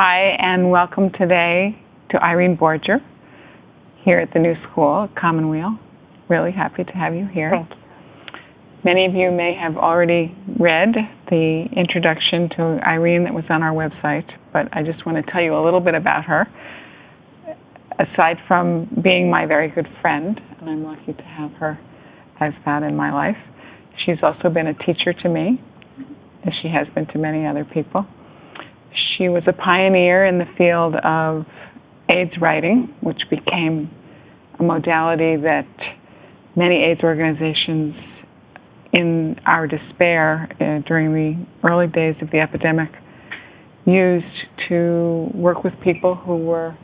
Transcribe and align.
Hi, 0.00 0.36
and 0.38 0.70
welcome 0.70 1.10
today 1.10 1.76
to 2.08 2.22
Irene 2.22 2.56
Borger 2.56 3.02
here 3.96 4.20
at 4.20 4.30
the 4.30 4.38
new 4.38 4.54
school, 4.54 5.02
at 5.02 5.16
Commonweal. 5.16 5.80
Really 6.28 6.52
happy 6.52 6.84
to 6.84 6.96
have 6.96 7.16
you 7.16 7.26
here. 7.26 7.50
Thank 7.50 7.74
you. 7.74 8.38
Many 8.84 9.06
of 9.06 9.16
you 9.16 9.32
may 9.32 9.54
have 9.54 9.76
already 9.76 10.36
read 10.56 11.08
the 11.26 11.62
introduction 11.72 12.48
to 12.50 12.80
Irene 12.88 13.24
that 13.24 13.34
was 13.34 13.50
on 13.50 13.64
our 13.64 13.72
website, 13.72 14.34
but 14.52 14.68
I 14.70 14.84
just 14.84 15.04
want 15.04 15.18
to 15.18 15.22
tell 15.24 15.42
you 15.42 15.56
a 15.56 15.58
little 15.58 15.80
bit 15.80 15.96
about 15.96 16.26
her. 16.26 16.46
Aside 17.98 18.38
from 18.38 18.84
being 18.84 19.28
my 19.28 19.46
very 19.46 19.66
good 19.66 19.88
friend, 19.88 20.40
and 20.60 20.70
I'm 20.70 20.84
lucky 20.84 21.12
to 21.12 21.24
have 21.24 21.54
her 21.54 21.80
as 22.38 22.58
that 22.60 22.84
in 22.84 22.94
my 22.94 23.12
life, 23.12 23.48
she's 23.96 24.22
also 24.22 24.48
been 24.48 24.68
a 24.68 24.74
teacher 24.74 25.12
to 25.14 25.28
me, 25.28 25.58
as 26.44 26.54
she 26.54 26.68
has 26.68 26.88
been 26.88 27.06
to 27.06 27.18
many 27.18 27.44
other 27.44 27.64
people. 27.64 28.06
She 28.92 29.28
was 29.28 29.46
a 29.46 29.52
pioneer 29.52 30.24
in 30.24 30.38
the 30.38 30.46
field 30.46 30.96
of 30.96 31.46
AIDS 32.08 32.38
writing, 32.38 32.94
which 33.00 33.28
became 33.28 33.90
a 34.58 34.62
modality 34.62 35.36
that 35.36 35.90
many 36.56 36.82
AIDS 36.82 37.04
organizations 37.04 38.22
in 38.92 39.38
our 39.46 39.66
despair 39.66 40.48
uh, 40.60 40.78
during 40.78 41.14
the 41.14 41.36
early 41.62 41.86
days 41.86 42.22
of 42.22 42.30
the 42.30 42.40
epidemic 42.40 42.98
used 43.84 44.46
to 44.56 45.30
work 45.34 45.62
with 45.64 45.80
people 45.80 46.14
who 46.14 46.36
were 46.36 46.74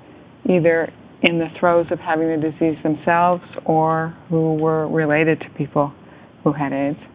either 0.46 0.90
in 1.22 1.38
the 1.38 1.48
throes 1.48 1.90
of 1.90 2.00
having 2.00 2.28
the 2.28 2.36
disease 2.36 2.82
themselves 2.82 3.56
or 3.64 4.14
who 4.28 4.54
were 4.54 4.86
related 4.86 5.40
to 5.40 5.50
people 5.50 5.94
who 6.42 6.52
had 6.52 6.72
AIDS. 6.72 7.06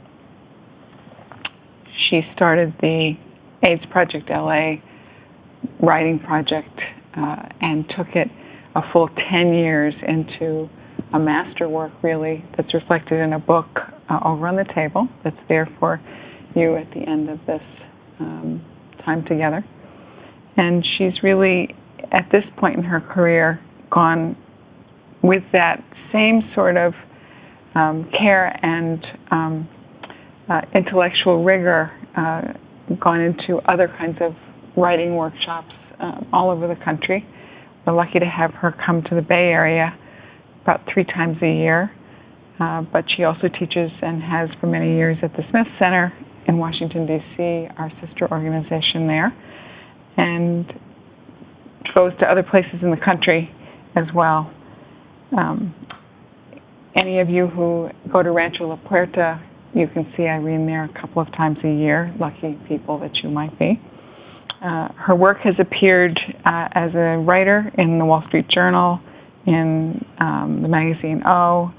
She 1.89 2.21
started 2.21 2.77
the 2.79 3.17
AIDS 3.63 3.85
Project 3.85 4.29
LA 4.29 4.77
writing 5.79 6.19
project 6.19 6.87
uh, 7.15 7.47
and 7.61 7.89
took 7.89 8.15
it 8.15 8.29
a 8.75 8.81
full 8.81 9.07
10 9.09 9.53
years 9.53 10.01
into 10.03 10.69
a 11.11 11.19
masterwork, 11.19 11.91
really, 12.01 12.43
that's 12.53 12.73
reflected 12.73 13.19
in 13.19 13.33
a 13.33 13.39
book 13.39 13.91
uh, 14.09 14.19
over 14.23 14.47
on 14.47 14.55
the 14.55 14.65
table 14.65 15.09
that's 15.23 15.39
there 15.41 15.65
for 15.65 15.99
you 16.55 16.75
at 16.75 16.91
the 16.91 17.01
end 17.01 17.29
of 17.29 17.45
this 17.45 17.81
um, 18.19 18.61
time 18.97 19.23
together. 19.23 19.63
And 20.55 20.85
she's 20.85 21.23
really, 21.23 21.75
at 22.11 22.29
this 22.29 22.49
point 22.49 22.77
in 22.77 22.83
her 22.83 22.99
career, 22.99 23.59
gone 23.89 24.35
with 25.21 25.51
that 25.51 25.95
same 25.95 26.41
sort 26.41 26.77
of 26.77 26.95
um, 27.75 28.05
care 28.05 28.57
and 28.61 29.09
um, 29.31 29.67
uh, 30.47 30.61
intellectual 30.73 31.43
rigor, 31.43 31.91
uh, 32.15 32.53
gone 32.97 33.19
into 33.19 33.59
other 33.59 33.87
kinds 33.87 34.21
of 34.21 34.35
writing 34.75 35.15
workshops 35.15 35.83
uh, 35.99 36.21
all 36.31 36.49
over 36.49 36.67
the 36.67 36.75
country. 36.75 37.25
We're 37.85 37.93
lucky 37.93 38.19
to 38.19 38.25
have 38.25 38.55
her 38.55 38.71
come 38.71 39.01
to 39.03 39.15
the 39.15 39.21
Bay 39.21 39.51
Area 39.51 39.95
about 40.63 40.85
three 40.85 41.03
times 41.03 41.41
a 41.41 41.51
year. 41.51 41.91
Uh, 42.59 42.81
but 42.81 43.09
she 43.09 43.23
also 43.23 43.47
teaches 43.47 44.03
and 44.03 44.23
has 44.23 44.53
for 44.53 44.67
many 44.67 44.91
years 44.93 45.23
at 45.23 45.33
the 45.35 45.41
Smith 45.41 45.67
Center 45.67 46.13
in 46.45 46.57
Washington, 46.57 47.05
D.C., 47.05 47.69
our 47.77 47.89
sister 47.89 48.29
organization 48.31 49.07
there, 49.07 49.33
and 50.17 50.77
goes 51.93 52.15
to 52.15 52.29
other 52.29 52.43
places 52.43 52.83
in 52.83 52.91
the 52.91 52.97
country 52.97 53.51
as 53.95 54.13
well. 54.13 54.51
Um, 55.35 55.73
any 56.95 57.19
of 57.19 57.29
you 57.29 57.47
who 57.47 57.91
go 58.09 58.21
to 58.21 58.31
Rancho 58.31 58.67
La 58.67 58.75
Puerta, 58.75 59.39
you 59.73 59.87
can 59.87 60.05
see 60.05 60.27
Irene 60.27 60.65
there 60.65 60.83
a 60.83 60.89
couple 60.89 61.21
of 61.21 61.31
times 61.31 61.63
a 61.63 61.71
year, 61.71 62.13
lucky 62.17 62.57
people 62.67 62.97
that 62.99 63.23
you 63.23 63.29
might 63.29 63.57
be. 63.59 63.79
Uh, 64.61 64.89
her 64.93 65.15
work 65.15 65.39
has 65.39 65.59
appeared 65.59 66.35
uh, 66.43 66.67
as 66.73 66.95
a 66.95 67.17
writer 67.17 67.71
in 67.77 67.97
the 67.97 68.05
Wall 68.05 68.21
Street 68.21 68.47
Journal, 68.47 69.01
in 69.45 70.03
um, 70.19 70.61
the 70.61 70.67
magazine 70.67 71.21
O. 71.25 71.73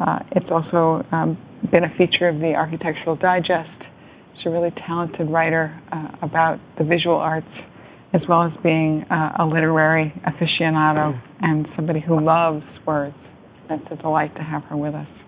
Uh, 0.00 0.20
it's 0.32 0.50
also 0.50 1.04
um, 1.12 1.36
been 1.70 1.84
a 1.84 1.88
feature 1.88 2.28
of 2.28 2.40
the 2.40 2.54
Architectural 2.54 3.16
Digest. 3.16 3.88
She's 4.34 4.46
a 4.46 4.50
really 4.50 4.70
talented 4.70 5.28
writer 5.28 5.74
uh, 5.90 6.08
about 6.22 6.58
the 6.76 6.84
visual 6.84 7.16
arts, 7.16 7.64
as 8.12 8.26
well 8.26 8.42
as 8.42 8.56
being 8.56 9.04
uh, 9.04 9.36
a 9.36 9.46
literary 9.46 10.12
aficionado 10.24 11.18
and 11.40 11.66
somebody 11.66 12.00
who 12.00 12.18
loves 12.18 12.84
words. 12.86 13.30
It's 13.68 13.90
a 13.90 13.96
delight 13.96 14.34
to 14.36 14.42
have 14.42 14.64
her 14.64 14.76
with 14.76 14.94
us. 14.94 15.24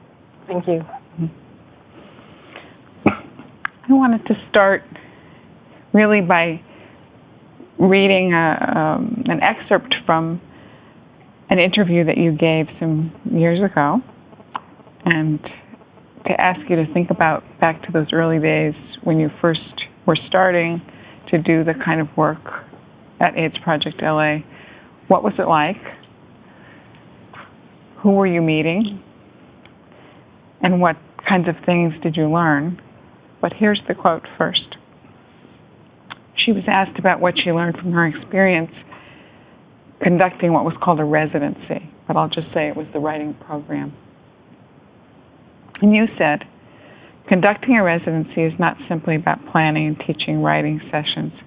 Thank 0.46 0.68
you. 0.68 0.84
I 3.86 3.92
wanted 3.92 4.24
to 4.26 4.34
start 4.34 4.82
really 5.92 6.22
by 6.22 6.62
reading 7.76 8.32
a, 8.32 8.96
um, 8.96 9.24
an 9.28 9.42
excerpt 9.42 9.94
from 9.94 10.40
an 11.50 11.58
interview 11.58 12.02
that 12.04 12.16
you 12.16 12.32
gave 12.32 12.70
some 12.70 13.12
years 13.30 13.60
ago 13.60 14.02
and 15.04 15.60
to 16.24 16.40
ask 16.40 16.70
you 16.70 16.76
to 16.76 16.84
think 16.86 17.10
about 17.10 17.44
back 17.60 17.82
to 17.82 17.92
those 17.92 18.10
early 18.10 18.38
days 18.38 18.94
when 19.02 19.20
you 19.20 19.28
first 19.28 19.86
were 20.06 20.16
starting 20.16 20.80
to 21.26 21.36
do 21.36 21.62
the 21.62 21.74
kind 21.74 22.00
of 22.00 22.16
work 22.16 22.64
at 23.20 23.36
AIDS 23.36 23.58
Project 23.58 24.00
LA. 24.00 24.38
What 25.08 25.22
was 25.22 25.38
it 25.38 25.46
like? 25.46 25.92
Who 27.96 28.12
were 28.12 28.26
you 28.26 28.40
meeting? 28.40 29.02
And 30.62 30.80
what 30.80 30.96
kinds 31.18 31.48
of 31.48 31.58
things 31.58 31.98
did 31.98 32.16
you 32.16 32.30
learn? 32.30 32.80
But 33.44 33.52
here's 33.52 33.82
the 33.82 33.94
quote 33.94 34.26
first. 34.26 34.78
She 36.32 36.50
was 36.50 36.66
asked 36.66 36.98
about 36.98 37.20
what 37.20 37.36
she 37.36 37.52
learned 37.52 37.76
from 37.76 37.92
her 37.92 38.06
experience 38.06 38.84
conducting 40.00 40.54
what 40.54 40.64
was 40.64 40.78
called 40.78 40.98
a 40.98 41.04
residency, 41.04 41.88
but 42.06 42.16
I'll 42.16 42.30
just 42.30 42.50
say 42.50 42.68
it 42.68 42.74
was 42.74 42.92
the 42.92 43.00
writing 43.00 43.34
program. 43.34 43.92
And 45.82 45.94
you 45.94 46.06
said, 46.06 46.46
conducting 47.26 47.76
a 47.76 47.84
residency 47.84 48.40
is 48.40 48.58
not 48.58 48.80
simply 48.80 49.14
about 49.14 49.44
planning 49.44 49.88
and 49.88 50.00
teaching 50.00 50.40
writing 50.40 50.80
sessions. 50.80 51.42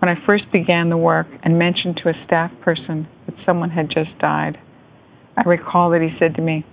When 0.00 0.08
I 0.08 0.16
first 0.16 0.50
began 0.50 0.88
the 0.88 0.96
work 0.96 1.28
and 1.44 1.56
mentioned 1.56 1.96
to 1.98 2.08
a 2.08 2.12
staff 2.12 2.50
person 2.60 3.06
that 3.26 3.38
someone 3.38 3.70
had 3.70 3.88
just 3.88 4.18
died, 4.18 4.58
I 5.36 5.44
recall 5.44 5.90
that 5.90 6.02
he 6.02 6.08
said 6.08 6.34
to 6.34 6.42
me, 6.42 6.64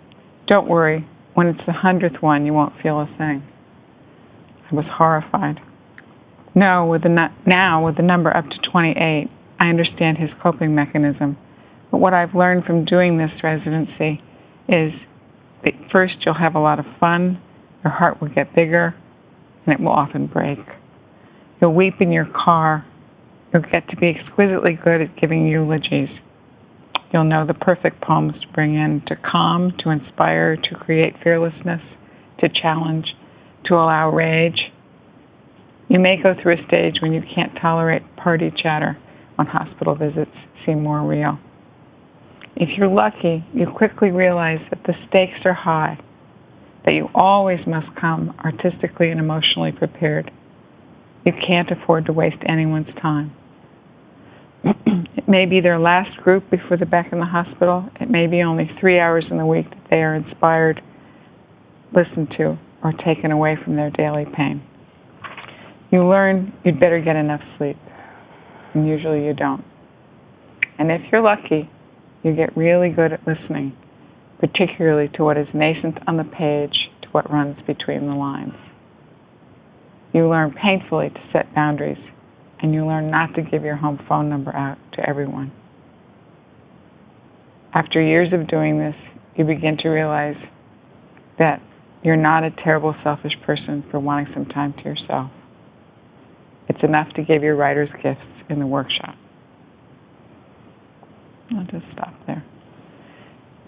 Don't 0.47 0.67
worry, 0.67 1.05
when 1.35 1.45
it's 1.45 1.63
the 1.63 1.73
hundredth 1.73 2.23
one, 2.23 2.47
you 2.47 2.55
won't 2.55 2.75
feel 2.75 2.99
a 2.99 3.05
thing. 3.05 3.43
I 4.71 4.75
was 4.75 4.87
horrified. 4.87 5.61
No, 6.55 6.85
with 6.85 7.03
the 7.03 7.31
now 7.45 7.83
with 7.83 7.97
the 7.97 8.03
number 8.03 8.35
up 8.35 8.49
to 8.51 8.59
28, 8.59 9.29
I 9.59 9.69
understand 9.69 10.17
his 10.17 10.33
coping 10.33 10.73
mechanism. 10.73 11.37
But 11.89 11.97
what 11.97 12.13
I've 12.13 12.35
learned 12.35 12.65
from 12.65 12.85
doing 12.85 13.17
this 13.17 13.43
residency 13.43 14.21
is 14.67 15.07
that 15.63 15.89
first 15.89 16.25
you'll 16.25 16.35
have 16.35 16.55
a 16.55 16.59
lot 16.59 16.79
of 16.79 16.85
fun, 16.85 17.41
your 17.83 17.91
heart 17.91 18.21
will 18.21 18.29
get 18.29 18.53
bigger, 18.53 18.95
and 19.65 19.73
it 19.73 19.79
will 19.79 19.91
often 19.91 20.25
break. 20.27 20.77
You'll 21.59 21.73
weep 21.73 22.01
in 22.01 22.11
your 22.11 22.25
car. 22.25 22.85
You'll 23.51 23.61
get 23.61 23.87
to 23.89 23.95
be 23.97 24.07
exquisitely 24.07 24.73
good 24.73 25.01
at 25.01 25.15
giving 25.17 25.45
eulogies. 25.45 26.21
You'll 27.11 27.25
know 27.25 27.43
the 27.43 27.53
perfect 27.53 27.99
poems 27.99 28.39
to 28.39 28.47
bring 28.47 28.75
in 28.75 29.01
to 29.01 29.17
calm, 29.17 29.71
to 29.71 29.89
inspire, 29.89 30.55
to 30.55 30.75
create 30.75 31.17
fearlessness, 31.17 31.97
to 32.37 32.47
challenge, 32.47 33.17
to 33.63 33.75
allow 33.75 34.09
rage. 34.09 34.71
You 35.87 35.99
may 35.99 36.17
go 36.17 36.33
through 36.33 36.53
a 36.53 36.57
stage 36.57 37.01
when 37.01 37.13
you 37.13 37.21
can't 37.21 37.55
tolerate 37.55 38.15
party 38.15 38.49
chatter 38.49 38.97
when 39.35 39.47
hospital 39.47 39.95
visits 39.95 40.47
seem 40.53 40.83
more 40.83 41.01
real. 41.01 41.39
If 42.55 42.77
you're 42.77 42.87
lucky, 42.87 43.43
you 43.53 43.65
quickly 43.67 44.11
realize 44.11 44.69
that 44.69 44.83
the 44.83 44.93
stakes 44.93 45.45
are 45.45 45.53
high, 45.53 45.97
that 46.83 46.93
you 46.93 47.09
always 47.15 47.65
must 47.65 47.95
come 47.95 48.35
artistically 48.43 49.09
and 49.09 49.19
emotionally 49.19 49.71
prepared. 49.71 50.31
You 51.25 51.33
can't 51.33 51.71
afford 51.71 52.05
to 52.05 52.13
waste 52.13 52.43
anyone's 52.45 52.93
time. 52.93 53.31
it 54.63 55.27
may 55.27 55.45
be 55.45 55.59
their 55.59 55.79
last 55.79 56.17
group 56.17 56.49
before 56.49 56.77
they're 56.77 56.85
back 56.85 57.11
in 57.11 57.19
the 57.19 57.25
hospital. 57.25 57.89
It 57.99 58.09
may 58.09 58.27
be 58.27 58.41
only 58.41 58.65
three 58.65 58.99
hours 58.99 59.31
in 59.31 59.37
the 59.37 59.45
week 59.45 59.69
that 59.69 59.85
they 59.85 60.03
are 60.03 60.13
inspired, 60.13 60.81
listened 61.91 62.31
to, 62.31 62.57
or 62.83 62.91
taken 62.91 63.31
away 63.31 63.55
from 63.55 63.75
their 63.75 63.89
daily 63.89 64.25
pain. 64.25 64.61
You 65.91 66.05
learn 66.05 66.53
you'd 66.63 66.79
better 66.79 66.99
get 66.99 67.15
enough 67.15 67.43
sleep 67.43 67.77
and 68.73 68.87
usually 68.87 69.25
you 69.25 69.33
don't. 69.33 69.63
And 70.77 70.91
if 70.91 71.11
you're 71.11 71.21
lucky, 71.21 71.69
you 72.23 72.33
get 72.33 72.55
really 72.55 72.89
good 72.89 73.13
at 73.13 73.25
listening, 73.27 73.75
particularly 74.39 75.07
to 75.09 75.23
what 75.23 75.37
is 75.37 75.53
nascent 75.53 75.99
on 76.07 76.17
the 76.17 76.23
page 76.23 76.91
to 77.01 77.09
what 77.09 77.29
runs 77.29 77.61
between 77.61 78.07
the 78.07 78.15
lines. 78.15 78.63
You 80.13 80.27
learn 80.27 80.51
painfully 80.51 81.09
to 81.09 81.21
set 81.21 81.53
boundaries, 81.53 82.11
and 82.59 82.73
you 82.73 82.85
learn 82.85 83.09
not 83.09 83.33
to 83.35 83.41
give 83.41 83.63
your 83.63 83.77
home 83.77 83.97
phone 83.97 84.29
number 84.29 84.53
out 84.55 84.77
to 84.93 85.07
everyone. 85.07 85.51
After 87.73 88.01
years 88.01 88.33
of 88.33 88.47
doing 88.47 88.79
this, 88.79 89.09
you 89.35 89.45
begin 89.45 89.77
to 89.77 89.89
realize 89.89 90.47
that 91.37 91.61
you're 92.03 92.15
not 92.15 92.43
a 92.43 92.49
terrible 92.49 92.93
selfish 92.93 93.39
person 93.41 93.81
for 93.83 93.99
wanting 93.99 94.25
some 94.25 94.45
time 94.45 94.73
to 94.73 94.85
yourself 94.85 95.31
it's 96.71 96.85
enough 96.85 97.11
to 97.11 97.21
give 97.21 97.43
your 97.43 97.57
writer's 97.57 97.91
gifts 97.91 98.45
in 98.47 98.59
the 98.59 98.65
workshop. 98.65 99.17
I'll 101.53 101.65
just 101.65 101.91
stop 101.91 102.13
there. 102.27 102.45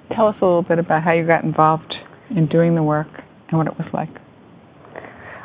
Tell 0.10 0.28
us 0.28 0.40
a 0.40 0.46
little 0.46 0.62
bit 0.62 0.80
about 0.80 1.04
how 1.04 1.12
you 1.12 1.26
got 1.26 1.44
involved 1.44 2.00
in 2.30 2.46
doing 2.46 2.76
the 2.76 2.82
work 2.82 3.26
and 3.50 3.58
what 3.58 3.68
it 3.68 3.78
was 3.78 3.94
like. 3.94 4.08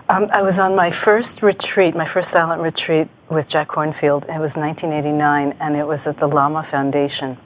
Um, 0.09 0.29
I 0.33 0.41
was 0.41 0.61
on 0.61 0.77
my 0.77 0.93
first 0.93 1.43
retreat, 1.43 1.97
my 1.97 2.05
first 2.05 2.31
silent 2.31 2.63
retreat 2.63 3.09
with 3.29 3.49
Jack 3.49 3.67
Kornfield. 3.67 4.23
It 4.33 4.39
was 4.39 4.57
1989, 4.57 5.57
and 5.59 5.75
it 5.75 5.85
was 5.85 6.07
at 6.07 6.19
the 6.19 6.29
Lama 6.29 6.63
Foundation, 6.63 7.37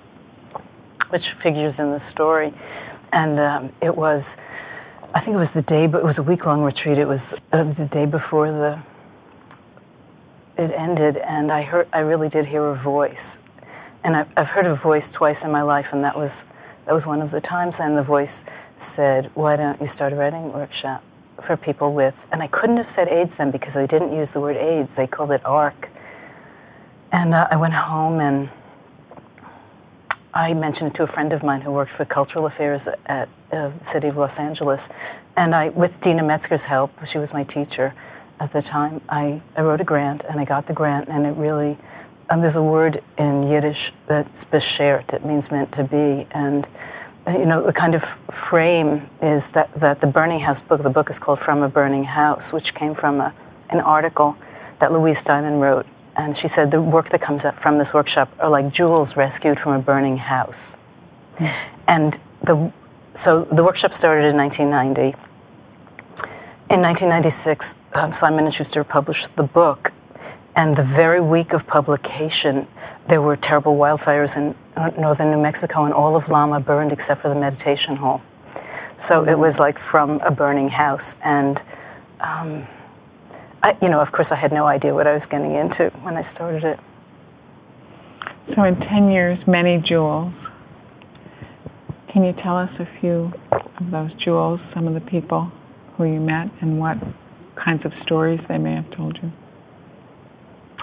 which 1.08 1.32
figures 1.32 1.80
in 1.80 1.90
the 1.90 2.00
story. 2.00 2.52
And 3.14 3.40
um, 3.40 3.72
it 3.80 3.96
was, 3.96 4.36
I 5.14 5.20
think 5.20 5.34
it 5.34 5.38
was 5.38 5.50
the 5.50 5.62
day, 5.62 5.86
but 5.86 5.98
it 5.98 6.04
was 6.04 6.18
a 6.18 6.22
week 6.22 6.46
long 6.46 6.62
retreat. 6.62 6.96
It 6.96 7.06
was 7.06 7.28
the, 7.50 7.64
the 7.64 7.84
day 7.84 8.06
before 8.06 8.50
the 8.50 8.80
it 10.56 10.70
ended, 10.70 11.16
and 11.18 11.50
I 11.50 11.62
heard, 11.62 11.88
I 11.92 12.00
really 12.00 12.28
did 12.28 12.46
hear 12.46 12.64
a 12.66 12.74
voice, 12.74 13.38
and 14.04 14.16
I've, 14.16 14.28
I've 14.36 14.50
heard 14.50 14.66
a 14.66 14.74
voice 14.74 15.10
twice 15.10 15.44
in 15.44 15.50
my 15.50 15.62
life, 15.62 15.92
and 15.92 16.02
that 16.04 16.16
was 16.16 16.46
that 16.86 16.92
was 16.92 17.06
one 17.06 17.20
of 17.20 17.30
the 17.30 17.40
times. 17.40 17.78
And 17.78 17.96
the 17.96 18.02
voice 18.02 18.42
said, 18.78 19.30
"Why 19.34 19.56
don't 19.56 19.80
you 19.80 19.86
start 19.86 20.12
a 20.12 20.16
writing 20.16 20.52
workshop?" 20.52 21.02
for 21.42 21.56
people 21.56 21.92
with, 21.92 22.26
and 22.30 22.42
I 22.42 22.46
couldn't 22.46 22.76
have 22.76 22.88
said 22.88 23.08
AIDS 23.08 23.36
then 23.36 23.50
because 23.50 23.74
they 23.74 23.86
didn't 23.86 24.12
use 24.14 24.30
the 24.30 24.40
word 24.40 24.56
AIDS, 24.56 24.94
they 24.94 25.06
called 25.06 25.32
it 25.32 25.44
ARC. 25.44 25.90
And 27.10 27.34
uh, 27.34 27.48
I 27.50 27.56
went 27.56 27.74
home 27.74 28.20
and 28.20 28.48
I 30.32 30.54
mentioned 30.54 30.92
it 30.92 30.94
to 30.94 31.02
a 31.02 31.06
friend 31.06 31.32
of 31.32 31.42
mine 31.42 31.62
who 31.62 31.72
worked 31.72 31.90
for 31.90 32.04
cultural 32.04 32.46
affairs 32.46 32.88
at 33.06 33.28
uh, 33.52 33.70
city 33.82 34.08
of 34.08 34.16
Los 34.16 34.38
Angeles. 34.38 34.88
And 35.36 35.54
I, 35.54 35.68
with 35.70 36.00
Deena 36.00 36.22
Metzger's 36.22 36.64
help, 36.64 36.92
she 37.06 37.18
was 37.18 37.32
my 37.32 37.42
teacher 37.42 37.94
at 38.42 38.50
the 38.50 38.60
time, 38.60 39.00
I, 39.08 39.40
I 39.56 39.62
wrote 39.62 39.80
a 39.80 39.84
grant 39.84 40.24
and 40.24 40.40
I 40.40 40.44
got 40.44 40.66
the 40.66 40.72
grant 40.72 41.08
and 41.08 41.26
it 41.26 41.36
really, 41.36 41.78
um, 42.28 42.40
there's 42.40 42.56
a 42.56 42.62
word 42.62 43.00
in 43.16 43.44
Yiddish 43.44 43.92
that's 44.08 44.44
beshert, 44.44 45.14
it 45.14 45.24
means 45.24 45.52
meant 45.52 45.70
to 45.72 45.84
be. 45.84 46.26
And 46.32 46.68
you 47.28 47.46
know, 47.46 47.62
the 47.62 47.72
kind 47.72 47.94
of 47.94 48.02
frame 48.02 49.08
is 49.22 49.50
that, 49.50 49.72
that 49.74 50.00
the 50.00 50.08
Burning 50.08 50.40
House 50.40 50.60
book, 50.60 50.82
the 50.82 50.90
book 50.90 51.08
is 51.08 51.20
called 51.20 51.38
From 51.38 51.62
a 51.62 51.68
Burning 51.68 52.02
House, 52.02 52.52
which 52.52 52.74
came 52.74 52.94
from 52.94 53.20
a, 53.20 53.32
an 53.70 53.80
article 53.80 54.36
that 54.80 54.90
Louise 54.90 55.18
Steinman 55.18 55.60
wrote. 55.60 55.86
And 56.16 56.36
she 56.36 56.48
said 56.48 56.72
the 56.72 56.82
work 56.82 57.10
that 57.10 57.20
comes 57.20 57.44
up 57.44 57.60
from 57.60 57.78
this 57.78 57.94
workshop 57.94 58.28
are 58.40 58.50
like 58.50 58.72
jewels 58.72 59.16
rescued 59.16 59.60
from 59.60 59.72
a 59.72 59.78
burning 59.78 60.16
house. 60.16 60.74
Mm. 61.36 61.52
And 61.86 62.18
the, 62.42 62.72
so 63.14 63.44
the 63.44 63.62
workshop 63.62 63.94
started 63.94 64.26
in 64.28 64.36
1990. 64.36 65.16
In 66.70 66.80
1996, 66.80 67.74
um, 67.94 68.12
Simon 68.12 68.50
& 68.50 68.50
Schuster 68.50 68.82
published 68.84 69.36
the 69.36 69.42
book, 69.42 69.92
and 70.56 70.76
the 70.76 70.82
very 70.82 71.20
week 71.20 71.52
of 71.52 71.66
publication, 71.66 72.66
there 73.08 73.20
were 73.20 73.36
terrible 73.36 73.76
wildfires 73.76 74.36
in 74.36 74.54
northern 74.98 75.30
New 75.30 75.40
Mexico, 75.40 75.84
and 75.84 75.92
all 75.92 76.16
of 76.16 76.28
Lama 76.28 76.60
burned 76.60 76.92
except 76.92 77.20
for 77.20 77.28
the 77.28 77.34
meditation 77.34 77.96
hall. 77.96 78.22
So 78.96 79.24
it 79.24 79.38
was 79.38 79.58
like 79.58 79.78
from 79.78 80.20
a 80.20 80.30
burning 80.30 80.68
house. 80.68 81.16
And, 81.24 81.62
um, 82.20 82.66
I, 83.62 83.76
you 83.82 83.88
know, 83.88 84.00
of 84.00 84.12
course, 84.12 84.32
I 84.32 84.36
had 84.36 84.52
no 84.52 84.66
idea 84.66 84.94
what 84.94 85.06
I 85.06 85.12
was 85.12 85.26
getting 85.26 85.52
into 85.52 85.90
when 86.02 86.16
I 86.16 86.22
started 86.22 86.64
it. 86.64 86.80
So, 88.44 88.62
in 88.62 88.76
10 88.76 89.10
years, 89.10 89.46
many 89.46 89.78
jewels. 89.78 90.48
Can 92.12 92.24
you 92.24 92.34
tell 92.34 92.58
us 92.58 92.78
a 92.78 92.84
few 92.84 93.32
of 93.50 93.90
those 93.90 94.12
jewels, 94.12 94.60
some 94.60 94.86
of 94.86 94.92
the 94.92 95.00
people 95.00 95.50
who 95.96 96.04
you 96.04 96.20
met, 96.20 96.50
and 96.60 96.78
what 96.78 96.98
kinds 97.54 97.86
of 97.86 97.94
stories 97.94 98.48
they 98.48 98.58
may 98.58 98.74
have 98.74 98.90
told 98.90 99.18
you? 99.22 99.32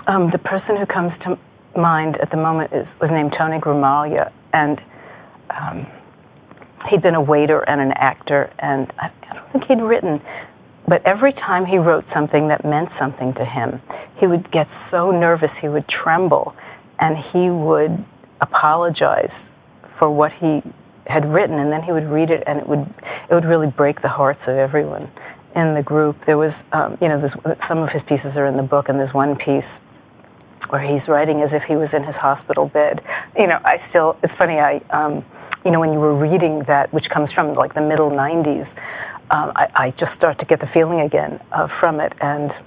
Um, 0.07 0.31
the 0.31 0.39
person 0.39 0.75
who 0.75 0.87
comes 0.87 1.19
to 1.19 1.37
mind 1.75 2.17
at 2.17 2.31
the 2.31 2.37
moment 2.37 2.73
is, 2.73 2.99
was 2.99 3.11
named 3.11 3.31
Tony 3.31 3.59
Gramaglia, 3.59 4.31
and 4.53 4.81
um, 5.51 5.85
he'd 6.87 7.03
been 7.03 7.13
a 7.13 7.21
waiter 7.21 7.59
and 7.69 7.79
an 7.79 7.91
actor, 7.91 8.49
and 8.57 8.91
I, 8.97 9.11
I 9.29 9.35
don't 9.35 9.49
think 9.51 9.65
he'd 9.65 9.83
written, 9.83 10.21
but 10.87 11.05
every 11.05 11.31
time 11.31 11.67
he 11.67 11.77
wrote 11.77 12.07
something 12.07 12.47
that 12.47 12.65
meant 12.65 12.91
something 12.91 13.33
to 13.33 13.45
him, 13.45 13.83
he 14.15 14.25
would 14.25 14.49
get 14.49 14.69
so 14.69 15.11
nervous, 15.11 15.57
he 15.57 15.69
would 15.69 15.87
tremble, 15.87 16.55
and 16.97 17.19
he 17.19 17.51
would 17.51 18.03
apologize 18.41 19.51
for 19.83 20.09
what 20.09 20.31
he 20.31 20.63
had 21.09 21.25
written, 21.25 21.59
and 21.59 21.71
then 21.71 21.83
he 21.83 21.91
would 21.91 22.05
read 22.05 22.29
it, 22.29 22.43
and 22.47 22.59
it 22.59 22.67
would 22.67 22.87
it 23.29 23.33
would 23.33 23.45
really 23.45 23.67
break 23.67 24.01
the 24.01 24.09
hearts 24.09 24.47
of 24.47 24.55
everyone 24.55 25.11
in 25.55 25.73
the 25.73 25.83
group. 25.83 26.21
There 26.21 26.37
was, 26.37 26.63
um, 26.71 26.97
you 27.01 27.07
know, 27.07 27.25
some 27.59 27.79
of 27.79 27.91
his 27.91 28.03
pieces 28.03 28.37
are 28.37 28.45
in 28.45 28.55
the 28.55 28.63
book, 28.63 28.89
and 28.89 28.99
there's 28.99 29.13
one 29.13 29.35
piece 29.35 29.81
where 30.69 30.81
he's 30.81 31.09
writing 31.09 31.41
as 31.41 31.53
if 31.53 31.63
he 31.63 31.75
was 31.75 31.93
in 31.93 32.03
his 32.03 32.17
hospital 32.17 32.67
bed. 32.67 33.01
You 33.37 33.47
know, 33.47 33.59
I 33.63 33.77
still, 33.77 34.17
it's 34.21 34.35
funny, 34.35 34.59
I, 34.59 34.81
um, 34.91 35.25
you 35.65 35.71
know, 35.71 35.79
when 35.79 35.93
you 35.93 35.99
were 35.99 36.13
reading 36.13 36.59
that, 36.63 36.93
which 36.93 37.09
comes 37.09 37.31
from 37.31 37.53
like 37.53 37.73
the 37.73 37.81
middle 37.81 38.11
90s, 38.11 38.77
um, 39.31 39.51
I, 39.55 39.69
I, 39.75 39.89
just 39.91 40.13
start 40.13 40.39
to 40.39 40.45
get 40.45 40.59
the 40.59 40.67
feeling 40.67 41.01
again 41.01 41.39
uh, 41.51 41.67
from 41.67 41.99
it. 41.99 42.15
And 42.19 42.57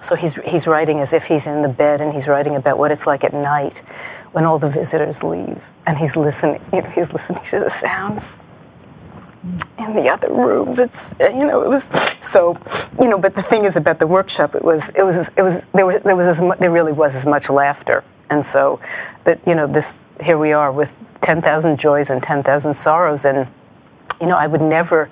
so 0.00 0.14
he's, 0.14 0.34
he's 0.42 0.66
writing 0.66 1.00
as 1.00 1.12
if 1.12 1.26
he's 1.26 1.46
in 1.46 1.62
the 1.62 1.68
bed 1.68 2.00
and 2.00 2.12
he's 2.12 2.28
writing 2.28 2.56
about 2.56 2.78
what 2.78 2.90
it's 2.90 3.06
like 3.06 3.24
at 3.24 3.32
night 3.32 3.78
when 4.32 4.44
all 4.44 4.58
the 4.58 4.68
visitors 4.68 5.22
leave. 5.22 5.70
And 5.86 5.98
he's 5.98 6.16
listening, 6.16 6.60
you 6.72 6.82
know, 6.82 6.88
he's 6.90 7.12
listening 7.12 7.42
to 7.44 7.60
the 7.60 7.70
sounds 7.70 8.38
in 9.78 9.94
the 9.94 10.08
other 10.08 10.32
rooms. 10.32 10.78
It's 10.78 11.14
you 11.20 11.46
know 11.46 11.62
it 11.62 11.68
was 11.68 11.90
so 12.20 12.56
you 13.00 13.08
know. 13.08 13.18
But 13.18 13.34
the 13.34 13.42
thing 13.42 13.64
is 13.64 13.76
about 13.76 13.98
the 13.98 14.06
workshop, 14.06 14.54
it 14.54 14.64
was 14.64 14.90
it 14.90 15.02
was 15.02 15.30
it 15.36 15.42
was 15.42 15.64
there 15.74 15.86
was 15.86 16.00
there 16.02 16.16
was 16.16 16.26
as 16.26 16.40
mu- 16.40 16.54
there 16.56 16.70
really 16.70 16.92
was 16.92 17.16
as 17.16 17.26
much 17.26 17.50
laughter, 17.50 18.04
and 18.30 18.44
so 18.44 18.80
that 19.24 19.40
you 19.46 19.54
know 19.54 19.66
this 19.66 19.98
here 20.20 20.38
we 20.38 20.52
are 20.52 20.70
with 20.70 20.96
ten 21.20 21.40
thousand 21.40 21.78
joys 21.78 22.10
and 22.10 22.22
ten 22.22 22.42
thousand 22.42 22.74
sorrows, 22.74 23.24
and 23.24 23.48
you 24.20 24.26
know 24.26 24.36
I 24.36 24.46
would 24.46 24.62
never. 24.62 25.10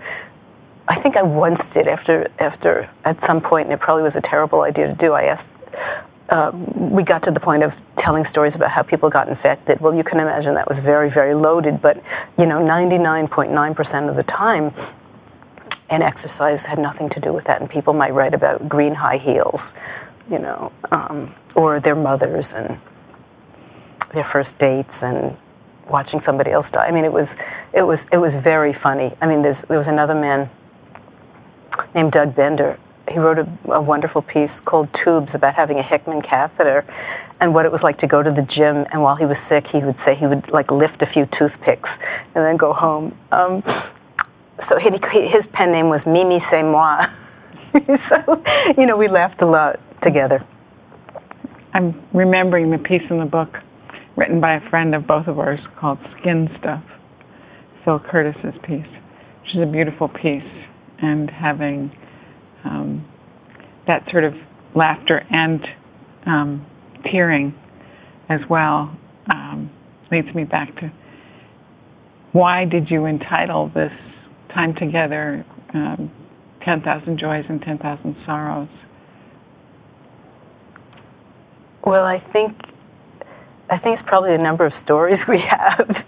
I 0.88 0.94
think 0.96 1.16
I 1.16 1.22
once 1.22 1.72
did 1.72 1.86
after 1.88 2.28
after 2.38 2.88
at 3.04 3.20
some 3.20 3.40
point, 3.40 3.66
and 3.66 3.72
it 3.72 3.80
probably 3.80 4.02
was 4.02 4.16
a 4.16 4.20
terrible 4.20 4.62
idea 4.62 4.86
to 4.86 4.94
do. 4.94 5.12
I 5.12 5.24
asked 5.24 5.50
uh, 6.30 6.52
we 6.54 7.02
got 7.02 7.22
to 7.24 7.30
the 7.30 7.40
point 7.40 7.62
of 7.62 7.80
telling 7.96 8.24
stories 8.24 8.54
about 8.54 8.70
how 8.70 8.82
people 8.82 9.10
got 9.10 9.28
infected. 9.28 9.80
Well, 9.80 9.94
you 9.94 10.04
can 10.04 10.20
imagine 10.20 10.54
that 10.54 10.68
was 10.68 10.80
very, 10.80 11.10
very 11.10 11.34
loaded, 11.34 11.82
but 11.82 12.02
you 12.38 12.46
know, 12.46 12.60
99.9% 12.60 14.08
of 14.08 14.16
the 14.16 14.22
time, 14.22 14.72
and 15.90 16.02
exercise 16.04 16.66
had 16.66 16.78
nothing 16.78 17.08
to 17.10 17.20
do 17.20 17.32
with 17.32 17.44
that. 17.44 17.60
And 17.60 17.68
people 17.68 17.92
might 17.92 18.12
write 18.12 18.32
about 18.32 18.68
green 18.68 18.94
high 18.94 19.16
heels, 19.16 19.74
you 20.30 20.38
know, 20.38 20.70
um, 20.92 21.34
or 21.56 21.80
their 21.80 21.96
mothers 21.96 22.52
and 22.52 22.78
their 24.12 24.24
first 24.24 24.58
dates 24.58 25.02
and 25.02 25.36
watching 25.88 26.20
somebody 26.20 26.52
else 26.52 26.70
die. 26.70 26.86
I 26.86 26.92
mean, 26.92 27.04
it 27.04 27.12
was, 27.12 27.34
it 27.72 27.82
was, 27.82 28.06
it 28.12 28.18
was 28.18 28.36
very 28.36 28.72
funny. 28.72 29.12
I 29.20 29.26
mean, 29.26 29.42
there 29.42 29.52
was 29.68 29.88
another 29.88 30.14
man 30.14 30.48
named 31.92 32.12
Doug 32.12 32.36
Bender 32.36 32.78
he 33.10 33.18
wrote 33.18 33.38
a, 33.38 33.48
a, 33.72 33.80
wonderful 33.80 34.22
piece 34.22 34.60
called 34.60 34.92
Tubes 34.92 35.34
about 35.34 35.54
having 35.54 35.78
a 35.78 35.82
Hickman 35.82 36.22
catheter 36.22 36.84
and 37.40 37.52
what 37.52 37.64
it 37.64 37.72
was 37.72 37.82
like 37.82 37.96
to 37.98 38.06
go 38.06 38.22
to 38.22 38.30
the 38.30 38.42
gym. 38.42 38.86
And 38.92 39.02
while 39.02 39.16
he 39.16 39.24
was 39.24 39.38
sick, 39.38 39.66
he 39.66 39.80
would 39.80 39.96
say 39.96 40.14
he 40.14 40.26
would 40.26 40.50
like 40.50 40.70
lift 40.70 41.02
a 41.02 41.06
few 41.06 41.26
toothpicks 41.26 41.98
and 42.34 42.44
then 42.44 42.56
go 42.56 42.72
home. 42.72 43.16
Um, 43.32 43.62
so 44.58 44.78
he, 44.78 44.90
his 45.26 45.46
pen 45.46 45.72
name 45.72 45.88
was 45.88 46.06
Mimi 46.06 46.38
C'est 46.38 46.62
Moi. 46.62 47.06
so, 47.96 48.42
you 48.76 48.86
know, 48.86 48.96
we 48.96 49.08
laughed 49.08 49.42
a 49.42 49.46
lot 49.46 49.80
together. 50.00 50.44
I'm 51.72 52.00
remembering 52.12 52.70
the 52.70 52.78
piece 52.78 53.10
in 53.10 53.18
the 53.18 53.26
book 53.26 53.62
written 54.16 54.40
by 54.40 54.54
a 54.54 54.60
friend 54.60 54.94
of 54.94 55.06
both 55.06 55.28
of 55.28 55.38
ours 55.38 55.66
called 55.66 56.02
Skin 56.02 56.46
Stuff, 56.46 56.98
Phil 57.82 57.98
Curtis's 57.98 58.58
piece, 58.58 58.96
which 59.42 59.54
is 59.54 59.60
a 59.60 59.66
beautiful 59.66 60.08
piece. 60.08 60.68
And 60.98 61.30
having 61.30 61.90
um, 62.64 63.04
that 63.86 64.06
sort 64.06 64.24
of 64.24 64.42
laughter 64.74 65.26
and 65.30 65.72
um, 66.26 66.64
tearing 67.02 67.54
as 68.28 68.48
well 68.48 68.96
um, 69.28 69.70
leads 70.10 70.34
me 70.34 70.44
back 70.44 70.76
to 70.76 70.90
why 72.32 72.64
did 72.64 72.90
you 72.90 73.06
entitle 73.06 73.68
this 73.68 74.26
time 74.48 74.72
together 74.72 75.44
um, 75.74 76.10
10,000 76.60 77.16
Joys 77.16 77.50
and 77.50 77.60
10,000 77.60 78.14
Sorrows? 78.14 78.82
Well, 81.84 82.04
I 82.04 82.18
think 82.18 82.68
I 83.70 83.76
think 83.76 83.92
it's 83.94 84.02
probably 84.02 84.36
the 84.36 84.42
number 84.42 84.64
of 84.64 84.74
stories 84.74 85.26
we 85.28 85.38
have. 85.38 86.06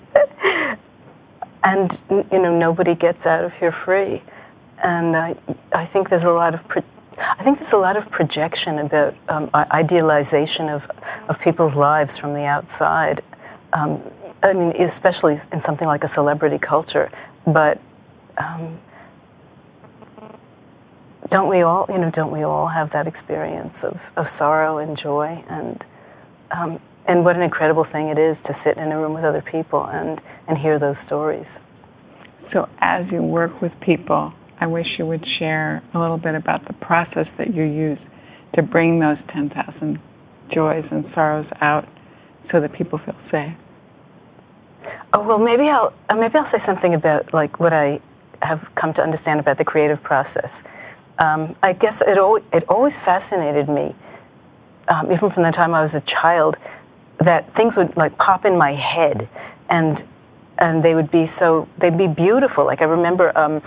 and 1.65 2.03
you 2.11 2.39
know 2.39 2.57
nobody 2.57 2.95
gets 2.95 3.27
out 3.27 3.45
of 3.45 3.55
here 3.55 3.73
free 3.73 4.23
and 4.83 5.17
uh, 5.17 5.35
I 5.73 5.85
think 5.85 6.09
there's 6.09 6.25
a 6.25 6.31
lot 6.31 6.55
of 6.55 6.67
pro- 6.69 6.85
I 7.19 7.43
think 7.43 7.59
there's 7.59 7.73
a 7.73 7.79
lot 7.79 7.97
of 7.97 8.11
projection 8.11 8.79
about 8.79 9.15
um, 9.29 9.51
idealization 9.55 10.69
of 10.69 10.91
of 11.29 11.41
people's 11.41 11.77
lives 11.77 12.17
from 12.17 12.35
the 12.35 12.45
outside. 12.45 13.21
Um, 13.73 14.03
I 14.43 14.53
mean, 14.53 14.73
especially 14.81 15.39
in 15.53 15.61
something 15.61 15.87
like 15.87 16.05
a 16.05 16.09
celebrity 16.09 16.59
culture, 16.59 17.11
but. 17.47 17.81
Um, 18.39 18.79
don't 21.29 21.49
we 21.49 21.63
all, 21.63 21.87
you 21.89 21.97
know, 21.97 22.11
don't 22.11 22.33
we 22.33 22.43
all 22.43 22.67
have 22.67 22.91
that 22.91 23.07
experience 23.07 23.85
of, 23.85 24.11
of 24.17 24.29
sorrow 24.29 24.79
and 24.79 24.97
joy 24.97 25.43
and 25.49 25.87
um, 26.51 26.79
and 27.07 27.25
what 27.25 27.37
an 27.37 27.43
incredible 27.43 27.85
thing 27.85 28.09
it 28.09 28.19
is 28.19 28.39
to 28.41 28.53
sit 28.53 28.77
in 28.77 28.93
a 28.93 28.99
room 28.99 29.15
with 29.15 29.25
other 29.25 29.43
people 29.43 29.85
and, 29.87 30.23
and 30.47 30.59
hear 30.59 30.79
those 30.79 30.99
stories. 30.99 31.59
So, 32.39 32.69
as 32.79 33.11
you 33.11 33.23
work 33.23 33.61
with 33.61 33.79
people, 33.81 34.35
I 34.63 34.67
wish 34.67 34.97
you 35.01 35.07
would 35.07 35.27
share 35.27 35.83
a 35.93 35.99
little 35.99 36.19
bit 36.19 36.37
about 36.37 36.67
the 36.67 36.73
process 36.75 37.31
that 37.31 37.53
you 37.53 37.65
use 37.65 38.09
to 38.53 38.63
bring 38.63 39.01
those 39.01 39.25
10,000 39.25 39.99
joys 40.49 40.93
and 40.93 41.05
sorrows 41.05 41.51
out 41.61 41.89
so 42.43 42.61
that 42.61 42.73
people 42.73 42.97
feel 42.97 43.19
safe. 43.19 43.55
Oh 45.13 45.27
well, 45.27 45.41
maybe 45.41 45.69
I'll 45.69 45.93
uh, 46.09 46.15
maybe 46.15 46.39
I'll 46.39 46.45
say 46.45 46.59
something 46.59 46.95
about 46.95 47.35
like 47.35 47.59
what 47.59 47.73
I 47.73 48.01
have 48.43 48.73
come 48.77 48.93
to 48.95 49.03
understand 49.03 49.41
about 49.41 49.59
the 49.59 49.65
creative 49.65 50.01
process. 50.01 50.63
Um, 51.19 51.57
I 51.61 51.73
guess 51.73 52.01
it 52.01 52.17
al- 52.17 52.45
it 52.53 52.63
always 52.69 53.01
fascinated 53.01 53.69
me, 53.69 53.97
um, 54.87 55.11
even 55.11 55.29
from 55.29 55.43
the 55.43 55.51
time 55.51 55.75
I 55.75 55.81
was 55.81 55.97
a 55.97 56.01
child, 56.03 56.57
that 57.19 57.53
things 57.53 57.77
would 57.77 57.97
like 57.97 58.17
pop 58.17 58.45
in 58.45 58.57
my 58.57 58.73
head, 58.73 59.29
and 59.69 60.05
and 60.59 60.85
they 60.85 60.95
would 60.95 61.11
be 61.11 61.27
so 61.27 61.69
they'd 61.79 61.99
be 61.99 62.07
beautiful. 62.07 62.65
Like 62.65 62.81
I 62.81 62.87
remember. 62.87 63.37
Um, 63.37 63.61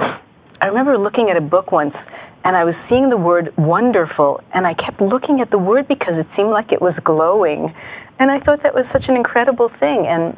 I 0.61 0.67
remember 0.67 0.97
looking 0.97 1.29
at 1.29 1.37
a 1.37 1.41
book 1.41 1.71
once 1.71 2.07
and 2.43 2.55
I 2.55 2.63
was 2.63 2.77
seeing 2.77 3.09
the 3.09 3.17
word 3.17 3.55
wonderful 3.57 4.41
and 4.53 4.65
I 4.65 4.73
kept 4.73 5.01
looking 5.01 5.41
at 5.41 5.51
the 5.51 5.57
word 5.57 5.87
because 5.87 6.17
it 6.17 6.27
seemed 6.27 6.49
like 6.49 6.71
it 6.71 6.81
was 6.81 6.99
glowing. 6.99 7.73
And 8.19 8.31
I 8.31 8.39
thought 8.39 8.61
that 8.61 8.73
was 8.73 8.87
such 8.87 9.09
an 9.09 9.15
incredible 9.15 9.67
thing. 9.67 10.07
And 10.07 10.37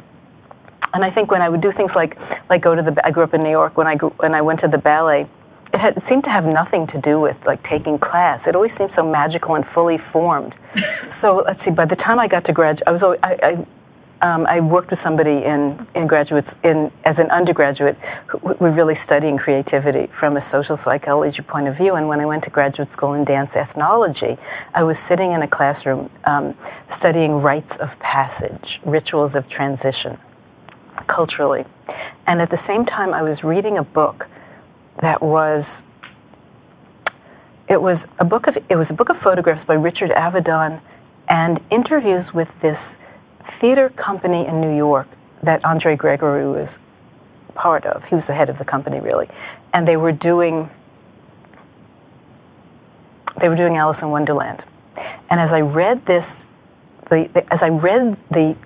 and 0.94 1.04
I 1.04 1.10
think 1.10 1.30
when 1.30 1.42
I 1.42 1.48
would 1.48 1.60
do 1.60 1.70
things 1.70 1.94
like 1.94 2.18
like 2.50 2.62
go 2.62 2.74
to 2.74 2.82
the 2.82 3.06
I 3.06 3.10
grew 3.10 3.22
up 3.22 3.34
in 3.34 3.42
New 3.42 3.50
York 3.50 3.76
when 3.76 3.86
I 3.86 3.94
grew, 3.94 4.10
when 4.18 4.34
I 4.34 4.40
went 4.40 4.60
to 4.60 4.68
the 4.68 4.78
ballet 4.78 5.26
it, 5.72 5.80
had, 5.80 5.96
it 5.96 6.02
seemed 6.02 6.24
to 6.24 6.30
have 6.30 6.46
nothing 6.46 6.86
to 6.88 6.98
do 6.98 7.20
with 7.20 7.46
like 7.46 7.62
taking 7.62 7.98
class. 7.98 8.46
It 8.46 8.54
always 8.54 8.74
seemed 8.74 8.92
so 8.92 9.02
magical 9.02 9.54
and 9.54 9.66
fully 9.66 9.98
formed. 9.98 10.56
so 11.08 11.36
let's 11.36 11.62
see. 11.62 11.70
By 11.70 11.84
the 11.84 11.96
time 11.96 12.18
I 12.18 12.26
got 12.26 12.44
to 12.44 12.52
grad, 12.52 12.80
I 12.86 12.90
was 12.90 13.02
I, 13.02 13.16
I, 13.22 13.66
um, 14.20 14.46
I 14.46 14.60
worked 14.60 14.90
with 14.90 14.98
somebody 14.98 15.44
in 15.44 15.86
in 15.94 16.06
graduates 16.06 16.56
in 16.62 16.90
as 17.04 17.18
an 17.18 17.30
undergraduate 17.30 17.96
who 18.26 18.38
were 18.38 18.70
really 18.70 18.94
studying 18.94 19.36
creativity 19.36 20.08
from 20.08 20.36
a 20.36 20.40
social 20.40 20.76
psychology 20.76 21.42
point 21.42 21.68
of 21.68 21.76
view. 21.76 21.94
And 21.94 22.08
when 22.08 22.20
I 22.20 22.26
went 22.26 22.44
to 22.44 22.50
graduate 22.50 22.90
school 22.90 23.14
in 23.14 23.24
dance 23.24 23.54
ethnology, 23.54 24.36
I 24.74 24.82
was 24.82 24.98
sitting 24.98 25.32
in 25.32 25.42
a 25.42 25.48
classroom 25.48 26.10
um, 26.24 26.56
studying 26.88 27.40
rites 27.40 27.76
of 27.76 27.98
passage, 28.00 28.80
rituals 28.84 29.34
of 29.34 29.48
transition 29.48 30.18
culturally. 31.06 31.64
And 32.26 32.42
at 32.42 32.50
the 32.50 32.56
same 32.56 32.84
time, 32.84 33.14
I 33.14 33.22
was 33.22 33.44
reading 33.44 33.78
a 33.78 33.84
book 33.84 34.28
that 35.00 35.22
was 35.22 35.84
it 37.68 37.80
was 37.80 38.08
a 38.18 38.24
book 38.24 38.46
of 38.46 38.58
it 38.68 38.76
was 38.76 38.90
a 38.90 38.94
book 38.94 39.10
of 39.10 39.16
photographs 39.16 39.64
by 39.64 39.74
Richard 39.74 40.10
Avedon 40.10 40.80
and 41.28 41.60
interviews 41.70 42.32
with 42.32 42.58
this 42.60 42.96
theater 43.50 43.88
company 43.88 44.46
in 44.46 44.60
New 44.60 44.74
York 44.74 45.08
that 45.42 45.64
Andre 45.64 45.96
Gregory 45.96 46.46
was 46.46 46.78
part 47.54 47.84
of. 47.86 48.06
He 48.06 48.14
was 48.14 48.26
the 48.26 48.34
head 48.34 48.48
of 48.48 48.58
the 48.58 48.64
company 48.64 49.00
really. 49.00 49.28
And 49.72 49.86
they 49.86 49.96
were 49.96 50.12
doing 50.12 50.70
they 53.40 53.48
were 53.48 53.56
doing 53.56 53.76
Alice 53.76 54.02
in 54.02 54.10
Wonderland. 54.10 54.64
And 55.30 55.40
as 55.40 55.52
I 55.52 55.60
read 55.60 56.06
this 56.06 56.46
the, 57.08 57.28
the 57.32 57.52
as 57.52 57.62
I 57.62 57.68
read 57.68 58.18
the 58.30 58.56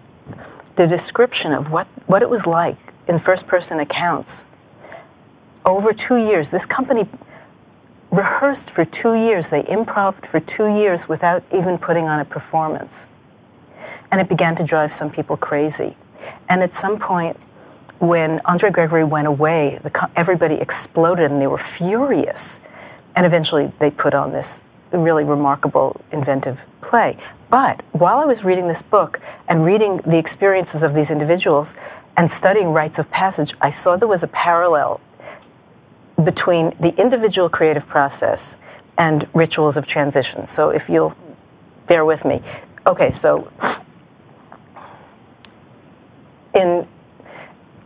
the 0.76 0.86
description 0.86 1.52
of 1.52 1.70
what, 1.70 1.86
what 2.06 2.22
it 2.22 2.30
was 2.30 2.46
like 2.46 2.76
in 3.06 3.18
first 3.18 3.46
person 3.46 3.78
accounts. 3.80 4.44
Over 5.64 5.92
two 5.92 6.16
years, 6.16 6.50
this 6.50 6.66
company 6.66 7.08
rehearsed 8.10 8.70
for 8.70 8.84
two 8.84 9.14
years, 9.14 9.50
they 9.50 9.66
improved 9.68 10.26
for 10.26 10.40
two 10.40 10.66
years 10.66 11.08
without 11.08 11.42
even 11.52 11.78
putting 11.78 12.08
on 12.08 12.20
a 12.20 12.24
performance. 12.24 13.06
And 14.12 14.20
it 14.20 14.28
began 14.28 14.54
to 14.56 14.64
drive 14.64 14.92
some 14.92 15.10
people 15.10 15.36
crazy. 15.36 15.96
And 16.48 16.62
at 16.62 16.74
some 16.74 16.98
point, 16.98 17.36
when 17.98 18.40
Andre 18.44 18.70
Gregory 18.70 19.04
went 19.04 19.26
away, 19.26 19.80
the, 19.82 20.10
everybody 20.14 20.56
exploded 20.56 21.30
and 21.30 21.40
they 21.40 21.46
were 21.46 21.58
furious. 21.58 22.60
And 23.16 23.26
eventually 23.26 23.72
they 23.78 23.90
put 23.90 24.14
on 24.14 24.32
this 24.32 24.62
really 24.92 25.24
remarkable, 25.24 26.00
inventive 26.12 26.66
play. 26.80 27.16
But 27.48 27.82
while 27.92 28.18
I 28.18 28.24
was 28.24 28.44
reading 28.44 28.68
this 28.68 28.82
book 28.82 29.20
and 29.48 29.64
reading 29.64 29.98
the 29.98 30.18
experiences 30.18 30.82
of 30.82 30.94
these 30.94 31.10
individuals 31.10 31.74
and 32.16 32.30
studying 32.30 32.72
rites 32.72 32.98
of 32.98 33.10
passage, 33.10 33.54
I 33.60 33.70
saw 33.70 33.96
there 33.96 34.08
was 34.08 34.22
a 34.22 34.28
parallel 34.28 35.00
between 36.22 36.72
the 36.80 36.94
individual 37.00 37.48
creative 37.48 37.88
process 37.88 38.56
and 38.98 39.28
rituals 39.34 39.76
of 39.76 39.86
transition. 39.86 40.46
So 40.46 40.70
if 40.70 40.88
you'll 40.88 41.16
bear 41.86 42.04
with 42.04 42.24
me. 42.24 42.42
Okay, 42.86 43.10
so 43.10 43.50
in 46.54 46.86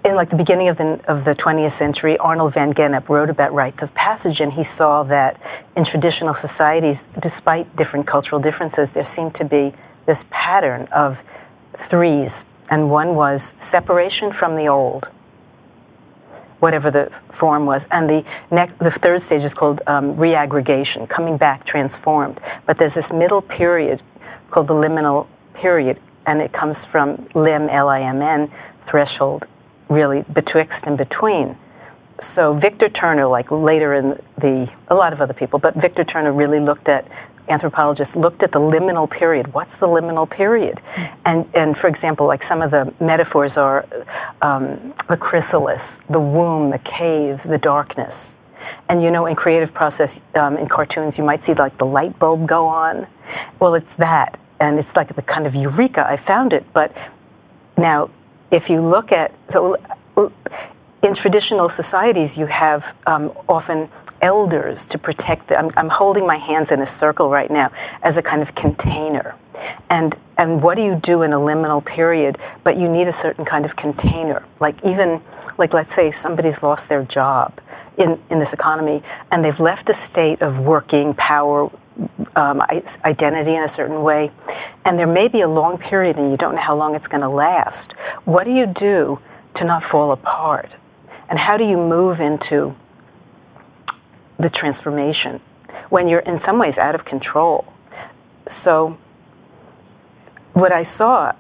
in 0.07 0.15
like 0.15 0.31
the 0.31 0.37
beginning 0.37 0.69
of 0.69 0.77
the, 0.77 1.01
of 1.09 1.25
the 1.25 1.35
20th 1.35 1.73
century, 1.73 2.17
Arnold 2.19 2.55
van 2.55 2.73
Gennep 2.73 3.09
wrote 3.09 3.29
about 3.29 3.53
rites 3.53 3.83
of 3.83 3.93
passage, 3.95 4.41
and 4.41 4.53
he 4.53 4.63
saw 4.63 5.03
that 5.03 5.37
in 5.77 5.83
traditional 5.83 6.33
societies, 6.33 7.03
despite 7.19 7.75
different 7.75 8.07
cultural 8.07 8.41
differences, 8.41 8.93
there 8.93 9.05
seemed 9.05 9.35
to 9.35 9.45
be 9.45 9.73
this 10.07 10.25
pattern 10.31 10.87
of 10.93 11.25
threes, 11.77 12.47
and 12.71 12.89
one 12.89 13.17
was 13.17 13.55
separation 13.59 14.31
from 14.31 14.55
the 14.55 14.69
old, 14.69 15.11
whatever 16.61 16.89
the 16.89 17.07
form 17.31 17.67
was, 17.67 17.85
and 17.91 18.09
the 18.09 18.25
next, 18.53 18.79
the 18.79 18.93
third 18.93 19.21
stage 19.21 19.43
is 19.43 19.55
called 19.55 19.83
um, 19.89 20.17
reaggregation, 20.17 21.09
coming 21.09 21.37
back 21.37 21.65
transformed. 21.65 22.41
But 22.65 22.77
there's 22.77 22.95
this 22.95 23.13
middle 23.13 23.43
period 23.43 24.05
called 24.51 24.69
the 24.69 24.75
liminal 24.75 25.27
period, 25.53 25.99
and 26.27 26.43
it 26.43 26.53
comes 26.53 26.85
from 26.85 27.27
lim, 27.35 27.69
L-I-M-N, 27.69 28.51
threshold, 28.83 29.47
really 29.89 30.23
betwixt 30.33 30.87
and 30.87 30.99
between. 30.99 31.57
So 32.19 32.53
Victor 32.55 32.89
Turner, 32.89 33.27
like 33.27 33.51
later 33.51 33.95
in 33.95 34.21
the, 34.39 34.73
a 34.89 34.95
lot 34.95 35.13
of 35.13 35.21
other 35.21 35.35
people, 35.35 35.59
but 35.59 35.75
Victor 35.75 36.03
Turner 36.03 36.33
really 36.33 36.61
looked 36.61 36.89
at, 36.89 37.07
anthropologists 37.49 38.17
looked 38.17 38.43
at 38.43 38.53
the 38.53 38.59
liminal 38.59 39.09
period. 39.09 39.55
What's 39.55 39.77
the 39.77 39.87
liminal 39.87 40.29
period? 40.29 40.81
Mm-hmm. 40.95 41.17
And, 41.27 41.51
and 41.55 41.79
for 41.79 41.89
example, 41.89 42.27
like 42.27 42.43
some 42.43 42.63
of 42.63 42.71
the 42.71 42.93
metaphors 43.01 43.57
are 43.57 43.87
um, 44.43 44.95
the 45.09 45.17
chrysalis, 45.17 46.01
the 46.09 46.21
womb, 46.21 46.71
the 46.71 46.79
cave, 46.81 47.43
the 47.43 47.59
darkness. 47.59 48.35
And 48.89 49.03
you 49.03 49.11
know, 49.11 49.27
in 49.27 49.37
creative 49.37 49.73
process, 49.73 50.21
um, 50.35 50.57
in 50.57 50.67
cartoons, 50.67 51.19
you 51.19 51.25
might 51.25 51.41
see 51.41 51.55
like 51.55 51.77
the 51.79 51.87
light 51.87 52.19
bulb 52.19 52.49
go 52.49 52.67
on. 52.67 53.07
Well, 53.61 53.75
it's 53.75 53.95
that. 53.97 54.39
And 54.61 54.79
it's 54.79 54.97
like 54.97 55.15
the 55.15 55.23
kind 55.23 55.47
of 55.47 55.55
eureka, 55.55 56.07
I 56.09 56.17
found 56.17 56.53
it. 56.53 56.65
But 56.73 56.97
now 57.77 58.11
if 58.51 58.71
you 58.71 58.81
look 58.81 59.13
at 59.13 59.33
so 59.51 59.77
in 61.03 61.15
traditional 61.15 61.69
societies 61.69 62.39
you 62.39 62.47
have 62.47 62.97
um, 63.07 63.33
often 63.49 63.89
elders 64.23 64.87
to 64.87 64.99
protect 64.99 65.49
the, 65.49 65.59
I'm, 65.59 65.71
I'm, 65.77 65.91
holding 65.91 66.27
my 66.27 66.37
hands 66.37 66.73
in 66.73 66.81
a 66.81 66.87
circle 66.87 67.29
right 67.29 67.51
now 67.51 67.71
as 68.03 68.17
a 68.17 68.23
kind 68.23 68.41
of 68.41 68.55
container. 68.55 69.35
And 69.91 70.17
and 70.39 70.63
what 70.63 70.77
do 70.77 70.83
you 70.83 70.97
do 70.97 71.23
in 71.23 71.33
a 71.33 71.37
liminal 71.37 71.85
period? 71.85 72.39
But 72.63 72.77
you 72.77 72.89
need 72.89 73.09
a 73.09 73.13
certain 73.13 73.45
kind 73.45 73.65
of 73.65 73.77
container. 73.77 74.43
Like 74.61 74.83
even 74.85 75.21
like 75.59 75.73
let's 75.75 75.95
say 75.95 76.11
somebody's 76.11 76.63
lost 76.63 76.89
their 76.89 77.05
job 77.05 77.61
in, 77.97 78.21
in 78.31 78.39
this 78.39 78.53
economy 78.53 79.03
and 79.31 79.45
they've 79.45 79.61
left 79.61 79.89
a 79.91 79.95
state 79.95 80.41
of 80.41 80.61
working 80.61 81.15
power 81.15 81.71
um, 82.35 82.63
identity 83.05 83.55
in 83.55 83.63
a 83.63 83.69
certain 83.69 84.03
way, 84.03 84.31
and 84.85 84.99
there 84.99 85.07
may 85.07 85.29
be 85.29 85.41
a 85.41 85.49
long 85.49 85.79
period 85.79 86.17
and 86.17 86.31
you 86.31 86.37
don't 86.37 86.55
know 86.55 86.61
how 86.61 86.75
long 86.75 86.95
it's 86.95 87.09
going 87.09 87.23
to 87.23 87.29
last. 87.29 87.93
What 88.25 88.45
do 88.45 88.51
you 88.51 88.67
do 88.67 89.21
to 89.55 89.65
not 89.65 89.83
fall 89.83 90.13
apart? 90.13 90.77
And 91.29 91.39
how 91.39 91.57
do 91.57 91.65
you 91.65 91.77
move 91.77 92.21
into 92.21 92.77
the 94.39 94.49
transformation 94.49 95.41
when 95.89 96.09
you're 96.09 96.21
in 96.21 96.39
some 96.39 96.59
ways 96.59 96.79
out 96.79 96.95
of 96.95 97.05
control? 97.05 97.73
So, 98.47 98.99
what 100.53 100.73
I 100.73 100.83
saw 100.83 101.33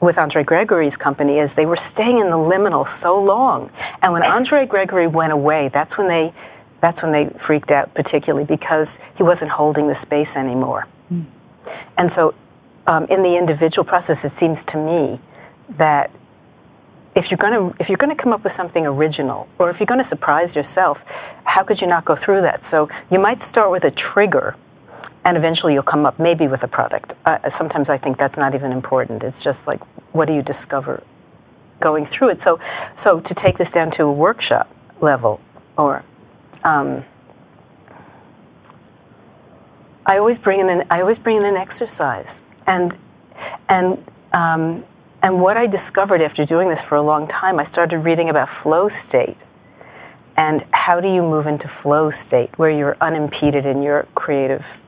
with 0.00 0.18
Andre 0.18 0.44
Gregory's 0.44 0.96
company 0.96 1.38
is 1.38 1.54
they 1.54 1.66
were 1.66 1.76
staying 1.76 2.18
in 2.18 2.28
the 2.30 2.36
liminal 2.36 2.86
so 2.86 3.20
long. 3.20 3.70
And 4.02 4.12
when 4.12 4.22
Andre 4.22 4.66
Gregory 4.66 5.06
went 5.06 5.32
away, 5.32 5.68
that's 5.68 5.96
when 5.96 6.06
they 6.06 6.32
that's 6.80 7.02
when 7.02 7.12
they 7.12 7.26
freaked 7.38 7.70
out, 7.70 7.94
particularly 7.94 8.44
because 8.44 8.98
he 9.16 9.22
wasn't 9.22 9.52
holding 9.52 9.88
the 9.88 9.94
space 9.94 10.36
anymore. 10.36 10.86
Mm. 11.12 11.24
And 11.96 12.10
so, 12.10 12.34
um, 12.86 13.06
in 13.06 13.22
the 13.22 13.36
individual 13.36 13.84
process, 13.84 14.24
it 14.24 14.32
seems 14.32 14.64
to 14.64 14.76
me 14.76 15.20
that 15.70 16.10
if 17.14 17.30
you're 17.30 17.38
going 17.38 17.52
to 17.52 17.76
if 17.80 17.88
you're 17.88 17.96
going 17.96 18.14
to 18.14 18.22
come 18.22 18.32
up 18.32 18.42
with 18.42 18.52
something 18.52 18.86
original, 18.86 19.48
or 19.58 19.70
if 19.70 19.80
you're 19.80 19.86
going 19.86 20.00
to 20.00 20.04
surprise 20.04 20.54
yourself, 20.54 21.04
how 21.44 21.64
could 21.64 21.80
you 21.80 21.86
not 21.86 22.04
go 22.04 22.14
through 22.14 22.42
that? 22.42 22.62
So 22.62 22.88
you 23.10 23.18
might 23.18 23.40
start 23.40 23.70
with 23.70 23.84
a 23.84 23.90
trigger, 23.90 24.54
and 25.24 25.36
eventually 25.36 25.72
you'll 25.72 25.82
come 25.82 26.04
up 26.06 26.18
maybe 26.18 26.46
with 26.46 26.62
a 26.62 26.68
product. 26.68 27.14
Uh, 27.24 27.48
sometimes 27.48 27.88
I 27.88 27.96
think 27.96 28.18
that's 28.18 28.36
not 28.36 28.54
even 28.54 28.70
important. 28.70 29.24
It's 29.24 29.42
just 29.42 29.66
like 29.66 29.80
what 30.14 30.26
do 30.26 30.34
you 30.34 30.42
discover 30.42 31.02
going 31.80 32.04
through 32.04 32.30
it. 32.30 32.40
So, 32.40 32.58
so 32.94 33.20
to 33.20 33.34
take 33.34 33.58
this 33.58 33.70
down 33.70 33.90
to 33.92 34.04
a 34.04 34.12
workshop 34.12 34.68
level, 35.00 35.40
or 35.76 36.04
um, 36.66 37.04
I 40.04 40.18
always 40.18 40.36
bring 40.36 40.60
in 40.60 40.68
an 40.68 40.82
I 40.90 41.00
always 41.00 41.18
bring 41.18 41.36
in 41.36 41.44
an 41.44 41.56
exercise, 41.56 42.42
and 42.66 42.96
and 43.68 44.04
um, 44.32 44.84
and 45.22 45.40
what 45.40 45.56
I 45.56 45.66
discovered 45.68 46.20
after 46.20 46.44
doing 46.44 46.68
this 46.68 46.82
for 46.82 46.96
a 46.96 47.02
long 47.02 47.28
time, 47.28 47.60
I 47.60 47.62
started 47.62 48.00
reading 48.00 48.28
about 48.28 48.48
flow 48.48 48.88
state, 48.88 49.44
and 50.36 50.64
how 50.72 51.00
do 51.00 51.08
you 51.08 51.22
move 51.22 51.46
into 51.46 51.68
flow 51.68 52.10
state 52.10 52.58
where 52.58 52.70
you're 52.70 52.96
unimpeded 53.00 53.64
in 53.64 53.80
your 53.80 54.06
creative 54.16 54.80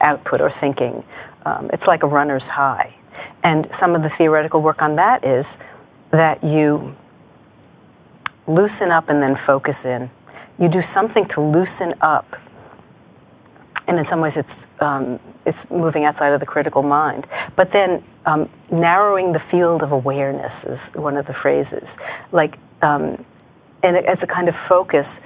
output 0.00 0.40
or 0.40 0.50
thinking. 0.50 1.04
Um, 1.44 1.70
it's 1.72 1.86
like 1.86 2.02
a 2.02 2.08
runner's 2.08 2.48
high, 2.48 2.94
and 3.44 3.72
some 3.72 3.94
of 3.94 4.02
the 4.02 4.10
theoretical 4.10 4.62
work 4.62 4.82
on 4.82 4.96
that 4.96 5.24
is 5.24 5.58
that 6.10 6.42
you 6.42 6.96
loosen 8.48 8.90
up 8.90 9.08
and 9.08 9.22
then 9.22 9.36
focus 9.36 9.84
in. 9.84 10.10
You 10.60 10.68
do 10.68 10.80
something 10.80 11.24
to 11.26 11.40
loosen 11.40 11.94
up 12.00 12.36
and 13.90 13.98
in 13.98 14.04
some 14.04 14.20
ways 14.20 14.36
it's 14.36 14.68
um, 14.78 15.18
it's 15.44 15.68
moving 15.68 16.04
outside 16.04 16.32
of 16.32 16.38
the 16.38 16.46
critical 16.46 16.84
mind. 16.84 17.26
But 17.56 17.72
then 17.72 18.04
um, 18.24 18.48
narrowing 18.70 19.32
the 19.32 19.40
field 19.40 19.82
of 19.82 19.90
awareness 19.90 20.64
is 20.64 20.90
one 20.90 21.16
of 21.16 21.26
the 21.26 21.32
phrases, 21.32 21.96
like, 22.30 22.58
um, 22.82 23.24
and 23.82 23.96
it, 23.96 24.04
it's 24.06 24.22
a 24.22 24.28
kind 24.28 24.48
of 24.48 24.54
focus. 24.54 25.20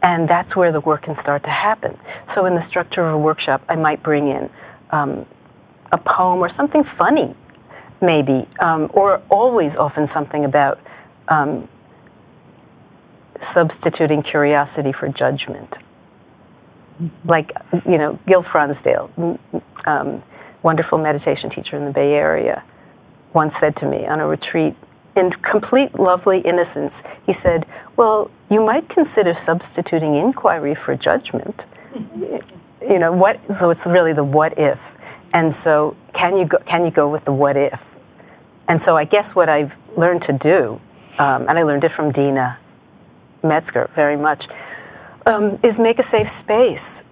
And 0.00 0.28
that's 0.28 0.54
where 0.54 0.70
the 0.70 0.80
work 0.80 1.02
can 1.02 1.16
start 1.16 1.42
to 1.44 1.50
happen. 1.50 1.98
So, 2.26 2.46
in 2.46 2.54
the 2.54 2.60
structure 2.60 3.02
of 3.02 3.14
a 3.14 3.18
workshop, 3.18 3.62
I 3.68 3.74
might 3.74 4.00
bring 4.04 4.28
in 4.28 4.48
um, 4.90 5.26
a 5.90 5.98
poem 5.98 6.38
or 6.38 6.48
something 6.48 6.84
funny, 6.84 7.34
maybe, 8.00 8.46
um, 8.60 8.90
or 8.92 9.20
always 9.28 9.76
often 9.76 10.06
something 10.06 10.44
about 10.44 10.78
um, 11.26 11.68
substituting 13.42 14.22
curiosity 14.22 14.92
for 14.92 15.08
judgment 15.08 15.78
like 17.24 17.52
you 17.86 17.98
know 17.98 18.18
Gil 18.26 18.42
Fronsdal, 18.42 19.38
um, 19.86 20.22
wonderful 20.62 20.98
meditation 20.98 21.50
teacher 21.50 21.76
in 21.76 21.84
the 21.84 21.90
Bay 21.90 22.14
Area, 22.14 22.62
once 23.32 23.56
said 23.56 23.76
to 23.76 23.86
me 23.86 24.06
on 24.06 24.20
a 24.20 24.26
retreat 24.26 24.74
in 25.14 25.30
complete 25.30 25.94
lovely 25.98 26.40
innocence, 26.40 27.02
he 27.24 27.32
said, 27.32 27.66
"Well, 27.96 28.30
you 28.48 28.64
might 28.64 28.88
consider 28.88 29.34
substituting 29.34 30.14
inquiry 30.14 30.74
for 30.74 30.94
judgment. 30.96 31.66
you 32.82 32.98
know 32.98 33.12
what? 33.12 33.40
So 33.54 33.70
it's 33.70 33.86
really 33.86 34.12
the 34.12 34.24
what 34.24 34.58
if, 34.58 34.96
and 35.32 35.52
so 35.52 35.96
can 36.12 36.36
you 36.36 36.44
go, 36.44 36.58
can 36.58 36.84
you 36.84 36.90
go 36.90 37.08
with 37.08 37.24
the 37.24 37.32
what 37.32 37.56
if? 37.56 37.96
And 38.68 38.80
so 38.80 38.96
I 38.96 39.04
guess 39.04 39.34
what 39.34 39.48
I've 39.48 39.76
learned 39.96 40.22
to 40.22 40.32
do, 40.32 40.80
um, 41.18 41.48
and 41.48 41.58
I 41.58 41.62
learned 41.62 41.84
it 41.84 41.90
from 41.90 42.10
Deena 42.10 42.58
Metzger 43.42 43.90
very 43.94 44.16
much 44.16 44.48
um, 45.26 45.58
is 45.62 45.78
make 45.78 45.98
a 45.98 46.02
safe 46.02 46.28
space. 46.28 47.02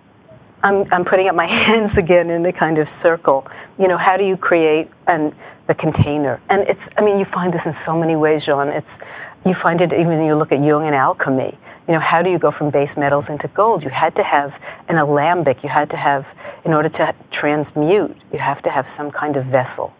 I'm, 0.62 0.86
I'm 0.90 1.04
putting 1.04 1.28
up 1.28 1.34
my 1.34 1.46
hands 1.66 1.98
again 1.98 2.30
in 2.30 2.46
a 2.46 2.52
kind 2.52 2.78
of 2.78 2.88
circle. 2.88 3.46
You 3.78 3.88
know, 3.88 3.98
how 3.98 4.16
do 4.16 4.24
you 4.24 4.36
create 4.36 4.88
and 5.06 5.34
the 5.66 5.74
container? 5.74 6.40
And 6.48 6.62
it's, 6.62 6.88
I 6.96 7.02
mean, 7.02 7.18
you 7.18 7.24
find 7.26 7.52
this 7.52 7.66
in 7.66 7.72
so 7.72 7.98
many 7.98 8.16
ways, 8.16 8.46
Jean. 8.46 8.68
It's, 8.68 8.98
you 9.44 9.52
find 9.52 9.82
it 9.82 9.92
even 9.92 10.08
when 10.08 10.24
you 10.24 10.34
look 10.34 10.52
at 10.52 10.60
Jung 10.60 10.86
and 10.86 10.94
alchemy. 10.94 11.58
You 11.86 11.92
know, 11.92 12.00
how 12.00 12.22
do 12.22 12.30
you 12.30 12.38
go 12.38 12.50
from 12.50 12.70
base 12.70 12.96
metals 12.96 13.28
into 13.28 13.46
gold? 13.48 13.84
You 13.84 13.90
had 13.90 14.16
to 14.16 14.22
have 14.22 14.58
an 14.88 14.96
alembic. 14.96 15.62
You 15.62 15.68
had 15.68 15.90
to 15.90 15.98
have, 15.98 16.34
in 16.64 16.72
order 16.72 16.88
to 16.88 17.14
transmute, 17.30 18.16
you 18.32 18.38
have 18.38 18.62
to 18.62 18.70
have 18.70 18.88
some 18.88 19.10
kind 19.10 19.36
of 19.36 19.44
vessel 19.44 19.92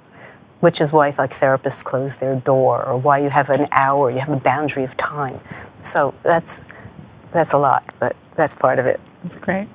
which 0.65 0.81
is 0.81 0.93
why 0.93 1.07
like 1.19 1.31
therapists 1.31 1.85
close 1.85 2.17
their 2.17 2.37
door 2.37 2.85
or 2.85 2.97
why 2.97 3.19
you 3.19 3.31
have 3.31 3.51
an 3.51 3.67
hour 3.71 4.11
you 4.11 4.19
have 4.19 4.31
a 4.31 4.37
boundary 4.41 4.85
of 4.85 4.97
time 4.97 5.39
so 5.81 6.15
that's 6.23 6.63
that's 7.35 7.53
a 7.53 7.59
lot, 7.59 7.85
but 7.99 8.15
that's 8.37 8.55
part 8.55 8.79
of 8.79 8.87
it. 8.87 9.01
That's 9.25 9.35
great. 9.35 9.67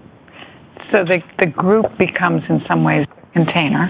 So 0.78 1.04
the, 1.04 1.22
the 1.38 1.46
group 1.46 1.98
becomes, 1.98 2.50
in 2.50 2.58
some 2.58 2.86
ways, 2.86 3.12
a 3.12 3.34
container, 3.34 3.90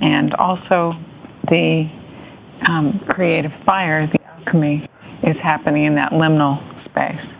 and 0.00 0.34
also 0.34 0.94
the 1.48 1.88
um, 2.66 2.98
creative 3.00 3.52
fire, 3.52 4.06
the 4.06 4.18
alchemy, 4.24 4.82
is 5.22 5.40
happening 5.40 5.84
in 5.84 5.94
that 5.96 6.12
liminal 6.12 6.56
space. 6.78 7.34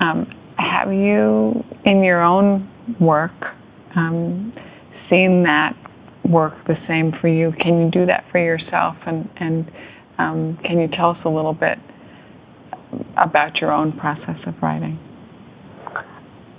Um, 0.00 0.26
have 0.58 0.92
you, 0.94 1.62
in 1.84 2.02
your 2.02 2.22
own 2.22 2.66
work, 2.98 3.54
um, 3.96 4.50
seen 4.92 5.42
that 5.42 5.76
work 6.24 6.64
the 6.64 6.74
same 6.74 7.12
for 7.12 7.28
you? 7.28 7.52
Can 7.52 7.84
you 7.84 7.90
do 7.90 8.06
that 8.06 8.24
for 8.26 8.38
yourself? 8.38 9.06
And, 9.06 9.28
and 9.36 9.70
um, 10.18 10.56
can 10.58 10.80
you 10.80 10.88
tell 10.88 11.10
us 11.10 11.24
a 11.24 11.28
little 11.28 11.54
bit 11.54 11.78
about 13.16 13.60
your 13.60 13.72
own 13.72 13.92
process 13.92 14.46
of 14.46 14.60
writing? 14.62 14.98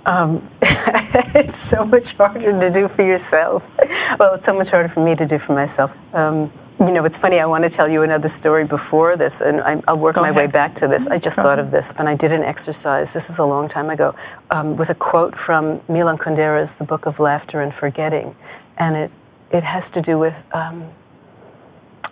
Um, 0.06 0.48
it's 0.62 1.56
so 1.56 1.84
much 1.84 2.14
harder 2.16 2.58
to 2.58 2.70
do 2.70 2.88
for 2.88 3.02
yourself. 3.02 3.70
Well, 4.18 4.34
it's 4.34 4.44
so 4.44 4.54
much 4.56 4.70
harder 4.70 4.88
for 4.88 5.04
me 5.04 5.14
to 5.14 5.26
do 5.26 5.38
for 5.38 5.52
myself. 5.52 5.96
Um, 6.14 6.50
you 6.80 6.92
know, 6.92 7.04
it's 7.04 7.18
funny, 7.18 7.38
I 7.38 7.44
want 7.44 7.64
to 7.64 7.70
tell 7.70 7.88
you 7.88 8.02
another 8.02 8.28
story 8.28 8.64
before 8.64 9.14
this, 9.14 9.42
and 9.42 9.60
I, 9.60 9.74
will 9.74 9.98
work 9.98 10.14
Go 10.14 10.22
my 10.22 10.30
ahead. 10.30 10.46
way 10.46 10.50
back 10.50 10.74
to 10.76 10.88
this. 10.88 11.06
I 11.06 11.18
just 11.18 11.36
Go 11.36 11.42
thought 11.42 11.58
ahead. 11.58 11.66
of 11.66 11.70
this, 11.70 11.92
and 11.98 12.08
I 12.08 12.14
did 12.14 12.32
an 12.32 12.42
exercise, 12.42 13.12
this 13.12 13.28
is 13.28 13.38
a 13.38 13.44
long 13.44 13.68
time 13.68 13.90
ago, 13.90 14.14
um, 14.50 14.76
with 14.76 14.88
a 14.88 14.94
quote 14.94 15.36
from 15.36 15.82
Milan 15.88 16.16
Kundera's 16.16 16.74
The 16.76 16.84
Book 16.84 17.04
of 17.04 17.20
Laughter 17.20 17.60
and 17.60 17.74
Forgetting. 17.74 18.34
And 18.78 18.96
it, 18.96 19.10
it 19.50 19.62
has 19.62 19.90
to 19.90 20.00
do 20.00 20.18
with 20.18 20.44
um, 20.54 20.90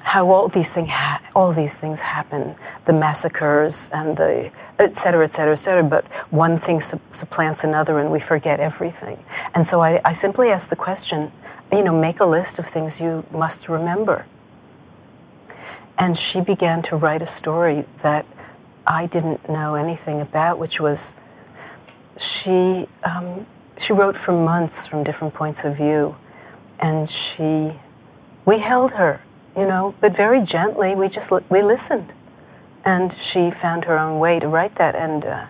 how 0.01 0.31
all 0.31 0.49
these 0.49 0.73
things 0.73 0.91
ha- 0.91 1.21
all 1.35 1.53
these 1.53 1.75
things 1.75 2.01
happen, 2.01 2.55
the 2.85 2.93
massacres 2.93 3.91
and 3.93 4.17
the 4.17 4.51
et 4.79 4.97
cetera, 4.97 5.25
et 5.25 5.33
cetera, 5.33 5.53
et 5.53 5.57
cetera. 5.57 5.83
But 5.83 6.05
one 6.31 6.57
thing 6.59 6.81
su- 6.81 7.01
supplants 7.11 7.65
another, 7.65 7.99
and 7.99 8.11
we 8.11 8.21
forget 8.21 8.59
everything. 8.61 9.19
And 9.55 9.67
so 9.67 9.81
I, 9.81 10.01
I 10.05 10.13
simply 10.13 10.51
ask 10.51 10.69
the 10.69 10.77
question, 10.77 11.31
you 11.71 11.83
know, 11.83 11.99
make 11.99 12.21
a 12.21 12.27
list 12.27 12.59
of 12.59 12.67
things 12.67 13.01
you 13.01 13.25
must 13.31 13.69
remember. 13.69 14.25
And 15.99 16.17
she 16.17 16.41
began 16.41 16.81
to 16.83 16.97
write 16.97 17.23
a 17.23 17.27
story 17.27 17.85
that 18.03 18.25
I 18.87 19.07
didn't 19.07 19.49
know 19.49 19.75
anything 19.75 20.21
about, 20.21 20.59
which 20.59 20.81
was 20.81 21.13
she 22.17 22.89
um, 23.05 23.47
she 23.77 23.93
wrote 23.93 24.17
for 24.17 24.33
months 24.33 24.87
from 24.87 25.05
different 25.05 25.35
points 25.35 25.65
of 25.65 25.77
view, 25.77 26.17
and 26.81 27.09
she 27.09 27.73
we 28.45 28.59
held 28.59 28.93
her 28.93 29.21
you 29.59 29.67
know, 29.67 29.93
but 30.01 30.15
very 30.15 30.45
gently, 30.45 30.95
we 30.95 31.09
just 31.09 31.33
we 31.51 31.63
listened, 31.63 32.15
and 32.85 33.13
she 33.15 33.51
found 33.51 33.87
her 33.87 33.99
own 33.99 34.21
way 34.21 34.39
to 34.39 34.47
write 34.47 34.77
that, 34.77 34.95
and 34.95 35.27
uh, 35.27 35.47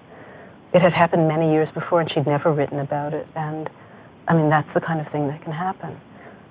it 0.72 0.80
had 0.80 0.94
happened 0.94 1.28
many 1.28 1.52
years 1.52 1.70
before, 1.70 2.00
and 2.00 2.08
she'd 2.08 2.26
never 2.26 2.50
written 2.50 2.78
about 2.78 3.12
it, 3.12 3.28
and 3.36 3.68
I 4.26 4.32
mean, 4.32 4.48
that's 4.48 4.72
the 4.72 4.80
kind 4.80 4.98
of 4.98 5.06
thing 5.06 5.28
that 5.28 5.42
can 5.42 5.52
happen. 5.52 6.00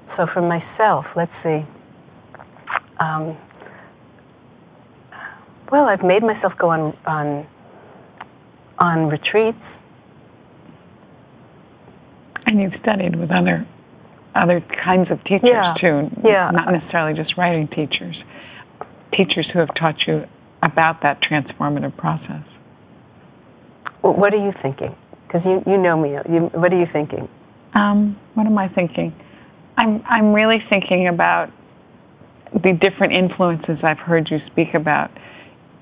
So 0.05 0.27
for 0.27 0.39
myself, 0.39 1.15
let's 1.15 1.35
see. 1.35 1.65
Um, 2.99 3.37
well, 5.71 5.89
I've 5.89 6.03
made 6.03 6.21
myself 6.21 6.55
go 6.55 6.69
on 6.69 6.95
on 7.07 7.47
on 8.77 9.09
retreats. 9.09 9.79
And 12.45 12.61
you've 12.61 12.75
studied 12.75 13.15
with 13.15 13.31
other 13.31 13.65
other 14.37 14.61
kinds 14.61 15.11
of 15.11 15.23
teachers 15.23 15.49
yeah. 15.49 15.73
too. 15.75 16.11
Yeah. 16.23 16.51
Not 16.51 16.71
necessarily 16.71 17.13
just 17.13 17.37
writing 17.37 17.67
teachers. 17.67 18.23
Teachers 19.11 19.51
who 19.51 19.59
have 19.59 19.73
taught 19.73 20.07
you 20.07 20.27
about 20.61 21.01
that 21.01 21.21
transformative 21.21 21.95
process. 21.97 22.57
Well, 24.01 24.13
what 24.13 24.33
are 24.33 24.43
you 24.43 24.51
thinking? 24.51 24.95
Because 25.27 25.45
you, 25.45 25.63
you 25.65 25.77
know 25.77 25.97
me. 25.97 26.13
You, 26.13 26.49
what 26.53 26.71
are 26.71 26.77
you 26.79 26.85
thinking? 26.85 27.27
Um, 27.73 28.17
what 28.33 28.45
am 28.45 28.57
I 28.57 28.67
thinking? 28.67 29.13
I'm, 29.77 30.03
I'm 30.07 30.33
really 30.33 30.59
thinking 30.59 31.07
about 31.07 31.51
the 32.53 32.73
different 32.73 33.13
influences 33.13 33.83
I've 33.83 33.99
heard 33.99 34.29
you 34.29 34.39
speak 34.39 34.73
about. 34.73 35.11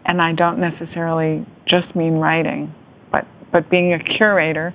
And 0.05 0.21
I 0.21 0.33
don't 0.33 0.59
necessarily 0.59 1.45
just 1.65 1.95
mean 1.95 2.19
writing, 2.19 2.73
but, 3.11 3.25
but 3.51 3.69
being 3.69 3.93
a 3.93 3.99
curator 3.99 4.73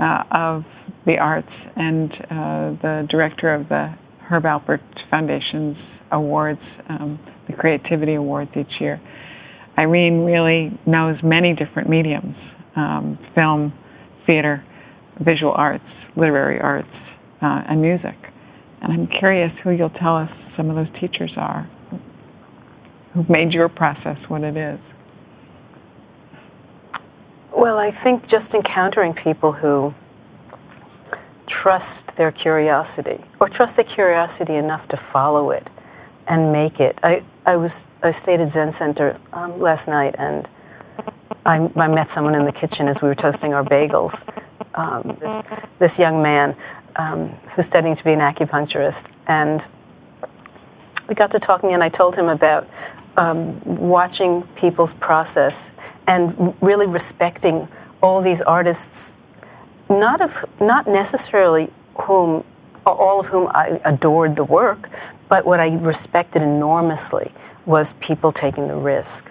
uh, 0.00 0.24
of 0.30 0.64
the 1.04 1.18
arts 1.18 1.66
and 1.76 2.26
uh, 2.30 2.70
the 2.70 3.06
director 3.08 3.54
of 3.54 3.68
the 3.68 3.92
Herb 4.22 4.44
Alpert 4.44 5.00
Foundation's 5.10 6.00
awards, 6.10 6.82
um, 6.88 7.18
the 7.46 7.52
Creativity 7.52 8.14
Awards 8.14 8.56
each 8.56 8.80
year. 8.80 9.00
Irene 9.78 10.24
really 10.24 10.72
knows 10.86 11.22
many 11.22 11.52
different 11.52 11.88
mediums 11.88 12.54
um, 12.76 13.16
film, 13.16 13.72
theater, 14.20 14.64
visual 15.18 15.52
arts, 15.52 16.08
literary 16.16 16.60
arts, 16.60 17.12
uh, 17.42 17.64
and 17.66 17.82
music. 17.82 18.30
And 18.80 18.92
I'm 18.92 19.06
curious 19.06 19.58
who 19.58 19.70
you'll 19.70 19.90
tell 19.90 20.16
us 20.16 20.32
some 20.32 20.70
of 20.70 20.76
those 20.76 20.90
teachers 20.90 21.36
are 21.36 21.68
who 23.14 23.26
made 23.28 23.52
your 23.52 23.68
process 23.68 24.30
what 24.30 24.42
it 24.42 24.56
is. 24.56 24.92
Well, 27.52 27.78
I 27.78 27.90
think 27.90 28.28
just 28.28 28.54
encountering 28.54 29.12
people 29.12 29.52
who 29.52 29.94
trust 31.46 32.16
their 32.16 32.30
curiosity 32.30 33.20
or 33.40 33.48
trust 33.48 33.76
their 33.76 33.84
curiosity 33.84 34.54
enough 34.54 34.86
to 34.88 34.96
follow 34.96 35.50
it 35.50 35.68
and 36.28 36.52
make 36.52 36.78
it. 36.78 37.00
I, 37.02 37.24
I 37.44 37.56
was 37.56 37.86
I 38.02 38.12
stayed 38.12 38.40
at 38.40 38.46
Zen 38.46 38.70
Center 38.70 39.18
um, 39.32 39.58
last 39.58 39.88
night 39.88 40.14
and 40.16 40.48
I, 41.44 41.70
I, 41.74 41.88
met 41.88 42.10
someone 42.10 42.34
in 42.34 42.44
the 42.44 42.52
kitchen 42.52 42.86
as 42.86 43.02
we 43.02 43.08
were 43.08 43.14
toasting 43.14 43.52
our 43.54 43.64
bagels. 43.64 44.22
Um, 44.74 45.16
this, 45.20 45.42
this 45.78 45.98
young 45.98 46.22
man 46.22 46.54
um, 46.96 47.30
who's 47.54 47.66
studying 47.66 47.94
to 47.94 48.04
be 48.04 48.12
an 48.12 48.20
acupuncturist, 48.20 49.08
and 49.26 49.66
we 51.08 51.14
got 51.14 51.30
to 51.32 51.38
talking, 51.38 51.72
and 51.72 51.82
I 51.82 51.88
told 51.88 52.14
him 52.14 52.28
about 52.28 52.68
um, 53.20 53.60
watching 53.64 54.42
people's 54.56 54.94
process 54.94 55.70
and 56.06 56.56
really 56.62 56.86
respecting 56.86 57.68
all 58.02 58.22
these 58.22 58.40
artists, 58.40 59.12
not 59.90 60.22
of 60.22 60.46
not 60.58 60.86
necessarily 60.86 61.68
whom 61.94 62.44
all 62.86 63.20
of 63.20 63.26
whom 63.26 63.46
I 63.54 63.78
adored 63.84 64.36
the 64.36 64.44
work, 64.44 64.88
but 65.28 65.44
what 65.44 65.60
I 65.60 65.76
respected 65.76 66.40
enormously 66.40 67.30
was 67.66 67.92
people 67.94 68.32
taking 68.32 68.68
the 68.68 68.76
risk 68.76 69.30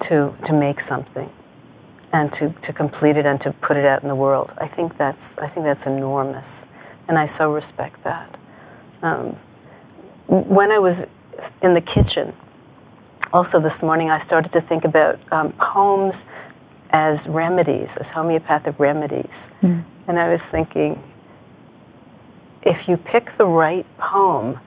to 0.00 0.34
to 0.44 0.52
make 0.52 0.78
something 0.78 1.30
and 2.12 2.30
to, 2.34 2.50
to 2.50 2.72
complete 2.72 3.16
it 3.16 3.24
and 3.24 3.40
to 3.40 3.50
put 3.50 3.78
it 3.78 3.86
out 3.86 4.02
in 4.02 4.08
the 4.08 4.14
world. 4.14 4.52
I 4.58 4.66
think 4.66 4.98
that's 4.98 5.36
I 5.38 5.46
think 5.46 5.64
that's 5.64 5.86
enormous, 5.86 6.66
and 7.08 7.18
I 7.18 7.24
so 7.24 7.50
respect 7.50 8.04
that. 8.04 8.36
Um, 9.02 9.36
when 10.26 10.70
I 10.70 10.78
was 10.78 11.06
in 11.62 11.72
the 11.72 11.80
kitchen, 11.80 12.34
also 13.32 13.60
this 13.60 13.82
morning, 13.82 14.10
I 14.10 14.18
started 14.18 14.52
to 14.52 14.60
think 14.60 14.84
about 14.84 15.18
um, 15.32 15.52
poems 15.52 16.26
as 16.90 17.28
remedies, 17.28 17.96
as 17.96 18.10
homeopathic 18.10 18.78
remedies, 18.78 19.50
mm. 19.62 19.82
and 20.06 20.18
I 20.18 20.28
was 20.28 20.46
thinking, 20.46 21.02
if 22.62 22.88
you 22.88 22.96
pick 22.96 23.32
the 23.32 23.46
right 23.46 23.86
poem 23.98 24.58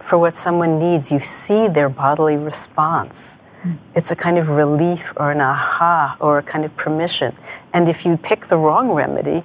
for 0.00 0.18
what 0.18 0.34
someone 0.34 0.78
needs, 0.78 1.10
you 1.10 1.20
see 1.20 1.68
their 1.68 1.88
bodily 1.88 2.36
response. 2.36 3.38
Mm. 3.62 3.78
It's 3.94 4.10
a 4.10 4.16
kind 4.16 4.38
of 4.38 4.48
relief 4.48 5.12
or 5.16 5.32
an 5.32 5.40
aha 5.40 6.16
or 6.20 6.38
a 6.38 6.42
kind 6.42 6.64
of 6.64 6.76
permission. 6.76 7.34
And 7.72 7.88
if 7.88 8.06
you 8.06 8.16
pick 8.16 8.46
the 8.46 8.56
wrong 8.56 8.92
remedy, 8.92 9.42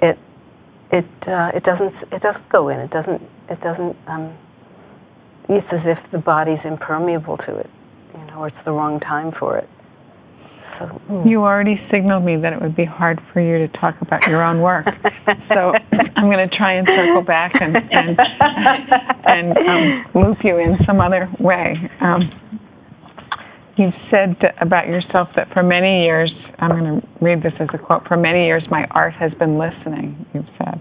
it 0.00 0.18
it 0.90 1.28
uh, 1.28 1.52
it 1.54 1.62
doesn't 1.62 2.04
it 2.10 2.20
doesn't 2.20 2.48
go 2.48 2.68
in. 2.68 2.80
It 2.80 2.90
doesn't 2.90 3.22
it 3.48 3.60
doesn't. 3.60 3.96
Um, 4.06 4.32
it's 5.48 5.72
as 5.72 5.86
if 5.86 6.10
the 6.10 6.18
body's 6.18 6.64
impermeable 6.64 7.36
to 7.38 7.56
it, 7.56 7.70
you 8.16 8.24
know, 8.26 8.40
or 8.40 8.46
it's 8.46 8.60
the 8.60 8.72
wrong 8.72 9.00
time 9.00 9.30
for 9.30 9.56
it. 9.56 9.68
So 10.60 11.00
you 11.24 11.42
already 11.42 11.74
signaled 11.74 12.24
me 12.24 12.36
that 12.36 12.52
it 12.52 12.60
would 12.60 12.76
be 12.76 12.84
hard 12.84 13.20
for 13.20 13.40
you 13.40 13.58
to 13.58 13.68
talk 13.68 14.00
about 14.02 14.26
your 14.26 14.42
own 14.42 14.60
work. 14.60 14.94
so 15.38 15.74
I'm 16.16 16.30
going 16.30 16.46
to 16.48 16.54
try 16.54 16.74
and 16.74 16.88
circle 16.88 17.22
back 17.22 17.60
and 17.60 17.76
and, 17.90 18.20
and 19.24 19.56
um, 19.56 20.22
loop 20.22 20.44
you 20.44 20.58
in 20.58 20.76
some 20.78 21.00
other 21.00 21.30
way. 21.38 21.90
Um, 22.00 22.28
you've 23.76 23.96
said 23.96 24.54
about 24.60 24.86
yourself 24.86 25.32
that 25.34 25.48
for 25.48 25.62
many 25.62 26.04
years, 26.04 26.52
I'm 26.58 26.70
going 26.70 27.00
to 27.00 27.06
read 27.20 27.42
this 27.42 27.60
as 27.60 27.72
a 27.72 27.78
quote. 27.78 28.06
For 28.06 28.16
many 28.16 28.44
years, 28.44 28.70
my 28.70 28.86
art 28.90 29.14
has 29.14 29.34
been 29.34 29.56
listening. 29.56 30.26
You've 30.34 30.50
said. 30.50 30.80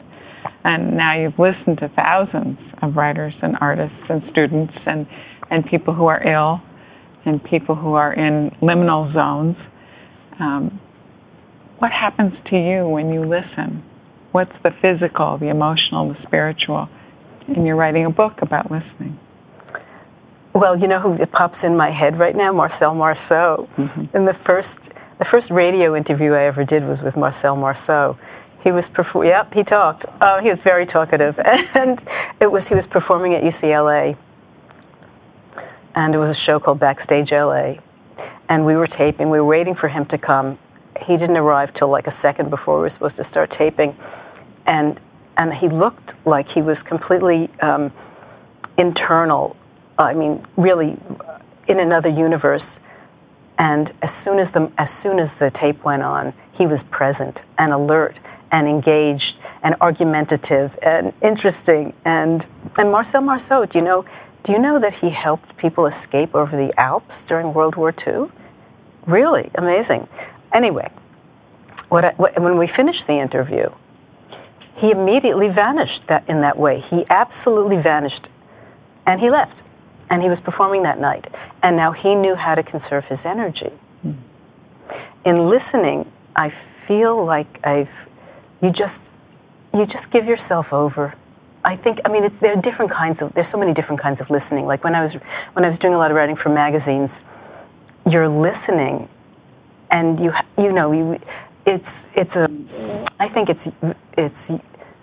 And 0.63 0.95
now 0.95 1.13
you've 1.13 1.39
listened 1.39 1.77
to 1.79 1.87
thousands 1.87 2.73
of 2.81 2.97
writers 2.97 3.43
and 3.43 3.57
artists 3.61 4.09
and 4.09 4.23
students 4.23 4.87
and, 4.87 5.07
and 5.49 5.65
people 5.65 5.93
who 5.93 6.07
are 6.07 6.21
ill 6.23 6.61
and 7.25 7.43
people 7.43 7.75
who 7.75 7.93
are 7.93 8.13
in 8.13 8.51
liminal 8.61 9.05
zones. 9.05 9.67
Um, 10.39 10.79
what 11.79 11.91
happens 11.91 12.41
to 12.41 12.57
you 12.57 12.87
when 12.87 13.13
you 13.13 13.21
listen? 13.21 13.83
What's 14.31 14.57
the 14.57 14.71
physical, 14.71 15.37
the 15.37 15.47
emotional, 15.47 16.07
the 16.07 16.15
spiritual? 16.15 16.89
And 17.47 17.65
you're 17.65 17.75
writing 17.75 18.05
a 18.05 18.09
book 18.09 18.41
about 18.41 18.69
listening. 18.69 19.17
Well, 20.53 20.77
you 20.77 20.87
know 20.87 20.99
who 20.99 21.25
pops 21.25 21.63
in 21.63 21.77
my 21.77 21.89
head 21.89 22.17
right 22.17 22.35
now? 22.35 22.51
Marcel 22.51 22.93
Marceau. 22.93 23.69
Mm-hmm. 23.77 24.15
In 24.15 24.25
the 24.25 24.33
first, 24.33 24.91
the 25.17 25.25
first 25.25 25.51
radio 25.51 25.95
interview 25.95 26.33
I 26.33 26.43
ever 26.43 26.63
did 26.63 26.85
was 26.85 27.01
with 27.01 27.15
Marcel 27.15 27.55
Marceau. 27.55 28.17
He 28.59 28.71
was 28.71 28.89
perform. 28.89 29.27
Yep, 29.27 29.53
he 29.53 29.63
talked. 29.63 30.05
Uh, 30.19 30.41
he 30.41 30.49
was 30.49 30.61
very 30.61 30.85
talkative, 30.85 31.39
and 31.75 32.03
it 32.39 32.51
was 32.51 32.67
he 32.67 32.75
was 32.75 32.87
performing 32.87 33.33
at 33.33 33.43
UCLA 33.43 34.17
and 35.95 36.15
it 36.15 36.17
was 36.17 36.29
a 36.29 36.35
show 36.35 36.59
called 36.59 36.79
Backstage 36.79 37.31
LA. 37.31 37.75
And 38.47 38.65
we 38.65 38.75
were 38.75 38.87
taping, 38.87 39.29
we 39.29 39.39
were 39.39 39.45
waiting 39.45 39.75
for 39.75 39.87
him 39.87 40.05
to 40.05 40.17
come. 40.17 40.57
He 41.01 41.17
didn't 41.17 41.37
arrive 41.37 41.73
till 41.73 41.89
like 41.89 42.07
a 42.07 42.11
second 42.11 42.49
before 42.49 42.77
we 42.77 42.81
were 42.83 42.89
supposed 42.89 43.17
to 43.17 43.23
start 43.23 43.49
taping. 43.49 43.95
And, 44.65 44.99
and 45.37 45.53
he 45.53 45.67
looked 45.67 46.15
like 46.25 46.49
he 46.49 46.61
was 46.61 46.83
completely 46.83 47.49
um, 47.61 47.91
internal, 48.77 49.55
I 49.97 50.13
mean, 50.13 50.43
really 50.57 50.97
in 51.67 51.79
another 51.79 52.09
universe. 52.09 52.79
And 53.57 53.91
as 54.01 54.13
soon 54.13 54.39
as, 54.39 54.51
the, 54.51 54.71
as 54.77 54.89
soon 54.89 55.19
as 55.19 55.35
the 55.35 55.51
tape 55.51 55.83
went 55.83 56.03
on, 56.03 56.33
he 56.51 56.65
was 56.65 56.83
present 56.83 57.43
and 57.57 57.71
alert 57.71 58.19
and 58.51 58.67
engaged 58.67 59.39
and 59.63 59.75
argumentative 59.81 60.77
and 60.81 61.13
interesting. 61.21 61.93
And, 62.05 62.45
and 62.77 62.91
Marcel 62.91 63.21
Marceau, 63.21 63.65
do 63.65 63.77
you 63.77 63.83
know, 63.83 64.05
do 64.43 64.51
you 64.51 64.59
know 64.59 64.79
that 64.79 64.95
he 64.95 65.09
helped 65.09 65.57
people 65.57 65.85
escape 65.85 66.33
over 66.33 66.55
the 66.55 66.73
Alps 66.79 67.23
during 67.23 67.53
World 67.53 67.75
War 67.75 67.93
II? 67.93 68.29
Really 69.05 69.51
amazing. 69.55 70.07
Anyway, 70.51 70.89
what 71.89 72.05
I, 72.05 72.11
when 72.13 72.57
we 72.57 72.67
finished 72.67 73.07
the 73.07 73.19
interview, 73.19 73.69
he 74.75 74.91
immediately 74.91 75.49
vanished 75.49 76.07
that, 76.07 76.27
in 76.29 76.41
that 76.41 76.57
way. 76.57 76.79
He 76.79 77.05
absolutely 77.09 77.77
vanished 77.77 78.29
and 79.05 79.19
he 79.19 79.29
left. 79.29 79.63
And 80.09 80.23
he 80.23 80.29
was 80.29 80.39
performing 80.39 80.83
that 80.83 80.99
night. 80.99 81.27
And 81.61 81.75
now 81.75 81.91
he 81.91 82.15
knew 82.15 82.35
how 82.35 82.55
to 82.55 82.63
conserve 82.63 83.07
his 83.07 83.25
energy. 83.25 83.71
Mm. 84.05 84.15
In 85.25 85.35
listening, 85.47 86.11
I 86.35 86.49
feel 86.49 87.23
like 87.23 87.59
I've, 87.63 88.07
you 88.61 88.71
just, 88.71 89.11
you 89.73 89.85
just 89.85 90.11
give 90.11 90.25
yourself 90.25 90.73
over 90.73 91.15
I 91.63 91.75
think 91.75 91.99
I 92.05 92.09
mean 92.09 92.23
it's, 92.23 92.39
there 92.39 92.53
are 92.57 92.61
different 92.61 92.91
kinds 92.91 93.21
of 93.21 93.33
there's 93.33 93.47
so 93.47 93.57
many 93.57 93.73
different 93.73 93.99
kinds 93.99 94.21
of 94.21 94.29
listening. 94.29 94.65
Like 94.65 94.83
when 94.83 94.95
I 94.95 95.01
was 95.01 95.15
when 95.53 95.65
I 95.65 95.67
was 95.67 95.79
doing 95.79 95.93
a 95.93 95.97
lot 95.97 96.11
of 96.11 96.15
writing 96.15 96.35
for 96.35 96.49
magazines, 96.49 97.23
you're 98.09 98.29
listening, 98.29 99.09
and 99.91 100.19
you 100.19 100.31
you 100.57 100.71
know 100.71 100.91
you 100.91 101.19
it's 101.65 102.07
it's 102.15 102.35
a 102.35 102.49
I 103.19 103.27
think 103.27 103.49
it's 103.49 103.67
it's 104.17 104.51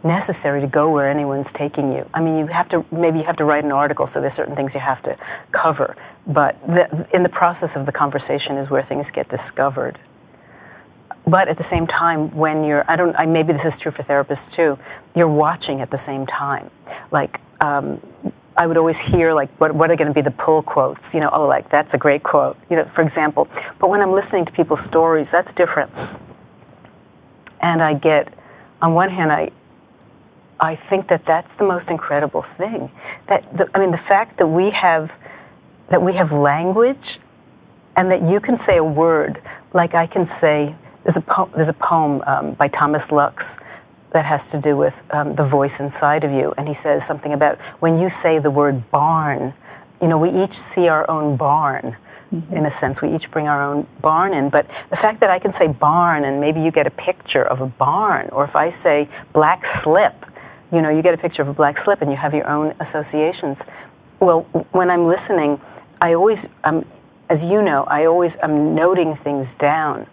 necessary 0.02 0.60
to 0.60 0.66
go 0.66 0.90
where 0.90 1.08
anyone's 1.08 1.52
taking 1.52 1.92
you. 1.92 2.08
I 2.14 2.20
mean, 2.20 2.38
you 2.38 2.46
have 2.46 2.68
to 2.70 2.86
maybe 2.90 3.18
you 3.18 3.24
have 3.24 3.36
to 3.36 3.44
write 3.44 3.64
an 3.64 3.72
article, 3.72 4.06
so 4.06 4.20
there's 4.20 4.34
certain 4.34 4.56
things 4.56 4.74
you 4.74 4.80
have 4.80 5.02
to 5.02 5.16
cover. 5.52 5.96
But 6.26 6.60
the, 6.66 7.06
in 7.12 7.22
the 7.22 7.28
process 7.28 7.76
of 7.76 7.84
the 7.84 7.92
conversation 7.92 8.56
is 8.56 8.70
where 8.70 8.82
things 8.82 9.10
get 9.10 9.28
discovered 9.28 9.98
but 11.26 11.48
at 11.48 11.56
the 11.56 11.62
same 11.62 11.86
time 11.86 12.30
when 12.34 12.62
you're 12.62 12.84
i 12.88 12.96
don't 12.96 13.14
I, 13.18 13.26
maybe 13.26 13.52
this 13.52 13.64
is 13.64 13.78
true 13.78 13.92
for 13.92 14.02
therapists 14.02 14.52
too 14.52 14.78
you're 15.14 15.28
watching 15.28 15.80
at 15.80 15.90
the 15.90 15.98
same 15.98 16.26
time. 16.26 16.70
Like 17.10 17.40
um, 17.60 18.00
i 18.56 18.66
would 18.66 18.76
always 18.76 18.98
hear 18.98 19.32
like 19.34 19.50
what, 19.58 19.74
what 19.74 19.90
are 19.90 19.96
going 19.96 20.08
to 20.08 20.14
be 20.14 20.20
the 20.20 20.30
pull 20.30 20.62
quotes 20.62 21.14
you 21.14 21.20
know 21.20 21.30
oh 21.32 21.46
like 21.46 21.68
that's 21.68 21.94
a 21.94 21.98
great 21.98 22.22
quote 22.22 22.56
you 22.70 22.76
know 22.76 22.84
for 22.84 23.02
example. 23.02 23.48
But 23.78 23.90
when 23.90 24.00
i'm 24.00 24.12
listening 24.12 24.44
to 24.44 24.52
people's 24.52 24.80
stories 24.80 25.30
that's 25.30 25.52
different. 25.52 26.16
And 27.60 27.82
i 27.82 27.94
get 27.94 28.32
on 28.80 28.94
one 28.94 29.10
hand 29.10 29.32
i 29.32 29.50
i 30.60 30.74
think 30.74 31.08
that 31.08 31.24
that's 31.24 31.54
the 31.54 31.64
most 31.64 31.90
incredible 31.90 32.42
thing. 32.42 32.90
That 33.26 33.42
the, 33.56 33.68
i 33.74 33.80
mean 33.80 33.90
the 33.90 33.98
fact 33.98 34.36
that 34.38 34.46
we 34.46 34.70
have 34.70 35.18
that 35.88 36.02
we 36.02 36.12
have 36.14 36.32
language 36.32 37.18
and 37.96 38.10
that 38.10 38.22
you 38.22 38.40
can 38.40 38.56
say 38.56 38.76
a 38.76 38.84
word 38.84 39.40
like 39.72 39.94
i 39.94 40.06
can 40.06 40.26
say 40.26 40.74
there's 41.06 41.16
a, 41.16 41.22
po- 41.22 41.48
there's 41.54 41.68
a 41.68 41.74
poem 41.74 42.20
um, 42.26 42.54
by 42.54 42.66
Thomas 42.66 43.12
Lux 43.12 43.58
that 44.10 44.24
has 44.24 44.50
to 44.50 44.58
do 44.58 44.76
with 44.76 45.04
um, 45.14 45.36
the 45.36 45.44
voice 45.44 45.78
inside 45.78 46.24
of 46.24 46.32
you. 46.32 46.52
And 46.58 46.66
he 46.66 46.74
says 46.74 47.06
something 47.06 47.32
about 47.32 47.60
when 47.78 47.96
you 47.96 48.08
say 48.08 48.40
the 48.40 48.50
word 48.50 48.90
barn, 48.90 49.54
you 50.02 50.08
know, 50.08 50.18
we 50.18 50.30
each 50.30 50.58
see 50.58 50.88
our 50.88 51.08
own 51.08 51.36
barn. 51.36 51.96
Mm-hmm. 52.34 52.54
In 52.54 52.66
a 52.66 52.70
sense, 52.72 53.00
we 53.00 53.14
each 53.14 53.30
bring 53.30 53.46
our 53.46 53.62
own 53.62 53.86
barn 54.00 54.34
in. 54.34 54.50
But 54.50 54.66
the 54.90 54.96
fact 54.96 55.20
that 55.20 55.30
I 55.30 55.38
can 55.38 55.52
say 55.52 55.68
barn 55.68 56.24
and 56.24 56.40
maybe 56.40 56.60
you 56.60 56.72
get 56.72 56.88
a 56.88 56.90
picture 56.90 57.44
of 57.44 57.60
a 57.60 57.66
barn, 57.66 58.28
or 58.32 58.42
if 58.42 58.56
I 58.56 58.70
say 58.70 59.06
black 59.32 59.64
slip, 59.64 60.26
you 60.72 60.82
know, 60.82 60.88
you 60.88 61.02
get 61.02 61.14
a 61.14 61.18
picture 61.18 61.40
of 61.40 61.48
a 61.48 61.54
black 61.54 61.78
slip 61.78 62.02
and 62.02 62.10
you 62.10 62.16
have 62.16 62.34
your 62.34 62.48
own 62.48 62.74
associations. 62.80 63.64
Well, 64.18 64.42
when 64.72 64.90
I'm 64.90 65.04
listening, 65.04 65.60
I 66.00 66.14
always, 66.14 66.48
um, 66.64 66.84
as 67.30 67.44
you 67.44 67.62
know, 67.62 67.84
I 67.84 68.06
always 68.06 68.36
am 68.38 68.74
noting 68.74 69.14
things 69.14 69.54
down 69.54 70.08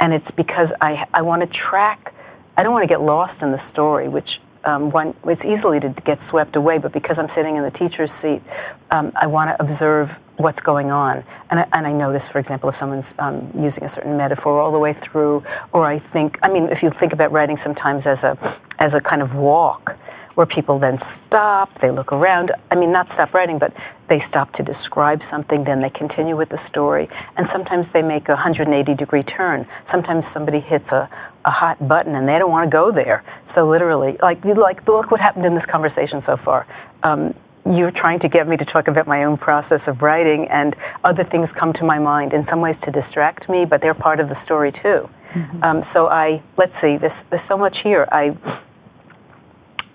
and 0.00 0.12
it's 0.12 0.30
because 0.30 0.72
I, 0.80 1.06
I 1.12 1.22
want 1.22 1.42
to 1.42 1.48
track, 1.48 2.14
I 2.56 2.62
don't 2.62 2.72
want 2.72 2.82
to 2.82 2.88
get 2.88 3.00
lost 3.00 3.42
in 3.42 3.52
the 3.52 3.58
story, 3.58 4.08
which 4.08 4.40
um, 4.64 4.90
one, 4.90 5.14
it's 5.24 5.44
easily 5.44 5.78
to 5.80 5.88
get 5.90 6.20
swept 6.20 6.56
away, 6.56 6.78
but 6.78 6.92
because 6.92 7.18
I'm 7.18 7.28
sitting 7.28 7.56
in 7.56 7.62
the 7.62 7.70
teacher's 7.70 8.12
seat, 8.12 8.42
um, 8.90 9.12
I 9.14 9.26
want 9.28 9.50
to 9.50 9.62
observe 9.62 10.18
what's 10.36 10.60
going 10.60 10.90
on. 10.90 11.24
And 11.50 11.60
I, 11.60 11.68
and 11.72 11.86
I 11.86 11.92
notice, 11.92 12.28
for 12.28 12.38
example, 12.38 12.68
if 12.68 12.76
someone's 12.76 13.14
um, 13.18 13.50
using 13.56 13.84
a 13.84 13.88
certain 13.88 14.16
metaphor 14.16 14.60
all 14.60 14.72
the 14.72 14.78
way 14.78 14.92
through, 14.92 15.44
or 15.72 15.86
I 15.86 15.98
think, 15.98 16.38
I 16.42 16.48
mean, 16.50 16.64
if 16.68 16.82
you 16.82 16.90
think 16.90 17.12
about 17.12 17.32
writing 17.32 17.56
sometimes 17.56 18.06
as 18.06 18.24
a, 18.24 18.36
as 18.78 18.94
a 18.94 19.00
kind 19.00 19.22
of 19.22 19.34
walk 19.34 19.96
where 20.36 20.46
people 20.46 20.78
then 20.78 20.98
stop, 20.98 21.74
they 21.76 21.90
look 21.90 22.12
around. 22.12 22.52
I 22.70 22.74
mean, 22.74 22.92
not 22.92 23.10
stop 23.10 23.32
writing, 23.32 23.58
but 23.58 23.72
they 24.08 24.18
stop 24.18 24.52
to 24.52 24.62
describe 24.62 25.22
something, 25.22 25.64
then 25.64 25.80
they 25.80 25.88
continue 25.88 26.36
with 26.36 26.50
the 26.50 26.58
story. 26.58 27.08
And 27.36 27.46
sometimes 27.46 27.90
they 27.90 28.02
make 28.02 28.28
a 28.28 28.32
180 28.32 28.94
degree 28.94 29.22
turn. 29.22 29.66
Sometimes 29.86 30.26
somebody 30.26 30.60
hits 30.60 30.92
a, 30.92 31.08
a 31.46 31.50
hot 31.50 31.88
button 31.88 32.14
and 32.14 32.28
they 32.28 32.38
don't 32.38 32.50
want 32.50 32.70
to 32.70 32.72
go 32.72 32.90
there. 32.90 33.24
So 33.46 33.66
literally, 33.66 34.18
like, 34.20 34.44
like 34.44 34.86
look 34.86 35.10
what 35.10 35.20
happened 35.20 35.46
in 35.46 35.54
this 35.54 35.66
conversation 35.66 36.20
so 36.20 36.36
far. 36.36 36.66
Um, 37.02 37.34
you're 37.64 37.90
trying 37.90 38.18
to 38.20 38.28
get 38.28 38.46
me 38.46 38.56
to 38.58 38.64
talk 38.64 38.88
about 38.88 39.06
my 39.06 39.24
own 39.24 39.36
process 39.36 39.88
of 39.88 40.02
writing, 40.02 40.46
and 40.48 40.76
other 41.02 41.24
things 41.24 41.52
come 41.52 41.72
to 41.72 41.84
my 41.84 41.98
mind 41.98 42.32
in 42.32 42.44
some 42.44 42.60
ways 42.60 42.78
to 42.78 42.92
distract 42.92 43.48
me, 43.48 43.64
but 43.64 43.80
they're 43.80 43.94
part 43.94 44.20
of 44.20 44.28
the 44.28 44.36
story 44.36 44.70
too. 44.70 45.08
Mm-hmm. 45.32 45.62
Um, 45.64 45.82
so 45.82 46.06
I 46.08 46.42
let's 46.56 46.78
see, 46.78 46.96
there's, 46.96 47.24
there's 47.24 47.42
so 47.42 47.58
much 47.58 47.78
here. 47.78 48.06
I 48.12 48.36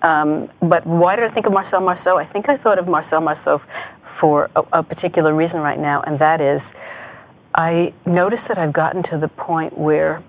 um, 0.02 0.48
but 0.60 0.86
why 0.86 1.16
did 1.16 1.24
I 1.24 1.28
think 1.28 1.46
of 1.46 1.52
Marcel 1.52 1.80
Marceau? 1.80 2.16
I 2.18 2.24
think 2.24 2.48
I 2.48 2.56
thought 2.56 2.78
of 2.78 2.88
Marcel 2.88 3.20
Marceau 3.20 3.62
for 4.02 4.50
a, 4.54 4.64
a 4.74 4.82
particular 4.82 5.34
reason 5.34 5.60
right 5.62 5.78
now, 5.78 6.02
and 6.02 6.18
that 6.18 6.40
is 6.40 6.74
I 7.54 7.92
noticed 8.06 8.48
that 8.48 8.58
I've 8.58 8.72
gotten 8.72 9.02
to 9.04 9.18
the 9.18 9.28
point 9.28 9.76
where 9.76 10.22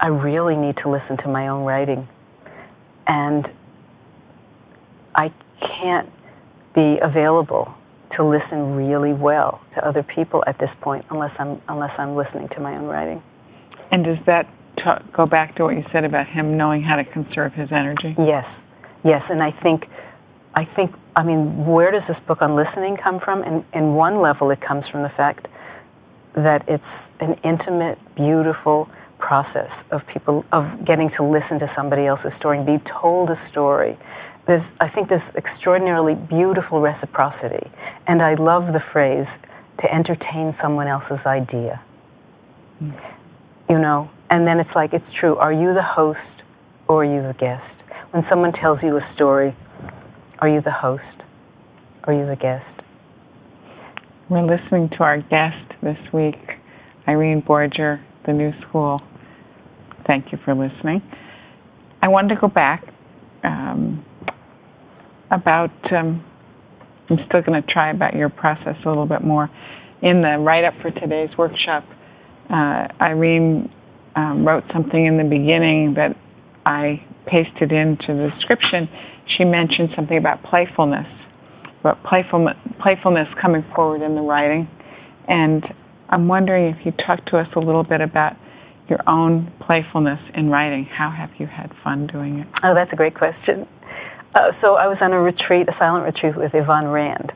I 0.00 0.08
really 0.08 0.56
need 0.56 0.76
to 0.78 0.88
listen 0.88 1.16
to 1.18 1.28
my 1.28 1.48
own 1.48 1.64
writing. 1.64 2.08
And 3.06 3.50
I 5.14 5.32
can't 5.60 6.10
be 6.74 6.98
available 7.00 7.76
to 8.10 8.22
listen 8.22 8.76
really 8.76 9.12
well 9.12 9.62
to 9.70 9.84
other 9.84 10.02
people 10.02 10.44
at 10.46 10.58
this 10.58 10.74
point 10.74 11.04
unless 11.10 11.40
I'm, 11.40 11.60
unless 11.68 11.98
I'm 11.98 12.14
listening 12.14 12.48
to 12.48 12.60
my 12.60 12.76
own 12.76 12.86
writing. 12.86 13.22
And 13.90 14.04
does 14.04 14.20
that 14.20 14.46
t- 14.76 14.90
go 15.10 15.26
back 15.26 15.54
to 15.56 15.64
what 15.64 15.76
you 15.76 15.82
said 15.82 16.04
about 16.04 16.28
him 16.28 16.56
knowing 16.56 16.82
how 16.82 16.96
to 16.96 17.04
conserve 17.04 17.54
his 17.54 17.72
energy? 17.72 18.14
Yes, 18.18 18.64
yes. 19.04 19.30
And 19.30 19.42
I 19.42 19.50
think, 19.50 19.88
I 20.54 20.64
think, 20.64 20.94
I 21.14 21.22
mean, 21.22 21.66
where 21.66 21.90
does 21.90 22.06
this 22.06 22.20
book 22.20 22.42
on 22.42 22.54
listening 22.54 22.96
come 22.96 23.18
from? 23.18 23.42
And 23.42 23.64
in 23.72 23.94
one 23.94 24.16
level, 24.16 24.50
it 24.50 24.60
comes 24.60 24.86
from 24.88 25.02
the 25.02 25.08
fact 25.08 25.48
that 26.34 26.62
it's 26.68 27.10
an 27.20 27.36
intimate, 27.42 27.98
beautiful 28.14 28.88
process 29.18 29.84
of 29.90 30.06
people 30.06 30.44
of 30.52 30.84
getting 30.84 31.08
to 31.08 31.24
listen 31.24 31.58
to 31.58 31.66
somebody 31.66 32.06
else's 32.06 32.34
story 32.34 32.58
and 32.58 32.66
be 32.66 32.78
told 32.78 33.30
a 33.30 33.34
story. 33.34 33.96
There's, 34.46 34.72
I 34.80 34.86
think, 34.86 35.08
there's 35.08 35.30
extraordinarily 35.34 36.14
beautiful 36.14 36.80
reciprocity, 36.80 37.70
and 38.06 38.22
I 38.22 38.34
love 38.34 38.72
the 38.72 38.80
phrase 38.80 39.40
"to 39.78 39.92
entertain 39.92 40.52
someone 40.52 40.86
else's 40.86 41.26
idea." 41.26 41.80
Mm. 42.82 42.92
You 43.68 43.78
know, 43.78 44.08
and 44.30 44.46
then 44.46 44.60
it's 44.60 44.76
like 44.76 44.94
it's 44.94 45.10
true. 45.10 45.36
Are 45.36 45.52
you 45.52 45.74
the 45.74 45.82
host 45.82 46.44
or 46.88 47.02
are 47.02 47.04
you 47.04 47.22
the 47.22 47.34
guest? 47.34 47.82
When 48.10 48.22
someone 48.22 48.50
tells 48.50 48.82
you 48.82 48.96
a 48.96 49.00
story, 49.00 49.54
are 50.38 50.48
you 50.48 50.60
the 50.60 50.70
host? 50.70 51.26
Are 52.04 52.14
you 52.14 52.24
the 52.24 52.36
guest? 52.36 52.82
We're 54.30 54.42
listening 54.42 54.88
to 54.90 55.04
our 55.04 55.18
guest 55.18 55.76
this 55.82 56.12
week, 56.12 56.56
Irene 57.06 57.42
Borger, 57.42 58.00
the 58.24 58.32
New 58.32 58.52
School. 58.52 59.02
Thank 60.04 60.32
you 60.32 60.38
for 60.38 60.54
listening. 60.54 61.02
I 62.00 62.08
wanted 62.08 62.34
to 62.34 62.40
go 62.40 62.48
back 62.48 62.88
um, 63.44 64.02
about, 65.30 65.92
um, 65.92 66.24
I'm 67.10 67.18
still 67.18 67.42
going 67.42 67.60
to 67.60 67.66
try 67.66 67.88
about 67.88 68.14
your 68.14 68.30
process 68.30 68.84
a 68.86 68.88
little 68.88 69.06
bit 69.06 69.22
more. 69.22 69.50
In 70.00 70.22
the 70.22 70.38
write 70.38 70.64
up 70.64 70.74
for 70.74 70.90
today's 70.90 71.36
workshop, 71.36 71.84
uh, 72.48 72.88
Irene 73.00 73.68
um, 74.16 74.46
wrote 74.46 74.66
something 74.66 75.04
in 75.04 75.18
the 75.18 75.24
beginning 75.24 75.94
that 75.94 76.16
I 76.68 77.02
pasted 77.26 77.72
into 77.72 78.12
the 78.14 78.24
description. 78.24 78.88
She 79.24 79.44
mentioned 79.44 79.90
something 79.90 80.18
about 80.18 80.42
playfulness 80.42 81.26
but 81.82 82.02
playful, 82.02 82.52
playfulness 82.78 83.34
coming 83.34 83.62
forward 83.62 84.02
in 84.02 84.14
the 84.14 84.20
writing. 84.20 84.68
And 85.26 85.72
I'm 86.08 86.28
wondering 86.28 86.64
if 86.64 86.84
you 86.84 86.92
talk 86.92 87.24
to 87.26 87.38
us 87.38 87.54
a 87.54 87.60
little 87.60 87.84
bit 87.84 88.00
about 88.00 88.36
your 88.88 89.00
own 89.06 89.46
playfulness 89.58 90.30
in 90.30 90.50
writing. 90.50 90.86
How 90.86 91.10
have 91.10 91.38
you 91.38 91.46
had 91.46 91.72
fun 91.74 92.06
doing 92.06 92.40
it? 92.40 92.48
Oh, 92.62 92.74
that's 92.74 92.92
a 92.92 92.96
great 92.96 93.14
question. 93.14 93.66
Uh, 94.34 94.50
so 94.50 94.76
I 94.76 94.86
was 94.86 95.02
on 95.02 95.12
a 95.12 95.20
retreat, 95.20 95.68
a 95.68 95.72
silent 95.72 96.04
retreat 96.04 96.36
with 96.36 96.54
Yvonne 96.54 96.88
Rand. 96.88 97.34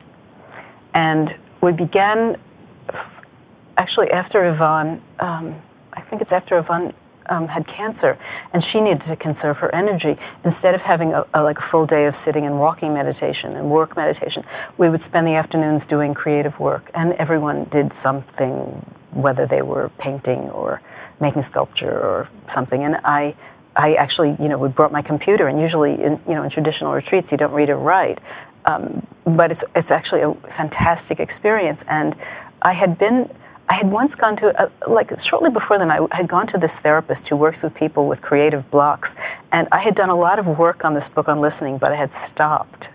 And 0.93 1.35
we 1.61 1.71
began, 1.71 2.37
actually, 3.77 4.11
after 4.11 4.45
Yvonne, 4.45 5.01
um, 5.19 5.55
I 5.93 6.01
think 6.01 6.21
it's 6.21 6.31
after 6.31 6.57
Yvonne 6.57 6.93
um, 7.27 7.47
had 7.47 7.67
cancer, 7.67 8.17
and 8.53 8.63
she 8.63 8.81
needed 8.81 9.01
to 9.01 9.15
conserve 9.15 9.59
her 9.59 9.73
energy. 9.73 10.17
Instead 10.43 10.75
of 10.75 10.83
having 10.83 11.13
a, 11.13 11.25
a, 11.33 11.43
like 11.43 11.57
a 11.57 11.61
full 11.61 11.85
day 11.85 12.05
of 12.05 12.15
sitting 12.15 12.45
and 12.45 12.59
walking 12.59 12.93
meditation 12.93 13.55
and 13.55 13.69
work 13.69 13.95
meditation, 13.95 14.43
we 14.77 14.89
would 14.89 15.01
spend 15.01 15.27
the 15.27 15.35
afternoons 15.35 15.85
doing 15.85 16.13
creative 16.13 16.59
work, 16.59 16.91
and 16.93 17.13
everyone 17.13 17.65
did 17.65 17.93
something, 17.93 18.85
whether 19.11 19.45
they 19.45 19.61
were 19.61 19.89
painting 19.97 20.49
or 20.49 20.81
making 21.19 21.41
sculpture 21.41 21.99
or 21.99 22.27
something. 22.47 22.83
And 22.83 22.99
I, 23.03 23.35
I 23.75 23.93
actually, 23.95 24.35
you 24.39 24.49
know, 24.49 24.57
would 24.57 24.75
brought 24.75 24.91
my 24.91 25.01
computer, 25.01 25.47
and 25.47 25.59
usually, 25.59 26.01
in 26.01 26.19
you 26.27 26.35
know, 26.35 26.43
in 26.43 26.49
traditional 26.49 26.93
retreats, 26.93 27.31
you 27.31 27.37
don't 27.37 27.53
read 27.53 27.69
or 27.69 27.77
write, 27.77 28.19
um, 28.65 29.05
but 29.25 29.51
it's 29.51 29.63
it's 29.75 29.91
actually 29.91 30.21
a 30.21 30.33
fantastic 30.49 31.19
experience. 31.19 31.83
And 31.87 32.15
I 32.61 32.73
had 32.73 32.97
been 32.97 33.29
I 33.69 33.75
had 33.75 33.89
once 33.89 34.13
gone 34.15 34.35
to, 34.37 34.63
a, 34.63 34.89
like 34.89 35.17
shortly 35.19 35.49
before 35.49 35.77
then, 35.79 35.89
I 35.89 36.05
had 36.11 36.27
gone 36.27 36.47
to 36.47 36.57
this 36.57 36.79
therapist 36.79 37.29
who 37.29 37.35
works 37.35 37.63
with 37.63 37.73
people 37.73 38.07
with 38.07 38.21
creative 38.21 38.69
blocks. 38.69 39.15
And 39.51 39.67
I 39.71 39.79
had 39.79 39.95
done 39.95 40.09
a 40.09 40.15
lot 40.15 40.37
of 40.37 40.59
work 40.59 40.83
on 40.83 40.93
this 40.93 41.09
book 41.09 41.29
on 41.29 41.39
listening, 41.39 41.77
but 41.77 41.91
I 41.91 41.95
had 41.95 42.11
stopped. 42.11 42.91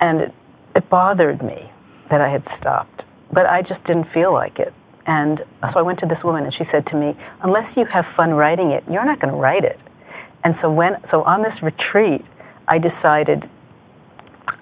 And 0.00 0.20
it, 0.22 0.34
it 0.74 0.88
bothered 0.88 1.42
me 1.42 1.70
that 2.08 2.20
I 2.20 2.28
had 2.28 2.46
stopped, 2.46 3.04
but 3.32 3.46
I 3.46 3.62
just 3.62 3.84
didn't 3.84 4.04
feel 4.04 4.32
like 4.32 4.58
it. 4.58 4.72
And 5.06 5.42
so 5.68 5.80
I 5.80 5.82
went 5.82 5.98
to 6.00 6.06
this 6.06 6.24
woman 6.24 6.44
and 6.44 6.54
she 6.54 6.64
said 6.64 6.86
to 6.86 6.96
me, 6.96 7.16
unless 7.42 7.76
you 7.76 7.84
have 7.86 8.06
fun 8.06 8.34
writing 8.34 8.70
it, 8.70 8.84
you're 8.88 9.04
not 9.04 9.18
going 9.18 9.32
to 9.32 9.38
write 9.38 9.64
it. 9.64 9.82
And 10.44 10.54
so 10.54 10.70
when, 10.70 11.02
so 11.04 11.22
on 11.24 11.42
this 11.42 11.62
retreat, 11.62 12.28
I 12.68 12.78
decided, 12.78 13.48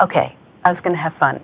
okay, 0.01 0.37
I 0.65 0.71
was 0.71 0.81
going 0.81 0.95
to 0.95 1.01
have 1.01 1.13
fun. 1.13 1.41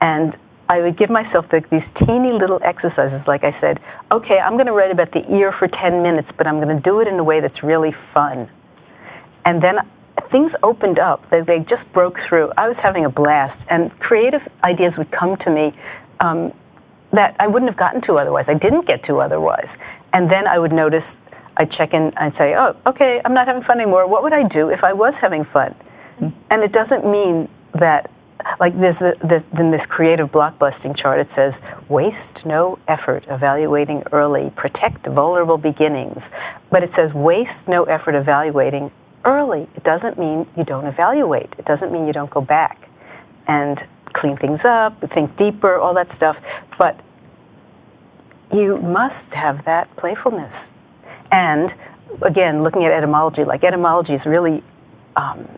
And 0.00 0.36
I 0.72 0.80
would 0.80 0.96
give 0.96 1.10
myself 1.10 1.50
the, 1.50 1.60
these 1.60 1.90
teeny 1.90 2.32
little 2.32 2.58
exercises. 2.62 3.28
Like 3.28 3.44
I 3.44 3.50
said, 3.50 3.78
okay, 4.10 4.40
I'm 4.40 4.54
going 4.54 4.68
to 4.68 4.72
write 4.72 4.90
about 4.90 5.12
the 5.12 5.22
ear 5.30 5.52
for 5.52 5.68
10 5.68 6.02
minutes, 6.02 6.32
but 6.32 6.46
I'm 6.46 6.62
going 6.62 6.74
to 6.74 6.82
do 6.82 6.98
it 6.98 7.06
in 7.06 7.18
a 7.18 7.22
way 7.22 7.40
that's 7.40 7.62
really 7.62 7.92
fun. 7.92 8.48
And 9.44 9.60
then 9.60 9.80
things 10.16 10.56
opened 10.62 10.98
up. 10.98 11.26
They, 11.26 11.42
they 11.42 11.60
just 11.60 11.92
broke 11.92 12.18
through. 12.18 12.52
I 12.56 12.68
was 12.68 12.80
having 12.80 13.04
a 13.04 13.10
blast, 13.10 13.66
and 13.68 13.98
creative 14.00 14.48
ideas 14.64 14.96
would 14.96 15.10
come 15.10 15.36
to 15.44 15.50
me 15.50 15.74
um, 16.20 16.54
that 17.10 17.36
I 17.38 17.48
wouldn't 17.48 17.68
have 17.68 17.76
gotten 17.76 18.00
to 18.02 18.14
otherwise. 18.14 18.48
I 18.48 18.54
didn't 18.54 18.86
get 18.86 19.02
to 19.02 19.18
otherwise. 19.18 19.76
And 20.14 20.30
then 20.30 20.46
I 20.46 20.58
would 20.58 20.72
notice, 20.72 21.18
I'd 21.54 21.70
check 21.70 21.92
in, 21.92 22.14
I'd 22.16 22.34
say, 22.34 22.54
oh, 22.56 22.74
okay, 22.86 23.20
I'm 23.26 23.34
not 23.34 23.46
having 23.46 23.60
fun 23.60 23.78
anymore. 23.78 24.06
What 24.06 24.22
would 24.22 24.32
I 24.32 24.44
do 24.44 24.70
if 24.70 24.84
I 24.84 24.94
was 24.94 25.18
having 25.18 25.44
fun? 25.44 25.74
Mm-hmm. 26.18 26.30
And 26.48 26.62
it 26.62 26.72
doesn't 26.72 27.04
mean 27.04 27.50
that 27.72 28.10
like 28.58 28.76
there's 28.76 28.98
the, 28.98 29.16
the, 29.20 29.44
in 29.60 29.70
this 29.70 29.86
creative 29.86 30.30
blockbusting 30.30 30.96
chart, 30.96 31.20
it 31.20 31.30
says, 31.30 31.60
waste 31.88 32.44
no 32.44 32.78
effort 32.88 33.26
evaluating 33.28 34.02
early, 34.12 34.50
protect 34.56 35.06
vulnerable 35.06 35.58
beginnings. 35.58 36.30
But 36.70 36.82
it 36.82 36.90
says, 36.90 37.14
waste 37.14 37.68
no 37.68 37.84
effort 37.84 38.14
evaluating 38.14 38.90
early. 39.24 39.68
It 39.76 39.84
doesn't 39.84 40.18
mean 40.18 40.46
you 40.56 40.64
don't 40.64 40.86
evaluate. 40.86 41.54
It 41.58 41.64
doesn't 41.64 41.92
mean 41.92 42.06
you 42.06 42.12
don't 42.12 42.30
go 42.30 42.40
back 42.40 42.88
and 43.46 43.84
clean 44.06 44.36
things 44.36 44.64
up, 44.64 45.00
think 45.00 45.36
deeper, 45.36 45.76
all 45.76 45.94
that 45.94 46.10
stuff. 46.10 46.40
But 46.78 47.00
you 48.52 48.78
must 48.78 49.34
have 49.34 49.64
that 49.64 49.94
playfulness. 49.96 50.70
And 51.30 51.74
again, 52.20 52.62
looking 52.62 52.84
at 52.84 52.92
etymology, 52.92 53.44
like 53.44 53.64
etymology 53.64 54.14
is 54.14 54.26
really 54.26 54.62
um, 55.16 55.48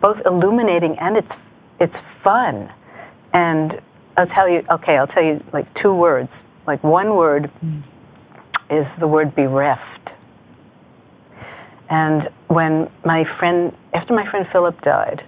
both 0.00 0.24
illuminating 0.26 0.98
and 0.98 1.16
it's 1.16 1.40
it's 1.78 2.00
fun. 2.00 2.72
And 3.32 3.80
I'll 4.16 4.26
tell 4.26 4.48
you, 4.48 4.62
okay, 4.70 4.96
I'll 4.96 5.06
tell 5.06 5.22
you 5.22 5.40
like 5.52 5.72
two 5.74 5.94
words. 5.94 6.44
Like 6.66 6.82
one 6.82 7.16
word 7.16 7.50
mm. 7.64 7.82
is 8.70 8.96
the 8.96 9.06
word 9.06 9.34
bereft. 9.34 10.16
And 11.88 12.26
when 12.48 12.90
my 13.04 13.24
friend, 13.24 13.74
after 13.92 14.14
my 14.14 14.24
friend 14.24 14.46
Philip 14.46 14.80
died, 14.80 15.24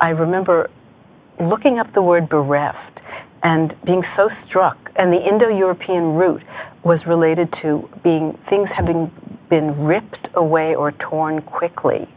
I 0.00 0.10
remember 0.10 0.70
looking 1.38 1.78
up 1.78 1.92
the 1.92 2.02
word 2.02 2.28
bereft 2.28 3.00
and 3.42 3.74
being 3.84 4.02
so 4.02 4.28
struck. 4.28 4.92
And 4.96 5.12
the 5.12 5.26
Indo 5.26 5.48
European 5.48 6.14
root 6.14 6.42
was 6.82 7.06
related 7.06 7.52
to 7.52 7.88
being 8.02 8.34
things 8.34 8.72
having 8.72 9.10
been 9.48 9.84
ripped 9.84 10.28
away 10.34 10.74
or 10.74 10.92
torn 10.92 11.40
quickly. 11.42 12.08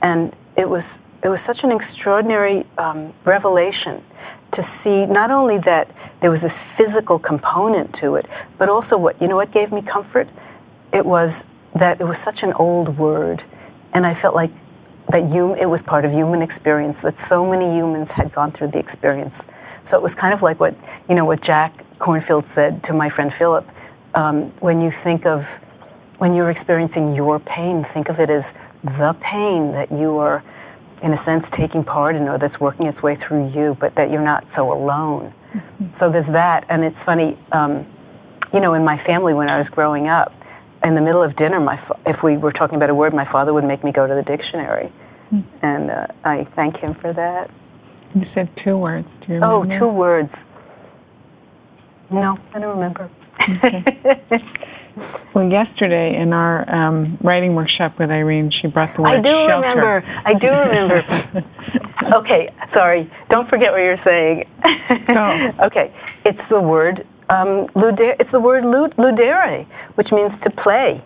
And 0.00 0.34
it 0.56 0.68
was 0.68 0.98
it 1.24 1.28
was 1.28 1.40
such 1.40 1.64
an 1.64 1.72
extraordinary 1.72 2.66
um, 2.76 3.14
revelation 3.24 4.04
to 4.50 4.62
see 4.62 5.06
not 5.06 5.30
only 5.30 5.58
that 5.58 5.90
there 6.20 6.30
was 6.30 6.42
this 6.42 6.60
physical 6.60 7.18
component 7.18 7.92
to 7.94 8.14
it, 8.14 8.26
but 8.58 8.68
also 8.68 8.96
what, 8.96 9.20
you 9.20 9.26
know 9.26 9.36
what 9.36 9.50
gave 9.50 9.72
me 9.72 9.82
comfort? 9.82 10.28
It 10.92 11.04
was 11.06 11.44
that 11.74 12.00
it 12.00 12.04
was 12.04 12.18
such 12.18 12.42
an 12.42 12.52
old 12.52 12.98
word, 12.98 13.42
and 13.92 14.06
I 14.06 14.14
felt 14.14 14.34
like 14.34 14.50
that 15.08 15.24
it 15.60 15.66
was 15.66 15.82
part 15.82 16.04
of 16.04 16.12
human 16.12 16.40
experience 16.40 17.00
that 17.00 17.16
so 17.16 17.48
many 17.48 17.74
humans 17.74 18.12
had 18.12 18.32
gone 18.32 18.52
through 18.52 18.68
the 18.68 18.78
experience. 18.78 19.46
So 19.82 19.96
it 19.96 20.02
was 20.02 20.14
kind 20.14 20.32
of 20.32 20.42
like 20.42 20.60
what 20.60 20.74
you 21.08 21.14
know 21.14 21.24
what 21.24 21.40
Jack 21.40 21.84
Kornfield 21.98 22.44
said 22.44 22.82
to 22.84 22.92
my 22.92 23.08
friend 23.08 23.32
Philip. 23.32 23.68
Um, 24.14 24.50
when 24.60 24.80
you 24.80 24.90
think 24.90 25.26
of 25.26 25.58
when 26.18 26.32
you're 26.32 26.50
experiencing 26.50 27.14
your 27.14 27.40
pain, 27.40 27.82
think 27.82 28.08
of 28.08 28.20
it 28.20 28.30
as 28.30 28.54
the 28.82 29.16
pain 29.20 29.72
that 29.72 29.90
you 29.90 30.16
are, 30.18 30.44
in 31.04 31.12
a 31.12 31.16
sense, 31.18 31.50
taking 31.50 31.84
part 31.84 32.16
in 32.16 32.26
or 32.26 32.38
that's 32.38 32.58
working 32.58 32.86
its 32.86 33.02
way 33.02 33.14
through 33.14 33.48
you, 33.48 33.76
but 33.78 33.94
that 33.94 34.10
you're 34.10 34.22
not 34.22 34.48
so 34.48 34.72
alone. 34.72 35.34
Mm-hmm. 35.52 35.92
So 35.92 36.08
there's 36.08 36.28
that, 36.28 36.64
and 36.70 36.82
it's 36.82 37.04
funny. 37.04 37.36
Um, 37.52 37.86
you 38.54 38.60
know, 38.60 38.72
in 38.72 38.84
my 38.84 38.96
family 38.96 39.34
when 39.34 39.50
I 39.50 39.58
was 39.58 39.68
growing 39.68 40.08
up, 40.08 40.32
in 40.82 40.94
the 40.94 41.02
middle 41.02 41.22
of 41.22 41.36
dinner, 41.36 41.60
my 41.60 41.76
fa- 41.76 41.98
if 42.06 42.22
we 42.22 42.38
were 42.38 42.50
talking 42.50 42.76
about 42.76 42.88
a 42.88 42.94
word, 42.94 43.12
my 43.12 43.24
father 43.24 43.52
would 43.52 43.64
make 43.64 43.84
me 43.84 43.92
go 43.92 44.06
to 44.06 44.14
the 44.14 44.22
dictionary, 44.22 44.90
mm. 45.30 45.44
and 45.60 45.90
uh, 45.90 46.06
I 46.24 46.44
thank 46.44 46.78
him 46.78 46.94
for 46.94 47.12
that. 47.12 47.50
You 48.14 48.24
said 48.24 48.56
two 48.56 48.78
words. 48.78 49.18
Do 49.18 49.34
you 49.34 49.40
oh, 49.42 49.60
remember? 49.60 49.74
Oh, 49.74 49.78
two 49.78 49.88
words. 49.88 50.46
No, 52.10 52.38
I 52.54 52.60
don't 52.60 52.74
remember. 52.74 53.10
Okay. 53.56 53.84
well, 55.34 55.50
yesterday 55.50 56.16
in 56.16 56.32
our 56.32 56.64
um, 56.72 57.18
writing 57.20 57.54
workshop 57.54 57.98
with 57.98 58.10
Irene, 58.10 58.50
she 58.50 58.66
brought 58.66 58.94
the 58.94 59.02
word 59.02 59.08
I 59.08 59.20
do 59.20 59.28
shelter. 59.28 59.68
remember. 59.68 60.04
I 60.24 60.34
do 60.34 60.48
remember. 60.50 61.04
okay, 62.16 62.48
sorry. 62.68 63.10
Don't 63.28 63.48
forget 63.48 63.72
what 63.72 63.82
you're 63.82 63.96
saying. 63.96 64.46
Go. 65.06 65.52
okay, 65.60 65.92
it's 66.24 66.48
the 66.48 66.60
word 66.60 67.06
um, 67.30 67.66
ludere, 67.68 68.16
it's 68.20 68.30
the 68.30 68.40
word 68.40 68.64
ludere, 68.64 69.66
which 69.94 70.12
means 70.12 70.38
to 70.40 70.50
play. 70.50 71.02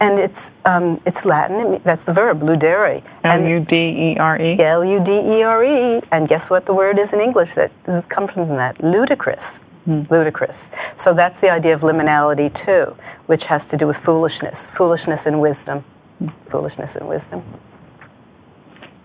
And 0.00 0.18
it's, 0.18 0.50
um, 0.64 0.98
it's 1.06 1.24
Latin, 1.24 1.80
that's 1.84 2.02
the 2.02 2.12
verb, 2.12 2.40
ludere. 2.40 3.04
L 3.22 3.40
U 3.40 3.60
D 3.60 3.76
E 4.12 4.18
R 4.18 4.40
E? 4.40 4.58
L 4.58 4.84
U 4.84 4.98
D 4.98 5.12
E 5.12 5.42
R 5.44 5.62
E. 5.62 6.00
And 6.10 6.26
guess 6.28 6.50
what 6.50 6.66
the 6.66 6.74
word 6.74 6.98
is 6.98 7.12
in 7.12 7.20
English 7.20 7.52
that 7.52 7.70
comes 8.08 8.32
from 8.32 8.48
that? 8.56 8.82
Ludicrous. 8.82 9.60
Ludicrous. 9.86 10.70
So 10.96 11.12
that's 11.12 11.40
the 11.40 11.50
idea 11.50 11.74
of 11.74 11.80
liminality 11.80 12.52
too, 12.52 12.96
which 13.26 13.44
has 13.44 13.66
to 13.68 13.76
do 13.76 13.86
with 13.86 13.98
foolishness, 13.98 14.68
foolishness 14.68 15.26
and 15.26 15.40
wisdom. 15.40 15.84
Foolishness 16.46 16.96
and 16.96 17.08
wisdom. 17.08 17.42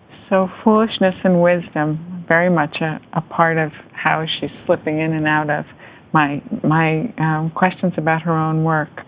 So, 0.09 0.47
foolishness 0.47 1.25
and 1.25 1.41
wisdom, 1.41 2.23
very 2.27 2.49
much 2.49 2.81
a, 2.81 3.01
a 3.11 3.21
part 3.21 3.57
of 3.57 3.85
how 3.91 4.25
she's 4.25 4.53
slipping 4.53 4.99
in 4.99 5.11
and 5.13 5.27
out 5.27 5.49
of 5.49 5.73
my, 6.13 6.41
my 6.63 7.11
um, 7.17 7.49
questions 7.49 7.97
about 7.97 8.21
her 8.21 8.31
own 8.31 8.63
work, 8.63 9.05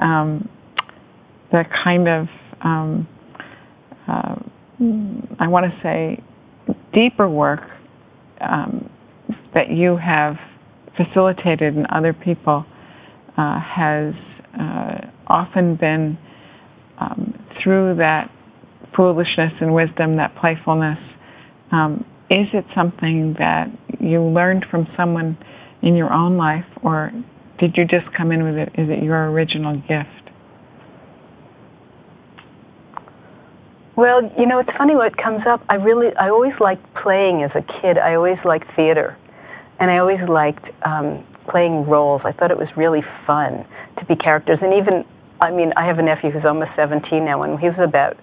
um, 0.00 0.48
the 1.50 1.64
kind 1.64 2.08
of, 2.08 2.54
um, 2.62 3.06
uh, 4.08 4.36
I 5.38 5.46
want 5.46 5.64
to 5.66 5.70
say, 5.70 6.18
deeper 6.90 7.28
work 7.28 7.76
um, 8.40 8.90
that 9.52 9.70
you 9.70 9.96
have 9.96 10.40
facilitated 11.00 11.76
in 11.76 11.86
other 11.88 12.12
people 12.12 12.66
uh, 13.36 13.58
has 13.58 14.42
uh, 14.58 15.00
often 15.26 15.74
been 15.74 16.18
um, 16.98 17.32
through 17.44 17.94
that 17.94 18.30
foolishness 18.92 19.62
and 19.62 19.74
wisdom, 19.74 20.16
that 20.16 20.34
playfulness. 20.34 21.16
Um, 21.72 22.04
is 22.28 22.54
it 22.54 22.68
something 22.68 23.34
that 23.34 23.70
you 23.98 24.20
learned 24.20 24.64
from 24.64 24.86
someone? 24.86 25.36
in 25.82 25.96
your 25.96 26.12
own 26.12 26.34
life, 26.34 26.68
or 26.82 27.12
did 27.56 27.76
you 27.78 27.84
just 27.84 28.12
come 28.12 28.32
in 28.32 28.42
with 28.42 28.56
it? 28.56 28.72
Is 28.74 28.90
it 28.90 29.02
your 29.02 29.30
original 29.30 29.76
gift? 29.76 30.30
Well, 33.96 34.32
you 34.38 34.46
know, 34.46 34.58
it's 34.58 34.72
funny 34.72 34.94
what 34.94 35.16
comes 35.16 35.46
up. 35.46 35.62
I 35.68 35.74
really, 35.74 36.14
I 36.16 36.30
always 36.30 36.60
liked 36.60 36.94
playing 36.94 37.42
as 37.42 37.54
a 37.54 37.62
kid. 37.62 37.98
I 37.98 38.14
always 38.14 38.44
liked 38.44 38.66
theater, 38.66 39.16
and 39.80 39.90
I 39.90 39.98
always 39.98 40.28
liked 40.28 40.70
um, 40.82 41.24
playing 41.48 41.86
roles. 41.86 42.24
I 42.24 42.32
thought 42.32 42.50
it 42.50 42.58
was 42.58 42.76
really 42.76 43.02
fun 43.02 43.64
to 43.96 44.04
be 44.04 44.14
characters, 44.14 44.62
and 44.62 44.72
even, 44.72 45.04
I 45.40 45.50
mean, 45.50 45.72
I 45.76 45.84
have 45.84 45.98
a 45.98 46.02
nephew 46.02 46.30
who's 46.30 46.44
almost 46.44 46.74
17 46.74 47.24
now. 47.24 47.42
and 47.42 47.58
he 47.58 47.66
was 47.66 47.80
about, 47.80 48.16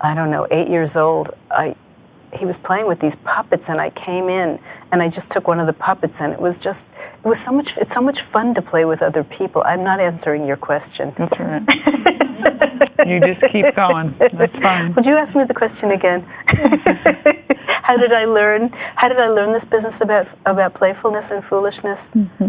I 0.00 0.14
don't 0.14 0.30
know, 0.30 0.46
eight 0.50 0.68
years 0.68 0.96
old, 0.96 1.30
I 1.50 1.76
he 2.36 2.44
was 2.44 2.58
playing 2.58 2.86
with 2.86 3.00
these 3.00 3.16
puppets 3.16 3.68
and 3.68 3.80
I 3.80 3.90
came 3.90 4.28
in 4.28 4.58
and 4.92 5.02
I 5.02 5.08
just 5.08 5.30
took 5.30 5.46
one 5.46 5.60
of 5.60 5.66
the 5.66 5.72
puppets 5.72 6.20
and 6.20 6.32
it 6.32 6.40
was 6.40 6.58
just 6.58 6.86
it 7.24 7.28
was 7.28 7.40
so 7.40 7.52
much 7.52 7.76
it's 7.78 7.94
so 7.94 8.00
much 8.00 8.22
fun 8.22 8.54
to 8.54 8.62
play 8.62 8.84
with 8.84 9.02
other 9.02 9.24
people. 9.24 9.62
I'm 9.64 9.84
not 9.84 10.00
answering 10.00 10.44
your 10.44 10.56
question. 10.56 11.12
That's 11.16 11.40
all 11.40 11.46
right. 11.46 13.06
you 13.06 13.20
just 13.20 13.44
keep 13.44 13.74
going. 13.74 14.14
That's 14.32 14.58
fine. 14.58 14.94
Would 14.94 15.06
you 15.06 15.16
ask 15.16 15.36
me 15.36 15.44
the 15.44 15.54
question 15.54 15.90
again? 15.92 16.26
how 17.84 17.96
did 17.96 18.12
I 18.12 18.24
learn 18.24 18.70
how 18.96 19.08
did 19.08 19.18
I 19.18 19.28
learn 19.28 19.52
this 19.52 19.64
business 19.64 20.00
about 20.00 20.26
about 20.46 20.74
playfulness 20.74 21.30
and 21.30 21.44
foolishness? 21.44 22.10
Mm-hmm. 22.14 22.48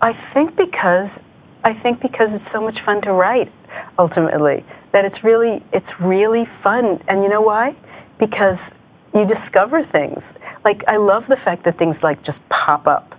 I 0.00 0.12
think 0.12 0.56
because 0.56 1.22
I 1.62 1.72
think 1.72 2.00
because 2.00 2.34
it's 2.34 2.50
so 2.50 2.60
much 2.60 2.80
fun 2.80 3.00
to 3.02 3.12
write 3.12 3.50
ultimately 3.98 4.64
that 4.92 5.04
it's 5.04 5.24
really 5.24 5.62
it's 5.72 6.00
really 6.00 6.44
fun 6.44 7.00
and 7.08 7.22
you 7.22 7.28
know 7.28 7.40
why? 7.40 7.76
Because 8.18 8.74
you 9.14 9.24
discover 9.24 9.82
things. 9.82 10.34
Like 10.64 10.82
I 10.88 10.96
love 10.96 11.28
the 11.28 11.36
fact 11.36 11.62
that 11.64 11.78
things 11.78 12.02
like 12.02 12.22
just 12.22 12.46
pop 12.48 12.86
up, 12.88 13.14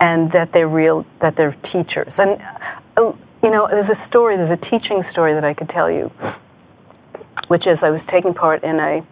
and 0.00 0.32
that 0.32 0.52
they're 0.52 0.68
real, 0.68 1.06
that 1.20 1.36
they're 1.36 1.56
teachers. 1.62 2.18
And 2.18 2.40
uh, 2.96 3.12
you 3.42 3.50
know, 3.50 3.66
there's 3.68 3.90
a 3.90 3.94
story, 3.94 4.36
there's 4.36 4.50
a 4.50 4.56
teaching 4.56 5.02
story 5.02 5.34
that 5.34 5.44
I 5.44 5.54
could 5.54 5.68
tell 5.68 5.90
you, 5.90 6.10
which 7.48 7.66
is 7.66 7.82
I 7.82 7.90
was 7.90 8.04
taking 8.04 8.34
part 8.34 8.62
in 8.64 8.80
a. 8.80 9.04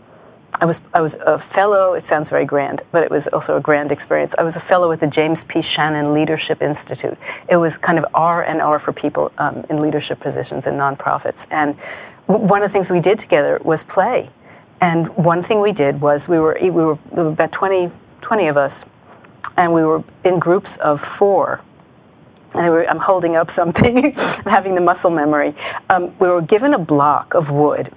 I 0.61 0.67
was, 0.67 0.81
I 0.93 1.01
was 1.01 1.17
a 1.17 1.39
fellow, 1.39 1.95
it 1.95 2.03
sounds 2.03 2.31
very 2.31 2.45
grand, 2.45 2.83
but 2.93 3.03
it 3.03 3.11
was 3.11 3.27
also 3.29 3.57
a 3.57 3.61
grand 3.61 3.91
experience. 3.91 4.35
I 4.39 4.45
was 4.45 4.55
a 4.55 4.61
fellow 4.61 4.93
at 4.93 5.01
the 5.01 5.07
James 5.07 5.43
P. 5.45 5.61
Shannon 5.61 6.15
Leadership 6.15 6.63
Institute. 6.63 7.19
It 7.49 7.57
was 7.57 7.77
kind 7.77 7.99
of 7.99 8.07
R 8.15 8.43
and 8.45 8.63
R 8.63 8.79
for 8.79 8.93
people 8.93 9.33
um, 9.39 9.65
in 9.69 9.81
leadership 9.81 10.21
positions 10.21 10.67
in 10.67 10.75
nonprofits. 10.75 11.47
And 11.51 11.75
one 12.27 12.63
of 12.63 12.69
the 12.69 12.73
things 12.73 12.91
we 12.91 13.01
did 13.01 13.19
together 13.19 13.61
was 13.65 13.83
play. 13.83 14.31
And 14.81 15.09
one 15.17 15.43
thing 15.43 15.61
we 15.61 15.73
did 15.73 16.01
was 16.01 16.29
we 16.29 16.39
were, 16.39 16.57
we 16.61 16.71
were, 16.71 16.99
there 17.13 17.25
were 17.25 17.31
about 17.31 17.53
20, 17.53 17.91
20 18.21 18.47
of 18.47 18.57
us, 18.57 18.85
and 19.57 19.73
we 19.73 19.85
were 19.85 20.05
in 20.25 20.39
groups 20.39 20.77
of 20.77 21.01
four. 21.01 21.63
And 22.55 22.71
were, 22.71 22.89
I'm 22.89 22.99
holding 22.99 23.35
up 23.35 23.51
something, 23.51 23.99
I'm 24.17 24.51
having 24.51 24.77
the 24.77 24.81
muscle 24.81 25.11
memory. 25.11 25.55
Um, 25.91 26.17
we 26.19 26.29
were 26.29 26.43
given 26.43 26.75
a 26.75 26.79
block 26.79 27.35
of 27.35 27.51
wood. 27.51 27.91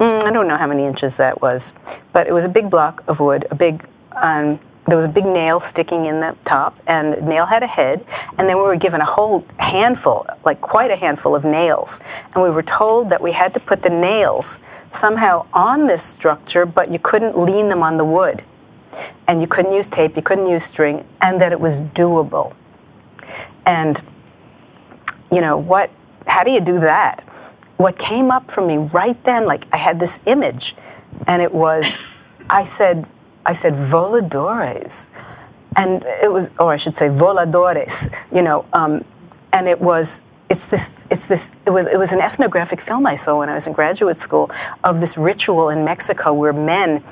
Mm, 0.00 0.24
I 0.24 0.32
don't 0.32 0.48
know 0.48 0.56
how 0.56 0.66
many 0.66 0.86
inches 0.86 1.18
that 1.18 1.42
was, 1.42 1.74
but 2.14 2.26
it 2.26 2.32
was 2.32 2.46
a 2.46 2.48
big 2.48 2.70
block 2.70 3.04
of 3.06 3.20
wood, 3.20 3.44
a 3.50 3.54
big, 3.54 3.86
um, 4.16 4.58
there 4.86 4.96
was 4.96 5.04
a 5.04 5.10
big 5.10 5.26
nail 5.26 5.60
sticking 5.60 6.06
in 6.06 6.20
the 6.20 6.34
top, 6.46 6.74
and 6.86 7.12
the 7.12 7.20
nail 7.20 7.44
had 7.44 7.62
a 7.62 7.66
head, 7.66 8.02
and 8.38 8.48
then 8.48 8.56
we 8.56 8.62
were 8.62 8.76
given 8.76 9.02
a 9.02 9.04
whole 9.04 9.44
handful, 9.58 10.26
like 10.42 10.62
quite 10.62 10.90
a 10.90 10.96
handful 10.96 11.36
of 11.36 11.44
nails. 11.44 12.00
And 12.32 12.42
we 12.42 12.48
were 12.48 12.62
told 12.62 13.10
that 13.10 13.20
we 13.20 13.32
had 13.32 13.52
to 13.52 13.60
put 13.60 13.82
the 13.82 13.90
nails 13.90 14.58
somehow 14.88 15.44
on 15.52 15.86
this 15.86 16.02
structure, 16.02 16.64
but 16.64 16.90
you 16.90 16.98
couldn't 16.98 17.36
lean 17.38 17.68
them 17.68 17.82
on 17.82 17.98
the 17.98 18.04
wood. 18.04 18.42
And 19.28 19.42
you 19.42 19.46
couldn't 19.46 19.74
use 19.74 19.86
tape, 19.86 20.16
you 20.16 20.22
couldn't 20.22 20.46
use 20.46 20.64
string, 20.64 21.04
and 21.20 21.38
that 21.42 21.52
it 21.52 21.60
was 21.60 21.82
doable. 21.82 22.54
And, 23.66 24.00
you 25.30 25.42
know, 25.42 25.58
what, 25.58 25.90
how 26.26 26.42
do 26.42 26.50
you 26.50 26.60
do 26.60 26.78
that? 26.78 27.26
What 27.80 27.98
came 27.98 28.30
up 28.30 28.50
for 28.50 28.60
me 28.60 28.76
right 28.76 29.16
then, 29.24 29.46
like 29.46 29.66
I 29.72 29.78
had 29.78 29.98
this 29.98 30.20
image, 30.26 30.76
and 31.26 31.40
it 31.40 31.54
was, 31.54 31.98
I 32.50 32.62
said, 32.62 33.06
I 33.46 33.54
said, 33.54 33.72
voladores. 33.72 35.06
And 35.76 36.04
it 36.22 36.30
was, 36.30 36.50
or 36.58 36.70
I 36.72 36.76
should 36.76 36.94
say, 36.94 37.08
voladores, 37.08 38.12
you 38.30 38.42
know, 38.42 38.66
um, 38.74 39.02
and 39.54 39.66
it 39.66 39.80
was 39.80 40.20
it's 40.50 40.66
this 40.66 40.94
it's 41.10 41.26
this 41.26 41.50
it 41.64 41.70
was, 41.70 41.86
it 41.86 41.96
was 41.96 42.12
an 42.12 42.20
ethnographic 42.20 42.82
film 42.82 43.06
I 43.06 43.14
saw 43.14 43.38
when 43.38 43.48
I 43.48 43.54
was 43.54 43.66
in 43.66 43.72
graduate 43.72 44.18
school 44.18 44.50
of 44.84 45.00
this 45.00 45.16
ritual 45.16 45.70
in 45.70 45.82
Mexico 45.82 46.34
where 46.34 46.52
men 46.52 47.02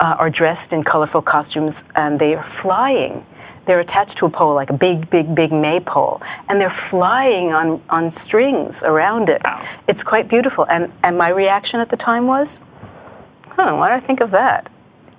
uh, 0.00 0.16
are 0.18 0.28
dressed 0.28 0.74
in 0.74 0.84
colorful 0.84 1.22
costumes 1.22 1.82
and 1.96 2.18
they 2.18 2.34
are 2.34 2.42
flying. 2.42 3.24
They're 3.66 3.80
attached 3.80 4.18
to 4.18 4.26
a 4.26 4.30
pole, 4.30 4.54
like 4.54 4.70
a 4.70 4.74
big, 4.76 5.08
big, 5.10 5.34
big 5.34 5.52
maypole, 5.52 6.20
and 6.48 6.60
they're 6.60 6.70
flying 6.70 7.52
on, 7.52 7.80
on 7.90 8.10
strings 8.10 8.82
around 8.82 9.28
it. 9.28 9.42
Wow. 9.44 9.64
It's 9.88 10.04
quite 10.04 10.28
beautiful. 10.28 10.66
And, 10.68 10.92
and 11.02 11.16
my 11.16 11.28
reaction 11.30 11.80
at 11.80 11.88
the 11.88 11.96
time 11.96 12.26
was, 12.26 12.60
huh, 13.48 13.74
why 13.76 13.88
did 13.88 13.96
I 13.96 14.00
think 14.00 14.20
of 14.20 14.30
that? 14.32 14.68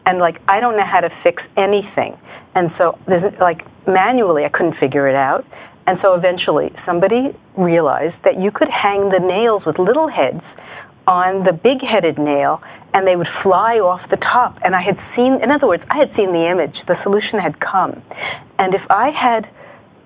And 0.05 0.19
like, 0.19 0.41
I 0.47 0.59
don't 0.59 0.77
know 0.77 0.83
how 0.83 1.01
to 1.01 1.09
fix 1.09 1.49
anything. 1.57 2.17
And 2.53 2.69
so 2.69 2.97
there's 3.07 3.25
like, 3.39 3.65
manually, 3.87 4.45
I 4.45 4.49
couldn't 4.49 4.73
figure 4.73 5.07
it 5.07 5.15
out. 5.15 5.45
And 5.87 5.97
so 5.97 6.15
eventually 6.15 6.71
somebody 6.73 7.35
realized 7.55 8.23
that 8.23 8.37
you 8.37 8.51
could 8.51 8.69
hang 8.69 9.09
the 9.09 9.19
nails 9.19 9.65
with 9.65 9.79
little 9.79 10.07
heads 10.07 10.57
on 11.07 11.43
the 11.43 11.53
big 11.53 11.81
headed 11.81 12.17
nail 12.17 12.61
and 12.93 13.05
they 13.05 13.15
would 13.15 13.27
fly 13.27 13.79
off 13.79 14.07
the 14.07 14.17
top. 14.17 14.59
And 14.63 14.75
I 14.75 14.81
had 14.81 14.97
seen, 14.97 15.41
in 15.41 15.51
other 15.51 15.67
words, 15.67 15.85
I 15.89 15.97
had 15.97 16.13
seen 16.13 16.31
the 16.31 16.45
image, 16.45 16.85
the 16.85 16.95
solution 16.95 17.39
had 17.39 17.59
come. 17.59 18.01
And 18.57 18.73
if 18.73 18.89
I 18.89 19.09
had 19.09 19.49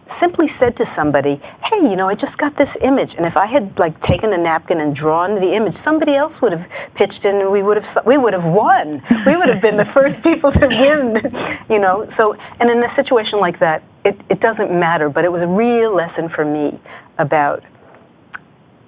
simply 0.09 0.47
said 0.47 0.75
to 0.75 0.85
somebody, 0.85 1.39
"Hey, 1.61 1.77
you 1.87 1.95
know, 1.95 2.09
I 2.09 2.15
just 2.15 2.37
got 2.37 2.55
this 2.55 2.77
image," 2.81 3.15
and 3.15 3.25
if 3.25 3.37
I 3.37 3.45
had 3.45 3.77
like 3.77 3.99
taken 3.99 4.33
a 4.33 4.37
napkin 4.37 4.81
and 4.81 4.93
drawn 4.93 5.35
the 5.35 5.53
image, 5.53 5.73
somebody 5.73 6.15
else 6.15 6.41
would 6.41 6.51
have 6.51 6.67
pitched 6.95 7.25
in, 7.25 7.37
and 7.37 7.51
we 7.51 7.61
would 7.61 7.77
have 7.77 8.05
we 8.05 8.17
would 8.17 8.33
have 8.33 8.45
won. 8.45 9.01
We 9.25 9.37
would 9.37 9.49
have 9.49 9.61
been 9.61 9.77
the 9.77 9.85
first 9.85 10.23
people 10.29 10.51
to 10.51 10.67
win, 10.67 11.21
you 11.69 11.79
know. 11.79 12.07
So, 12.07 12.35
and 12.59 12.69
in 12.69 12.83
a 12.83 12.89
situation 12.89 13.39
like 13.39 13.59
that, 13.59 13.83
it, 14.03 14.19
it 14.29 14.39
doesn't 14.39 14.71
matter. 14.71 15.09
But 15.09 15.25
it 15.25 15.31
was 15.31 15.41
a 15.41 15.47
real 15.47 15.93
lesson 15.93 16.27
for 16.27 16.43
me 16.43 16.79
about 17.17 17.63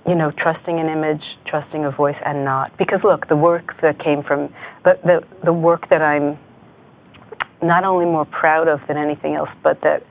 you 0.08 0.16
know, 0.16 0.32
trusting 0.32 0.80
an 0.80 0.88
image, 0.88 1.38
trusting 1.46 1.86
a 1.86 1.92
voice, 1.92 2.22
and 2.22 2.44
not. 2.44 2.76
Because 2.78 3.04
look, 3.04 3.28
the 3.28 3.36
work 3.36 3.76
that 3.78 4.00
came 4.00 4.22
from 4.22 4.52
the, 4.84 5.00
the, 5.04 5.24
the 5.44 5.54
work 5.54 5.88
that 5.88 6.02
I'm 6.02 6.40
not 7.62 7.84
only 7.84 8.06
more 8.06 8.26
proud 8.26 8.68
of 8.68 8.88
than 8.88 8.98
anything 8.98 9.36
else, 9.36 9.56
but 9.56 9.82
that 9.82 10.04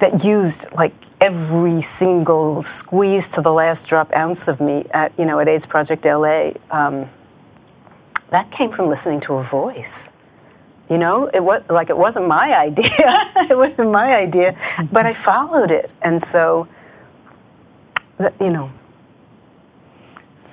that 0.00 0.24
used 0.24 0.66
like 0.72 0.94
every 1.20 1.80
single 1.82 2.62
squeeze 2.62 3.28
to 3.28 3.42
the 3.42 3.52
last 3.52 3.86
drop 3.86 4.10
ounce 4.16 4.48
of 4.48 4.60
me 4.60 4.86
at 4.92 5.12
you 5.18 5.24
know 5.24 5.38
at 5.38 5.48
AIDS 5.48 5.66
Project 5.66 6.04
LA. 6.04 6.52
Um, 6.70 7.08
that 8.30 8.50
came 8.50 8.70
from 8.70 8.88
listening 8.88 9.20
to 9.20 9.34
a 9.34 9.42
voice. 9.42 10.08
You 10.88 10.98
know, 10.98 11.26
it 11.32 11.44
was 11.44 11.68
like 11.70 11.90
it 11.90 11.96
wasn't 11.96 12.26
my 12.26 12.58
idea. 12.68 12.88
it 13.48 13.56
wasn't 13.56 13.92
my 13.92 14.16
idea, 14.16 14.56
but 14.90 15.06
I 15.06 15.12
followed 15.12 15.70
it, 15.70 15.92
and 16.02 16.20
so 16.20 16.66
you 18.40 18.50
know. 18.50 18.70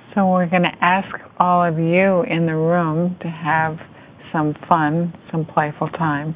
So 0.08 0.26
we're 0.26 0.46
going 0.46 0.62
to 0.62 0.74
ask 0.82 1.20
all 1.38 1.62
of 1.62 1.78
you 1.78 2.22
in 2.22 2.46
the 2.46 2.56
room 2.56 3.16
to 3.16 3.28
have 3.28 3.86
some 4.18 4.54
fun, 4.54 5.12
some 5.18 5.44
playful 5.44 5.86
time 5.86 6.34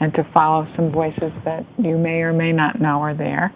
and 0.00 0.12
to 0.16 0.24
follow 0.24 0.64
some 0.64 0.90
voices 0.90 1.38
that 1.42 1.64
you 1.78 1.98
may 1.98 2.22
or 2.22 2.32
may 2.32 2.50
not 2.50 2.80
know 2.80 3.00
are 3.00 3.14
there, 3.14 3.54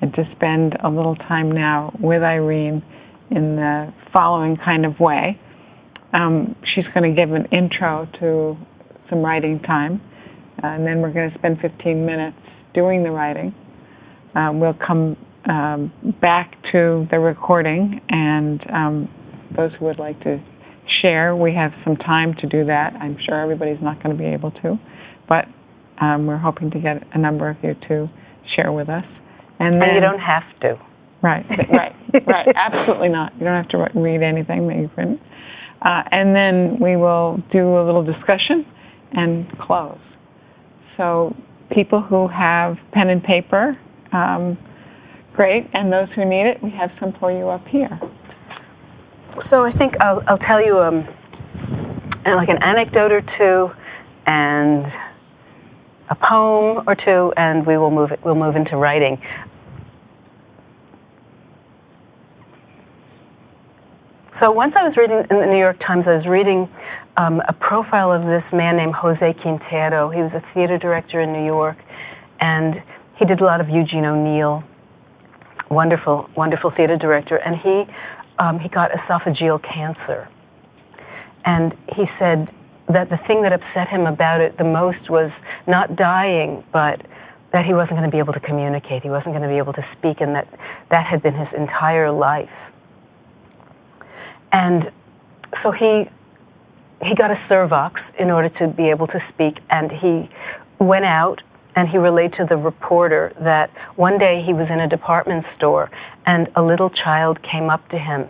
and 0.00 0.14
to 0.14 0.24
spend 0.24 0.78
a 0.80 0.88
little 0.88 1.14
time 1.14 1.52
now 1.52 1.92
with 1.98 2.22
Irene 2.22 2.80
in 3.28 3.56
the 3.56 3.92
following 3.98 4.56
kind 4.56 4.86
of 4.86 4.98
way. 4.98 5.38
Um, 6.14 6.56
she's 6.62 6.88
going 6.88 7.04
to 7.04 7.14
give 7.14 7.32
an 7.32 7.44
intro 7.50 8.08
to 8.14 8.56
some 9.06 9.20
writing 9.20 9.60
time, 9.60 10.00
uh, 10.64 10.68
and 10.68 10.86
then 10.86 11.02
we're 11.02 11.12
going 11.12 11.28
to 11.28 11.34
spend 11.34 11.60
15 11.60 12.06
minutes 12.06 12.64
doing 12.72 13.02
the 13.02 13.10
writing. 13.10 13.54
Uh, 14.34 14.52
we'll 14.54 14.72
come 14.72 15.18
um, 15.46 15.92
back 16.02 16.60
to 16.62 17.06
the 17.10 17.18
recording, 17.18 18.00
and 18.08 18.64
um, 18.70 19.08
those 19.50 19.74
who 19.74 19.84
would 19.86 19.98
like 19.98 20.20
to 20.20 20.40
share, 20.86 21.34
we 21.34 21.52
have 21.52 21.74
some 21.74 21.96
time 21.96 22.34
to 22.34 22.46
do 22.46 22.64
that. 22.64 22.94
I'm 23.00 23.16
sure 23.16 23.34
everybody's 23.36 23.82
not 23.82 24.00
going 24.00 24.16
to 24.16 24.20
be 24.20 24.28
able 24.28 24.50
to, 24.52 24.78
but 25.26 25.48
um, 25.98 26.26
we're 26.26 26.38
hoping 26.38 26.70
to 26.70 26.78
get 26.78 27.06
a 27.12 27.18
number 27.18 27.48
of 27.48 27.62
you 27.62 27.74
to 27.74 28.10
share 28.44 28.72
with 28.72 28.88
us. 28.88 29.20
And, 29.58 29.74
then, 29.74 29.90
and 29.90 29.94
you 29.94 30.00
don't 30.00 30.18
have 30.20 30.58
to. 30.60 30.78
Right, 31.20 31.46
right, 31.70 31.94
right. 32.26 32.48
Absolutely 32.54 33.08
not. 33.08 33.32
You 33.38 33.44
don't 33.44 33.54
have 33.54 33.68
to 33.68 33.90
read 33.94 34.22
anything 34.22 34.66
that 34.66 34.76
you've 34.76 34.96
written. 34.96 35.20
Uh, 35.80 36.02
and 36.10 36.34
then 36.34 36.78
we 36.78 36.96
will 36.96 37.42
do 37.50 37.78
a 37.78 37.82
little 37.82 38.02
discussion 38.02 38.66
and 39.12 39.48
close. 39.58 40.16
So 40.96 41.36
people 41.70 42.00
who 42.00 42.28
have 42.28 42.88
pen 42.90 43.08
and 43.08 43.22
paper, 43.22 43.76
um, 44.12 44.58
great. 45.32 45.68
And 45.72 45.92
those 45.92 46.12
who 46.12 46.24
need 46.24 46.42
it, 46.42 46.62
we 46.62 46.70
have 46.70 46.92
some 46.92 47.12
for 47.12 47.30
you 47.30 47.48
up 47.48 47.66
here. 47.68 48.00
So 49.40 49.64
I 49.64 49.70
think 49.72 50.00
I'll, 50.00 50.22
I'll 50.26 50.38
tell 50.38 50.60
you 50.64 50.78
um, 50.78 51.06
like 52.24 52.48
an 52.48 52.62
anecdote 52.62 53.12
or 53.12 53.20
two 53.20 53.72
and 54.26 54.86
a 56.08 56.14
poem 56.14 56.84
or 56.86 56.94
two, 56.94 57.32
and 57.36 57.66
we 57.66 57.78
will 57.78 57.90
move, 57.90 58.12
we'll 58.22 58.34
move 58.34 58.56
into 58.56 58.76
writing. 58.76 59.20
So 64.34 64.50
once 64.50 64.76
I 64.76 64.82
was 64.82 64.96
reading 64.96 65.18
in 65.30 65.40
the 65.40 65.46
New 65.46 65.58
York 65.58 65.78
Times, 65.78 66.08
I 66.08 66.14
was 66.14 66.26
reading 66.26 66.68
um, 67.16 67.42
a 67.48 67.52
profile 67.52 68.12
of 68.12 68.24
this 68.24 68.52
man 68.52 68.76
named 68.76 68.94
Jose 68.96 69.32
Quintero. 69.34 70.08
He 70.08 70.22
was 70.22 70.34
a 70.34 70.40
theater 70.40 70.78
director 70.78 71.20
in 71.20 71.32
New 71.32 71.44
York, 71.44 71.84
and 72.40 72.82
he 73.14 73.24
did 73.24 73.40
a 73.40 73.44
lot 73.44 73.60
of 73.60 73.68
Eugene 73.68 74.04
O'Neill. 74.04 74.64
Wonderful, 75.72 76.28
wonderful 76.34 76.68
theater 76.68 76.96
director, 76.96 77.36
and 77.36 77.56
he 77.56 77.86
um, 78.38 78.58
he 78.58 78.68
got 78.68 78.90
esophageal 78.90 79.62
cancer. 79.62 80.28
And 81.46 81.74
he 81.90 82.04
said 82.04 82.50
that 82.86 83.08
the 83.08 83.16
thing 83.16 83.40
that 83.40 83.54
upset 83.54 83.88
him 83.88 84.06
about 84.06 84.42
it 84.42 84.58
the 84.58 84.64
most 84.64 85.08
was 85.08 85.40
not 85.66 85.96
dying, 85.96 86.62
but 86.72 87.00
that 87.52 87.64
he 87.64 87.72
wasn't 87.72 87.98
going 87.98 88.10
to 88.10 88.14
be 88.14 88.18
able 88.18 88.34
to 88.34 88.40
communicate, 88.40 89.02
he 89.02 89.08
wasn't 89.08 89.34
going 89.34 89.42
to 89.42 89.48
be 89.48 89.56
able 89.56 89.72
to 89.72 89.80
speak, 89.80 90.20
and 90.20 90.36
that 90.36 90.46
that 90.90 91.06
had 91.06 91.22
been 91.22 91.36
his 91.36 91.54
entire 91.54 92.10
life. 92.10 92.70
And 94.52 94.90
so 95.54 95.70
he 95.70 96.10
he 97.02 97.14
got 97.14 97.30
a 97.30 97.34
Servox 97.48 98.14
in 98.16 98.30
order 98.30 98.50
to 98.50 98.68
be 98.68 98.90
able 98.90 99.06
to 99.06 99.18
speak, 99.18 99.60
and 99.70 99.90
he 99.90 100.28
went 100.78 101.06
out 101.06 101.42
and 101.74 101.88
he 101.88 101.98
relayed 101.98 102.32
to 102.34 102.44
the 102.44 102.56
reporter 102.56 103.32
that 103.38 103.70
one 103.96 104.18
day 104.18 104.42
he 104.42 104.52
was 104.52 104.70
in 104.70 104.80
a 104.80 104.86
department 104.86 105.44
store 105.44 105.90
and 106.26 106.50
a 106.54 106.62
little 106.62 106.90
child 106.90 107.42
came 107.42 107.70
up 107.70 107.88
to 107.88 107.98
him 107.98 108.28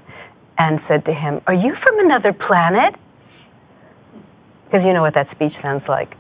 and 0.57 0.81
said 0.81 1.05
to 1.07 1.13
him, 1.13 1.41
Are 1.47 1.55
you 1.55 1.75
from 1.75 1.99
another 1.99 2.33
planet? 2.33 2.97
because 4.73 4.87
you 4.87 4.95
know 4.95 5.03
what 5.03 5.13
that 5.13 5.29
speech 5.29 5.53
sounds 5.53 5.87
like. 5.87 6.17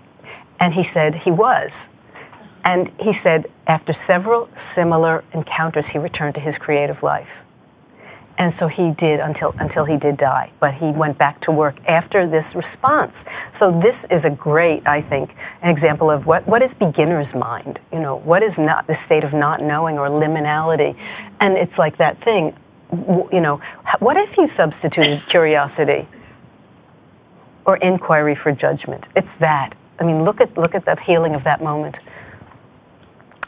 And 0.60 0.74
he 0.74 0.82
said 0.82 1.14
he 1.14 1.30
was. 1.30 1.88
And 2.62 2.90
he 3.00 3.10
said 3.10 3.46
after 3.66 3.94
several 3.94 4.50
similar 4.54 5.24
encounters, 5.32 5.88
he 5.88 5.98
returned 5.98 6.34
to 6.34 6.40
his 6.42 6.58
creative 6.58 7.02
life. 7.02 7.44
And 8.38 8.52
so 8.52 8.66
he 8.66 8.90
did 8.90 9.20
until, 9.20 9.54
until 9.58 9.84
he 9.84 9.96
did 9.96 10.16
die. 10.16 10.52
But 10.58 10.74
he 10.74 10.90
went 10.90 11.18
back 11.18 11.40
to 11.40 11.52
work 11.52 11.76
after 11.86 12.26
this 12.26 12.54
response. 12.54 13.24
So 13.50 13.70
this 13.70 14.04
is 14.06 14.24
a 14.24 14.30
great, 14.30 14.86
I 14.86 15.00
think, 15.00 15.36
an 15.60 15.70
example 15.70 16.10
of 16.10 16.26
what, 16.26 16.46
what 16.46 16.62
is 16.62 16.74
beginner's 16.74 17.34
mind? 17.34 17.80
You 17.92 18.00
know, 18.00 18.16
what 18.16 18.42
is 18.42 18.58
not 18.58 18.86
the 18.86 18.94
state 18.94 19.24
of 19.24 19.32
not 19.32 19.60
knowing 19.60 19.98
or 19.98 20.08
liminality? 20.08 20.96
And 21.40 21.56
it's 21.56 21.78
like 21.78 21.98
that 21.98 22.18
thing, 22.18 22.56
you 22.90 23.40
know, 23.40 23.60
what 24.00 24.16
if 24.16 24.36
you 24.36 24.46
substituted 24.46 25.26
curiosity 25.26 26.06
or 27.64 27.76
inquiry 27.76 28.34
for 28.34 28.52
judgment. 28.52 29.08
It's 29.14 29.34
that. 29.34 29.74
I 29.98 30.04
mean, 30.04 30.24
look 30.24 30.40
at 30.40 30.56
look 30.56 30.74
at 30.74 30.84
the 30.84 30.96
healing 31.00 31.34
of 31.34 31.44
that 31.44 31.62
moment. 31.62 32.00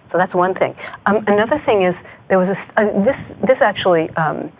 So 0.06 0.18
that's 0.18 0.34
one 0.34 0.54
thing. 0.54 0.76
Um, 1.06 1.24
another 1.26 1.58
thing 1.58 1.82
is 1.82 2.04
there 2.28 2.38
was 2.38 2.50
a 2.50 2.80
uh, 2.80 3.02
this 3.02 3.34
this 3.42 3.60
actually 3.60 4.10
um, 4.10 4.52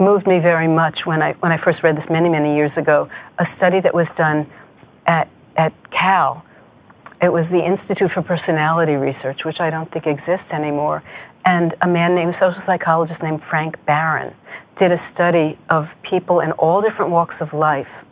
moved 0.00 0.26
me 0.26 0.38
very 0.38 0.66
much 0.66 1.06
when 1.06 1.22
I 1.22 1.34
when 1.34 1.52
I 1.52 1.56
first 1.56 1.82
read 1.82 1.96
this 1.96 2.10
many 2.10 2.28
many 2.28 2.56
years 2.56 2.76
ago. 2.76 3.08
A 3.38 3.44
study 3.44 3.80
that 3.80 3.94
was 3.94 4.10
done 4.10 4.46
at 5.06 5.28
at 5.56 5.72
Cal. 5.90 6.44
It 7.22 7.32
was 7.32 7.50
the 7.50 7.62
Institute 7.62 8.10
for 8.10 8.22
Personality 8.22 8.94
Research, 8.94 9.44
which 9.44 9.60
I 9.60 9.68
don't 9.68 9.90
think 9.92 10.06
exists 10.06 10.54
anymore. 10.54 11.02
And 11.44 11.74
a 11.82 11.86
man 11.86 12.14
named 12.14 12.30
a 12.30 12.32
social 12.32 12.62
psychologist 12.62 13.22
named 13.22 13.44
Frank 13.44 13.84
Barron 13.84 14.34
did 14.74 14.90
a 14.90 14.96
study 14.96 15.58
of 15.68 16.00
people 16.02 16.40
in 16.40 16.52
all 16.52 16.80
different 16.80 17.10
walks 17.10 17.42
of 17.42 17.52
life 17.52 18.04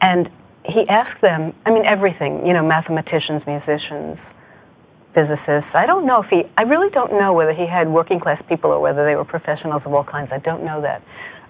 and 0.00 0.30
he 0.64 0.88
asked 0.88 1.20
them, 1.20 1.54
I 1.64 1.70
mean, 1.70 1.84
everything, 1.84 2.46
you 2.46 2.52
know, 2.52 2.62
mathematicians, 2.62 3.46
musicians, 3.46 4.34
physicists. 5.16 5.74
I 5.74 5.86
don't 5.86 6.04
know 6.04 6.20
if 6.20 6.28
he, 6.28 6.44
I 6.58 6.64
really 6.64 6.90
don't 6.90 7.12
know 7.12 7.32
whether 7.32 7.54
he 7.54 7.64
had 7.64 7.88
working 7.88 8.20
class 8.20 8.42
people 8.42 8.70
or 8.70 8.80
whether 8.80 9.02
they 9.06 9.16
were 9.16 9.24
professionals 9.24 9.86
of 9.86 9.94
all 9.94 10.04
kinds. 10.04 10.30
I 10.30 10.38
don't 10.38 10.62
know 10.62 10.82
that. 10.82 11.00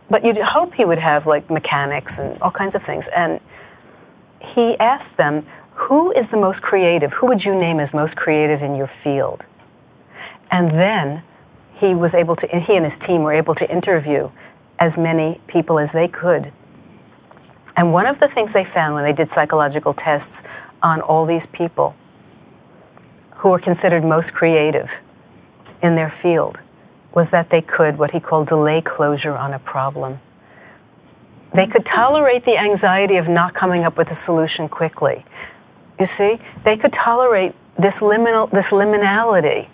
But 0.08 0.24
you'd 0.24 0.38
hope 0.38 0.74
he 0.74 0.84
would 0.84 1.00
have 1.00 1.26
like 1.26 1.50
mechanics 1.50 2.20
and 2.20 2.40
all 2.40 2.52
kinds 2.52 2.76
of 2.76 2.82
things. 2.84 3.08
And 3.08 3.40
he 4.40 4.78
asked 4.78 5.16
them, 5.16 5.44
who 5.86 6.12
is 6.12 6.30
the 6.30 6.36
most 6.36 6.62
creative? 6.62 7.14
Who 7.14 7.26
would 7.26 7.44
you 7.44 7.56
name 7.56 7.80
as 7.80 7.92
most 7.92 8.16
creative 8.16 8.62
in 8.62 8.76
your 8.76 8.86
field? 8.86 9.46
And 10.48 10.70
then 10.70 11.24
he 11.74 11.92
was 11.92 12.14
able 12.14 12.36
to, 12.36 12.46
he 12.46 12.76
and 12.76 12.84
his 12.84 12.96
team 12.96 13.24
were 13.24 13.32
able 13.32 13.56
to 13.56 13.68
interview 13.68 14.30
as 14.78 14.96
many 14.96 15.40
people 15.48 15.80
as 15.80 15.90
they 15.90 16.06
could 16.06 16.52
and 17.76 17.92
one 17.92 18.06
of 18.06 18.20
the 18.20 18.28
things 18.28 18.54
they 18.54 18.64
found 18.64 18.94
when 18.94 19.04
they 19.04 19.12
did 19.12 19.28
psychological 19.28 19.92
tests 19.92 20.42
on 20.82 21.00
all 21.02 21.26
these 21.26 21.46
people 21.46 21.94
who 23.36 23.50
were 23.50 23.58
considered 23.58 24.04
most 24.04 24.32
creative 24.32 25.00
in 25.82 25.94
their 25.94 26.10
field 26.10 26.60
was 27.12 27.30
that 27.30 27.50
they 27.50 27.62
could, 27.62 27.98
what 27.98 28.10
he 28.10 28.20
called, 28.20 28.46
delay 28.46 28.80
closure 28.80 29.36
on 29.36 29.54
a 29.54 29.58
problem. 29.58 30.20
They 31.54 31.66
could 31.66 31.86
tolerate 31.86 32.44
the 32.44 32.58
anxiety 32.58 33.16
of 33.16 33.28
not 33.28 33.54
coming 33.54 33.84
up 33.84 33.96
with 33.96 34.10
a 34.10 34.14
solution 34.14 34.68
quickly. 34.68 35.24
You 35.98 36.06
see, 36.06 36.38
they 36.64 36.76
could 36.76 36.92
tolerate 36.92 37.54
this 37.78 38.00
liminal, 38.00 38.50
this 38.50 38.70
liminality. 38.70 39.68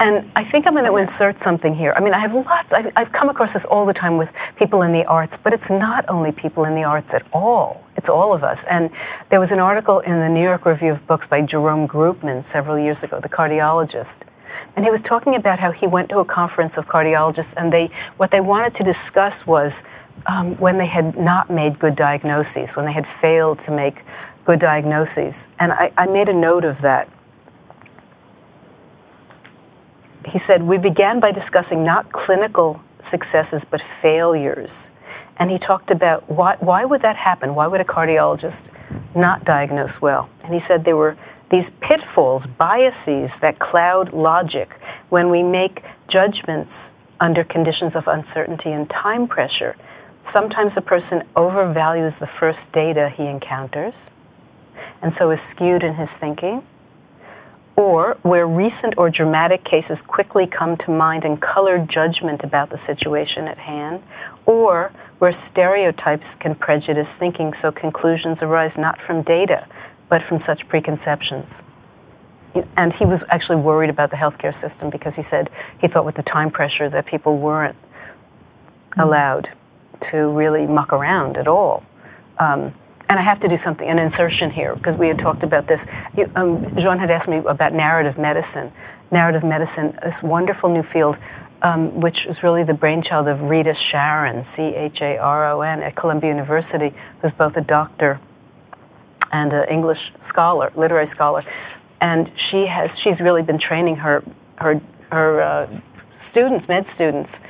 And 0.00 0.30
I 0.34 0.42
think 0.42 0.66
I'm 0.66 0.74
going 0.74 0.84
to 0.84 0.96
insert 0.96 1.38
something 1.38 1.74
here. 1.74 1.92
I 1.96 2.00
mean, 2.00 2.12
I 2.12 2.18
have 2.18 2.34
lots, 2.34 2.72
I've, 2.72 2.92
I've 2.96 3.12
come 3.12 3.28
across 3.28 3.52
this 3.52 3.64
all 3.64 3.86
the 3.86 3.94
time 3.94 4.16
with 4.16 4.32
people 4.56 4.82
in 4.82 4.92
the 4.92 5.04
arts, 5.04 5.36
but 5.36 5.52
it's 5.52 5.70
not 5.70 6.04
only 6.08 6.32
people 6.32 6.64
in 6.64 6.74
the 6.74 6.82
arts 6.82 7.14
at 7.14 7.24
all. 7.32 7.84
It's 7.96 8.08
all 8.08 8.32
of 8.32 8.42
us. 8.42 8.64
And 8.64 8.90
there 9.28 9.38
was 9.38 9.52
an 9.52 9.60
article 9.60 10.00
in 10.00 10.18
the 10.18 10.28
New 10.28 10.42
York 10.42 10.66
Review 10.66 10.90
of 10.90 11.06
Books 11.06 11.26
by 11.26 11.42
Jerome 11.42 11.86
Groopman 11.86 12.42
several 12.42 12.78
years 12.78 13.04
ago, 13.04 13.20
the 13.20 13.28
cardiologist. 13.28 14.18
And 14.74 14.84
he 14.84 14.90
was 14.90 15.02
talking 15.02 15.34
about 15.34 15.58
how 15.58 15.70
he 15.70 15.86
went 15.86 16.08
to 16.10 16.18
a 16.18 16.24
conference 16.24 16.76
of 16.78 16.86
cardiologists, 16.86 17.54
and 17.56 17.72
they, 17.72 17.90
what 18.16 18.30
they 18.30 18.40
wanted 18.40 18.74
to 18.74 18.82
discuss 18.82 19.46
was 19.46 19.82
um, 20.26 20.56
when 20.56 20.78
they 20.78 20.86
had 20.86 21.16
not 21.16 21.50
made 21.50 21.78
good 21.78 21.96
diagnoses, 21.96 22.76
when 22.76 22.86
they 22.86 22.92
had 22.92 23.06
failed 23.06 23.58
to 23.60 23.70
make 23.70 24.04
good 24.44 24.60
diagnoses. 24.60 25.48
And 25.58 25.72
I, 25.72 25.92
I 25.96 26.06
made 26.06 26.28
a 26.28 26.32
note 26.32 26.64
of 26.64 26.80
that 26.82 27.08
he 30.26 30.38
said, 30.38 30.62
We 30.62 30.78
began 30.78 31.20
by 31.20 31.30
discussing 31.30 31.84
not 31.84 32.12
clinical 32.12 32.82
successes, 33.00 33.64
but 33.64 33.80
failures. 33.80 34.90
And 35.36 35.50
he 35.50 35.58
talked 35.58 35.90
about 35.90 36.28
why, 36.28 36.56
why 36.58 36.84
would 36.84 37.00
that 37.02 37.16
happen? 37.16 37.54
Why 37.54 37.68
would 37.68 37.80
a 37.80 37.84
cardiologist 37.84 38.68
not 39.14 39.44
diagnose 39.44 40.02
well? 40.02 40.28
And 40.42 40.52
he 40.52 40.58
said 40.58 40.84
there 40.84 40.96
were 40.96 41.16
these 41.48 41.70
pitfalls, 41.70 42.48
biases 42.48 43.38
that 43.38 43.60
cloud 43.60 44.12
logic 44.12 44.80
when 45.10 45.30
we 45.30 45.44
make 45.44 45.84
judgments 46.08 46.92
under 47.20 47.44
conditions 47.44 47.94
of 47.94 48.08
uncertainty 48.08 48.72
and 48.72 48.90
time 48.90 49.28
pressure. 49.28 49.76
Sometimes 50.22 50.76
a 50.76 50.82
person 50.82 51.22
overvalues 51.36 52.18
the 52.18 52.26
first 52.26 52.72
data 52.72 53.08
he 53.08 53.26
encounters 53.26 54.10
and 55.00 55.14
so 55.14 55.30
is 55.30 55.40
skewed 55.40 55.84
in 55.84 55.94
his 55.94 56.12
thinking 56.12 56.62
or 57.76 58.16
where 58.22 58.46
recent 58.46 58.96
or 58.96 59.10
dramatic 59.10 59.62
cases 59.62 60.00
quickly 60.00 60.46
come 60.46 60.76
to 60.78 60.90
mind 60.90 61.24
and 61.24 61.40
color 61.40 61.78
judgment 61.78 62.42
about 62.42 62.70
the 62.70 62.76
situation 62.76 63.46
at 63.46 63.58
hand, 63.58 64.02
or 64.46 64.92
where 65.18 65.32
stereotypes 65.32 66.34
can 66.34 66.54
prejudice 66.54 67.14
thinking 67.14 67.52
so 67.52 67.70
conclusions 67.70 68.42
arise 68.42 68.78
not 68.78 68.98
from 68.98 69.20
data, 69.20 69.66
but 70.08 70.22
from 70.22 70.40
such 70.40 70.66
preconceptions. 70.68 71.62
And 72.76 72.94
he 72.94 73.04
was 73.04 73.22
actually 73.28 73.60
worried 73.60 73.90
about 73.90 74.10
the 74.10 74.16
healthcare 74.16 74.54
system 74.54 74.88
because 74.88 75.16
he 75.16 75.22
said 75.22 75.50
he 75.78 75.86
thought 75.86 76.06
with 76.06 76.14
the 76.14 76.22
time 76.22 76.50
pressure 76.50 76.88
that 76.88 77.04
people 77.04 77.36
weren't 77.36 77.76
allowed 78.96 79.50
to 80.00 80.30
really 80.30 80.66
muck 80.66 80.92
around 80.92 81.36
at 81.36 81.46
all. 81.46 81.84
Um, 82.38 82.72
and 83.08 83.18
I 83.18 83.22
have 83.22 83.38
to 83.40 83.48
do 83.48 83.56
something, 83.56 83.88
an 83.88 83.98
insertion 83.98 84.50
here, 84.50 84.74
because 84.74 84.96
we 84.96 85.08
had 85.08 85.18
talked 85.18 85.44
about 85.44 85.66
this. 85.68 85.86
You, 86.16 86.30
um, 86.34 86.74
Jean 86.76 86.98
had 86.98 87.10
asked 87.10 87.28
me 87.28 87.38
about 87.38 87.72
narrative 87.72 88.18
medicine. 88.18 88.72
Narrative 89.10 89.44
medicine, 89.44 89.96
this 90.02 90.22
wonderful 90.22 90.68
new 90.68 90.82
field, 90.82 91.18
um, 91.62 92.00
which 92.00 92.26
was 92.26 92.42
really 92.42 92.64
the 92.64 92.74
brainchild 92.74 93.28
of 93.28 93.42
Rita 93.42 93.74
Charon, 93.74 94.42
C 94.44 94.74
H 94.74 95.00
A 95.02 95.16
R 95.18 95.48
O 95.52 95.60
N, 95.60 95.82
at 95.82 95.94
Columbia 95.94 96.30
University, 96.30 96.92
who's 97.20 97.32
both 97.32 97.56
a 97.56 97.60
doctor 97.60 98.20
and 99.32 99.54
an 99.54 99.68
English 99.68 100.12
scholar, 100.20 100.72
literary 100.74 101.06
scholar. 101.06 101.42
And 102.00 102.30
she 102.36 102.66
has, 102.66 102.98
she's 102.98 103.20
really 103.20 103.42
been 103.42 103.58
training 103.58 103.96
her, 103.96 104.24
her, 104.56 104.80
her 105.10 105.40
uh, 105.40 105.68
students, 106.12 106.68
med 106.68 106.86
students, 106.86 107.40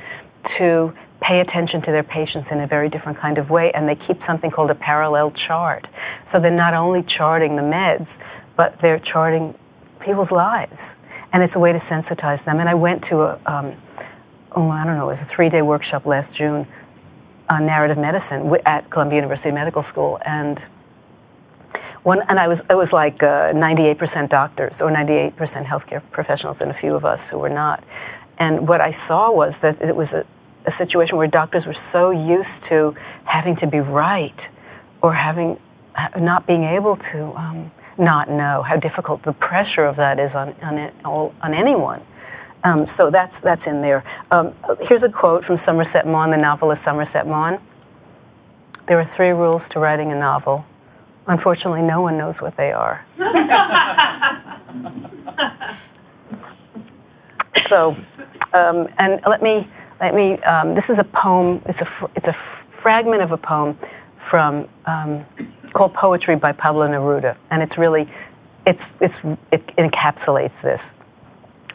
to 0.43 0.93
pay 1.19 1.39
attention 1.39 1.81
to 1.81 1.91
their 1.91 2.03
patients 2.03 2.51
in 2.51 2.59
a 2.59 2.67
very 2.67 2.89
different 2.89 3.17
kind 3.17 3.37
of 3.37 3.49
way, 3.49 3.71
and 3.71 3.87
they 3.87 3.95
keep 3.95 4.21
something 4.21 4.51
called 4.51 4.71
a 4.71 4.75
parallel 4.75 5.31
chart. 5.31 5.87
So 6.25 6.39
they're 6.39 6.51
not 6.51 6.73
only 6.73 7.03
charting 7.03 7.55
the 7.55 7.63
meds, 7.63 8.19
but 8.55 8.79
they're 8.79 8.99
charting 8.99 9.55
people's 9.99 10.31
lives. 10.31 10.95
And 11.33 11.43
it's 11.43 11.55
a 11.55 11.59
way 11.59 11.71
to 11.71 11.77
sensitize 11.77 12.43
them. 12.43 12.59
And 12.59 12.69
I 12.69 12.75
went 12.75 13.03
to 13.05 13.21
a, 13.21 13.39
um, 13.45 13.73
oh, 14.53 14.69
I 14.69 14.85
don't 14.85 14.95
know, 14.95 15.05
it 15.05 15.07
was 15.07 15.21
a 15.21 15.25
three 15.25 15.49
day 15.49 15.61
workshop 15.61 16.05
last 16.05 16.35
June 16.35 16.67
on 17.49 17.65
narrative 17.65 17.97
medicine 17.97 18.55
at 18.65 18.89
Columbia 18.89 19.17
University 19.17 19.51
Medical 19.51 19.83
School. 19.83 20.19
And 20.25 20.63
one, 22.03 22.21
and 22.29 22.39
I 22.39 22.47
was, 22.47 22.61
it 22.69 22.75
was 22.75 22.93
like 22.93 23.23
uh, 23.23 23.53
98% 23.53 24.29
doctors 24.29 24.81
or 24.81 24.89
98% 24.89 25.33
healthcare 25.65 26.01
professionals 26.11 26.61
and 26.61 26.71
a 26.71 26.73
few 26.73 26.95
of 26.95 27.05
us 27.05 27.29
who 27.29 27.37
were 27.37 27.49
not. 27.49 27.83
And 28.37 28.67
what 28.67 28.81
I 28.81 28.91
saw 28.91 29.31
was 29.31 29.59
that 29.59 29.81
it 29.81 29.95
was 29.95 30.13
a, 30.13 30.25
a 30.67 30.71
situation 30.71 31.17
where 31.17 31.27
doctors 31.27 31.65
were 31.65 31.73
so 31.73 32.11
used 32.11 32.61
to 32.63 32.93
having 33.23 33.55
to 33.55 33.65
be 33.65 33.79
right 33.79 34.49
or 35.01 35.13
having 35.13 35.57
not 36.19 36.45
being 36.45 36.65
able 36.65 36.95
to 36.97 37.33
um, 37.35 37.71
not 37.97 38.29
know 38.29 38.61
how 38.61 38.75
difficult 38.75 39.23
the 39.23 39.33
pressure 39.33 39.85
of 39.85 39.95
that 39.95 40.19
is 40.19 40.35
on, 40.35 40.53
on, 40.61 40.77
it, 40.77 40.93
on 41.03 41.53
anyone. 41.53 42.01
Um, 42.63 42.85
so 42.85 43.09
that's, 43.09 43.39
that's 43.39 43.65
in 43.65 43.81
there. 43.81 44.03
Um, 44.29 44.53
here's 44.81 45.03
a 45.03 45.11
quote 45.11 45.45
from 45.45 45.57
Somerset 45.57 46.05
Maugham, 46.05 46.31
the 46.31 46.37
novelist 46.37 46.83
Somerset 46.83 47.25
Maugham. 47.25 47.59
There 48.87 48.99
are 48.99 49.05
three 49.05 49.29
rules 49.29 49.69
to 49.69 49.79
writing 49.79 50.11
a 50.11 50.15
novel. 50.15 50.65
Unfortunately, 51.27 51.81
no 51.81 52.01
one 52.01 52.17
knows 52.17 52.41
what 52.41 52.57
they 52.57 52.73
are. 52.73 53.05
so, 57.57 57.95
um, 58.53 58.87
and 58.97 59.21
let 59.25 59.41
me 59.41 59.67
let 59.99 60.13
me, 60.13 60.39
um, 60.39 60.75
this 60.75 60.89
is 60.89 60.99
a 60.99 61.03
poem, 61.03 61.61
it's 61.65 61.81
a, 61.81 62.09
it's 62.15 62.27
a 62.27 62.33
fragment 62.33 63.21
of 63.21 63.31
a 63.31 63.37
poem 63.37 63.77
from, 64.17 64.67
um, 64.85 65.25
called 65.73 65.93
Poetry 65.93 66.35
by 66.35 66.51
Pablo 66.51 66.87
Neruda. 66.87 67.35
And 67.49 67.63
it's 67.63 67.77
really, 67.77 68.07
it's, 68.65 68.93
it's, 68.99 69.19
it 69.51 69.67
encapsulates 69.77 70.61
this. 70.61 70.93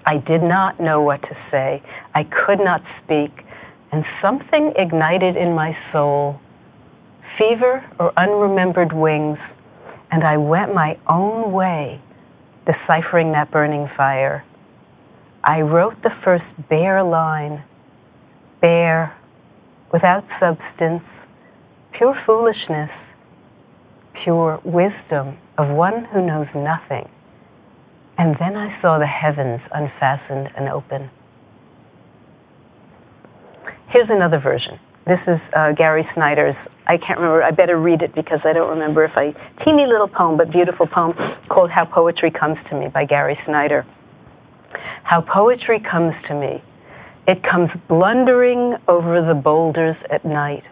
I 0.04 0.18
did 0.18 0.42
not 0.42 0.80
know 0.80 1.00
what 1.00 1.22
to 1.22 1.34
say. 1.34 1.82
I 2.14 2.24
could 2.24 2.58
not 2.58 2.86
speak. 2.86 3.44
And 3.90 4.04
something 4.04 4.72
ignited 4.76 5.36
in 5.36 5.54
my 5.54 5.70
soul 5.70 6.40
fever 7.22 7.84
or 7.98 8.12
unremembered 8.12 8.92
wings. 8.92 9.54
And 10.10 10.24
I 10.24 10.36
went 10.36 10.74
my 10.74 10.98
own 11.06 11.52
way, 11.52 12.00
deciphering 12.64 13.32
that 13.32 13.50
burning 13.50 13.86
fire. 13.86 14.44
I 15.42 15.60
wrote 15.60 16.02
the 16.02 16.10
first 16.10 16.68
bare 16.68 17.02
line 17.02 17.64
bare, 18.62 19.14
without 19.90 20.30
substance, 20.30 21.26
pure 21.90 22.14
foolishness, 22.14 23.12
pure 24.14 24.60
wisdom 24.64 25.36
of 25.58 25.68
one 25.68 26.04
who 26.06 26.24
knows 26.24 26.54
nothing. 26.54 27.10
And 28.16 28.36
then 28.36 28.56
I 28.56 28.68
saw 28.68 28.98
the 28.98 29.06
heavens 29.06 29.68
unfastened 29.72 30.52
and 30.54 30.68
open. 30.68 31.10
Here's 33.88 34.10
another 34.10 34.38
version. 34.38 34.78
This 35.04 35.26
is 35.26 35.50
uh, 35.54 35.72
Gary 35.72 36.04
Snyder's, 36.04 36.68
I 36.86 36.96
can't 36.96 37.18
remember, 37.18 37.42
I 37.42 37.50
better 37.50 37.76
read 37.76 38.04
it 38.04 38.14
because 38.14 38.46
I 38.46 38.52
don't 38.52 38.70
remember 38.70 39.02
if 39.02 39.18
I, 39.18 39.32
teeny 39.56 39.86
little 39.86 40.06
poem, 40.06 40.36
but 40.36 40.50
beautiful 40.50 40.86
poem 40.86 41.14
called 41.48 41.70
How 41.70 41.84
Poetry 41.84 42.30
Comes 42.30 42.62
to 42.64 42.76
Me 42.76 42.86
by 42.86 43.04
Gary 43.04 43.34
Snyder. 43.34 43.84
How 45.02 45.20
poetry 45.20 45.80
comes 45.80 46.22
to 46.22 46.34
me 46.34 46.62
it 47.26 47.42
comes 47.42 47.76
blundering 47.76 48.76
over 48.88 49.22
the 49.22 49.34
boulders 49.34 50.04
at 50.04 50.24
night. 50.24 50.68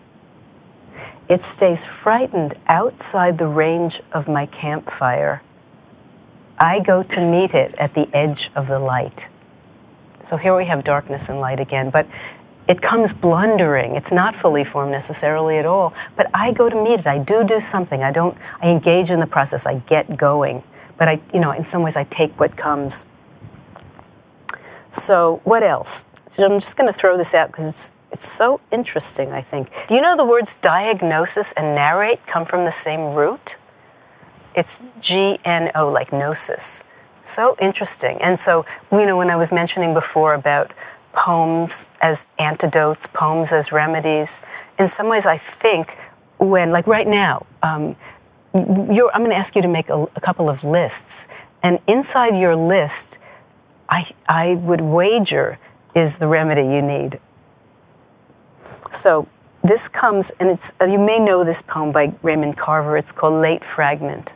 It 1.28 1.42
stays 1.42 1.84
frightened 1.84 2.54
outside 2.66 3.38
the 3.38 3.46
range 3.46 4.00
of 4.12 4.26
my 4.26 4.46
campfire. 4.46 5.42
I 6.58 6.80
go 6.80 7.02
to 7.04 7.20
meet 7.20 7.54
it 7.54 7.74
at 7.74 7.94
the 7.94 8.08
edge 8.12 8.50
of 8.54 8.66
the 8.66 8.80
light. 8.80 9.28
So 10.22 10.36
here 10.36 10.56
we 10.56 10.66
have 10.66 10.84
darkness 10.84 11.28
and 11.28 11.40
light 11.40 11.60
again, 11.60 11.90
but 11.90 12.06
it 12.68 12.82
comes 12.82 13.14
blundering. 13.14 13.96
It's 13.96 14.12
not 14.12 14.34
fully 14.34 14.64
formed 14.64 14.92
necessarily 14.92 15.58
at 15.58 15.66
all, 15.66 15.94
but 16.16 16.26
I 16.34 16.52
go 16.52 16.68
to 16.68 16.82
meet 16.82 17.00
it. 17.00 17.06
I 17.06 17.18
do 17.18 17.42
do 17.44 17.60
something. 17.60 18.02
I 18.02 18.12
don't, 18.12 18.36
I 18.60 18.70
engage 18.70 19.10
in 19.10 19.20
the 19.20 19.26
process. 19.26 19.66
I 19.66 19.76
get 19.78 20.16
going. 20.16 20.62
But 20.96 21.08
I, 21.08 21.20
you 21.32 21.40
know, 21.40 21.52
in 21.52 21.64
some 21.64 21.82
ways 21.82 21.96
I 21.96 22.04
take 22.04 22.38
what 22.38 22.56
comes. 22.56 23.06
So 24.90 25.40
what 25.44 25.62
else? 25.62 26.04
I'm 26.38 26.60
just 26.60 26.76
going 26.76 26.92
to 26.92 26.98
throw 26.98 27.16
this 27.16 27.34
out 27.34 27.48
because 27.50 27.68
it's 27.68 27.92
it's 28.12 28.26
so 28.26 28.60
interesting, 28.72 29.30
I 29.30 29.40
think. 29.40 29.70
Do 29.86 29.94
you 29.94 30.00
know 30.00 30.16
the 30.16 30.24
words 30.24 30.56
diagnosis 30.56 31.52
and 31.52 31.76
narrate 31.76 32.26
come 32.26 32.44
from 32.44 32.64
the 32.64 32.72
same 32.72 33.14
root? 33.14 33.56
It's 34.54 34.80
G 35.00 35.38
N 35.44 35.70
O, 35.76 35.88
like 35.88 36.12
gnosis. 36.12 36.82
So 37.22 37.54
interesting. 37.60 38.20
And 38.20 38.38
so, 38.38 38.66
you 38.90 39.06
know, 39.06 39.16
when 39.16 39.30
I 39.30 39.36
was 39.36 39.52
mentioning 39.52 39.94
before 39.94 40.34
about 40.34 40.72
poems 41.12 41.86
as 42.00 42.26
antidotes, 42.38 43.06
poems 43.06 43.52
as 43.52 43.70
remedies, 43.70 44.40
in 44.78 44.88
some 44.88 45.08
ways 45.08 45.26
I 45.26 45.36
think 45.36 45.96
when, 46.38 46.70
like 46.70 46.86
right 46.86 47.06
now, 47.06 47.46
um, 47.62 47.94
I'm 48.54 48.64
going 48.64 49.30
to 49.30 49.36
ask 49.36 49.54
you 49.54 49.62
to 49.62 49.68
make 49.68 49.88
a, 49.88 50.02
a 50.16 50.20
couple 50.20 50.48
of 50.48 50.64
lists. 50.64 51.28
And 51.62 51.78
inside 51.86 52.34
your 52.34 52.56
list, 52.56 53.18
I, 53.88 54.10
I 54.28 54.54
would 54.54 54.80
wager 54.80 55.58
is 55.94 56.18
the 56.18 56.26
remedy 56.26 56.62
you 56.62 56.82
need. 56.82 57.20
So 58.90 59.28
this 59.62 59.88
comes, 59.88 60.30
and 60.40 60.50
it's, 60.50 60.72
uh, 60.80 60.86
you 60.86 60.98
may 60.98 61.18
know 61.18 61.44
this 61.44 61.62
poem 61.62 61.92
by 61.92 62.14
Raymond 62.22 62.56
Carver. 62.56 62.96
It's 62.96 63.12
called 63.12 63.40
Late 63.40 63.64
Fragment. 63.64 64.32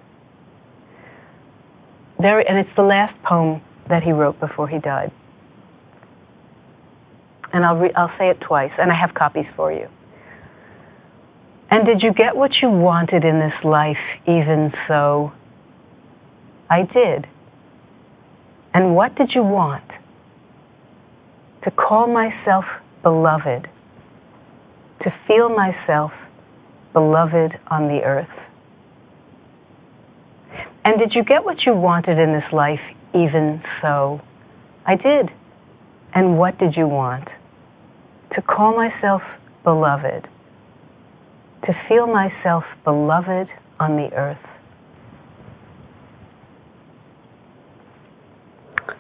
Very, 2.19 2.47
and 2.47 2.59
it's 2.59 2.73
the 2.73 2.83
last 2.85 3.23
poem 3.23 3.63
that 3.89 4.05
he 4.05 4.13
wrote 4.13 4.41
before 4.41 4.69
he 4.69 4.79
died. 4.79 5.11
and 7.55 7.65
I'll, 7.65 7.77
re- 7.77 7.93
I'll 7.95 8.09
say 8.09 8.29
it 8.29 8.41
twice, 8.41 8.81
and 8.81 8.91
I 8.91 8.95
have 8.95 9.15
copies 9.15 9.53
for 9.53 9.73
you. 9.73 9.89
And 11.71 11.87
did 11.87 12.03
you 12.03 12.13
get 12.13 12.37
what 12.37 12.61
you 12.61 12.69
wanted 12.69 13.25
in 13.25 13.39
this 13.39 13.65
life, 13.65 14.19
even 14.27 14.69
so? 14.69 15.33
I 16.69 16.83
did. 16.83 17.29
And 18.75 18.97
what 18.97 19.15
did 19.15 19.37
you 19.37 19.45
want? 19.45 19.99
To 21.65 21.71
call 21.71 22.07
myself 22.07 22.83
beloved, 23.03 23.71
to 24.99 25.09
feel 25.09 25.49
myself 25.49 26.29
beloved 26.93 27.59
on 27.69 27.89
the 27.89 28.05
earth. 28.05 28.51
And 30.85 30.99
did 30.99 31.15
you 31.15 31.25
get 31.25 31.43
what 31.43 31.65
you 31.65 31.73
wanted 31.73 32.19
in 32.19 32.35
this 32.35 32.53
life, 32.53 32.93
even 33.15 33.61
so? 33.61 34.21
I 34.85 34.95
did. 34.95 35.33
And 36.13 36.39
what 36.39 36.59
did 36.59 36.77
you 36.77 36.87
want? 36.87 37.39
To 38.29 38.43
call 38.43 38.77
myself 38.77 39.41
beloved, 39.63 40.29
to 41.63 41.73
feel 41.73 42.07
myself 42.07 42.77
beloved 42.85 43.55
on 43.81 43.97
the 43.97 44.13
earth. 44.13 44.59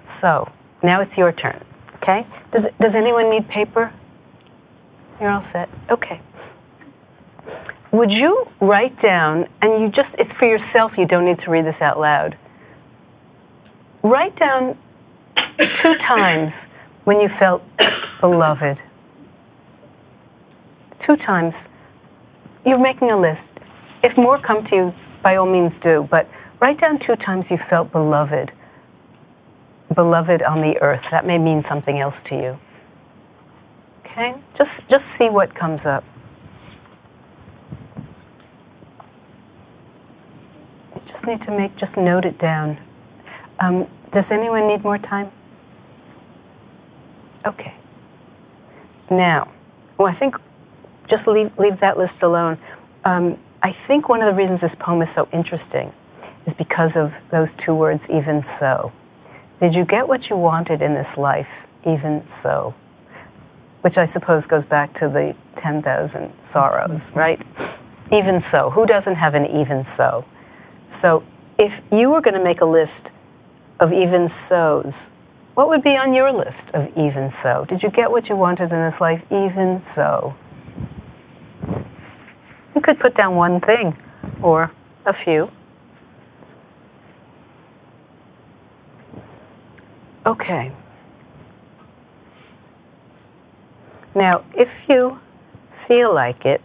So, 0.05 0.51
now 0.83 1.03
it's 1.03 1.19
your 1.19 1.31
turn, 1.31 1.61
okay? 2.05 2.27
Does, 2.51 2.69
does 2.79 2.95
anyone 2.95 3.31
need 3.31 3.49
paper? 3.49 3.93
You're 5.21 5.31
all 5.31 5.43
set? 5.43 5.71
Okay. 5.91 6.21
Would 7.93 8.13
you 8.13 8.49
write 8.61 8.99
down, 8.99 9.47
and 9.63 9.81
you 9.81 9.89
just, 9.89 10.15
it's 10.19 10.35
for 10.35 10.45
yourself, 10.45 10.99
you 10.99 11.07
don't 11.07 11.25
need 11.25 11.39
to 11.41 11.51
read 11.51 11.65
this 11.65 11.81
out 11.81 11.99
loud. 11.99 12.37
Write 14.03 14.37
down 14.37 14.77
two 15.77 15.95
times 15.99 16.65
when 17.05 17.21
you 17.21 17.29
felt 17.29 17.63
beloved. 18.21 18.83
Two 20.99 21.17
times. 21.17 21.69
You're 22.67 22.79
making 22.79 23.11
a 23.11 23.17
list. 23.17 23.51
If 24.03 24.19
more 24.19 24.39
come 24.39 24.63
to 24.65 24.77
you, 24.77 24.95
by 25.23 25.37
all 25.37 25.47
means 25.47 25.79
do, 25.79 26.07
but 26.11 26.29
write 26.61 26.79
down 26.79 26.99
two 26.99 27.17
times 27.17 27.51
you 27.51 27.57
felt 27.57 27.93
beloved. 27.93 28.53
Beloved 29.93 30.43
on 30.43 30.61
the 30.61 30.81
earth. 30.81 31.11
That 31.11 31.27
may 31.27 31.39
mean 31.39 31.63
something 31.63 31.99
else 31.99 32.23
to 32.23 32.37
you. 32.37 32.59
Okay? 34.01 34.35
Just, 34.55 34.87
just 34.89 35.09
see 35.09 35.29
what 35.29 35.55
comes 35.55 35.85
up. 35.87 36.05
You 40.95 41.03
just 41.07 41.27
need 41.27 41.41
to 41.43 41.51
make, 41.51 41.77
just 41.77 41.97
note 41.97 42.25
it 42.25 42.39
down. 42.39 42.79
Um, 43.59 43.87
does 44.11 44.31
anyone 44.31 44.67
need 44.69 44.85
more 44.85 44.99
time? 44.99 45.31
Okay. 47.45 47.75
Now, 49.11 49.49
well, 49.99 50.09
I 50.09 50.13
think 50.13 50.37
just 51.07 51.27
leave, 51.27 51.57
leave 51.59 51.79
that 51.81 51.99
list 51.99 52.23
alone. 52.23 52.59
Um, 53.05 53.39
I 53.63 53.73
think 53.73 54.09
one 54.09 54.21
of 54.21 54.27
the 54.27 54.35
reasons 54.35 54.61
this 54.61 54.75
poem 54.75 55.03
is 55.03 55.11
so 55.11 55.29
interesting 55.33 55.93
is 56.47 56.55
because 56.55 56.97
of 56.97 57.21
those 57.31 57.55
two 57.55 57.75
words, 57.75 58.09
even 58.09 58.43
so. 58.43 58.93
Did 59.61 59.75
you 59.75 59.85
get 59.85 60.09
what 60.09 60.29
you 60.31 60.37
wanted 60.37 60.83
in 60.83 60.95
this 60.95 61.17
life, 61.17 61.67
even 61.85 62.27
so? 62.27 62.75
Which 63.83 63.99
I 63.99 64.05
suppose 64.05 64.47
goes 64.47 64.65
back 64.65 64.93
to 64.95 65.09
the 65.09 65.37
10,000 65.57 66.33
sorrows, 66.43 67.11
mm-hmm. 67.11 67.19
right? 67.19 67.41
Even 68.11 68.41
so. 68.41 68.71
Who 68.71 68.87
doesn't 68.87 69.15
have 69.17 69.35
an 69.35 69.47
even 69.47 69.85
so? 69.85 70.25
So 70.89 71.25
if 71.59 71.83
you 71.91 72.11
were 72.11 72.21
going 72.21 72.35
to 72.35 72.43
make 72.43 72.61
a 72.61 72.67
list 72.67 73.11
of 73.81 73.93
even 73.93 74.29
so's, 74.29 75.11
what 75.55 75.69
would 75.69 75.83
be 75.83 75.97
on 75.97 76.15
your 76.15 76.33
list 76.33 76.73
of 76.73 76.97
even 76.97 77.31
so? 77.31 77.65
Did 77.67 77.83
you 77.83 77.91
get 77.91 78.11
what 78.11 78.29
you 78.29 78.37
wanted 78.37 78.73
in 78.73 78.81
this 78.81 79.01
life, 79.01 79.25
even 79.31 79.81
so? 79.81 80.35
You 82.75 82.81
could 82.81 82.99
put 82.99 83.15
down 83.15 83.37
one 83.37 83.61
thing 83.61 83.97
or 84.43 84.73
a 85.07 85.13
few. 85.13 85.51
Okay. 90.35 90.73
Now, 94.17 94.43
if 94.53 94.89
you 94.89 95.21
feel 95.71 96.13
like 96.13 96.45
it, 96.45 96.61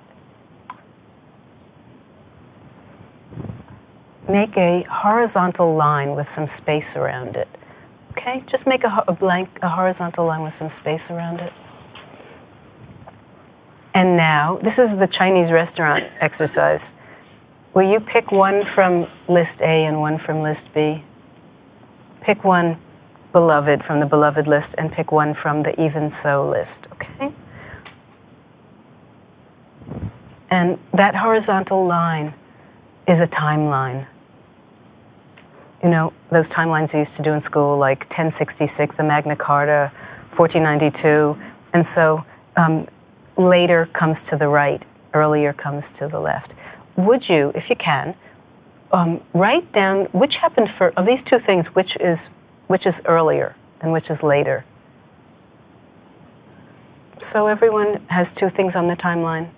make 4.27 4.57
a 4.57 4.81
horizontal 4.89 5.75
line 5.75 6.15
with 6.15 6.27
some 6.27 6.47
space 6.47 6.95
around 6.95 7.37
it. 7.37 7.47
Okay, 8.13 8.43
just 8.47 8.65
make 8.65 8.83
a, 8.83 9.03
a, 9.07 9.13
blank, 9.13 9.59
a 9.61 9.69
horizontal 9.69 10.25
line 10.25 10.41
with 10.41 10.55
some 10.55 10.71
space 10.71 11.11
around 11.11 11.39
it. 11.39 11.53
And 13.93 14.17
now, 14.17 14.57
this 14.63 14.79
is 14.79 14.97
the 14.97 15.07
Chinese 15.07 15.51
restaurant 15.51 16.05
exercise. 16.19 16.95
Will 17.75 17.87
you 17.87 17.99
pick 17.99 18.31
one 18.31 18.65
from 18.65 19.05
list 19.27 19.61
A 19.61 19.85
and 19.85 19.99
one 19.99 20.17
from 20.17 20.41
list 20.41 20.73
B? 20.73 21.03
Pick 22.21 22.43
one 22.43 22.79
beloved 23.31 23.83
from 23.83 23.99
the 23.99 24.05
beloved 24.05 24.47
list 24.47 24.75
and 24.77 24.91
pick 24.91 25.11
one 25.11 25.33
from 25.33 25.63
the 25.63 25.79
even 25.81 26.09
so 26.09 26.47
list, 26.47 26.87
okay? 26.93 27.31
And 30.49 30.79
that 30.93 31.15
horizontal 31.15 31.85
line 31.85 32.33
is 33.07 33.19
a 33.19 33.27
timeline. 33.27 34.07
You 35.83 35.89
know, 35.89 36.13
those 36.29 36.49
timelines 36.49 36.93
we 36.93 36.99
used 36.99 37.15
to 37.17 37.21
do 37.21 37.33
in 37.33 37.39
school, 37.39 37.77
like 37.77 37.99
1066, 38.01 38.95
the 38.95 39.03
Magna 39.03 39.35
Carta, 39.35 39.91
1492. 40.35 41.37
And 41.73 41.85
so 41.85 42.25
um, 42.55 42.87
later 43.37 43.85
comes 43.87 44.27
to 44.27 44.35
the 44.35 44.47
right, 44.47 44.85
earlier 45.13 45.53
comes 45.53 45.91
to 45.91 46.07
the 46.07 46.19
left. 46.19 46.53
Would 46.95 47.29
you, 47.29 47.51
if 47.55 47.69
you 47.69 47.75
can, 47.75 48.15
um, 48.91 49.21
write 49.33 49.71
down 49.71 50.05
which 50.05 50.37
happened 50.37 50.69
for, 50.69 50.89
of 50.97 51.05
these 51.05 51.23
two 51.23 51.39
things, 51.39 51.73
which 51.75 51.95
is, 51.97 52.29
which 52.69 52.85
is 52.85 53.01
earlier 53.05 53.55
and 53.81 53.91
which 53.91 54.11
is 54.11 54.21
later? 54.21 54.63
So 57.17 57.47
everyone 57.47 57.95
has 58.07 58.31
two 58.31 58.47
things 58.47 58.75
on 58.75 58.87
the 58.87 58.95
timeline. 58.95 59.49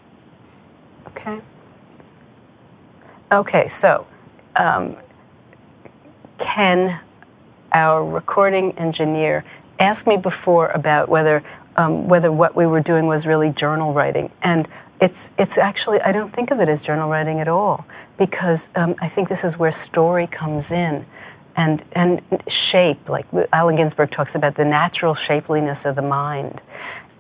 Okay? 1.07 1.41
Okay, 3.30 3.68
so 3.68 4.07
um, 4.55 4.95
Ken, 6.38 7.01
our 7.74 8.05
recording 8.05 8.72
engineer, 8.78 9.43
asked 9.78 10.07
me 10.07 10.16
before 10.16 10.70
about 10.70 11.09
whether 11.09 11.43
um, 11.76 12.07
whether 12.07 12.32
what 12.32 12.55
we 12.55 12.66
were 12.66 12.82
doing 12.82 13.07
was 13.07 13.26
really 13.26 13.49
journal 13.49 13.93
writing, 13.93 14.32
and 14.41 14.68
it's 15.01 15.32
it's 15.38 15.57
actually 15.57 16.01
I 16.01 16.12
don't 16.12 16.32
think 16.32 16.51
of 16.51 16.59
it 16.59 16.70
as 16.70 16.82
journal 16.82 17.09
writing 17.09 17.39
at 17.39 17.47
all 17.47 17.86
because 18.18 18.70
um, 18.76 18.95
I 18.99 19.07
think 19.07 19.30
this 19.30 19.43
is 19.43 19.57
where 19.57 19.72
story 19.72 20.28
comes 20.28 20.72
in, 20.72 21.05
and 21.56 21.84
and 21.93 22.22
shape 22.47 23.10
like 23.10 23.26
Allen 23.52 23.76
Ginsberg 23.76 24.12
talks 24.12 24.36
about 24.36 24.56
the 24.56 24.66
natural 24.66 25.14
shapeliness 25.14 25.86
of 25.86 25.95
the 25.95 26.02
mind, 26.02 26.62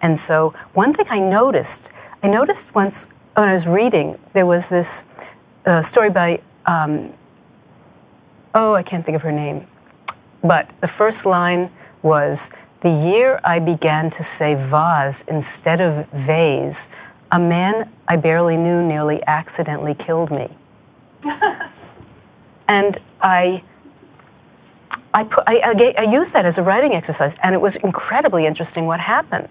and 0.01 0.17
so 0.17 0.53
one 0.73 0.93
thing 0.93 1.05
I 1.09 1.19
noticed 1.19 1.91
I 2.23 2.27
noticed 2.27 2.73
once 2.73 3.07
when 3.35 3.49
I 3.49 3.53
was 3.53 3.67
reading 3.67 4.17
there 4.33 4.45
was 4.45 4.69
this 4.69 5.03
uh, 5.65 5.81
story 5.81 6.09
by 6.09 6.41
um, 6.65 7.13
oh 8.55 8.73
I 8.73 8.83
can't 8.83 9.05
think 9.05 9.15
of 9.15 9.21
her 9.21 9.31
name, 9.31 9.67
but 10.43 10.69
the 10.81 10.87
first 10.87 11.25
line 11.25 11.71
was 12.01 12.49
the 12.81 12.89
year 12.89 13.39
I 13.43 13.59
began 13.59 14.09
to 14.11 14.23
say 14.23 14.55
vase 14.55 15.21
instead 15.27 15.79
of 15.79 16.07
vase, 16.09 16.89
a 17.31 17.37
man 17.37 17.91
I 18.07 18.15
barely 18.15 18.57
knew 18.57 18.81
nearly 18.83 19.21
accidentally 19.27 19.93
killed 19.93 20.31
me. 20.31 20.49
and 22.67 22.97
I, 23.21 23.63
I, 25.13 25.23
put, 25.23 25.43
I, 25.47 25.61
I, 25.63 25.93
I, 25.97 26.11
used 26.11 26.33
that 26.33 26.45
as 26.45 26.57
a 26.57 26.63
writing 26.63 26.93
exercise, 26.93 27.37
and 27.43 27.53
it 27.53 27.59
was 27.59 27.75
incredibly 27.77 28.45
interesting 28.45 28.85
what 28.85 29.01
happened. 29.01 29.49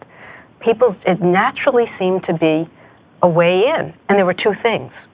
People, 0.58 0.94
it 1.06 1.20
naturally 1.20 1.86
seemed 1.86 2.24
to 2.24 2.32
be 2.32 2.68
a 3.22 3.28
way 3.28 3.66
in, 3.66 3.92
and 4.08 4.18
there 4.18 4.24
were 4.24 4.34
two 4.34 4.54
things. 4.54 5.06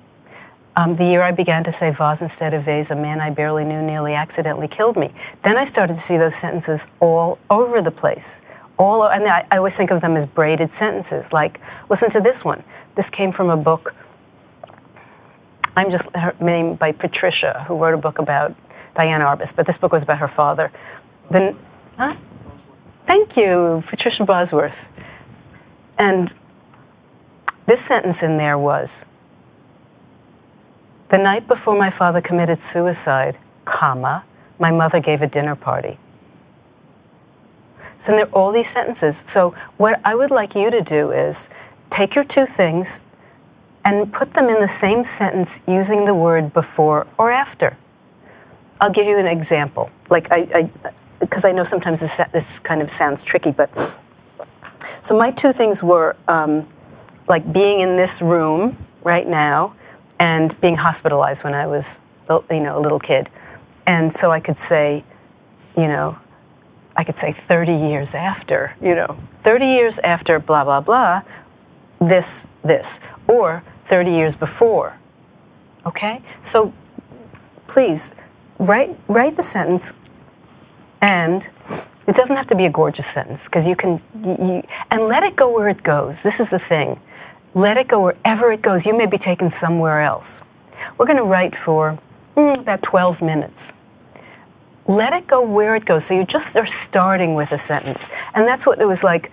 Um, 0.77 0.97
the 0.97 1.05
year 1.05 1.23
I 1.23 1.33
began 1.33 1.65
to 1.65 1.73
say 1.73 1.91
vase 1.91 2.21
instead 2.21 2.53
of 2.53 2.65
vase, 2.65 2.91
a 2.91 2.95
man 2.95 3.21
I 3.21 3.31
barely 3.31 3.65
knew 3.65 3.81
nearly 3.81 4.15
accidentally 4.15 4.69
killed 4.69 4.97
me. 4.97 5.11
Then 5.43 5.57
I 5.57 5.65
started 5.65 5.95
to 5.95 6.01
see 6.01 6.19
those 6.19 6.37
sentences 6.37 6.87
all 7.01 7.39
over 7.49 7.81
the 7.81 7.91
place. 7.91 8.37
All, 8.79 9.09
and 9.09 9.27
I, 9.27 9.47
I 9.51 9.57
always 9.57 9.75
think 9.75 9.91
of 9.91 10.03
them 10.03 10.17
as 10.17 10.27
braided 10.27 10.73
sentences. 10.73 11.33
Like, 11.33 11.61
listen 11.89 12.11
to 12.11 12.21
this 12.21 12.45
one. 12.45 12.63
This 12.95 13.09
came 13.09 13.33
from 13.33 13.49
a 13.49 13.57
book. 13.57 13.95
I'm 15.75 15.91
just 15.91 16.15
her 16.15 16.35
name 16.41 16.75
by 16.75 16.93
Patricia, 16.93 17.65
who 17.67 17.79
wrote 17.79 17.95
a 17.95 17.99
book 17.99 18.19
about 18.19 18.55
Diana 18.97 19.27
Arbus, 19.27 19.55
but 19.55 19.67
this 19.67 19.79
book 19.79 19.93
was 19.93 20.03
about 20.03 20.19
her 20.19 20.29
father. 20.29 20.73
Then, 21.31 21.57
huh? 21.99 22.17
Thank 23.07 23.37
you, 23.37 23.85
Patricia 23.87 24.25
Bosworth. 24.25 24.87
And 25.99 26.33
this 27.67 27.81
sentence 27.81 28.23
in 28.23 28.37
there 28.37 28.59
was 28.59 29.05
the 31.09 31.19
night 31.19 31.47
before 31.47 31.77
my 31.77 31.91
father 31.91 32.21
committed 32.21 32.63
suicide, 32.63 33.39
comma, 33.65 34.25
my 34.59 34.71
mother 34.71 34.99
gave 34.99 35.23
a 35.23 35.27
dinner 35.27 35.55
party. 35.55 35.99
So 38.01 38.13
there 38.13 38.27
are 38.27 38.31
all 38.31 38.51
these 38.51 38.69
sentences. 38.69 39.23
So 39.27 39.55
what 39.77 40.01
I 40.05 40.15
would 40.15 40.31
like 40.31 40.55
you 40.55 40.71
to 40.71 40.81
do 40.81 41.13
is 41.13 41.49
take 41.91 42.15
your 42.15 42.25
two 42.25 42.47
things 42.47 43.01
and 43.85 44.13
put 44.13 44.35
them 44.35 44.49
in 44.49 44.61
the 44.61 44.69
same 44.69 45.05
sentence 45.05 45.61
using 45.67 46.07
the 46.07 46.15
word 46.15 46.53
before 46.53 47.07
or 47.19 47.31
after. 47.31 47.77
I'll 48.81 48.91
give 48.91 49.07
you 49.07 49.19
an 49.19 49.27
example. 49.27 49.91
Like 50.11 50.29
I, 50.31 50.69
because 51.21 51.45
I, 51.45 51.51
I, 51.51 51.53
know 51.53 51.63
sometimes 51.63 52.01
this, 52.01 52.21
this 52.33 52.59
kind 52.59 52.83
of 52.83 52.91
sounds 52.91 53.23
tricky, 53.23 53.51
but 53.51 53.99
so 55.01 55.17
my 55.17 55.31
two 55.31 55.53
things 55.53 55.83
were 55.83 56.17
um, 56.29 56.69
like 57.29 57.53
being 57.53 57.81
in 57.81 57.97
this 57.97 58.21
room 58.21 58.77
right 59.03 59.27
now 59.27 59.75
and 60.19 60.59
being 60.61 60.77
hospitalized 60.77 61.45
when 61.45 61.55
I 61.55 61.67
was, 61.67 61.99
you 62.29 62.61
know, 62.61 62.79
a 62.79 62.81
little 62.81 62.99
kid. 62.99 63.31
And 63.87 64.13
so 64.13 64.31
I 64.31 64.41
could 64.41 64.59
say, 64.59 65.05
you 65.77 65.89
know, 65.89 66.19
I 66.97 67.05
could 67.05 67.17
say 67.17 67.33
30 67.33 67.73
years 67.75 68.15
after, 68.15 68.75
you 68.81 68.95
know, 68.95 69.17
30 69.43 69.67
years 69.67 69.99
after 70.01 70.39
blah, 70.39 70.65
blah, 70.65 70.81
blah, 70.81 71.23
this, 72.01 72.47
this, 72.63 73.01
or 73.29 73.63
30 73.85 74.11
years 74.11 74.35
before. 74.35 74.99
Okay? 75.85 76.23
So 76.43 76.73
please 77.69 78.13
write, 78.59 78.97
write 79.09 79.37
the 79.37 79.43
sentence 79.43 79.95
and 81.01 81.49
it 82.07 82.15
doesn't 82.15 82.37
have 82.37 82.47
to 82.49 82.55
be 82.55 82.67
a 82.67 82.71
gorgeous 82.71 83.07
sentence 83.07 83.45
because 83.45 83.67
you 83.67 83.77
can, 83.77 84.01
you, 84.25 84.63
and 84.91 85.03
let 85.03 85.23
it 85.23 85.37
go 85.37 85.53
where 85.53 85.69
it 85.69 85.83
goes. 85.83 86.23
This 86.23 86.41
is 86.41 86.51
the 86.51 86.59
thing. 86.59 87.01
Let 87.55 87.77
it 87.77 87.89
go 87.89 88.03
wherever 88.03 88.53
it 88.53 88.63
goes. 88.63 88.87
You 88.87 88.97
may 88.97 89.07
be 89.07 89.19
taken 89.19 89.51
somewhere 89.51 90.01
else. 90.01 90.43
We're 90.99 91.07
going 91.07 91.19
to 91.19 91.25
write 91.25 91.57
for 91.57 91.99
mm, 92.37 92.59
about 92.59 92.83
12 92.83 93.23
minutes 93.23 93.73
let 94.89 95.13
it 95.13 95.27
go 95.27 95.43
where 95.43 95.75
it 95.75 95.85
goes. 95.85 96.05
So 96.05 96.15
you 96.15 96.25
just 96.25 96.57
are 96.57 96.67
starting 96.67 97.35
with 97.35 97.53
a 97.53 97.59
sentence. 97.59 98.09
And 98.35 98.47
that's 98.47 98.67
what 98.67 98.81
it 98.81 98.87
was 98.87 99.03
like 99.03 99.33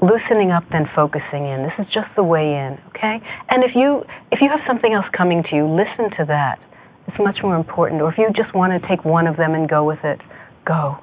loosening 0.00 0.50
up 0.50 0.68
then 0.70 0.84
focusing 0.84 1.46
in. 1.46 1.62
This 1.62 1.78
is 1.78 1.88
just 1.88 2.16
the 2.16 2.24
way 2.24 2.56
in, 2.56 2.78
okay? 2.88 3.20
And 3.48 3.62
if 3.62 3.76
you 3.76 4.06
if 4.30 4.40
you 4.40 4.48
have 4.48 4.62
something 4.62 4.92
else 4.92 5.08
coming 5.08 5.42
to 5.44 5.56
you, 5.56 5.66
listen 5.66 6.10
to 6.10 6.24
that. 6.26 6.64
It's 7.06 7.18
much 7.18 7.42
more 7.42 7.56
important. 7.56 8.00
Or 8.00 8.08
if 8.08 8.18
you 8.18 8.30
just 8.30 8.54
want 8.54 8.72
to 8.72 8.78
take 8.78 9.04
one 9.04 9.26
of 9.26 9.36
them 9.36 9.54
and 9.54 9.68
go 9.68 9.84
with 9.84 10.04
it, 10.04 10.20
go. 10.64 10.98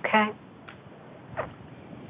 Okay? 0.00 0.30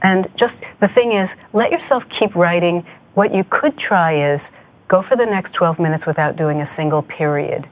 And 0.00 0.34
just 0.36 0.64
the 0.80 0.88
thing 0.88 1.12
is, 1.12 1.36
let 1.52 1.72
yourself 1.72 2.08
keep 2.08 2.34
writing. 2.34 2.84
What 3.14 3.34
you 3.34 3.44
could 3.44 3.76
try 3.76 4.12
is 4.12 4.50
go 4.86 5.02
for 5.02 5.16
the 5.16 5.26
next 5.26 5.52
12 5.52 5.78
minutes 5.78 6.06
without 6.06 6.36
doing 6.36 6.60
a 6.60 6.66
single 6.66 7.02
period. 7.02 7.68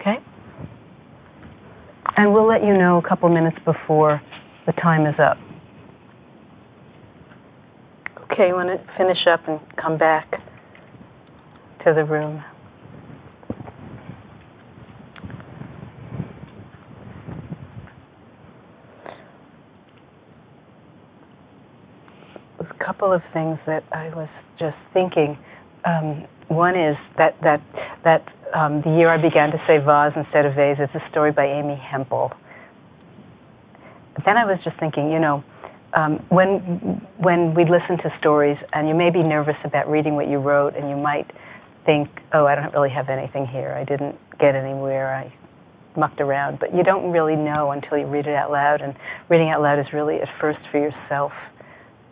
Okay? 0.00 0.20
And 2.16 2.32
we'll 2.32 2.44
let 2.44 2.64
you 2.64 2.74
know 2.74 2.98
a 2.98 3.02
couple 3.02 3.28
minutes 3.28 3.58
before 3.58 4.22
the 4.66 4.72
time 4.72 5.06
is 5.06 5.18
up. 5.18 5.38
Okay, 8.22 8.48
you 8.48 8.54
want 8.54 8.68
to 8.70 8.78
finish 8.92 9.26
up 9.26 9.46
and 9.46 9.60
come 9.76 9.96
back 9.96 10.40
to 11.78 11.92
the 11.92 12.04
room. 12.04 12.44
A 22.70 22.74
couple 22.74 23.12
of 23.12 23.24
things 23.24 23.64
that 23.64 23.84
I 23.92 24.10
was 24.10 24.44
just 24.56 24.86
thinking. 24.86 25.38
Um, 25.84 26.26
one 26.48 26.76
is 26.76 27.08
that 27.10 27.40
that 27.42 27.60
that 28.02 28.34
um, 28.52 28.82
the 28.82 28.90
year 28.90 29.08
I 29.08 29.16
began 29.16 29.50
to 29.50 29.58
say 29.58 29.78
vase 29.78 30.16
instead 30.16 30.46
of 30.46 30.54
vase. 30.54 30.80
It's 30.80 30.94
a 30.94 31.00
story 31.00 31.32
by 31.32 31.46
Amy 31.46 31.74
Hempel. 31.74 32.32
Then 34.24 34.36
I 34.36 34.44
was 34.44 34.62
just 34.62 34.78
thinking, 34.78 35.10
you 35.10 35.18
know, 35.18 35.44
um, 35.94 36.18
when 36.28 36.60
when 37.18 37.54
we 37.54 37.64
listen 37.64 37.96
to 37.98 38.10
stories, 38.10 38.64
and 38.72 38.88
you 38.88 38.94
may 38.94 39.10
be 39.10 39.22
nervous 39.22 39.64
about 39.64 39.90
reading 39.90 40.14
what 40.14 40.28
you 40.28 40.38
wrote, 40.38 40.74
and 40.74 40.88
you 40.88 40.96
might 40.96 41.32
think, 41.84 42.22
oh, 42.32 42.46
I 42.46 42.54
don't 42.54 42.72
really 42.72 42.90
have 42.90 43.10
anything 43.10 43.46
here. 43.46 43.74
I 43.76 43.84
didn't 43.84 44.18
get 44.38 44.54
anywhere. 44.54 45.14
I 45.14 45.32
mucked 45.96 46.20
around, 46.20 46.58
but 46.58 46.74
you 46.74 46.82
don't 46.82 47.12
really 47.12 47.36
know 47.36 47.70
until 47.70 47.98
you 47.98 48.06
read 48.06 48.26
it 48.26 48.34
out 48.34 48.50
loud. 48.50 48.80
And 48.80 48.94
reading 49.28 49.50
out 49.50 49.60
loud 49.60 49.78
is 49.78 49.92
really 49.92 50.20
at 50.20 50.28
first 50.28 50.68
for 50.68 50.78
yourself, 50.78 51.51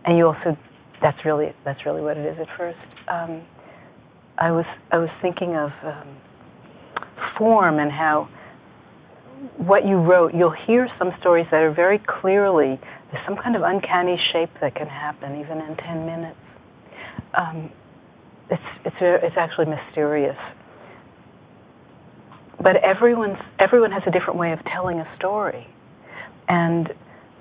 and 0.04 0.16
you 0.16 0.26
also 0.26 0.56
that's 1.00 1.24
really 1.24 1.52
that's 1.64 1.86
really 1.86 2.02
what 2.02 2.16
it 2.16 2.26
is 2.26 2.38
at 2.38 2.48
first. 2.48 2.94
Um, 3.08 3.42
I 4.38 4.50
was 4.52 4.78
I 4.90 4.98
was 4.98 5.16
thinking 5.16 5.56
of 5.56 5.82
um, 5.84 6.08
form 7.16 7.78
and 7.78 7.92
how 7.92 8.28
what 9.56 9.84
you 9.86 9.98
wrote, 9.98 10.34
you'll 10.34 10.50
hear 10.50 10.88
some 10.88 11.12
stories 11.12 11.48
that 11.50 11.62
are 11.62 11.70
very 11.70 11.98
clearly, 11.98 12.78
there's 13.08 13.20
some 13.20 13.36
kind 13.36 13.56
of 13.56 13.62
uncanny 13.62 14.16
shape 14.16 14.54
that 14.54 14.74
can 14.74 14.88
happen 14.88 15.38
even 15.38 15.60
in 15.60 15.76
10 15.76 16.06
minutes. 16.06 16.54
Um, 17.34 17.70
it's, 18.48 18.78
it's, 18.84 19.00
it's 19.02 19.36
actually 19.36 19.66
mysterious. 19.66 20.54
But 22.58 22.76
everyone's, 22.76 23.52
everyone 23.58 23.92
has 23.92 24.06
a 24.06 24.10
different 24.10 24.38
way 24.38 24.52
of 24.52 24.64
telling 24.64 25.00
a 25.00 25.04
story. 25.04 25.68
And 26.48 26.90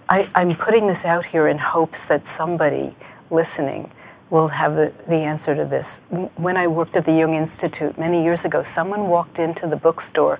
I, 0.10 0.28
I'm 0.34 0.56
putting 0.56 0.88
this 0.88 1.06
out 1.06 1.26
here 1.26 1.48
in 1.48 1.60
hopes 1.60 2.06
that 2.08 2.26
somebody 2.26 2.96
listening 3.30 3.92
will 4.32 4.48
have 4.48 4.76
the, 4.76 4.92
the 5.08 5.18
answer 5.18 5.56
to 5.56 5.66
this. 5.66 5.98
When 6.36 6.58
I 6.58 6.66
worked 6.66 6.98
at 6.98 7.06
the 7.06 7.14
Jung 7.14 7.36
Institute 7.36 7.96
many 7.98 8.24
years 8.24 8.44
ago, 8.44 8.64
someone 8.64 9.08
walked 9.08 9.38
into 9.38 9.68
the 9.68 9.76
bookstore 9.76 10.40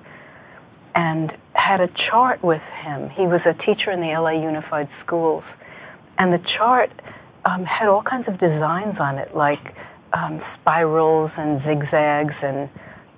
and 0.92 1.36
had 1.54 1.80
a 1.80 1.86
chart 1.86 2.42
with 2.42 2.68
him. 2.70 3.10
He 3.10 3.28
was 3.28 3.46
a 3.46 3.52
teacher 3.52 3.92
in 3.92 4.00
the 4.00 4.08
LA 4.08 4.30
Unified 4.30 4.90
Schools. 4.90 5.54
And 6.18 6.32
the 6.32 6.38
chart 6.38 6.90
um, 7.44 7.64
had 7.64 7.88
all 7.88 8.02
kinds 8.02 8.26
of 8.26 8.38
designs 8.38 8.98
on 8.98 9.18
it, 9.18 9.36
like 9.36 9.74
um, 10.12 10.40
spirals 10.40 11.38
and 11.38 11.56
zigzags. 11.56 12.42
And 12.42 12.70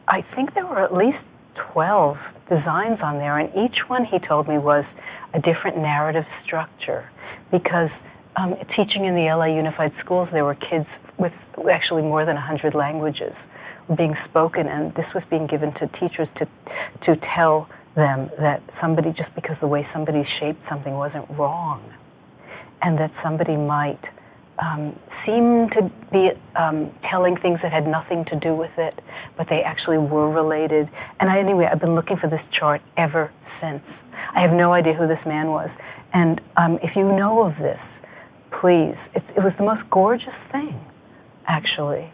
I 0.07 0.20
think 0.20 0.53
there 0.53 0.66
were 0.66 0.80
at 0.80 0.92
least 0.92 1.26
12 1.55 2.34
designs 2.46 3.03
on 3.03 3.18
there. 3.18 3.38
And 3.38 3.50
each 3.55 3.88
one, 3.88 4.05
he 4.05 4.18
told 4.18 4.48
me, 4.48 4.59
was 4.59 4.94
a 5.32 5.40
different 5.40 5.76
narrative 5.76 6.28
structure 6.28 7.11
because 7.50 8.03
um, 8.36 8.57
teaching 8.66 9.05
in 9.05 9.14
the 9.14 9.26
LA 9.26 9.46
Unified 9.46 9.94
Schools, 9.94 10.30
there 10.30 10.44
were 10.44 10.55
kids 10.55 10.98
with 11.18 11.48
actually 11.70 12.03
more 12.03 12.24
than 12.24 12.36
100 12.36 12.74
languages 12.74 13.46
being 13.94 14.14
spoken, 14.14 14.66
and 14.66 14.94
this 14.94 15.12
was 15.12 15.24
being 15.24 15.46
given 15.46 15.72
to 15.72 15.86
teachers 15.86 16.30
to, 16.30 16.48
to 17.00 17.14
tell 17.14 17.68
them 17.94 18.30
that 18.38 18.72
somebody, 18.72 19.12
just 19.12 19.34
because 19.34 19.59
the 19.59 19.66
way 19.66 19.82
somebody 19.82 20.22
shaped 20.22 20.62
something 20.62 20.94
wasn't 20.94 21.28
wrong, 21.30 21.82
and 22.80 22.98
that 22.98 23.14
somebody 23.14 23.57
might 23.57 24.11
um, 24.59 24.98
seem 25.09 25.68
to 25.70 25.90
be 26.12 26.32
um, 26.55 26.90
telling 27.00 27.36
things 27.36 27.62
that 27.62 27.72
had 27.72 27.86
nothing 27.86 28.24
to 28.26 28.36
do 28.36 28.55
with 28.55 28.78
it, 28.78 29.00
but 29.36 29.48
they 29.48 29.62
actually 29.62 29.98
were 29.98 30.30
related. 30.30 30.90
And 31.18 31.30
I, 31.30 31.38
anyway, 31.38 31.66
I've 31.66 31.80
been 31.80 31.94
looking 31.94 32.16
for 32.16 32.26
this 32.26 32.46
chart 32.48 32.82
ever 32.96 33.32
since. 33.42 34.05
I 34.32 34.40
have 34.40 34.53
no 34.53 34.72
idea 34.72 34.94
who 34.94 35.07
this 35.07 35.26
man 35.26 35.50
was. 35.50 35.78
And 36.12 36.40
um, 36.57 36.78
if 36.82 36.96
you 36.96 37.05
know 37.05 37.42
of 37.42 37.59
this, 37.59 38.00
please. 38.50 39.11
It 39.14 39.42
was 39.42 39.57
the 39.57 39.64
most 39.64 39.88
gorgeous 39.90 40.38
thing, 40.38 40.84
actually. 41.46 42.12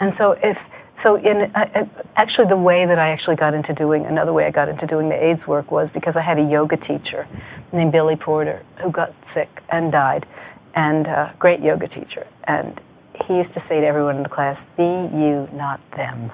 And 0.00 0.14
so 0.14 0.32
if 0.42 0.68
so, 0.94 1.16
in 1.16 1.50
uh, 1.54 1.86
actually 2.16 2.48
the 2.48 2.56
way 2.56 2.84
that 2.84 2.98
I 2.98 3.08
actually 3.10 3.36
got 3.36 3.54
into 3.54 3.72
doing 3.72 4.04
another 4.04 4.32
way 4.32 4.44
I 4.44 4.50
got 4.50 4.68
into 4.68 4.86
doing 4.86 5.08
the 5.08 5.24
AIDS 5.24 5.46
work 5.46 5.70
was 5.70 5.88
because 5.88 6.18
I 6.18 6.20
had 6.20 6.38
a 6.38 6.42
yoga 6.42 6.76
teacher 6.76 7.26
named 7.72 7.92
Billy 7.92 8.16
Porter 8.16 8.62
who 8.76 8.90
got 8.90 9.12
sick 9.24 9.62
and 9.70 9.90
died, 9.90 10.26
and 10.74 11.06
a 11.06 11.34
great 11.38 11.60
yoga 11.60 11.86
teacher. 11.86 12.26
And 12.44 12.80
he 13.26 13.36
used 13.36 13.52
to 13.54 13.60
say 13.60 13.80
to 13.80 13.86
everyone 13.86 14.16
in 14.16 14.22
the 14.22 14.28
class, 14.28 14.64
"Be 14.64 15.08
you, 15.12 15.48
not 15.52 15.80
them. 15.92 16.32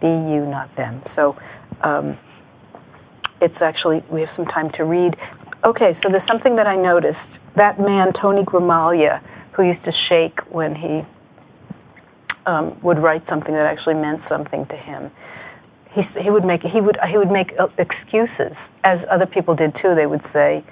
Be 0.00 0.08
you, 0.08 0.46
not 0.46 0.74
them." 0.76 1.02
So. 1.02 1.36
Um, 1.82 2.18
it's 3.40 3.60
actually 3.60 4.04
we 4.08 4.20
have 4.20 4.30
some 4.30 4.46
time 4.46 4.70
to 4.70 4.84
read 4.84 5.16
Okay, 5.64 5.92
so 5.92 6.08
there's 6.08 6.24
something 6.24 6.56
that 6.56 6.66
I 6.66 6.74
noticed. 6.74 7.38
That 7.54 7.78
man, 7.78 8.12
Tony 8.12 8.42
Gramaglia, 8.42 9.20
who 9.52 9.62
used 9.62 9.84
to 9.84 9.92
shake 9.92 10.40
when 10.52 10.74
he 10.74 11.04
um, 12.46 12.76
would 12.82 12.98
write 12.98 13.26
something 13.26 13.54
that 13.54 13.64
actually 13.64 13.94
meant 13.94 14.22
something 14.22 14.66
to 14.66 14.76
him. 14.76 15.12
He, 15.88 16.02
he 16.20 16.30
would 16.30 16.44
make 16.44 16.64
he 16.64 16.80
would 16.80 16.98
he 17.06 17.16
would 17.16 17.30
make 17.30 17.54
uh, 17.60 17.68
excuses, 17.78 18.70
as 18.82 19.06
other 19.08 19.26
people 19.26 19.54
did 19.54 19.72
too. 19.72 19.94
They 19.94 20.06
would 20.06 20.24
say, 20.24 20.64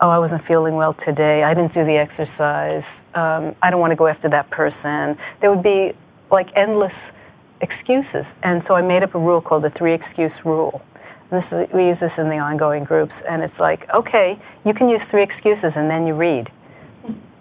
"Oh, 0.00 0.08
I 0.10 0.18
wasn't 0.18 0.42
feeling 0.44 0.76
well 0.76 0.92
today. 0.92 1.42
I 1.44 1.54
didn't 1.54 1.72
do 1.72 1.84
the 1.84 1.96
exercise. 1.96 3.04
Um, 3.14 3.54
I 3.62 3.70
don't 3.70 3.80
want 3.80 3.92
to 3.92 3.96
go 3.96 4.06
after 4.06 4.28
that 4.30 4.50
person." 4.50 5.18
There 5.40 5.50
would 5.50 5.62
be 5.62 5.92
like 6.30 6.50
endless 6.56 7.12
excuses, 7.60 8.34
and 8.42 8.62
so 8.64 8.74
I 8.74 8.82
made 8.82 9.02
up 9.02 9.14
a 9.14 9.18
rule 9.18 9.40
called 9.40 9.62
the 9.64 9.70
three 9.70 9.92
excuse 9.92 10.44
rule 10.44 10.82
And 11.30 11.38
this, 11.42 11.52
we 11.72 11.86
use 11.86 12.00
this 12.00 12.18
in 12.18 12.28
the 12.28 12.38
ongoing 12.38 12.84
groups, 12.84 13.20
and 13.22 13.42
it's 13.42 13.60
like, 13.60 13.92
okay, 13.94 14.38
you 14.64 14.74
can 14.74 14.88
use 14.88 15.04
three 15.04 15.22
excuses 15.22 15.76
and 15.76 15.90
then 15.90 16.06
you 16.06 16.14
read. 16.14 16.50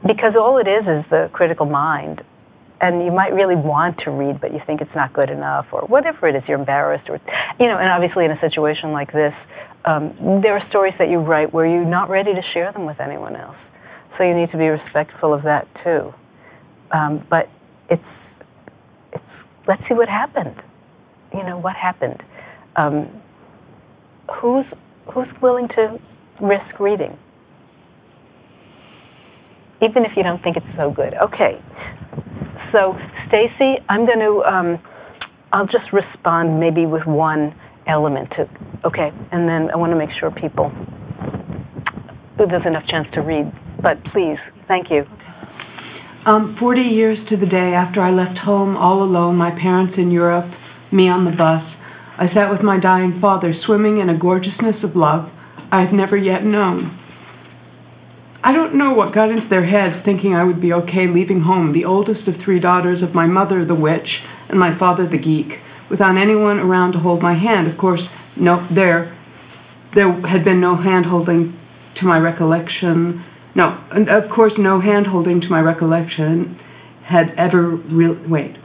Because 0.06 0.36
all 0.36 0.58
it 0.58 0.68
is 0.68 0.88
is 0.88 1.08
the 1.08 1.30
critical 1.34 1.66
mind 1.66 2.24
and 2.82 3.04
you 3.04 3.12
might 3.12 3.34
really 3.34 3.56
want 3.56 3.98
to 4.00 4.12
read, 4.12 4.40
but 4.40 4.54
you 4.54 4.60
think 4.60 4.82
it's 4.82 4.96
not 4.96 5.12
good 5.12 5.30
enough, 5.30 5.74
or 5.74 5.82
whatever 5.82 6.28
it 6.28 6.36
is, 6.36 6.48
you're 6.48 6.58
embarrassed, 6.58 7.10
or 7.10 7.20
you 7.60 7.68
know. 7.68 7.78
And 7.78 7.90
obviously, 7.90 8.26
in 8.26 8.32
a 8.32 8.36
situation 8.36 8.92
like 8.92 9.12
this, 9.12 9.48
um, 9.86 10.42
there 10.42 10.54
are 10.54 10.62
stories 10.62 10.98
that 10.98 11.10
you 11.10 11.20
write 11.20 11.54
where 11.54 11.66
you're 11.66 11.86
not 11.86 12.10
ready 12.10 12.34
to 12.34 12.42
share 12.42 12.72
them 12.72 12.86
with 12.86 13.00
anyone 13.00 13.36
else. 13.36 13.70
So 14.08 14.24
you 14.24 14.34
need 14.34 14.50
to 14.50 14.58
be 14.58 14.68
respectful 14.68 15.34
of 15.34 15.44
that 15.44 15.74
too. 15.76 16.14
Um, 16.92 17.20
but 17.30 17.50
it's 17.90 18.38
it's 19.12 19.46
let's 19.68 19.86
see 19.86 19.94
what 19.94 20.10
happened. 20.10 20.64
You 21.34 21.44
know 21.44 21.58
what 21.58 21.76
happened. 21.76 22.24
Um, 22.76 23.10
who's 24.32 24.74
who's 25.08 25.40
willing 25.42 25.68
to 25.70 26.00
risk 26.40 26.80
reading? 26.80 27.18
Even 29.82 30.06
if 30.06 30.18
you 30.18 30.24
don't 30.24 30.42
think 30.42 30.58
it's 30.58 30.74
so 30.74 30.92
good. 30.92 31.14
Okay. 31.16 31.62
So, 32.60 33.00
Stacy, 33.14 33.80
I'm 33.88 34.06
going 34.06 34.20
to, 34.20 34.44
um, 34.44 34.80
I'll 35.54 35.66
just 35.66 35.94
respond 35.94 36.60
maybe 36.60 36.86
with 36.86 37.06
one 37.06 37.56
element 37.88 38.32
to, 38.32 38.50
okay, 38.84 39.14
and 39.32 39.48
then 39.48 39.72
I 39.72 39.78
want 39.78 39.92
to 39.94 39.96
make 39.96 40.12
sure 40.12 40.30
people, 40.30 40.74
there's 42.36 42.66
enough 42.66 42.86
chance 42.86 43.10
to 43.12 43.22
read. 43.22 43.50
But 43.82 44.04
please, 44.04 44.42
thank 44.68 44.92
you. 44.92 45.08
Um, 46.26 46.54
40 46.54 46.82
years 46.82 47.24
to 47.26 47.38
the 47.38 47.46
day 47.46 47.74
after 47.74 48.02
I 48.02 48.12
left 48.12 48.40
home 48.40 48.76
all 48.76 49.02
alone, 49.02 49.38
my 49.38 49.52
parents 49.52 49.98
in 49.98 50.12
Europe, 50.12 50.46
me 50.92 51.08
on 51.08 51.24
the 51.24 51.32
bus, 51.32 51.86
I 52.18 52.26
sat 52.26 52.52
with 52.52 52.62
my 52.62 52.78
dying 52.78 53.14
father, 53.14 53.54
swimming 53.54 54.00
in 54.00 54.10
a 54.10 54.14
gorgeousness 54.14 54.84
of 54.84 54.98
love 54.98 55.34
I 55.72 55.84
had 55.84 55.94
never 55.94 56.18
yet 56.18 56.44
known. 56.44 56.90
I 58.42 58.54
don't 58.54 58.76
know 58.76 58.94
what 58.94 59.14
got 59.14 59.32
into 59.32 59.50
their 59.50 59.64
heads 59.64 60.02
thinking 60.02 60.34
I 60.34 60.46
would 60.46 60.62
be 60.62 60.72
okay 60.72 61.08
leaving 61.08 61.42
home, 61.42 61.74
the 61.74 61.86
oldest 61.86 62.28
of 62.28 62.38
three 62.38 62.60
daughters 62.60 63.02
of 63.02 63.14
my 63.14 63.28
mother, 63.28 63.66
the 63.66 63.76
witch, 63.76 64.24
and 64.48 64.60
my 64.60 64.72
father, 64.72 65.06
the 65.06 65.18
geek, 65.18 65.60
without 65.90 66.16
anyone 66.16 66.60
around 66.60 66.94
to 66.94 67.00
hold 67.00 67.22
my 67.22 67.34
hand. 67.34 67.68
Of 67.68 67.78
course, 67.78 68.16
no, 68.38 68.58
there, 68.58 69.12
there 69.92 70.12
had 70.12 70.46
been 70.46 70.62
no 70.62 70.76
hand 70.76 71.08
holding 71.08 71.54
to 71.96 72.06
my 72.06 72.20
recollection. 72.20 73.20
No, 73.56 73.78
and 73.92 74.08
of 74.08 74.30
course, 74.30 74.58
no 74.58 74.80
hand 74.80 75.08
holding 75.08 75.42
to 75.42 75.52
my 75.52 75.62
recollection 75.62 76.56
had 77.04 77.32
ever 77.32 77.68
real. 77.68 78.18
Wait, 78.26 78.56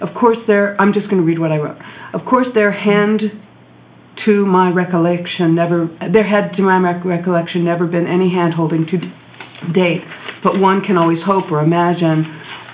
of 0.00 0.12
course, 0.12 0.44
there. 0.44 0.74
I'm 0.80 0.92
just 0.92 1.08
going 1.08 1.22
to 1.22 1.26
read 1.26 1.38
what 1.38 1.52
I 1.52 1.58
wrote. 1.58 1.78
Of 2.12 2.24
course, 2.24 2.52
their 2.52 2.72
hand 2.72 3.32
to 4.16 4.44
my 4.44 4.70
recollection 4.70 5.54
never 5.54 5.86
there 5.86 6.24
had 6.24 6.52
to 6.52 6.60
my 6.60 6.92
recollection 6.98 7.64
never 7.64 7.86
been 7.86 8.06
any 8.06 8.28
hand 8.28 8.52
holding 8.52 8.84
to 8.84 8.98
date 9.60 10.04
but 10.42 10.58
one 10.58 10.80
can 10.80 10.96
always 10.96 11.22
hope 11.22 11.50
or 11.50 11.60
imagine 11.60 12.24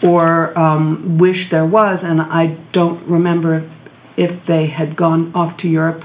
or 0.05 0.57
um, 0.59 1.19
wish 1.19 1.49
there 1.49 1.67
was 1.67 2.05
and 2.05 2.21
i 2.21 2.57
don't 2.73 3.03
remember 3.07 3.69
if 4.17 4.47
they 4.47 4.67
had 4.67 4.97
gone 4.97 5.31
off 5.35 5.57
to 5.57 5.69
europe 5.69 6.05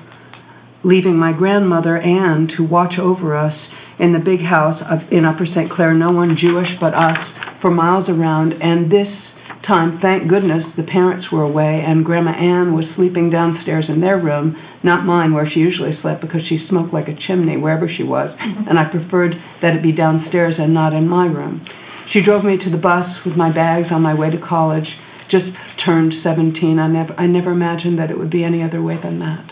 leaving 0.83 1.17
my 1.17 1.31
grandmother 1.31 1.97
anne 1.97 2.47
to 2.47 2.63
watch 2.63 2.97
over 2.97 3.35
us 3.35 3.75
in 4.01 4.11
the 4.11 4.19
big 4.19 4.41
house 4.41 4.81
in 5.09 5.23
upper 5.23 5.45
st 5.45 5.69
clair 5.69 5.93
no 5.93 6.11
one 6.11 6.35
jewish 6.35 6.77
but 6.77 6.93
us 6.93 7.37
for 7.37 7.71
miles 7.71 8.09
around 8.09 8.53
and 8.61 8.91
this 8.91 9.39
time, 9.61 9.91
thank 9.91 10.27
goodness, 10.27 10.73
the 10.73 10.83
parents 10.83 11.31
were 11.31 11.43
away 11.43 11.81
and 11.81 12.05
Grandma 12.05 12.31
Ann 12.31 12.73
was 12.73 12.93
sleeping 12.93 13.29
downstairs 13.29 13.89
in 13.89 14.01
their 14.01 14.17
room, 14.17 14.57
not 14.81 15.05
mine 15.05 15.33
where 15.33 15.45
she 15.45 15.59
usually 15.59 15.91
slept 15.91 16.21
because 16.21 16.43
she 16.43 16.57
smoked 16.57 16.93
like 16.93 17.07
a 17.07 17.13
chimney 17.13 17.57
wherever 17.57 17.87
she 17.87 18.03
was, 18.03 18.37
and 18.67 18.79
I 18.79 18.85
preferred 18.85 19.33
that 19.59 19.75
it 19.75 19.83
be 19.83 19.91
downstairs 19.91 20.59
and 20.59 20.73
not 20.73 20.93
in 20.93 21.07
my 21.07 21.27
room. 21.27 21.61
She 22.07 22.21
drove 22.21 22.43
me 22.43 22.57
to 22.57 22.69
the 22.69 22.77
bus 22.77 23.23
with 23.23 23.37
my 23.37 23.51
bags 23.51 23.91
on 23.91 24.01
my 24.01 24.13
way 24.13 24.29
to 24.31 24.37
college. 24.37 24.97
Just 25.27 25.55
turned 25.77 26.13
17. 26.13 26.77
I 26.77 26.87
never, 26.87 27.15
I 27.17 27.25
never 27.27 27.51
imagined 27.51 27.97
that 27.99 28.11
it 28.11 28.17
would 28.17 28.29
be 28.29 28.43
any 28.43 28.61
other 28.61 28.81
way 28.81 28.97
than 28.97 29.19
that. 29.19 29.50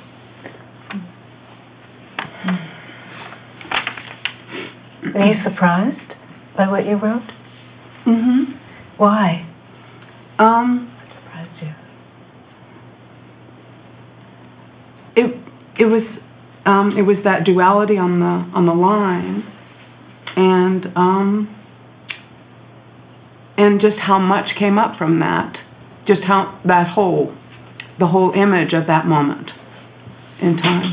Are 5.16 5.28
you 5.28 5.36
surprised 5.36 6.16
by 6.56 6.68
what 6.70 6.86
you 6.86 6.96
wrote? 6.96 7.22
Mm-hmm. 8.06 8.54
Why? 8.98 9.46
Um, 10.38 10.88
what 10.88 11.12
surprised 11.12 11.64
you? 11.64 11.70
It 15.16 15.38
it 15.78 15.86
was 15.86 16.30
um, 16.66 16.90
it 16.98 17.04
was 17.04 17.24
that 17.24 17.46
duality 17.46 17.98
on 17.98 18.20
the 18.20 18.46
on 18.54 18.66
the 18.66 18.74
line, 18.76 19.44
and 20.36 20.92
um, 20.96 21.48
and 23.58 23.82
just 23.82 24.02
how 24.02 24.20
much 24.20 24.56
came 24.56 24.80
up 24.80 24.96
from 24.96 25.20
that, 25.20 25.66
just 26.06 26.26
how 26.26 26.58
that 26.64 26.90
whole, 26.90 27.34
the 27.98 28.08
whole 28.08 28.32
image 28.32 28.74
of 28.74 28.88
that 28.88 29.06
moment, 29.06 29.62
in 30.42 30.56
time, 30.56 30.86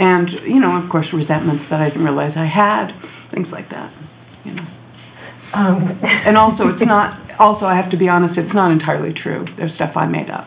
and 0.00 0.32
you 0.42 0.58
know 0.58 0.76
of 0.76 0.88
course 0.88 1.12
resentments 1.12 1.66
that 1.66 1.80
I 1.80 1.90
didn't 1.90 2.04
realize 2.04 2.36
I 2.36 2.46
had, 2.46 2.90
things 3.30 3.52
like 3.52 3.68
that, 3.68 3.92
you 4.44 4.54
know. 4.54 4.66
Um. 5.54 5.96
and 6.26 6.36
also 6.36 6.68
it's 6.68 6.86
not 6.86 7.16
also, 7.40 7.66
I 7.66 7.74
have 7.74 7.90
to 7.90 7.96
be 7.96 8.08
honest, 8.08 8.36
it's 8.36 8.54
not 8.54 8.70
entirely 8.70 9.14
true. 9.14 9.44
There's 9.44 9.74
stuff 9.74 9.96
I 9.96 10.06
made 10.06 10.28
up 10.28 10.46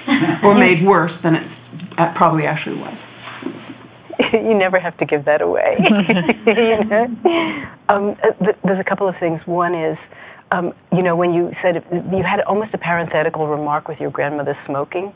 or 0.42 0.54
made 0.54 0.82
worse 0.82 1.20
than 1.20 1.34
it's 1.34 1.68
probably 2.14 2.46
actually 2.46 2.76
was. 2.76 3.06
you 4.32 4.54
never 4.54 4.78
have 4.78 4.96
to 4.96 5.04
give 5.04 5.26
that 5.26 5.42
away. 5.42 5.76
you 6.46 6.84
know? 6.84 7.68
um, 7.90 8.16
uh, 8.22 8.32
th- 8.42 8.56
there's 8.64 8.78
a 8.78 8.84
couple 8.84 9.06
of 9.06 9.16
things. 9.16 9.46
One 9.46 9.74
is, 9.74 10.08
um, 10.50 10.72
you 10.92 11.02
know, 11.02 11.14
when 11.14 11.34
you 11.34 11.52
said 11.52 11.84
you 12.10 12.22
had 12.22 12.40
almost 12.42 12.72
a 12.72 12.78
parenthetical 12.78 13.46
remark 13.46 13.86
with 13.86 14.00
your 14.00 14.10
grandmother 14.10 14.54
smoking. 14.54 15.12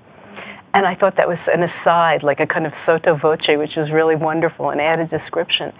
And 0.74 0.86
I 0.86 0.94
thought 0.94 1.14
that 1.16 1.28
was 1.28 1.46
an 1.46 1.62
aside, 1.62 2.24
like 2.24 2.40
a 2.40 2.46
kind 2.46 2.66
of 2.66 2.74
sotto 2.74 3.14
voce, 3.14 3.46
which 3.48 3.76
was 3.76 3.92
really 3.92 4.16
wonderful, 4.16 4.70
an 4.70 4.80
added 4.80 5.08
description. 5.08 5.72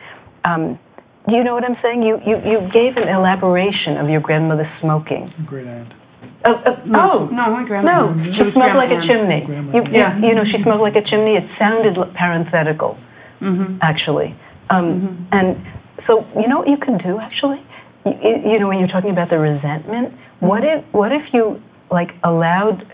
Um, 0.44 0.78
do 1.28 1.34
you 1.34 1.42
know 1.42 1.52
what 1.54 1.64
I'm 1.64 1.74
saying? 1.74 2.04
You, 2.04 2.20
you, 2.24 2.40
you 2.44 2.68
gave 2.70 2.96
an 2.96 3.08
elaboration 3.08 3.96
of 3.96 4.08
your 4.08 4.20
grandmother 4.20 4.62
smoking. 4.62 5.30
Great 5.44 5.66
aunt. 5.66 5.92
Oh, 6.44 6.62
uh, 6.66 6.80
oh, 6.90 7.28
no, 7.32 7.50
my 7.50 7.64
grandma. 7.64 8.12
No, 8.12 8.22
she 8.22 8.44
smoked 8.44 8.76
like 8.76 8.90
a 8.90 9.00
chimney. 9.00 9.46
You, 9.72 9.84
yeah. 9.90 10.16
you, 10.18 10.34
know, 10.34 10.44
she 10.44 10.58
smoked 10.58 10.82
like 10.82 10.94
a 10.94 11.02
chimney. 11.02 11.36
It 11.36 11.48
sounded 11.48 11.96
parenthetical, 12.14 12.98
mm-hmm. 13.40 13.78
actually. 13.80 14.34
Um, 14.68 15.00
mm-hmm. 15.00 15.22
And 15.32 15.66
so, 15.98 16.26
you 16.38 16.46
know 16.46 16.58
what 16.58 16.68
you 16.68 16.76
can 16.76 16.98
do, 16.98 17.18
actually? 17.18 17.62
You, 18.04 18.42
you 18.44 18.58
know, 18.58 18.68
when 18.68 18.78
you're 18.78 18.86
talking 18.86 19.10
about 19.10 19.30
the 19.30 19.38
resentment, 19.38 20.10
mm-hmm. 20.10 20.46
what 20.46 20.62
if 20.62 20.84
what 20.92 21.12
if 21.12 21.32
you 21.32 21.62
like 21.90 22.14
allowed 22.22 22.84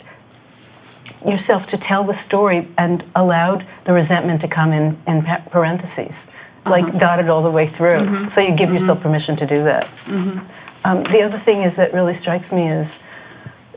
yourself 1.27 1.67
to 1.69 1.79
tell 1.79 2.05
the 2.05 2.15
story 2.15 2.69
and 2.79 3.05
allowed 3.15 3.67
the 3.85 3.93
resentment 3.93 4.41
to 4.43 4.49
come 4.49 4.73
in 4.73 4.99
in 5.07 5.23
parentheses? 5.23 6.31
like 6.67 6.85
uh-huh. 6.85 6.99
dotted 6.99 7.29
all 7.29 7.43
the 7.43 7.51
way 7.51 7.67
through. 7.67 7.91
Mm-hmm. 7.91 8.29
So 8.29 8.41
you 8.41 8.55
give 8.55 8.69
mm-hmm. 8.69 8.75
yourself 8.75 9.03
permission 9.03 9.37
to 9.37 9.47
do 9.47 9.63
that. 9.65 9.85
Mm-hmm. 9.85 10.87
Um, 10.87 11.03
the 11.05 11.23
other 11.23 11.39
thing 11.39 11.63
is 11.63 11.77
that 11.77 11.93
really 11.93 12.15
strikes 12.15 12.53
me 12.53 12.69
is 12.69 13.05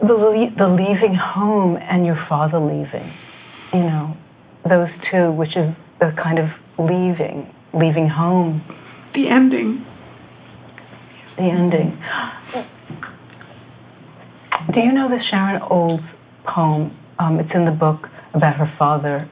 the, 0.02 0.14
le- 0.14 0.52
the 0.52 0.68
leaving 0.68 1.16
home 1.16 1.78
and 1.82 2.06
your 2.06 2.16
father 2.16 2.60
leaving. 2.60 3.06
You 3.74 3.88
know, 3.88 4.18
those 4.64 4.98
two, 5.00 5.32
which 5.32 5.58
is 5.58 5.84
the 6.00 6.12
kind 6.12 6.40
of 6.40 6.62
leaving, 6.80 7.48
leaving 7.74 8.08
home. 8.08 8.62
The 9.14 9.30
ending. 9.30 9.80
The 11.36 11.44
ending. 11.44 11.98
Do 14.72 14.82
you 14.82 14.94
know 14.94 15.10
this 15.10 15.24
Sharon 15.24 15.62
Olds 15.64 16.22
poem? 16.46 16.92
Um, 17.20 17.40
it's 17.40 17.56
in 17.56 17.66
the 17.66 17.72
book 17.72 18.10
about 18.34 18.56
her 18.56 18.66
father, 18.66 19.28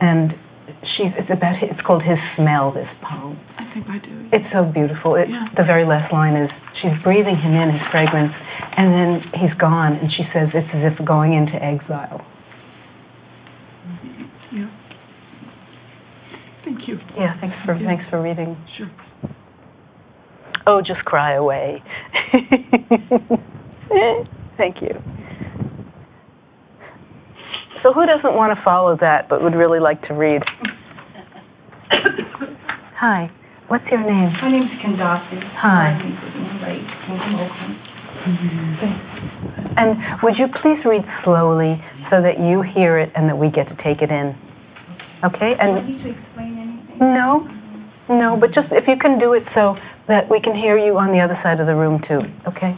and 0.00 0.36
she's 0.82 1.16
it's 1.16 1.30
about 1.30 1.62
it's 1.62 1.82
called 1.82 2.02
his 2.02 2.22
smell 2.22 2.70
this 2.70 2.98
poem. 3.02 3.36
I 3.58 3.64
think 3.64 3.90
i 3.90 3.98
do 3.98 4.10
it's 4.32 4.50
so 4.50 4.64
beautiful. 4.64 5.14
It, 5.16 5.28
yeah. 5.28 5.46
the 5.54 5.62
very 5.62 5.84
last 5.84 6.12
line 6.12 6.34
is 6.36 6.64
she's 6.72 6.98
breathing 6.98 7.36
him 7.36 7.52
in 7.52 7.70
his 7.70 7.86
fragrance 7.86 8.42
and 8.76 8.92
then 8.92 9.20
he's 9.34 9.54
gone. 9.54 9.92
And 9.94 10.10
she 10.10 10.22
says 10.22 10.54
it's 10.54 10.74
as 10.74 10.84
if 10.84 11.04
going 11.04 11.34
into 11.34 11.62
exile. 11.62 12.24
Yeah. 14.50 14.66
Thank 16.60 16.88
you. 16.88 16.98
Yeah 17.16 17.32
thanks 17.34 17.60
for 17.60 17.74
yeah. 17.74 17.86
thanks 17.86 18.08
for 18.08 18.20
reading. 18.22 18.56
Sure. 18.66 18.88
Oh 20.66 20.80
just 20.80 21.04
cry 21.04 21.32
away. 21.32 21.82
Thank 24.56 24.80
you 24.80 25.02
so 27.76 27.92
who 27.92 28.06
doesn't 28.06 28.34
want 28.34 28.50
to 28.50 28.56
follow 28.56 28.96
that 28.96 29.28
but 29.28 29.42
would 29.42 29.54
really 29.54 29.80
like 29.80 30.02
to 30.02 30.14
read? 30.14 30.44
Hi, 32.96 33.30
what's 33.68 33.90
your 33.90 34.00
name? 34.00 34.30
My 34.40 34.50
name 34.50 34.62
is 34.62 34.78
Kandasi. 34.78 35.42
Hi. 35.58 35.98
And 39.76 39.98
would 40.22 40.38
you 40.38 40.46
please 40.46 40.84
read 40.86 41.06
slowly 41.06 41.80
so 42.02 42.22
that 42.22 42.38
you 42.38 42.62
hear 42.62 42.98
it 42.98 43.10
and 43.14 43.28
that 43.28 43.36
we 43.36 43.48
get 43.48 43.66
to 43.68 43.76
take 43.76 44.02
it 44.02 44.12
in? 44.12 44.34
Okay? 45.24 45.56
And 45.56 45.76
Do 45.76 45.82
I 45.82 45.86
need 45.86 45.98
to 46.00 46.10
explain 46.10 46.58
anything? 46.58 46.98
No. 46.98 47.48
No, 48.08 48.36
but 48.36 48.52
just 48.52 48.72
if 48.72 48.86
you 48.86 48.96
can 48.96 49.18
do 49.18 49.32
it 49.32 49.46
so 49.46 49.76
that 50.06 50.28
we 50.28 50.40
can 50.40 50.54
hear 50.54 50.76
you 50.76 50.98
on 50.98 51.12
the 51.12 51.20
other 51.20 51.34
side 51.34 51.60
of 51.60 51.66
the 51.66 51.74
room 51.74 51.98
too, 52.00 52.20
okay? 52.46 52.72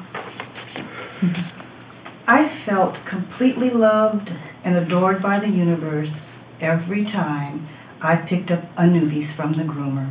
Mm-hmm. 1.20 2.30
I 2.30 2.45
felt 2.45 3.03
completely 3.05 3.70
loved 3.70 4.36
and 4.65 4.77
adored 4.77 5.23
by 5.23 5.39
the 5.39 5.51
universe 5.51 6.37
every 6.61 7.05
time 7.05 7.67
I 8.03 8.17
picked 8.17 8.51
up 8.51 8.65
a 8.77 8.83
Anubis 8.83 9.35
from 9.35 9.53
the 9.53 9.65
groomer. 9.65 10.11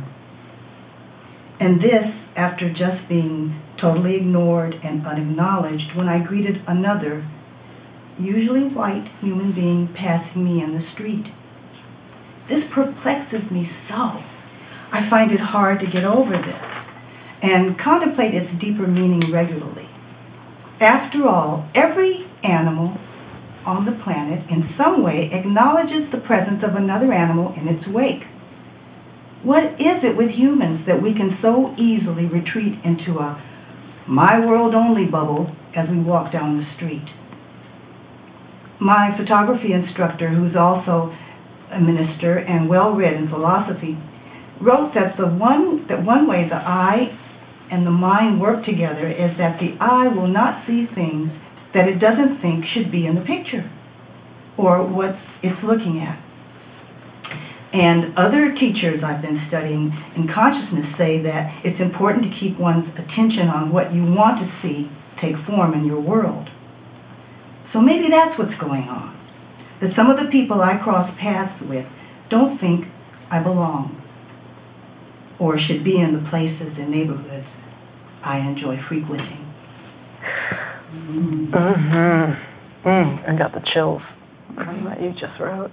And 1.60 1.80
this 1.80 2.32
after 2.36 2.68
just 2.68 3.08
being 3.08 3.54
totally 3.76 4.16
ignored 4.16 4.78
and 4.82 5.06
unacknowledged 5.06 5.94
when 5.94 6.08
I 6.08 6.24
greeted 6.24 6.60
another, 6.66 7.24
usually 8.18 8.68
white 8.68 9.08
human 9.20 9.52
being 9.52 9.88
passing 9.88 10.44
me 10.44 10.62
in 10.62 10.72
the 10.72 10.80
street. 10.80 11.30
This 12.46 12.68
perplexes 12.68 13.50
me 13.50 13.64
so. 13.64 14.22
I 14.92 15.02
find 15.02 15.32
it 15.32 15.40
hard 15.40 15.80
to 15.80 15.86
get 15.86 16.04
over 16.04 16.36
this 16.36 16.88
and 17.42 17.78
contemplate 17.78 18.34
its 18.34 18.54
deeper 18.54 18.86
meaning 18.86 19.22
regularly. 19.32 19.86
After 20.80 21.26
all, 21.26 21.68
every 21.74 22.24
animal 22.42 22.98
on 23.66 23.84
the 23.84 23.92
planet 23.92 24.50
in 24.50 24.62
some 24.62 25.02
way 25.02 25.30
acknowledges 25.32 26.10
the 26.10 26.20
presence 26.20 26.62
of 26.62 26.74
another 26.74 27.12
animal 27.12 27.52
in 27.56 27.68
its 27.68 27.88
wake. 27.88 28.24
What 29.42 29.78
is 29.80 30.04
it 30.04 30.16
with 30.16 30.32
humans 30.32 30.84
that 30.86 31.02
we 31.02 31.12
can 31.12 31.28
so 31.28 31.74
easily 31.76 32.26
retreat 32.26 32.84
into 32.84 33.18
a 33.18 33.38
my 34.06 34.44
world 34.44 34.74
only 34.74 35.06
bubble 35.06 35.50
as 35.74 35.90
we 35.90 36.00
walk 36.00 36.30
down 36.30 36.56
the 36.56 36.62
street? 36.62 37.12
My 38.78 39.10
photography 39.10 39.72
instructor, 39.72 40.28
who's 40.28 40.56
also 40.56 41.12
a 41.72 41.80
minister 41.80 42.38
and 42.38 42.68
well 42.68 42.94
read 42.94 43.14
in 43.14 43.26
philosophy, 43.26 43.96
wrote 44.60 44.94
that 44.94 45.14
the 45.14 45.28
one 45.28 45.84
that 45.86 46.02
one 46.02 46.26
way 46.26 46.44
the 46.44 46.62
eye 46.64 47.12
and 47.70 47.86
the 47.86 47.90
mind 47.90 48.40
work 48.40 48.62
together 48.62 49.06
is 49.06 49.36
that 49.36 49.58
the 49.58 49.76
eye 49.80 50.08
will 50.08 50.26
not 50.26 50.56
see 50.56 50.84
things 50.84 51.42
that 51.74 51.88
it 51.88 51.98
doesn't 51.98 52.28
think 52.28 52.64
should 52.64 52.90
be 52.90 53.04
in 53.04 53.16
the 53.16 53.20
picture 53.20 53.64
or 54.56 54.86
what 54.86 55.10
it's 55.42 55.64
looking 55.64 55.98
at. 55.98 56.16
And 57.72 58.12
other 58.16 58.54
teachers 58.54 59.02
I've 59.02 59.20
been 59.20 59.34
studying 59.34 59.92
in 60.14 60.28
consciousness 60.28 60.88
say 60.88 61.18
that 61.22 61.52
it's 61.64 61.80
important 61.80 62.24
to 62.24 62.30
keep 62.30 62.60
one's 62.60 62.96
attention 62.96 63.48
on 63.48 63.72
what 63.72 63.92
you 63.92 64.04
want 64.04 64.38
to 64.38 64.44
see 64.44 64.88
take 65.16 65.36
form 65.36 65.74
in 65.74 65.84
your 65.84 66.00
world. 66.00 66.50
So 67.64 67.80
maybe 67.80 68.08
that's 68.08 68.38
what's 68.38 68.56
going 68.56 68.88
on. 68.88 69.12
That 69.80 69.88
some 69.88 70.08
of 70.08 70.20
the 70.20 70.30
people 70.30 70.60
I 70.60 70.76
cross 70.76 71.18
paths 71.18 71.60
with 71.60 71.90
don't 72.28 72.50
think 72.50 72.88
I 73.32 73.42
belong 73.42 73.96
or 75.40 75.58
should 75.58 75.82
be 75.82 75.98
in 75.98 76.12
the 76.12 76.20
places 76.20 76.78
and 76.78 76.92
neighborhoods 76.92 77.66
I 78.22 78.38
enjoy 78.38 78.76
frequenting. 78.76 79.44
Mm-hmm. 80.94 82.88
Mm, 82.88 83.28
I 83.28 83.36
got 83.36 83.52
the 83.52 83.60
chills 83.60 84.26
from 84.54 84.84
what 84.84 85.00
you 85.00 85.10
just 85.10 85.40
wrote. 85.40 85.70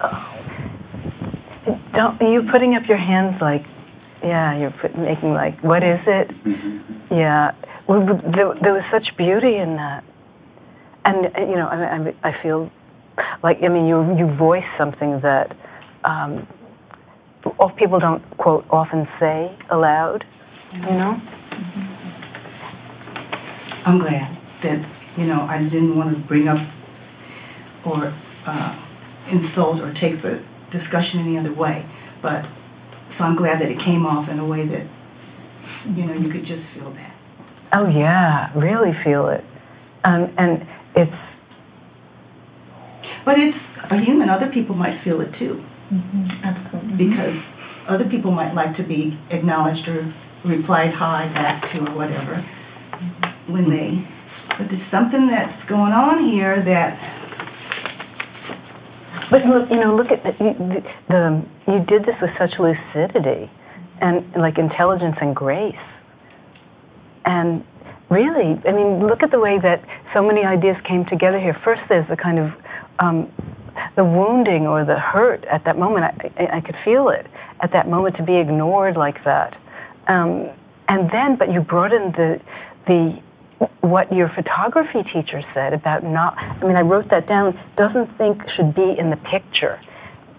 Oh. 0.00 0.34
Don't 1.92 2.20
you 2.20 2.42
putting 2.42 2.74
up 2.74 2.88
your 2.88 2.98
hands 2.98 3.42
like, 3.42 3.64
yeah, 4.22 4.56
you're 4.56 4.70
put, 4.70 4.96
making 4.96 5.32
like, 5.32 5.58
what 5.62 5.82
is 5.82 6.08
it? 6.08 6.32
Yeah, 7.10 7.52
well, 7.86 8.00
there, 8.02 8.54
there 8.54 8.72
was 8.72 8.84
such 8.84 9.16
beauty 9.16 9.56
in 9.56 9.76
that, 9.76 10.04
and 11.04 11.32
uh, 11.36 11.40
you 11.40 11.56
know, 11.56 11.68
I, 11.68 11.96
I, 11.96 12.14
I 12.24 12.32
feel 12.32 12.70
like 13.42 13.62
I 13.62 13.68
mean, 13.68 13.86
you 13.86 14.16
you 14.16 14.26
voice 14.26 14.68
something 14.68 15.20
that 15.20 15.56
um, 16.04 16.46
people 17.76 17.98
don't 17.98 18.22
quote 18.36 18.66
often 18.70 19.04
say 19.04 19.56
aloud, 19.70 20.24
you 20.74 20.96
know. 20.96 21.20
I'm 23.88 23.98
glad 23.98 24.36
that 24.60 24.86
you 25.16 25.26
know 25.26 25.40
I 25.48 25.62
didn't 25.62 25.96
want 25.96 26.14
to 26.14 26.20
bring 26.24 26.46
up 26.46 26.58
or 27.86 28.12
uh, 28.46 28.76
insult 29.32 29.80
or 29.80 29.90
take 29.94 30.18
the 30.18 30.42
discussion 30.70 31.20
any 31.20 31.38
other 31.38 31.54
way, 31.54 31.86
but 32.20 32.44
so 33.08 33.24
I'm 33.24 33.34
glad 33.34 33.62
that 33.62 33.70
it 33.70 33.78
came 33.78 34.04
off 34.04 34.30
in 34.30 34.38
a 34.38 34.44
way 34.44 34.66
that 34.66 34.86
you 35.86 36.04
know 36.04 36.12
you 36.12 36.28
could 36.28 36.44
just 36.44 36.70
feel 36.70 36.90
that. 36.90 37.14
Oh 37.72 37.88
yeah, 37.88 38.50
really 38.54 38.92
feel 38.92 39.28
it, 39.28 39.42
um, 40.04 40.30
and 40.36 40.66
it's. 40.94 41.48
But 43.24 43.38
it's 43.38 43.74
a 43.90 43.96
human. 43.96 44.28
Other 44.28 44.50
people 44.50 44.76
might 44.76 44.94
feel 44.94 45.22
it 45.22 45.32
too. 45.32 45.54
Mm-hmm. 45.90 46.44
Absolutely. 46.44 47.08
Because 47.08 47.62
other 47.88 48.06
people 48.06 48.32
might 48.32 48.52
like 48.52 48.74
to 48.74 48.82
be 48.82 49.16
acknowledged 49.30 49.88
or 49.88 50.04
replied 50.44 50.92
hi 50.92 51.26
back 51.32 51.64
to 51.68 51.80
or 51.80 51.96
whatever 51.96 52.34
mm-hmm. 52.34 52.57
When 53.48 53.68
they. 53.68 53.98
But 54.56 54.68
there's 54.68 54.82
something 54.82 55.26
that's 55.26 55.64
going 55.64 55.92
on 55.92 56.22
here 56.22 56.60
that. 56.60 56.98
But 59.30 59.44
look, 59.44 59.70
you 59.70 59.76
know, 59.76 59.94
look 59.94 60.10
at 60.10 60.22
the, 60.22 60.32
the, 60.32 60.94
the 61.08 61.72
you 61.72 61.84
did 61.84 62.04
this 62.04 62.22
with 62.22 62.30
such 62.30 62.58
lucidity, 62.58 63.50
and 64.00 64.24
like 64.34 64.58
intelligence 64.58 65.20
and 65.20 65.34
grace. 65.36 66.04
And 67.24 67.64
really, 68.08 68.58
I 68.66 68.72
mean, 68.72 69.06
look 69.06 69.22
at 69.22 69.30
the 69.30 69.40
way 69.40 69.58
that 69.58 69.82
so 70.04 70.26
many 70.26 70.44
ideas 70.44 70.80
came 70.80 71.04
together 71.04 71.38
here. 71.38 71.52
First, 71.52 71.88
there's 71.88 72.08
the 72.08 72.16
kind 72.16 72.38
of 72.38 72.60
um, 72.98 73.30
the 73.94 74.04
wounding 74.04 74.66
or 74.66 74.84
the 74.84 74.98
hurt 74.98 75.44
at 75.44 75.64
that 75.64 75.78
moment. 75.78 76.32
I, 76.38 76.46
I, 76.56 76.60
could 76.60 76.76
feel 76.76 77.08
it 77.10 77.26
at 77.60 77.70
that 77.72 77.88
moment 77.88 78.14
to 78.16 78.22
be 78.22 78.36
ignored 78.36 78.96
like 78.96 79.22
that. 79.22 79.58
Um, 80.08 80.48
and 80.88 81.10
then, 81.10 81.36
but 81.36 81.52
you 81.52 81.60
brought 81.60 81.92
in 81.92 82.12
the 82.12 82.40
the 82.86 83.20
what 83.80 84.12
your 84.12 84.28
photography 84.28 85.02
teacher 85.02 85.40
said 85.42 85.72
about 85.72 86.04
not. 86.04 86.36
I 86.38 86.64
mean, 86.64 86.76
I 86.76 86.82
wrote 86.82 87.08
that 87.08 87.26
down. 87.26 87.56
Doesn't 87.76 88.06
think 88.06 88.48
should 88.48 88.74
be 88.74 88.98
in 88.98 89.10
the 89.10 89.16
picture, 89.16 89.80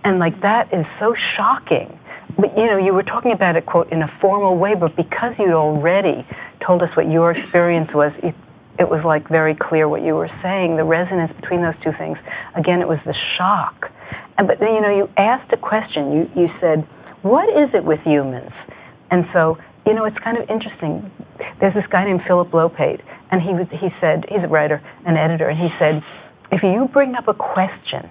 and 0.03 0.19
like 0.19 0.39
that 0.41 0.71
is 0.73 0.87
so 0.87 1.13
shocking. 1.13 1.99
But 2.37 2.57
you 2.57 2.67
know, 2.67 2.77
you 2.77 2.93
were 2.93 3.03
talking 3.03 3.31
about 3.31 3.55
it 3.55 3.65
quote 3.65 3.89
in 3.89 4.01
a 4.01 4.07
formal 4.07 4.57
way, 4.57 4.75
but 4.75 4.95
because 4.95 5.39
you'd 5.39 5.51
already 5.53 6.23
told 6.59 6.81
us 6.81 6.95
what 6.95 7.07
your 7.07 7.31
experience 7.31 7.93
was, 7.93 8.17
it, 8.19 8.35
it 8.77 8.89
was 8.89 9.03
like 9.03 9.27
very 9.27 9.53
clear 9.53 9.89
what 9.89 10.01
you 10.01 10.15
were 10.15 10.29
saying, 10.29 10.77
the 10.77 10.85
resonance 10.85 11.33
between 11.33 11.61
those 11.61 11.79
two 11.79 11.91
things. 11.91 12.23
Again, 12.55 12.81
it 12.81 12.87
was 12.87 13.03
the 13.03 13.13
shock. 13.13 13.91
And 14.37 14.47
but 14.47 14.59
then, 14.59 14.73
you 14.73 14.81
know, 14.81 14.89
you 14.89 15.09
asked 15.17 15.51
a 15.51 15.57
question. 15.57 16.13
You, 16.13 16.31
you 16.33 16.47
said, 16.47 16.83
what 17.21 17.49
is 17.49 17.75
it 17.75 17.83
with 17.83 18.05
humans? 18.05 18.67
And 19.11 19.25
so, 19.25 19.57
you 19.85 19.93
know, 19.93 20.05
it's 20.05 20.19
kind 20.19 20.37
of 20.37 20.49
interesting. 20.49 21.11
There's 21.59 21.73
this 21.73 21.87
guy 21.87 22.05
named 22.05 22.21
Philip 22.23 22.49
Lopate, 22.49 23.01
and 23.31 23.41
he, 23.41 23.53
was, 23.53 23.71
he 23.71 23.89
said, 23.89 24.25
he's 24.29 24.43
a 24.43 24.47
writer, 24.47 24.81
an 25.05 25.17
editor, 25.17 25.49
and 25.49 25.57
he 25.57 25.67
said, 25.67 26.03
if 26.51 26.63
you 26.63 26.87
bring 26.87 27.15
up 27.15 27.27
a 27.27 27.33
question 27.33 28.09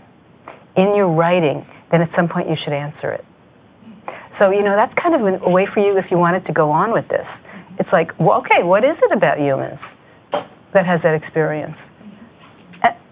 in 0.76 0.94
your 0.94 1.08
writing, 1.08 1.66
then 1.90 2.02
at 2.02 2.12
some 2.12 2.28
point 2.28 2.48
you 2.48 2.54
should 2.54 2.72
answer 2.72 3.10
it. 3.10 3.24
So, 4.30 4.50
you 4.50 4.62
know, 4.62 4.76
that's 4.76 4.94
kind 4.94 5.14
of 5.14 5.42
a 5.42 5.50
way 5.50 5.66
for 5.66 5.80
you 5.80 5.96
if 5.98 6.10
you 6.10 6.18
wanted 6.18 6.44
to 6.44 6.52
go 6.52 6.70
on 6.70 6.92
with 6.92 7.08
this. 7.08 7.42
It's 7.78 7.92
like, 7.92 8.18
well, 8.18 8.38
okay, 8.38 8.62
what 8.62 8.84
is 8.84 9.02
it 9.02 9.10
about 9.10 9.38
humans 9.38 9.94
that 10.72 10.86
has 10.86 11.02
that 11.02 11.14
experience? 11.14 11.88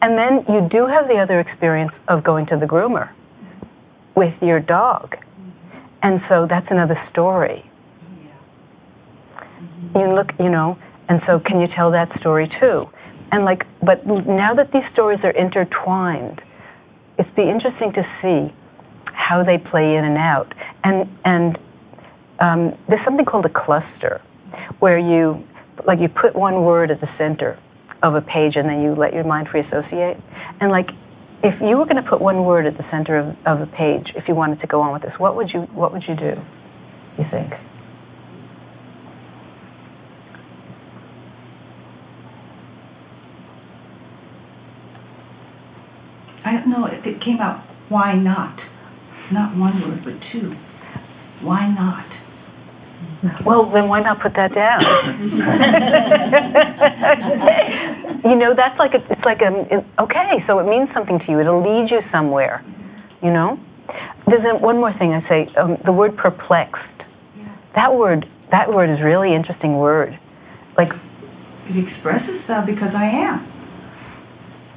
And 0.00 0.16
then 0.18 0.44
you 0.48 0.60
do 0.68 0.86
have 0.86 1.08
the 1.08 1.16
other 1.16 1.40
experience 1.40 1.98
of 2.06 2.22
going 2.22 2.46
to 2.46 2.56
the 2.56 2.66
groomer 2.66 3.10
with 4.14 4.42
your 4.42 4.60
dog. 4.60 5.18
And 6.02 6.20
so 6.20 6.46
that's 6.46 6.70
another 6.70 6.94
story. 6.94 7.64
You 9.94 10.12
look, 10.12 10.34
you 10.38 10.48
know, 10.48 10.78
and 11.08 11.20
so 11.20 11.38
can 11.38 11.60
you 11.60 11.66
tell 11.66 11.90
that 11.90 12.10
story 12.10 12.46
too? 12.46 12.90
And 13.32 13.44
like, 13.44 13.66
but 13.82 14.06
now 14.06 14.54
that 14.54 14.72
these 14.72 14.86
stories 14.86 15.24
are 15.24 15.30
intertwined, 15.30 16.42
it's 17.18 17.30
be 17.30 17.44
interesting 17.44 17.92
to 17.92 18.02
see 18.02 18.52
how 19.12 19.42
they 19.42 19.58
play 19.58 19.96
in 19.96 20.04
and 20.04 20.16
out. 20.16 20.54
And 20.84 21.08
and 21.24 21.58
um, 22.38 22.74
there's 22.88 23.00
something 23.00 23.24
called 23.24 23.46
a 23.46 23.50
cluster, 23.50 24.20
where 24.78 24.98
you 24.98 25.46
like 25.84 26.00
you 26.00 26.08
put 26.08 26.34
one 26.34 26.64
word 26.64 26.90
at 26.90 27.00
the 27.00 27.06
center 27.06 27.58
of 28.02 28.14
a 28.14 28.20
page 28.20 28.56
and 28.56 28.68
then 28.68 28.82
you 28.82 28.94
let 28.94 29.14
your 29.14 29.24
mind 29.24 29.48
free 29.48 29.60
associate. 29.60 30.18
And 30.60 30.70
like 30.70 30.92
if 31.42 31.60
you 31.60 31.78
were 31.78 31.84
going 31.84 32.02
to 32.02 32.08
put 32.08 32.20
one 32.20 32.44
word 32.44 32.66
at 32.66 32.76
the 32.76 32.82
center 32.82 33.16
of, 33.16 33.46
of 33.46 33.60
a 33.60 33.66
page, 33.66 34.14
if 34.16 34.28
you 34.28 34.34
wanted 34.34 34.58
to 34.60 34.66
go 34.66 34.80
on 34.80 34.92
with 34.92 35.02
this, 35.02 35.18
what 35.18 35.34
would 35.36 35.52
you 35.52 35.62
what 35.62 35.92
would 35.92 36.06
you 36.06 36.14
do? 36.14 36.40
You 37.18 37.24
think? 37.24 37.56
I 46.46 46.52
don't 46.52 46.68
know. 46.68 46.86
It, 46.86 47.04
it 47.04 47.20
came 47.20 47.40
out. 47.40 47.58
Why 47.88 48.14
not? 48.14 48.70
Not 49.32 49.50
one 49.56 49.72
word, 49.82 50.04
but 50.04 50.20
two. 50.22 50.52
Why 51.42 51.68
not? 51.68 52.20
Well, 53.44 53.64
then 53.64 53.88
why 53.88 54.00
not 54.00 54.20
put 54.20 54.34
that 54.34 54.52
down? 54.52 54.80
you 58.24 58.36
know, 58.36 58.54
that's 58.54 58.78
like 58.78 58.94
a, 58.94 59.02
it's 59.10 59.24
like 59.24 59.42
a 59.42 59.84
okay. 59.98 60.38
So 60.38 60.60
it 60.60 60.70
means 60.70 60.92
something 60.92 61.18
to 61.18 61.32
you. 61.32 61.40
It'll 61.40 61.60
lead 61.60 61.90
you 61.90 62.00
somewhere. 62.00 62.62
You 63.20 63.32
know. 63.32 63.58
There's 64.28 64.44
a, 64.44 64.54
one 64.54 64.76
more 64.76 64.92
thing 64.92 65.14
I 65.14 65.18
say. 65.18 65.46
Um, 65.56 65.76
the 65.76 65.92
word 65.92 66.16
perplexed. 66.16 67.04
Yeah. 67.36 67.48
That 67.72 67.94
word. 67.94 68.26
That 68.50 68.72
word 68.72 68.88
is 68.88 69.02
really 69.02 69.34
interesting 69.34 69.78
word. 69.78 70.16
Like, 70.78 70.92
it 71.66 71.76
expresses 71.76 72.46
that 72.46 72.66
because 72.66 72.94
I 72.94 73.06
am. 73.06 73.40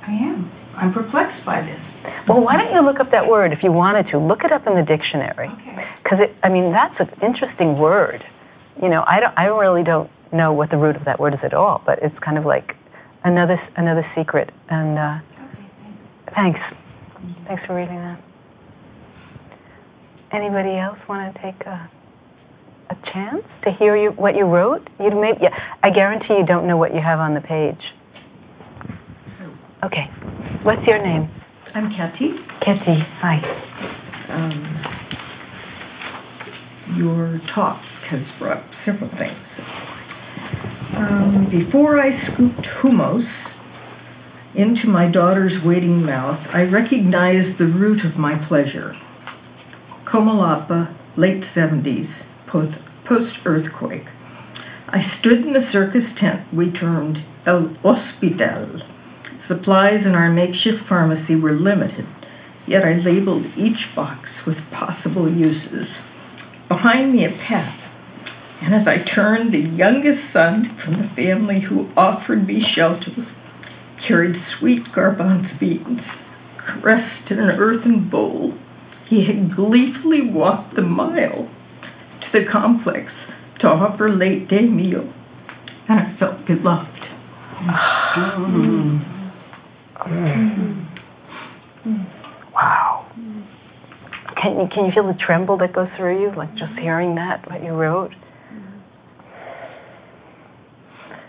I 0.07 0.13
am. 0.13 0.49
I'm 0.81 0.93
perplexed 0.93 1.45
by 1.45 1.61
this. 1.61 2.05
Well, 2.27 2.43
why 2.43 2.55
don't 2.57 2.73
you 2.73 2.81
look 2.81 2.99
up 2.99 3.09
that 3.09 3.27
word 3.27 3.51
if 3.51 3.63
you 3.63 3.71
wanted 3.71 4.07
to? 4.07 4.17
Look 4.17 4.43
it 4.45 4.51
up 4.51 4.65
in 4.65 4.75
the 4.75 4.83
dictionary. 4.83 5.49
Okay. 5.49 5.85
Because 5.97 6.21
it, 6.21 6.33
I 6.41 6.49
mean, 6.49 6.71
that's 6.71 6.99
an 7.01 7.09
interesting 7.21 7.77
word. 7.77 8.23
You 8.81 8.87
know, 8.89 9.03
I 9.05 9.19
don't, 9.19 9.33
I 9.37 9.47
really 9.47 9.83
don't 9.83 10.09
know 10.31 10.53
what 10.53 10.69
the 10.69 10.77
root 10.77 10.95
of 10.95 11.03
that 11.05 11.19
word 11.19 11.33
is 11.33 11.43
at 11.43 11.53
all, 11.53 11.81
but 11.85 11.99
it's 12.01 12.17
kind 12.19 12.37
of 12.37 12.45
like 12.45 12.77
another, 13.25 13.57
another 13.75 14.01
secret. 14.01 14.51
And 14.69 14.97
uh, 14.97 15.19
Okay, 15.33 15.63
thanks. 15.83 16.05
thanks, 16.27 16.73
thanks 17.45 17.65
for 17.65 17.75
reading 17.75 17.97
that. 17.97 18.21
Anybody 20.31 20.77
else 20.77 21.09
want 21.09 21.33
to 21.35 21.41
take 21.41 21.65
a, 21.65 21.89
a 22.89 22.95
chance 23.03 23.59
to 23.61 23.71
hear 23.71 23.97
you, 23.97 24.11
what 24.11 24.35
you 24.35 24.45
wrote? 24.45 24.87
You 24.99 25.09
may, 25.11 25.37
yeah, 25.41 25.57
I 25.83 25.89
guarantee 25.89 26.37
you 26.37 26.45
don't 26.45 26.67
know 26.67 26.77
what 26.77 26.93
you 26.93 27.01
have 27.01 27.19
on 27.19 27.33
the 27.33 27.41
page. 27.41 27.93
Okay, 29.81 30.05
what's 30.63 30.85
your 30.87 31.01
name? 31.01 31.29
I'm 31.73 31.89
Katty. 31.89 32.33
Ketty. 32.59 32.95
Hi. 33.21 33.39
Your 36.97 37.37
talk 37.47 37.79
has 38.09 38.37
brought 38.37 38.57
up 38.57 38.73
several 38.73 39.09
things. 39.09 39.61
Um, 40.97 41.45
before 41.45 41.97
I 41.97 42.09
scooped 42.09 42.63
hummus 42.63 43.57
into 44.53 44.89
my 44.89 45.09
daughter's 45.09 45.63
waiting 45.63 46.05
mouth, 46.05 46.53
I 46.53 46.65
recognized 46.65 47.57
the 47.57 47.65
root 47.65 48.03
of 48.03 48.19
my 48.19 48.35
pleasure. 48.35 48.91
Comalapa, 50.03 50.91
late 51.15 51.43
70s, 51.43 52.25
post 52.45 53.45
earthquake. 53.45 54.07
I 54.89 54.99
stood 54.99 55.45
in 55.45 55.53
the 55.53 55.61
circus 55.61 56.13
tent 56.13 56.41
we 56.51 56.69
termed 56.69 57.21
El 57.45 57.69
Hospital. 57.81 58.81
Supplies 59.39 60.05
in 60.05 60.15
our 60.15 60.29
makeshift 60.29 60.83
pharmacy 60.83 61.33
were 61.33 61.53
limited, 61.53 62.05
yet 62.67 62.83
I 62.83 62.99
labeled 62.99 63.45
each 63.55 63.95
box 63.95 64.45
with 64.45 64.69
possible 64.69 65.29
uses. 65.29 66.05
Behind 66.67 67.13
me, 67.13 67.23
a 67.23 67.31
pet. 67.31 67.73
And 68.61 68.75
as 68.75 68.85
I 68.85 68.97
turned, 68.97 69.53
the 69.53 69.61
youngest 69.61 70.29
son 70.29 70.65
from 70.65 70.95
the 70.95 71.05
family 71.05 71.61
who 71.61 71.89
offered 71.95 72.45
me 72.45 72.59
shelter 72.59 73.13
carried 73.97 74.35
sweet 74.35 74.83
garbanzo 74.87 75.57
beans, 75.57 76.21
caressed 76.57 77.31
in 77.31 77.39
an 77.39 77.57
earthen 77.57 78.09
bowl. 78.09 78.55
He 79.05 79.23
had 79.23 79.51
gleefully 79.51 80.21
walked 80.21 80.75
the 80.75 80.81
mile 80.81 81.49
to 82.19 82.31
the 82.33 82.43
complex 82.43 83.31
to 83.59 83.69
offer 83.69 84.09
late 84.09 84.49
day 84.49 84.67
meal, 84.67 85.13
and 85.87 86.01
I 86.01 86.05
felt 86.05 86.45
beloved. 86.45 87.07
Mm. 88.09 89.18
Wow. 92.53 93.05
Can 94.35 94.59
you, 94.59 94.67
can 94.67 94.85
you 94.85 94.91
feel 94.91 95.03
the 95.03 95.13
tremble 95.13 95.57
that 95.57 95.73
goes 95.73 95.95
through 95.95 96.19
you, 96.21 96.31
like 96.31 96.55
just 96.55 96.79
hearing 96.79 97.15
that, 97.15 97.49
what 97.49 97.63
you 97.63 97.73
wrote? 97.73 98.13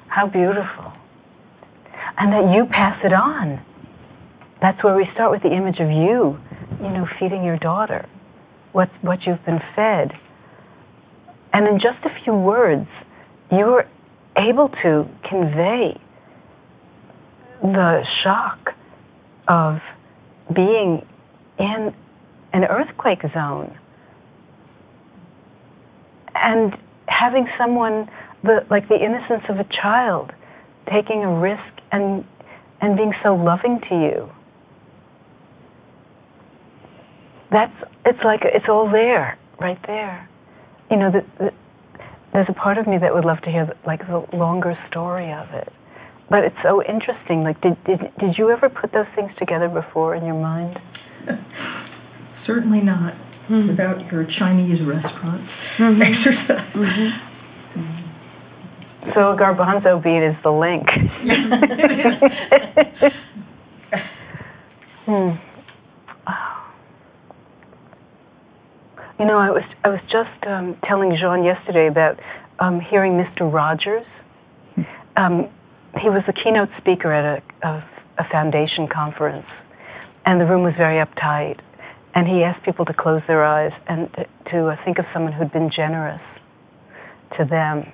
How 0.09 0.27
beautiful. 0.27 0.93
And 2.17 2.33
that 2.33 2.55
you 2.55 2.67
pass 2.67 3.05
it 3.05 3.13
on. 3.13 3.61
That's 4.61 4.85
where 4.85 4.97
we 4.97 5.05
start 5.05 5.31
with 5.31 5.43
the 5.43 5.53
image 5.53 5.81
of 5.81 5.91
you, 5.91 6.41
you 6.81 6.91
know, 6.91 7.07
feeding 7.07 7.45
your 7.45 7.57
daughter, 7.57 8.07
what's, 8.73 8.99
what 8.99 9.27
you've 9.27 9.45
been 9.45 9.59
fed. 9.59 10.17
And 11.53 11.67
in 11.67 11.79
just 11.79 12.07
a 12.07 12.09
few 12.09 12.35
words, 12.35 13.07
you 13.51 13.67
were 13.67 13.87
able 14.37 14.69
to 14.69 15.09
convey 15.23 15.99
the 17.63 18.03
shock 18.03 18.75
of 19.47 19.97
being 20.53 21.05
in 21.59 21.95
an 22.53 22.65
earthquake 22.65 23.23
zone 23.23 23.77
and 26.35 26.81
having 27.09 27.47
someone 27.47 28.09
the 28.43 28.65
like 28.71 28.89
the 28.89 29.03
innocence 29.03 29.51
of 29.51 29.61
a 29.61 29.65
child 29.65 30.35
taking 30.87 31.23
a 31.23 31.33
risk 31.33 31.81
and 31.93 32.25
and 32.81 32.97
being 32.97 33.13
so 33.13 33.35
loving 33.35 33.79
to 33.79 33.95
you. 33.95 34.33
That's 37.51 37.85
it's 38.07 38.25
like 38.25 38.45
it's 38.45 38.69
all 38.69 38.87
there 38.87 39.37
right 39.59 39.83
there. 39.83 40.29
You 40.91 40.97
know 40.97 41.11
the, 41.11 41.25
the, 41.39 41.53
there's 42.33 42.49
a 42.49 42.55
part 42.55 42.79
of 42.79 42.87
me 42.87 42.97
that 42.99 43.13
would 43.13 43.25
love 43.25 43.41
to 43.43 43.51
hear 43.51 43.67
the, 43.67 43.77
like 43.85 44.07
the 44.07 44.21
longer 44.35 44.73
story 44.73 45.31
of 45.31 45.53
it 45.53 45.73
but 46.31 46.45
it's 46.45 46.61
so 46.61 46.83
interesting 46.85 47.45
like 47.45 47.61
did, 47.61 47.83
did, 47.85 48.11
did 48.17 48.39
you 48.39 48.51
ever 48.51 48.71
put 48.71 48.93
those 48.93 49.11
things 49.11 49.35
together 49.35 49.69
before 49.69 50.15
in 50.15 50.25
your 50.25 50.41
mind 50.41 50.81
Certainly 52.29 52.81
not 52.81 53.13
without 53.51 54.11
your 54.11 54.25
Chinese 54.25 54.83
restaurant 54.83 55.41
exercise. 56.01 56.75
So 59.03 59.33
a 59.33 59.37
garbanzo 59.37 60.03
bean 60.03 60.23
is 60.23 60.41
the 60.41 60.53
link. 60.53 60.91
Hmm. 65.07 65.31
You 69.19 69.27
know, 69.27 69.39
I 69.39 69.51
was 69.51 69.75
I 69.83 69.89
was 69.89 70.05
just 70.05 70.47
um, 70.47 70.77
telling 70.77 71.13
Jean 71.13 71.43
yesterday 71.43 71.89
about 71.89 72.21
um, 72.61 72.79
hearing 72.79 73.15
Mr. 73.15 73.53
Rogers. 73.53 74.23
Um, 75.17 75.49
he 75.99 76.09
was 76.09 76.27
the 76.27 76.33
keynote 76.33 76.71
speaker 76.71 77.13
at 77.13 77.43
a, 77.63 77.67
a, 77.67 77.85
a 78.19 78.25
foundation 78.25 78.87
conference, 78.87 79.65
and 80.25 80.41
the 80.41 80.47
room 80.47 80.63
was 80.63 80.77
very 80.77 81.05
uptight. 81.05 81.61
And 82.13 82.27
he 82.27 82.43
asked 82.43 82.65
people 82.65 82.85
to 82.87 82.93
close 82.93 83.27
their 83.27 83.45
eyes 83.45 83.81
and 83.87 84.13
to, 84.15 84.27
to 84.47 84.67
uh, 84.67 84.75
think 84.75 84.99
of 84.99 85.07
someone 85.07 85.33
who'd 85.35 85.53
been 85.53 85.69
generous 85.71 86.41
to 87.31 87.45
them. 87.45 87.93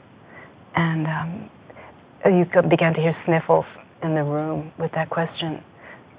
And 0.75 1.07
um, 1.07 1.51
you 2.25 2.47
began 2.63 2.95
to 2.95 3.03
hear 3.03 3.13
sniffles 3.13 3.79
in 4.03 4.15
the 4.15 4.25
room 4.25 4.73
with 4.79 4.93
that 4.93 5.11
question. 5.11 5.63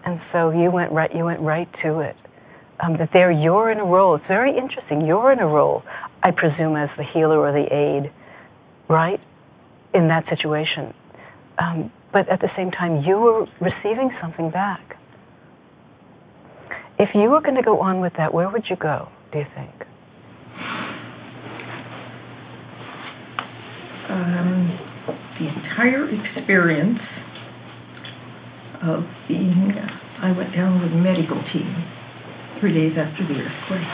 And 0.05 0.21
so 0.21 0.51
you 0.51 0.69
went 0.69 0.91
right, 0.91 1.13
you 1.13 1.25
went 1.25 1.39
right 1.39 1.71
to 1.73 1.99
it. 1.99 2.15
Um, 2.79 2.97
that 2.97 3.11
there 3.11 3.31
you're 3.31 3.71
in 3.71 3.79
a 3.79 3.85
role. 3.85 4.13
It's 4.13 4.27
very 4.27 4.55
interesting. 4.55 5.01
You're 5.01 5.31
in 5.31 5.39
a 5.39 5.47
role, 5.47 5.83
I 6.21 6.29
presume, 6.29 6.75
as 6.75 6.95
the 6.95 7.03
healer 7.03 7.39
or 7.39 7.51
the 7.51 7.73
aid, 7.73 8.11
right? 8.87 9.19
In 9.93 10.07
that 10.09 10.27
situation. 10.27 10.93
Um, 11.57 11.91
but 12.11 12.27
at 12.29 12.39
the 12.39 12.47
same 12.47 12.71
time, 12.71 12.97
you 12.97 13.19
were 13.19 13.47
receiving 13.59 14.11
something 14.11 14.49
back. 14.49 14.97
If 16.97 17.13
you 17.13 17.29
were 17.29 17.41
going 17.41 17.55
to 17.55 17.61
go 17.61 17.79
on 17.79 17.99
with 17.99 18.13
that, 18.13 18.33
where 18.33 18.49
would 18.49 18.69
you 18.69 18.75
go, 18.75 19.09
do 19.31 19.39
you 19.39 19.45
think? 19.45 19.85
Um, 24.09 24.67
the 25.37 25.47
entire 25.55 26.05
experience 26.09 27.23
of 28.81 29.25
being, 29.27 29.73
I 30.23 30.31
went 30.31 30.53
down 30.53 30.73
with 30.73 30.95
a 30.95 31.03
medical 31.03 31.37
team 31.37 31.67
three 32.57 32.73
days 32.73 32.97
after 32.97 33.23
the 33.23 33.33
earthquake 33.39 33.85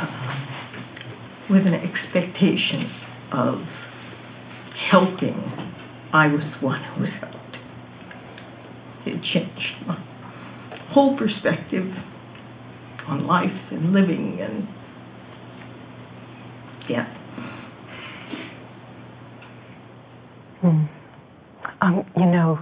um, 0.00 1.54
with 1.54 1.66
an 1.66 1.74
expectation 1.74 2.80
of 3.30 3.78
helping. 4.76 5.34
I 6.12 6.28
was 6.28 6.58
the 6.58 6.66
one 6.66 6.80
who 6.80 7.00
was 7.00 7.20
helped. 7.20 7.64
It 9.06 9.22
changed 9.22 9.86
my 9.86 9.96
whole 10.90 11.16
perspective 11.16 12.08
on 13.08 13.26
life 13.26 13.72
and 13.72 13.92
living 13.92 14.40
and 14.40 14.66
death. 16.86 17.18
Um, 21.80 22.06
you 22.16 22.26
know, 22.26 22.60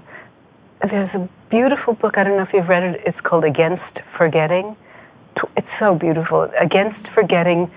there's 0.82 1.14
a 1.14 1.28
beautiful 1.50 1.94
book. 1.94 2.16
I 2.16 2.24
don't 2.24 2.36
know 2.36 2.42
if 2.42 2.54
you've 2.54 2.68
read 2.68 2.82
it. 2.82 3.02
It's 3.04 3.20
called 3.20 3.44
Against 3.44 4.00
Forgetting. 4.02 4.76
It's 5.56 5.76
so 5.76 5.94
beautiful. 5.94 6.50
Against 6.58 7.08
Forgetting. 7.08 7.70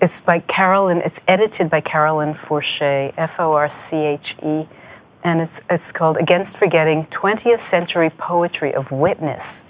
It's 0.00 0.20
by 0.20 0.40
Carolyn. 0.40 1.00
It's 1.00 1.20
edited 1.26 1.70
by 1.70 1.80
Carolyn 1.80 2.34
Forche, 2.34 2.82
F-O-R-C-H-E, 2.82 4.68
and 5.28 5.42
it's 5.42 5.60
it's 5.68 5.92
called 5.92 6.16
Against 6.16 6.56
Forgetting: 6.56 7.04
20th 7.06 7.60
Century 7.60 8.08
Poetry 8.08 8.72
of 8.72 8.90
Witness. 8.90 9.62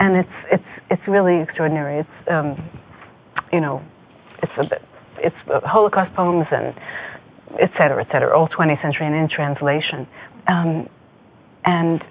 And 0.00 0.16
it's 0.16 0.44
it's 0.50 0.80
it's 0.90 1.06
really 1.06 1.36
extraordinary. 1.36 1.96
It's 1.98 2.28
um, 2.28 2.56
you 3.52 3.60
know, 3.60 3.80
it's 4.42 4.58
a 4.58 4.64
bit, 4.64 4.82
it's 5.18 5.42
Holocaust 5.42 6.12
poems 6.12 6.52
and 6.52 6.74
et 7.60 7.72
cetera, 7.72 8.00
et 8.00 8.08
cetera, 8.08 8.36
all 8.36 8.48
20th 8.48 8.78
century 8.78 9.06
and 9.06 9.14
in 9.14 9.28
translation. 9.28 10.08
Um, 10.48 10.88
and 11.64 12.08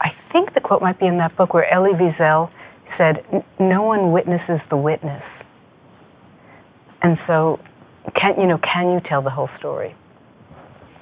I 0.00 0.08
think 0.08 0.54
the 0.54 0.60
quote 0.60 0.82
might 0.82 0.98
be 0.98 1.06
in 1.06 1.18
that 1.18 1.36
book 1.36 1.54
where 1.54 1.70
Elie 1.72 1.92
Wiesel 1.92 2.50
said, 2.86 3.24
"No 3.60 3.82
one 3.82 4.10
witnesses 4.10 4.64
the 4.64 4.76
witness." 4.76 5.44
And 7.00 7.16
so, 7.16 7.60
can 8.14 8.40
you 8.40 8.48
know? 8.48 8.58
Can 8.58 8.90
you 8.90 8.98
tell 8.98 9.22
the 9.22 9.30
whole 9.38 9.46
story? 9.46 9.94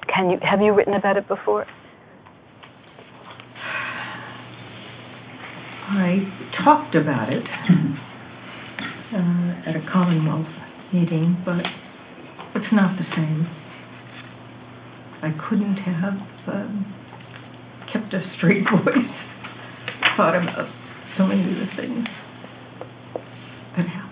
Can 0.07 0.29
you 0.29 0.37
have 0.41 0.61
you 0.61 0.73
written 0.73 0.93
about 0.93 1.17
it 1.17 1.27
before? 1.27 1.65
I 5.89 6.27
talked 6.51 6.95
about 6.95 7.33
it 7.33 7.49
uh, 9.13 9.55
at 9.65 9.75
a 9.75 9.79
Commonwealth 9.85 10.63
meeting, 10.93 11.37
but 11.45 11.73
it's 12.55 12.73
not 12.73 12.97
the 12.97 13.03
same. 13.03 13.45
I 15.21 15.31
couldn't 15.37 15.79
have 15.79 16.49
um, 16.49 16.85
kept 17.87 18.13
a 18.13 18.21
straight 18.21 18.67
voice, 18.69 19.31
thought 20.15 20.35
about 20.35 20.65
so 21.01 21.25
many 21.27 21.41
of 21.41 21.57
the 21.57 21.65
things 21.65 22.23
that 23.75 23.85
happened. 23.87 24.07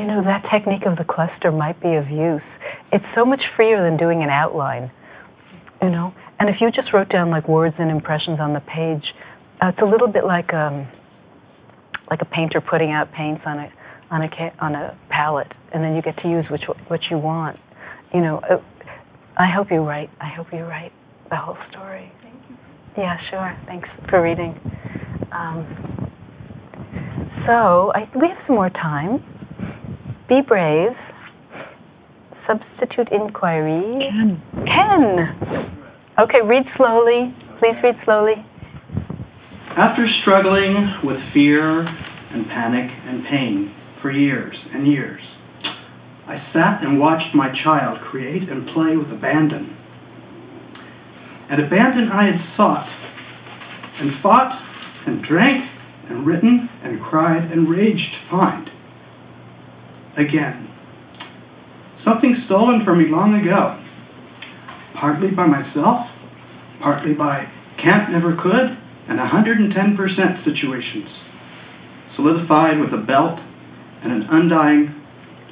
You 0.00 0.06
know, 0.06 0.22
that 0.22 0.44
technique 0.44 0.86
of 0.86 0.96
the 0.96 1.04
cluster 1.04 1.52
might 1.52 1.78
be 1.78 1.92
of 1.92 2.08
use. 2.08 2.58
It's 2.90 3.06
so 3.06 3.26
much 3.26 3.46
freer 3.46 3.82
than 3.82 3.98
doing 3.98 4.22
an 4.22 4.30
outline, 4.30 4.90
you 5.82 5.90
know? 5.90 6.14
And 6.38 6.48
if 6.48 6.62
you 6.62 6.70
just 6.70 6.94
wrote 6.94 7.10
down 7.10 7.28
like 7.28 7.46
words 7.46 7.78
and 7.78 7.90
impressions 7.90 8.40
on 8.40 8.54
the 8.54 8.62
page, 8.62 9.14
uh, 9.62 9.66
it's 9.66 9.82
a 9.82 9.84
little 9.84 10.08
bit 10.08 10.24
like 10.24 10.54
um, 10.54 10.86
like 12.08 12.22
a 12.22 12.24
painter 12.24 12.62
putting 12.62 12.92
out 12.92 13.12
paints 13.12 13.46
on 13.46 13.58
a 13.58 13.70
on 14.10 14.24
a 14.24 14.28
ca- 14.28 14.52
on 14.58 14.74
a 14.74 14.96
palette, 15.10 15.58
and 15.70 15.84
then 15.84 15.94
you 15.94 16.00
get 16.00 16.16
to 16.16 16.30
use 16.30 16.48
which 16.48 16.64
what 16.64 17.10
you 17.10 17.18
want. 17.18 17.58
You 18.14 18.22
know, 18.22 18.38
uh, 18.38 18.58
I 19.36 19.48
hope 19.48 19.70
you 19.70 19.82
write. 19.82 20.08
I 20.18 20.28
hope 20.28 20.50
you 20.50 20.64
write 20.64 20.92
the 21.28 21.36
whole 21.36 21.56
story. 21.56 22.10
Thank 22.20 22.36
you. 22.48 22.56
Yeah, 22.96 23.16
sure. 23.16 23.54
Thanks 23.66 23.96
for 23.96 24.22
reading. 24.22 24.56
Um, 25.30 25.66
so 27.28 27.92
I, 27.94 28.08
we 28.14 28.28
have 28.28 28.40
some 28.40 28.56
more 28.56 28.70
time. 28.70 29.22
Be 30.30 30.40
brave. 30.40 31.12
Substitute 32.32 33.08
inquiry. 33.10 33.98
Ken. 33.98 34.40
Ken. 34.64 35.34
Okay, 36.16 36.40
read 36.40 36.68
slowly. 36.68 37.34
Please 37.58 37.82
read 37.82 37.98
slowly. 37.98 38.44
After 39.76 40.06
struggling 40.06 40.74
with 41.02 41.20
fear 41.20 41.84
and 42.32 42.48
panic 42.48 42.92
and 43.08 43.24
pain 43.24 43.64
for 43.64 44.12
years 44.12 44.70
and 44.72 44.86
years, 44.86 45.42
I 46.28 46.36
sat 46.36 46.80
and 46.84 47.00
watched 47.00 47.34
my 47.34 47.50
child 47.50 47.98
create 47.98 48.48
and 48.48 48.68
play 48.68 48.96
with 48.96 49.12
abandon. 49.12 49.66
And 51.50 51.60
abandon 51.60 52.08
I 52.08 52.26
had 52.26 52.38
sought, 52.38 52.86
and 54.00 54.08
fought, 54.08 54.62
and 55.08 55.20
drank, 55.20 55.68
and 56.08 56.24
written, 56.24 56.68
and 56.84 57.00
cried, 57.00 57.50
and 57.50 57.66
raged 57.68 58.14
to 58.14 58.20
find. 58.20 58.69
Again. 60.16 60.68
Something 61.94 62.34
stolen 62.34 62.80
from 62.80 62.98
me 62.98 63.06
long 63.06 63.34
ago, 63.34 63.76
partly 64.94 65.30
by 65.30 65.46
myself, 65.46 66.16
partly 66.80 67.14
by 67.14 67.46
can't 67.76 68.10
never 68.10 68.34
could, 68.34 68.76
and 69.08 69.18
110% 69.18 70.36
situations, 70.36 71.28
solidified 72.06 72.80
with 72.80 72.92
a 72.92 72.98
belt 72.98 73.44
and 74.02 74.12
an 74.12 74.26
undying 74.30 74.94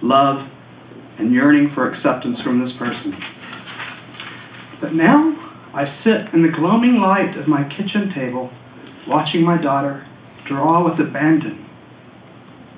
love 0.00 0.54
and 1.18 1.32
yearning 1.32 1.68
for 1.68 1.86
acceptance 1.86 2.40
from 2.40 2.58
this 2.58 2.76
person. 2.76 3.12
But 4.80 4.94
now 4.94 5.36
I 5.74 5.84
sit 5.84 6.32
in 6.32 6.42
the 6.42 6.50
gloaming 6.50 7.00
light 7.00 7.36
of 7.36 7.48
my 7.48 7.64
kitchen 7.64 8.08
table, 8.08 8.52
watching 9.06 9.44
my 9.44 9.58
daughter 9.58 10.04
draw 10.44 10.84
with 10.84 10.98
abandon 10.98 11.58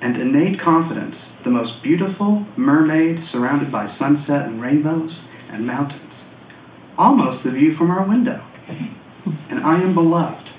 and 0.01 0.17
innate 0.17 0.57
confidence 0.59 1.35
the 1.43 1.49
most 1.49 1.83
beautiful 1.83 2.45
mermaid 2.57 3.21
surrounded 3.23 3.71
by 3.71 3.85
sunset 3.85 4.47
and 4.47 4.61
rainbows 4.61 5.47
and 5.51 5.65
mountains, 5.67 6.33
almost 6.97 7.43
the 7.43 7.51
view 7.51 7.71
from 7.71 7.91
our 7.91 8.05
window. 8.07 8.41
And 9.49 9.59
I 9.63 9.79
am 9.81 9.93
beloved. 9.93 10.49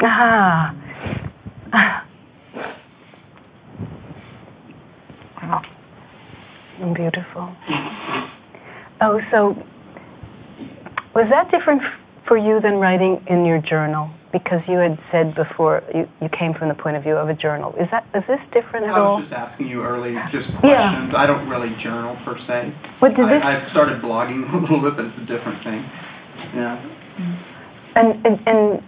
Ah. 0.00 0.74
Wow. 5.42 5.62
Beautiful. 6.92 7.54
Oh, 9.00 9.18
so 9.18 9.62
was 11.14 11.28
that 11.28 11.48
different 11.48 11.82
f- 11.82 12.04
for 12.18 12.36
you 12.36 12.60
than 12.60 12.78
writing 12.78 13.22
in 13.26 13.44
your 13.44 13.58
journal? 13.58 14.10
Because 14.32 14.66
you 14.66 14.78
had 14.78 15.00
said 15.02 15.34
before 15.34 15.82
you, 15.94 16.08
you 16.20 16.28
came 16.30 16.54
from 16.54 16.68
the 16.68 16.74
point 16.74 16.96
of 16.96 17.02
view 17.02 17.16
of 17.16 17.28
a 17.28 17.34
journal. 17.34 17.74
Is 17.78 17.90
that 17.90 18.06
is 18.14 18.24
this 18.26 18.48
different 18.48 18.86
at 18.86 18.92
all? 18.92 18.96
I 18.96 19.00
all? 19.00 19.18
was 19.18 19.28
just 19.28 19.38
asking 19.38 19.68
you 19.68 19.84
early, 19.84 20.14
just 20.30 20.54
Yeah. 20.64 20.80
questions. 20.90 21.14
I 21.14 21.26
don't 21.26 21.46
really 21.50 21.68
journal 21.76 22.16
per 22.24 22.36
se. 22.36 22.70
What 23.00 23.14
did 23.14 23.26
I, 23.26 23.28
this- 23.28 23.44
I've 23.44 23.68
started 23.68 23.98
blogging 23.98 24.50
a 24.52 24.56
little 24.56 24.80
bit, 24.80 24.96
but 24.96 25.04
it's 25.04 25.18
a 25.18 25.24
different 25.26 25.58
thing. 25.58 25.82
Yeah. 26.58 26.78
And, 27.94 28.26
and, 28.26 28.48
and 28.48 28.82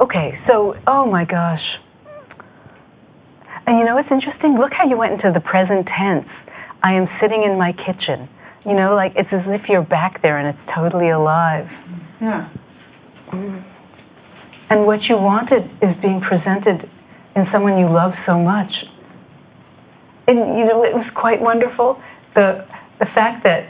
okay, 0.00 0.32
so, 0.32 0.76
oh 0.88 1.06
my 1.06 1.24
gosh. 1.24 1.78
And 3.66 3.78
you 3.78 3.84
know 3.84 3.94
what's 3.94 4.10
interesting? 4.10 4.58
Look 4.58 4.74
how 4.74 4.84
you 4.84 4.96
went 4.96 5.12
into 5.12 5.30
the 5.30 5.40
present 5.40 5.86
tense. 5.86 6.44
I 6.82 6.94
am 6.94 7.06
sitting 7.06 7.44
in 7.44 7.56
my 7.56 7.70
kitchen. 7.72 8.28
You 8.66 8.74
know, 8.74 8.94
like 8.96 9.12
it's 9.14 9.32
as 9.32 9.46
if 9.46 9.68
you're 9.68 9.82
back 9.82 10.20
there 10.20 10.36
and 10.36 10.48
it's 10.48 10.66
totally 10.66 11.08
alive. 11.10 11.70
Yeah. 12.20 12.48
Mm. 13.28 13.62
And 14.70 14.86
what 14.86 15.08
you 15.08 15.18
wanted 15.18 15.68
is 15.82 16.00
being 16.00 16.20
presented 16.20 16.88
in 17.34 17.44
someone 17.44 17.76
you 17.76 17.86
love 17.86 18.14
so 18.14 18.40
much. 18.40 18.86
And 20.28 20.58
you 20.58 20.64
know, 20.64 20.84
it 20.84 20.94
was 20.94 21.10
quite 21.10 21.40
wonderful. 21.40 22.00
The, 22.34 22.64
the 23.00 23.06
fact 23.06 23.42
that 23.42 23.66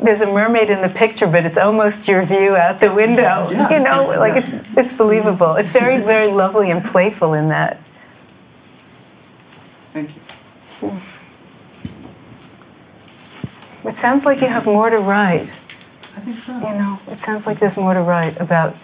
there's 0.00 0.20
a 0.20 0.32
mermaid 0.32 0.70
in 0.70 0.80
the 0.80 0.88
picture, 0.88 1.26
but 1.26 1.44
it's 1.44 1.58
almost 1.58 2.06
your 2.06 2.24
view 2.24 2.54
out 2.54 2.78
the 2.78 2.94
window. 2.94 3.48
Yeah. 3.50 3.70
You 3.70 3.82
know, 3.82 4.14
like 4.18 4.36
it's, 4.36 4.76
it's 4.76 4.96
believable. 4.96 5.56
It's 5.56 5.72
very, 5.72 6.00
very 6.00 6.30
lovely 6.30 6.70
and 6.70 6.84
playful 6.84 7.34
in 7.34 7.48
that. 7.48 7.78
Thank 9.90 10.10
you. 10.14 10.20
It 13.88 13.94
sounds 13.94 14.24
like 14.24 14.40
you 14.40 14.48
have 14.48 14.66
more 14.66 14.88
to 14.88 14.98
write. 14.98 15.42
I 15.42 16.20
think 16.20 16.36
so. 16.36 16.56
You 16.58 16.74
know, 16.74 16.98
it 17.08 17.18
sounds 17.18 17.46
like 17.46 17.58
there's 17.58 17.76
more 17.76 17.94
to 17.94 18.00
write 18.00 18.40
about 18.40 18.76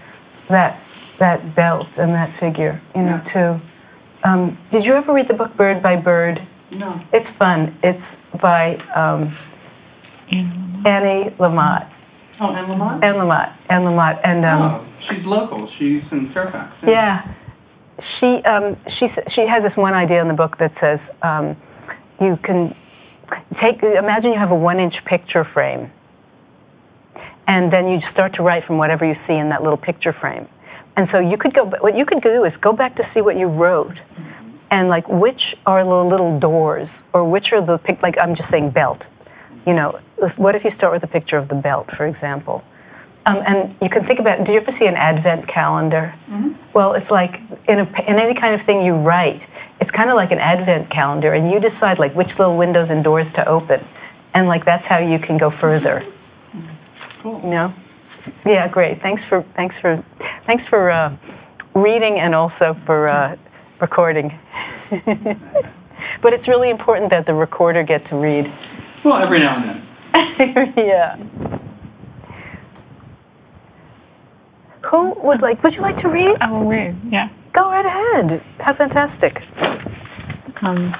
that 0.49 0.81
that 1.21 1.55
belt 1.55 1.99
and 1.99 2.13
that 2.15 2.29
figure. 2.31 2.81
You 2.97 3.03
know, 3.03 3.21
Yeah. 3.25 3.33
too. 3.55 3.61
Um, 4.25 4.57
did 4.71 4.85
you 4.85 4.95
ever 4.95 5.13
read 5.15 5.29
the 5.29 5.35
book 5.35 5.57
Bird 5.57 5.83
by 5.83 5.97
Bird? 5.97 6.41
No. 6.77 6.99
It's 7.13 7.31
fun. 7.31 7.75
It's 7.83 8.25
by 8.41 8.77
um, 8.95 9.29
Annie 10.85 11.31
Lamott. 11.39 11.87
Oh, 12.41 12.55
and 12.55 12.69
Lamont? 12.69 13.05
Anne 13.05 13.15
Lamott. 13.17 13.53
Anne 13.71 13.83
Lamott. 13.83 14.21
And 14.25 14.45
um, 14.45 14.61
oh, 14.63 14.85
she's 14.99 15.27
local. 15.27 15.67
She's 15.67 16.13
in 16.13 16.27
Fairfax. 16.27 16.83
yeah, 16.83 17.27
she 17.99 18.37
um, 18.45 18.77
she 18.89 19.07
she 19.09 19.47
has 19.47 19.63
this 19.63 19.77
one 19.77 19.93
idea 19.95 20.23
in 20.23 20.29
the 20.29 20.35
book 20.35 20.57
that 20.57 20.75
says 20.77 21.11
um, 21.23 21.57
you 22.21 22.37
can 22.39 22.75
take 23.55 23.83
imagine 23.83 24.33
you 24.33 24.39
have 24.39 24.51
a 24.51 24.57
one-inch 24.57 25.05
picture 25.05 25.45
frame, 25.45 25.91
and 27.47 27.71
then 27.71 27.89
you 27.89 28.01
start 28.01 28.33
to 28.35 28.43
write 28.43 28.65
from 28.65 28.79
whatever 28.79 29.05
you 29.05 29.15
see 29.15 29.37
in 29.37 29.49
that 29.51 29.63
little 29.63 29.77
picture 29.79 30.13
frame. 30.13 30.49
And 30.97 31.09
so 31.09 31.19
you 31.19 31.37
could 31.39 31.55
go. 31.55 31.65
What 31.67 31.97
you 31.97 32.05
could 32.05 32.21
do 32.21 32.45
is 32.45 32.57
go 32.57 32.73
back 32.73 32.95
to 32.97 33.03
see 33.03 33.21
what 33.23 33.37
you 33.37 33.47
wrote, 33.47 34.03
and 34.71 34.89
like 34.89 35.09
which 35.09 35.57
are 35.65 35.83
the 35.85 36.05
little 36.05 36.39
doors, 36.39 37.05
or 37.13 37.25
which 37.25 37.53
are 37.53 37.61
the 37.61 37.79
pic- 37.79 38.03
like 38.03 38.19
I'm 38.19 38.35
just 38.35 38.51
saying 38.51 38.71
belt. 38.71 39.09
You 39.67 39.75
know, 39.75 39.99
if- 40.23 40.39
what 40.39 40.55
if 40.55 40.65
you 40.65 40.71
start 40.71 40.93
with 40.93 41.05
a 41.05 41.07
picture 41.07 41.39
of 41.39 41.49
the 41.49 41.55
belt, 41.55 41.91
for 41.91 42.07
example? 42.07 42.63
Um, 43.27 43.43
and 43.47 43.75
you 43.83 43.89
can 43.89 44.03
think 44.05 44.19
about. 44.19 44.39
Did 44.39 44.49
you 44.49 44.61
ever 44.61 44.71
see 44.71 44.87
an 44.87 44.97
advent 44.97 45.47
calendar? 45.47 46.15
Well, 46.75 46.95
it's 46.95 47.11
like 47.11 47.41
in, 47.69 47.81
a, 47.81 47.87
in 48.11 48.19
any 48.19 48.35
kind 48.35 48.55
of 48.55 48.63
thing 48.63 48.81
you 48.83 48.95
write, 48.97 49.51
it's 49.81 49.91
kind 49.91 50.09
of 50.11 50.17
like 50.17 50.33
an 50.33 50.39
advent 50.39 50.89
calendar, 50.91 51.33
and 51.35 51.51
you 51.51 51.61
decide 51.61 51.99
like 51.99 52.15
which 52.15 52.39
little 52.39 52.57
windows 52.57 52.91
and 52.91 53.05
doors 53.05 53.33
to 53.35 53.47
open, 53.47 53.81
and 54.35 54.49
like 54.49 54.65
that's 54.65 54.87
how 54.87 54.99
you 54.99 55.19
can 55.19 55.37
go 55.39 55.51
further. 55.51 56.01
Cool. 57.23 57.41
You 57.45 57.51
know? 57.51 57.73
Yeah, 58.45 58.69
great. 58.69 59.01
Thanks 59.01 59.25
for 59.25 59.43
thanks 59.43 59.79
for 59.79 60.03
thanks 60.45 60.67
for 60.67 60.91
uh, 60.91 61.17
reading 61.75 62.19
and 62.19 62.35
also 62.35 62.75
for 62.75 63.09
uh, 63.09 63.37
recording. 63.81 64.39
but 66.23 66.33
it's 66.33 66.49
really 66.49 66.71
important 66.71 67.11
that 67.11 67.27
the 67.27 67.35
recorder 67.35 67.83
get 67.83 68.05
to 68.07 68.17
read. 68.17 68.51
Well, 69.05 69.23
every 69.23 69.39
now 69.39 69.55
and 69.57 69.65
then. 69.65 70.73
yeah. 70.77 71.17
Who 74.83 75.13
would 75.21 75.43
like? 75.43 75.63
Would 75.63 75.77
you 75.77 75.83
like 75.83 75.97
to 75.99 76.09
read? 76.09 76.37
I 76.41 76.51
will 76.51 76.65
read. 76.65 76.97
Yeah. 77.09 77.29
Go 77.53 77.71
right 77.71 77.85
ahead. 77.85 78.43
How 78.61 78.73
fantastic. 78.73 79.43
Um, 80.63 80.95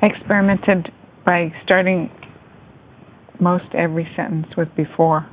I 0.00 0.06
experimented 0.06 0.92
by 1.24 1.50
starting 1.50 2.10
most 3.40 3.74
every 3.74 4.04
sentence 4.04 4.56
with 4.56 4.74
before. 4.74 5.26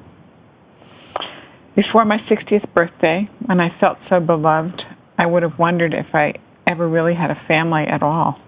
Before 1.76 2.06
my 2.06 2.16
60th 2.16 2.74
birthday, 2.74 3.28
when 3.46 3.60
I 3.60 3.68
felt 3.68 4.02
so 4.02 4.22
beloved, 4.22 4.86
I 5.18 5.26
would 5.26 5.44
have 5.44 5.60
wondered 5.60 5.94
if 5.94 6.16
I 6.16 6.36
ever 6.66 6.88
really 6.88 7.16
had 7.16 7.32
a 7.32 7.36
family 7.36 7.86
at 7.86 8.02
all. 8.02 8.40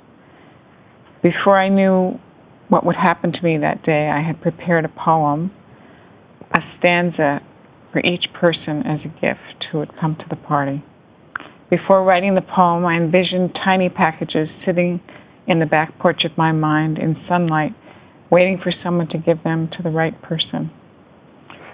Before 1.22 1.58
I 1.58 1.68
knew 1.68 2.22
what 2.70 2.86
would 2.86 2.96
happen 2.96 3.34
to 3.34 3.44
me 3.44 3.58
that 3.58 3.84
day, 3.84 4.10
I 4.10 4.20
had 4.20 4.40
prepared 4.40 4.86
a 4.86 4.90
poem, 4.90 5.52
a 6.54 6.62
stanza 6.62 7.42
for 7.92 8.00
each 8.06 8.32
person 8.32 8.84
as 8.84 9.04
a 9.04 9.10
gift 9.10 9.62
who 9.66 9.80
would 9.80 9.94
come 9.94 10.16
to 10.16 10.30
the 10.30 10.38
party. 10.38 10.82
Before 11.70 12.06
writing 12.06 12.36
the 12.36 12.42
poem, 12.42 12.86
I 12.86 12.96
envisioned 12.96 13.54
tiny 13.54 13.90
packages 13.90 14.50
sitting 14.50 15.02
in 15.46 15.60
the 15.60 15.66
back 15.66 16.00
porch 16.00 16.24
of 16.24 16.38
my 16.38 16.54
mind 16.54 16.98
in 16.98 17.14
sunlight, 17.14 17.74
waiting 18.30 18.58
for 18.58 18.72
someone 18.72 19.08
to 19.08 19.18
give 19.18 19.44
them 19.44 19.68
to 19.68 19.84
the 19.84 19.90
right 19.90 20.22
person. 20.22 20.72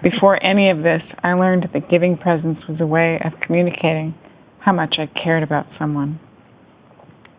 Before 0.04 0.38
any 0.42 0.68
of 0.68 0.82
this, 0.82 1.14
I 1.24 1.32
learned 1.32 1.62
that 1.62 1.88
giving 1.88 2.18
presents 2.18 2.68
was 2.68 2.78
a 2.82 2.86
way 2.86 3.18
of 3.20 3.40
communicating 3.40 4.12
how 4.58 4.70
much 4.70 4.98
I 4.98 5.06
cared 5.06 5.42
about 5.42 5.72
someone. 5.72 6.18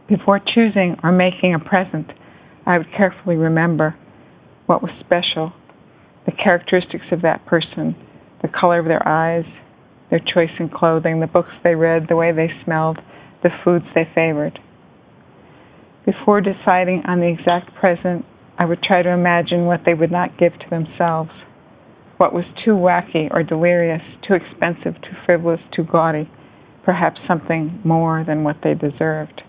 Before 0.08 0.40
choosing 0.40 1.00
or 1.04 1.12
making 1.12 1.54
a 1.54 1.60
present, 1.60 2.16
I 2.66 2.80
would 2.80 2.90
carefully 2.90 3.38
remember 3.38 3.96
what 4.66 4.82
was 4.82 4.92
special, 4.94 5.54
the 6.26 6.32
characteristics 6.32 7.12
of 7.12 7.22
that 7.22 7.46
person, 7.46 7.94
the 8.40 8.48
color 8.48 8.80
of 8.80 8.86
their 8.86 9.08
eyes, 9.08 9.60
their 10.10 10.18
choice 10.18 10.60
in 10.60 10.70
clothing, 10.70 11.20
the 11.20 11.28
books 11.28 11.60
they 11.60 11.76
read, 11.76 12.08
the 12.08 12.16
way 12.16 12.32
they 12.32 12.48
smelled, 12.48 13.04
the 13.42 13.52
foods 13.52 13.92
they 13.92 14.06
favored. 14.06 14.60
Before 16.04 16.42
deciding 16.42 17.06
on 17.06 17.20
the 17.20 17.30
exact 17.30 17.76
present, 17.76 18.26
I 18.58 18.66
would 18.66 18.82
try 18.82 19.04
to 19.04 19.10
imagine 19.10 19.68
what 19.68 19.84
they 19.84 19.94
would 19.94 20.12
not 20.12 20.38
give 20.38 20.58
to 20.58 20.70
themselves, 20.72 21.46
what 22.18 22.34
was 22.34 22.52
too 22.52 22.76
wacky 22.76 23.28
or 23.32 23.44
delirious, 23.44 24.16
too 24.18 24.34
expensive, 24.34 25.02
too 25.02 25.16
frivolous, 25.16 25.68
too 25.68 25.84
gaudy, 25.84 26.30
perhaps 26.84 27.22
something 27.22 27.80
more 27.84 28.24
than 28.24 28.44
what 28.44 28.62
they 28.62 28.74
deserved. 28.74 29.44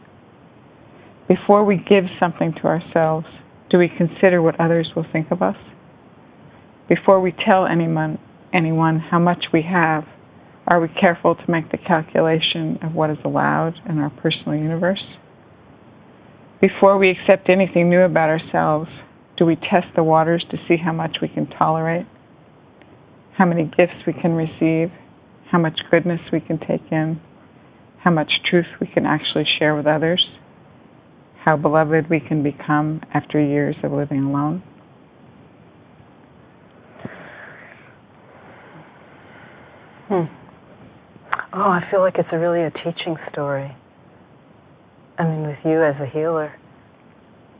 Before 1.28 1.64
we 1.64 1.76
give 1.76 2.08
something 2.10 2.52
to 2.54 2.66
ourselves, 2.66 3.42
do 3.68 3.78
we 3.78 3.88
consider 3.88 4.40
what 4.40 4.58
others 4.60 4.94
will 4.94 5.02
think 5.02 5.30
of 5.30 5.42
us? 5.42 5.74
Before 6.88 7.20
we 7.20 7.32
tell 7.32 7.66
anyone, 7.66 8.18
anyone 8.52 9.00
how 9.00 9.18
much 9.18 9.52
we 9.52 9.62
have, 9.62 10.06
are 10.68 10.80
we 10.80 10.88
careful 10.88 11.34
to 11.34 11.50
make 11.50 11.68
the 11.68 11.78
calculation 11.78 12.78
of 12.82 12.94
what 12.94 13.10
is 13.10 13.22
allowed 13.22 13.80
in 13.86 13.98
our 13.98 14.10
personal 14.10 14.58
universe? 14.58 15.18
Before 16.60 16.96
we 16.96 17.10
accept 17.10 17.50
anything 17.50 17.90
new 17.90 18.00
about 18.00 18.30
ourselves, 18.30 19.04
do 19.36 19.44
we 19.44 19.56
test 19.56 19.94
the 19.94 20.02
waters 20.02 20.44
to 20.44 20.56
see 20.56 20.78
how 20.78 20.92
much 20.92 21.20
we 21.20 21.28
can 21.28 21.46
tolerate? 21.46 22.06
How 23.36 23.46
many 23.46 23.64
gifts 23.64 24.04
we 24.04 24.12
can 24.12 24.34
receive? 24.34 24.90
How 25.46 25.58
much 25.58 25.88
goodness 25.90 26.30
we 26.30 26.40
can 26.40 26.58
take 26.58 26.92
in? 26.92 27.20
How 27.98 28.10
much 28.10 28.42
truth 28.42 28.80
we 28.80 28.86
can 28.86 29.06
actually 29.06 29.44
share 29.44 29.74
with 29.74 29.86
others? 29.86 30.38
how 31.46 31.56
beloved 31.56 32.10
we 32.10 32.18
can 32.18 32.42
become 32.42 33.00
after 33.14 33.38
years 33.38 33.84
of 33.84 33.92
living 33.92 34.24
alone? 34.24 34.60
Hmm. 40.08 40.24
Oh, 41.52 41.70
I 41.70 41.78
feel 41.78 42.00
like 42.00 42.18
it's 42.18 42.32
a 42.32 42.38
really 42.38 42.62
a 42.62 42.70
teaching 42.70 43.16
story. 43.16 43.76
I 45.16 45.22
mean, 45.22 45.46
with 45.46 45.64
you 45.64 45.82
as 45.82 46.00
a 46.00 46.06
healer 46.06 46.56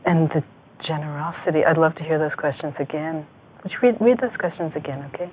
and 0.05 0.29
the 0.31 0.43
generosity. 0.79 1.63
I'd 1.63 1.77
love 1.77 1.95
to 1.95 2.03
hear 2.03 2.19
those 2.19 2.35
questions 2.35 2.81
again. 2.81 3.25
Would 3.63 3.71
you 3.71 3.79
read, 3.81 4.01
read 4.01 4.17
those 4.17 4.35
questions 4.35 4.75
again, 4.75 5.09
okay? 5.13 5.29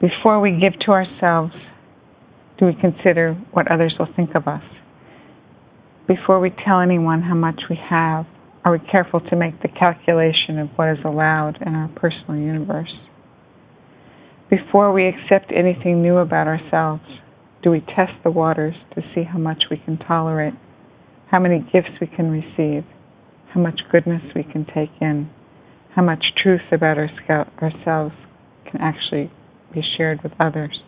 Before 0.00 0.40
we 0.40 0.56
give 0.56 0.78
to 0.80 0.92
ourselves, 0.92 1.70
do 2.56 2.66
we 2.66 2.74
consider 2.74 3.34
what 3.52 3.68
others 3.68 3.98
will 3.98 4.06
think 4.06 4.34
of 4.34 4.48
us? 4.48 4.82
Before 6.06 6.40
we 6.40 6.50
tell 6.50 6.80
anyone 6.80 7.22
how 7.22 7.34
much 7.34 7.68
we 7.68 7.76
have, 7.76 8.26
are 8.64 8.72
we 8.72 8.78
careful 8.78 9.20
to 9.20 9.36
make 9.36 9.60
the 9.60 9.68
calculation 9.68 10.58
of 10.58 10.76
what 10.76 10.88
is 10.88 11.04
allowed 11.04 11.62
in 11.62 11.74
our 11.74 11.88
personal 11.88 12.40
universe? 12.40 13.06
Before 14.48 14.92
we 14.92 15.06
accept 15.06 15.52
anything 15.52 16.02
new 16.02 16.18
about 16.18 16.46
ourselves, 16.46 17.22
do 17.62 17.70
we 17.70 17.80
test 17.80 18.22
the 18.22 18.30
waters 18.30 18.84
to 18.90 19.00
see 19.00 19.22
how 19.22 19.38
much 19.38 19.70
we 19.70 19.76
can 19.76 19.96
tolerate, 19.96 20.54
how 21.28 21.38
many 21.38 21.60
gifts 21.60 22.00
we 22.00 22.06
can 22.06 22.30
receive, 22.30 22.84
how 23.48 23.60
much 23.60 23.88
goodness 23.88 24.34
we 24.34 24.42
can 24.42 24.64
take 24.64 24.90
in, 25.00 25.30
how 25.90 26.02
much 26.02 26.34
truth 26.34 26.72
about 26.72 26.98
our, 26.98 27.46
ourselves 27.62 28.26
can 28.64 28.80
actually 28.80 29.30
be 29.74 29.80
shared 29.80 30.22
with 30.22 30.34
others? 30.40 30.84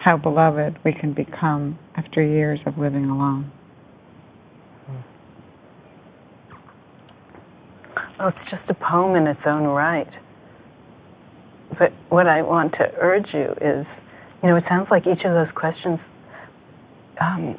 how 0.00 0.16
beloved 0.16 0.78
we 0.82 0.92
can 0.94 1.12
become 1.12 1.78
after 1.94 2.22
years 2.22 2.62
of 2.64 2.78
living 2.78 3.04
alone. 3.04 3.50
Well, 8.18 8.28
it's 8.28 8.48
just 8.48 8.70
a 8.70 8.74
poem 8.74 9.14
in 9.14 9.26
its 9.26 9.46
own 9.46 9.64
right. 9.64 10.18
But 11.78 11.92
what 12.08 12.26
I 12.26 12.40
want 12.40 12.72
to 12.74 12.90
urge 12.96 13.34
you 13.34 13.54
is, 13.60 14.00
you 14.42 14.48
know, 14.48 14.56
it 14.56 14.62
sounds 14.62 14.90
like 14.90 15.06
each 15.06 15.26
of 15.26 15.32
those 15.32 15.52
questions 15.52 16.08
um, 17.20 17.58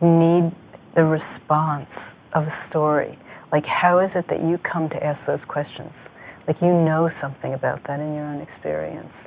need 0.00 0.52
the 0.94 1.04
response 1.04 2.14
of 2.32 2.46
a 2.46 2.50
story. 2.50 3.18
Like, 3.52 3.66
how 3.66 3.98
is 3.98 4.16
it 4.16 4.28
that 4.28 4.40
you 4.40 4.56
come 4.58 4.88
to 4.88 5.04
ask 5.04 5.26
those 5.26 5.44
questions? 5.44 6.08
Like, 6.46 6.62
you 6.62 6.72
know 6.72 7.06
something 7.06 7.52
about 7.52 7.84
that 7.84 8.00
in 8.00 8.14
your 8.14 8.24
own 8.24 8.40
experience. 8.40 9.26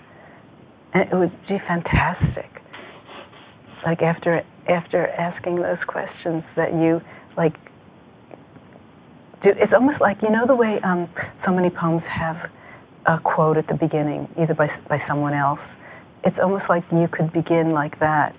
And 0.94 1.11
it 1.11 1.16
would 1.16 1.36
be 1.48 1.57
fantastic. 1.57 2.61
Like 3.86 4.02
after 4.02 4.44
after 4.68 5.07
asking 5.10 5.56
those 5.56 5.84
questions, 5.84 6.53
that 6.53 6.74
you 6.74 7.02
like 7.38 7.57
do. 9.40 9.52
It's 9.52 9.74
almost 9.74 10.02
like 10.02 10.22
you 10.22 10.30
know 10.30 10.45
the 10.45 10.56
way 10.56 10.80
um, 10.82 11.10
so 11.38 11.53
many 11.53 11.70
poems 11.70 12.06
have 12.06 12.49
a 13.06 13.18
quote 13.20 13.57
at 13.57 13.68
the 13.68 13.76
beginning, 13.76 14.28
either 14.38 14.53
by 14.53 14.68
by 14.88 14.98
someone 14.98 15.34
else. 15.34 15.78
It's 16.24 16.40
almost 16.40 16.70
like 16.70 16.84
you 16.91 17.07
could 17.07 17.32
begin 17.32 17.70
like 17.72 17.99
that, 17.99 18.38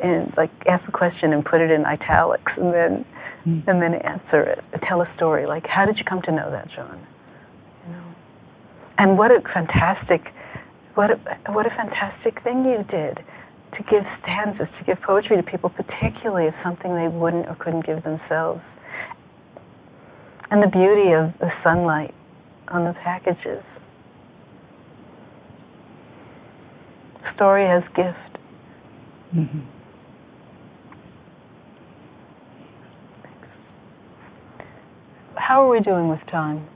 and 0.00 0.34
like 0.36 0.50
ask 0.66 0.86
the 0.86 0.92
question 0.92 1.32
and 1.32 1.44
put 1.44 1.60
it 1.60 1.70
in 1.70 1.84
italics, 1.84 2.56
and 2.58 2.72
then 2.72 3.04
mm. 3.46 3.62
and 3.66 3.82
then 3.82 3.94
answer 3.94 4.42
it. 4.42 4.64
Tell 4.80 5.00
a 5.00 5.06
story. 5.06 5.46
Like, 5.46 5.66
how 5.66 5.84
did 5.84 5.98
you 5.98 6.04
come 6.04 6.22
to 6.22 6.32
know 6.32 6.50
that, 6.50 6.68
John? 6.68 6.98
You 7.86 7.92
know, 7.92 8.02
and 8.96 9.18
what 9.18 9.30
a 9.30 9.40
fantastic 9.42 10.32
what 10.98 11.12
a, 11.12 11.16
what 11.52 11.64
a 11.64 11.70
fantastic 11.70 12.40
thing 12.40 12.64
you 12.64 12.84
did 12.88 13.22
to 13.70 13.84
give 13.84 14.04
stanzas, 14.04 14.68
to 14.68 14.82
give 14.82 15.00
poetry 15.00 15.36
to 15.36 15.44
people, 15.44 15.70
particularly 15.70 16.48
of 16.48 16.56
something 16.56 16.96
they 16.96 17.06
wouldn't 17.06 17.46
or 17.46 17.54
couldn't 17.54 17.86
give 17.86 18.02
themselves. 18.02 18.74
And 20.50 20.60
the 20.60 20.66
beauty 20.66 21.12
of 21.12 21.38
the 21.38 21.48
sunlight 21.48 22.12
on 22.66 22.82
the 22.82 22.94
packages. 22.94 23.78
Story 27.22 27.66
as 27.66 27.86
gift. 27.86 28.40
Mm-hmm. 29.32 29.60
Thanks. 33.22 33.56
How 35.36 35.64
are 35.64 35.70
we 35.70 35.78
doing 35.78 36.08
with 36.08 36.26
time? 36.26 36.66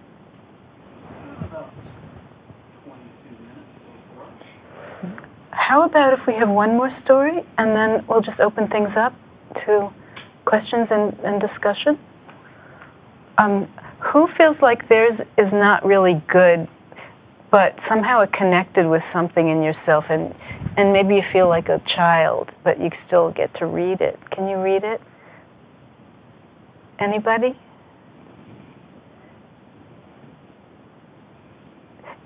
How 5.53 5.83
about 5.83 6.15
if 6.15 6.27
we 6.27 6.35
have 6.35 6.49
one 6.49 6.77
more 6.77 6.89
story 6.89 7.45
and 7.59 7.77
then 7.77 8.05
we'll 8.07 8.23
just 8.23 8.41
open 8.41 8.67
things 8.67 8.97
up 8.97 9.15
to 9.57 9.93
questions 10.47 10.91
and, 10.91 11.19
and 11.23 11.41
discussion? 11.41 11.99
Um, 13.37 13.69
who 13.99 14.27
feels 14.27 14.63
like 14.63 14.89
theirs 14.89 15.23
is 15.37 15.53
not 15.53 15.85
really 15.85 16.23
good, 16.27 16.69
but 17.51 17.81
somehow 17.81 18.21
it 18.21 18.33
connected 18.33 18.89
with 18.89 19.05
something 19.05 19.49
in 19.49 19.63
yourself 19.63 20.09
and, 20.09 20.35
and 20.77 20.93
maybe 20.93 21.17
you 21.17 21.23
feel 21.23 21.49
like 21.49 21.69
a 21.69 21.81
child, 21.81 22.55
but 22.65 22.81
you 22.81 22.91
still 22.95 23.31
get 23.31 23.53
to 23.55 23.67
read 23.67 24.01
it? 24.01 24.19
Can 24.31 24.49
you 24.49 24.57
read 24.57 24.83
it? 24.83 25.03
Anybody? 26.99 27.57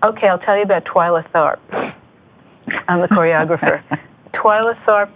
Okay, 0.02 0.28
I'll 0.28 0.38
tell 0.38 0.56
you 0.56 0.62
about 0.62 0.84
Twyla 0.84 1.26
Tharp. 1.26 1.95
I'm 2.88 3.00
the 3.00 3.08
choreographer. 3.08 3.82
Twyla 4.32 4.74
Tharp 4.74 5.10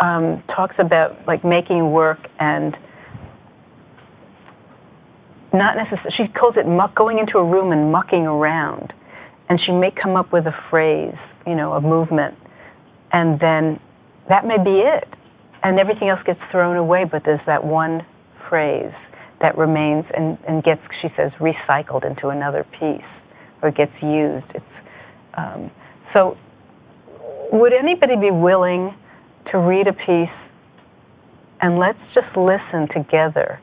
um, 0.00 0.42
talks 0.42 0.78
about 0.78 1.26
like 1.26 1.44
making 1.44 1.92
work 1.92 2.30
and 2.38 2.78
not 5.52 5.76
necessarily, 5.76 6.12
she 6.12 6.32
calls 6.32 6.56
it 6.56 6.66
muck, 6.66 6.94
going 6.94 7.18
into 7.18 7.38
a 7.38 7.44
room 7.44 7.72
and 7.72 7.92
mucking 7.92 8.26
around. 8.26 8.92
And 9.48 9.60
she 9.60 9.72
may 9.72 9.90
come 9.90 10.16
up 10.16 10.32
with 10.32 10.46
a 10.46 10.52
phrase, 10.52 11.36
you 11.46 11.54
know, 11.54 11.74
a 11.74 11.80
movement, 11.80 12.36
and 13.12 13.38
then 13.38 13.78
that 14.26 14.44
may 14.46 14.58
be 14.58 14.80
it. 14.80 15.16
And 15.62 15.78
everything 15.78 16.08
else 16.08 16.22
gets 16.22 16.44
thrown 16.44 16.76
away, 16.76 17.04
but 17.04 17.24
there's 17.24 17.44
that 17.44 17.64
one 17.64 18.04
phrase 18.34 19.10
that 19.38 19.56
remains 19.56 20.10
and, 20.10 20.38
and 20.46 20.62
gets, 20.62 20.94
she 20.94 21.08
says, 21.08 21.36
recycled 21.36 22.04
into 22.04 22.28
another 22.28 22.64
piece 22.64 23.22
or 23.62 23.70
gets 23.70 24.02
used. 24.02 24.54
It's, 24.54 24.78
um, 25.34 25.70
so 26.02 26.36
would 27.52 27.72
anybody 27.72 28.16
be 28.16 28.30
willing 28.30 28.94
to 29.46 29.58
read 29.58 29.86
a 29.86 29.92
piece 29.92 30.50
And 31.60 31.78
let's 31.78 32.12
just 32.14 32.36
listen 32.36 32.88
together 32.88 33.60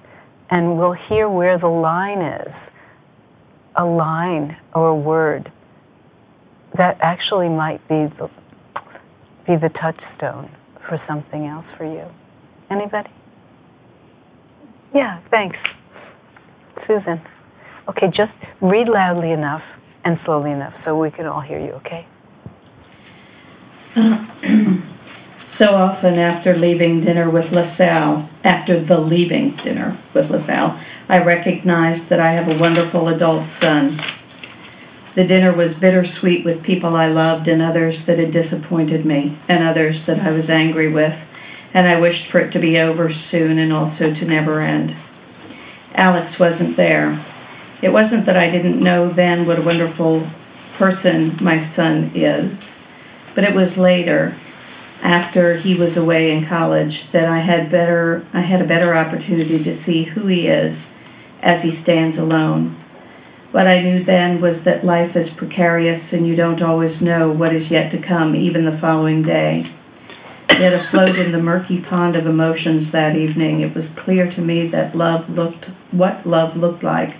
and 0.49 0.78
we'll 0.78 0.94
hear 0.94 1.30
where 1.30 1.58
the 1.58 1.70
line 1.70 2.22
is 2.22 2.72
a 3.76 3.86
line 3.86 4.58
or 4.74 4.90
a 4.90 4.95
word 4.95 5.52
that 6.74 6.98
actually 7.02 7.49
might 7.49 7.86
be 7.88 8.06
the, 8.06 8.30
be 9.45 9.56
the 9.56 9.70
touchstone 9.70 10.49
for 10.80 10.98
something 10.98 11.48
else 11.48 11.72
for 11.72 11.86
you. 11.86 12.08
Anybody? 12.70 13.12
Yeah, 14.94 15.20
thanks. 15.30 15.64
Susan. 16.78 17.22
Okay, 17.88 18.10
just 18.10 18.40
read 18.62 18.90
loudly 18.90 19.32
enough 19.32 19.80
and 20.03 20.20
slowly 20.20 20.52
enough 20.52 20.76
so 20.78 20.99
we 20.99 21.12
can 21.12 21.26
all 21.28 21.41
hear 21.41 21.60
you, 21.60 21.72
okay? 21.74 22.08
So 25.51 25.76
often 25.76 26.15
after 26.15 26.55
leaving 26.55 27.01
dinner 27.01 27.30
with 27.30 27.51
LaSalle, 27.51 28.27
after 28.41 28.80
the 28.80 28.97
leaving 28.97 29.51
dinner 29.51 29.97
with 30.13 30.30
LaSalle, 30.31 30.80
I 31.09 31.22
recognized 31.22 32.07
that 32.07 32.22
I 32.22 32.31
have 32.31 32.47
a 32.47 32.59
wonderful 32.59 33.09
adult 33.09 33.47
son. 33.47 33.91
The 35.13 35.27
dinner 35.27 35.51
was 35.53 35.77
bittersweet 35.77 36.45
with 36.45 36.63
people 36.63 36.95
I 36.95 37.09
loved 37.09 37.49
and 37.49 37.61
others 37.61 38.05
that 38.05 38.18
had 38.18 38.31
disappointed 38.31 39.05
me 39.05 39.35
and 39.49 39.61
others 39.61 40.05
that 40.05 40.22
I 40.22 40.31
was 40.31 40.49
angry 40.49 40.89
with, 40.89 41.30
and 41.73 41.85
I 41.85 41.99
wished 41.99 42.27
for 42.27 42.39
it 42.39 42.53
to 42.53 42.59
be 42.59 42.80
over 42.80 43.09
soon 43.09 43.59
and 43.59 43.73
also 43.73 44.13
to 44.13 44.26
never 44.26 44.61
end. 44.61 44.95
Alex 45.93 46.39
wasn't 46.39 46.77
there. 46.77 47.19
It 47.81 47.91
wasn't 47.91 48.26
that 48.26 48.38
I 48.38 48.49
didn't 48.49 48.80
know 48.80 49.09
then 49.09 49.45
what 49.45 49.59
a 49.59 49.63
wonderful 49.63 50.26
person 50.77 51.34
my 51.41 51.59
son 51.59 52.09
is, 52.15 52.81
but 53.36 53.44
it 53.44 53.56
was 53.56 53.78
later 53.78 54.34
after 55.03 55.56
he 55.56 55.78
was 55.78 55.98
away 55.98 56.32
in 56.32 56.45
college 56.45 57.10
that 57.12 57.28
I 57.28 57.40
had 57.40 57.72
better 57.72 58.24
I 58.34 58.41
had 58.41 58.62
a 58.62 58.68
better 58.68 58.94
opportunity 58.94 59.62
to 59.64 59.74
see 59.74 60.03
who 60.03 60.28
he 60.28 60.48
is 60.48 60.95
as 61.41 61.64
he 61.64 61.72
stands 61.72 62.18
alone. 62.18 62.76
What 63.52 63.68
I 63.68 63.82
knew 63.82 63.99
then 63.99 64.40
was 64.40 64.64
that 64.64 64.86
life 64.86 65.16
is 65.16 65.34
precarious 65.34 66.14
and 66.14 66.26
you 66.26 66.36
don't 66.36 66.62
always 66.62 67.02
know 67.02 67.32
what 67.32 67.53
is 67.53 67.72
yet 67.72 67.91
to 67.91 67.98
come 67.98 68.36
even 68.36 68.64
the 68.64 68.72
following 68.72 69.24
day. 69.24 69.66
Yet 70.49 70.74
afloat 70.74 71.18
in 71.18 71.32
the 71.32 71.41
murky 71.41 71.82
pond 71.82 72.16
of 72.16 72.28
emotions 72.28 72.91
that 72.91 73.18
evening, 73.18 73.62
it 73.62 73.74
was 73.74 73.94
clear 73.94 74.30
to 74.30 74.41
me 74.41 74.68
that 74.68 74.95
love 74.95 75.30
looked 75.30 75.66
what 75.91 76.26
love 76.26 76.56
looked 76.56 76.84
like 76.84 77.16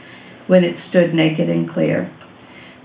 when 0.48 0.64
it 0.64 0.78
stood 0.78 1.14
naked 1.14 1.50
and 1.50 1.68
clear. 1.68 2.10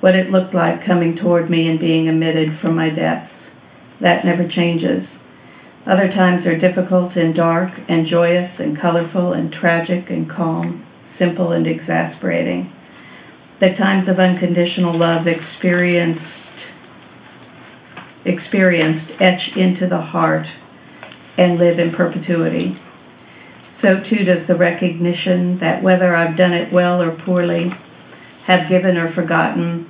What 0.06 0.14
it 0.14 0.30
looked 0.30 0.54
like 0.54 0.82
coming 0.82 1.16
toward 1.16 1.50
me 1.50 1.68
and 1.68 1.80
being 1.80 2.06
emitted 2.06 2.52
from 2.52 2.76
my 2.76 2.90
depths. 2.90 3.60
That 3.98 4.24
never 4.24 4.46
changes. 4.46 5.26
Other 5.84 6.08
times 6.08 6.46
are 6.46 6.56
difficult 6.56 7.16
and 7.16 7.34
dark 7.34 7.80
and 7.88 8.06
joyous 8.06 8.60
and 8.60 8.76
colorful 8.76 9.32
and 9.32 9.52
tragic 9.52 10.08
and 10.08 10.30
calm, 10.30 10.84
simple 11.02 11.50
and 11.50 11.66
exasperating. 11.66 12.70
The 13.58 13.72
times 13.72 14.06
of 14.06 14.20
unconditional 14.20 14.92
love 14.92 15.26
experienced 15.26 16.72
experienced 18.24 19.20
etch 19.20 19.56
into 19.56 19.88
the 19.88 20.02
heart 20.02 20.52
and 21.36 21.58
live 21.58 21.80
in 21.80 21.90
perpetuity. 21.90 22.74
So 23.70 24.00
too 24.00 24.24
does 24.24 24.46
the 24.46 24.54
recognition 24.54 25.58
that 25.58 25.82
whether 25.82 26.14
I've 26.14 26.36
done 26.36 26.52
it 26.52 26.70
well 26.70 27.02
or 27.02 27.10
poorly, 27.10 27.72
have 28.44 28.68
given 28.68 28.96
or 28.96 29.08
forgotten, 29.08 29.84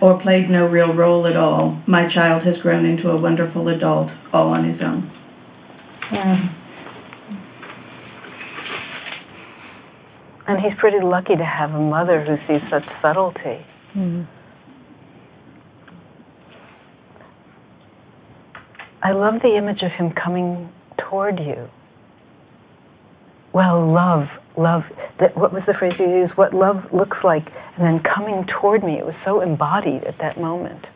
or 0.00 0.18
played 0.18 0.50
no 0.50 0.66
real 0.66 0.92
role 0.92 1.26
at 1.26 1.36
all, 1.36 1.80
my 1.86 2.06
child 2.06 2.42
has 2.44 2.60
grown 2.60 2.84
into 2.84 3.10
a 3.10 3.16
wonderful 3.16 3.68
adult 3.68 4.16
all 4.32 4.48
on 4.48 4.64
his 4.64 4.82
own. 4.82 5.02
And 10.48 10.60
he's 10.60 10.74
pretty 10.74 11.00
lucky 11.00 11.36
to 11.36 11.44
have 11.44 11.74
a 11.74 11.80
mother 11.80 12.20
who 12.20 12.36
sees 12.36 12.62
such 12.62 12.84
subtlety. 12.84 13.64
Hmm. 13.92 14.22
I 19.02 19.12
love 19.12 19.42
the 19.42 19.56
image 19.56 19.82
of 19.82 19.94
him 19.94 20.10
coming 20.10 20.68
toward 20.96 21.40
you. 21.40 21.70
Well, 23.52 23.84
love, 23.84 24.40
love. 24.56 24.92
That, 25.18 25.36
what 25.36 25.52
was 25.52 25.66
the 25.66 25.74
phrase 25.74 26.00
you 26.00 26.08
used? 26.08 26.36
What 26.36 26.54
love 26.54 26.92
looks 26.92 27.24
like, 27.24 27.52
and 27.76 27.84
then 27.84 28.00
coming 28.00 28.44
toward 28.44 28.82
me. 28.82 28.98
It 28.98 29.06
was 29.06 29.16
so 29.16 29.40
embodied 29.40 30.04
at 30.04 30.18
that 30.18 30.38
moment. 30.38 30.88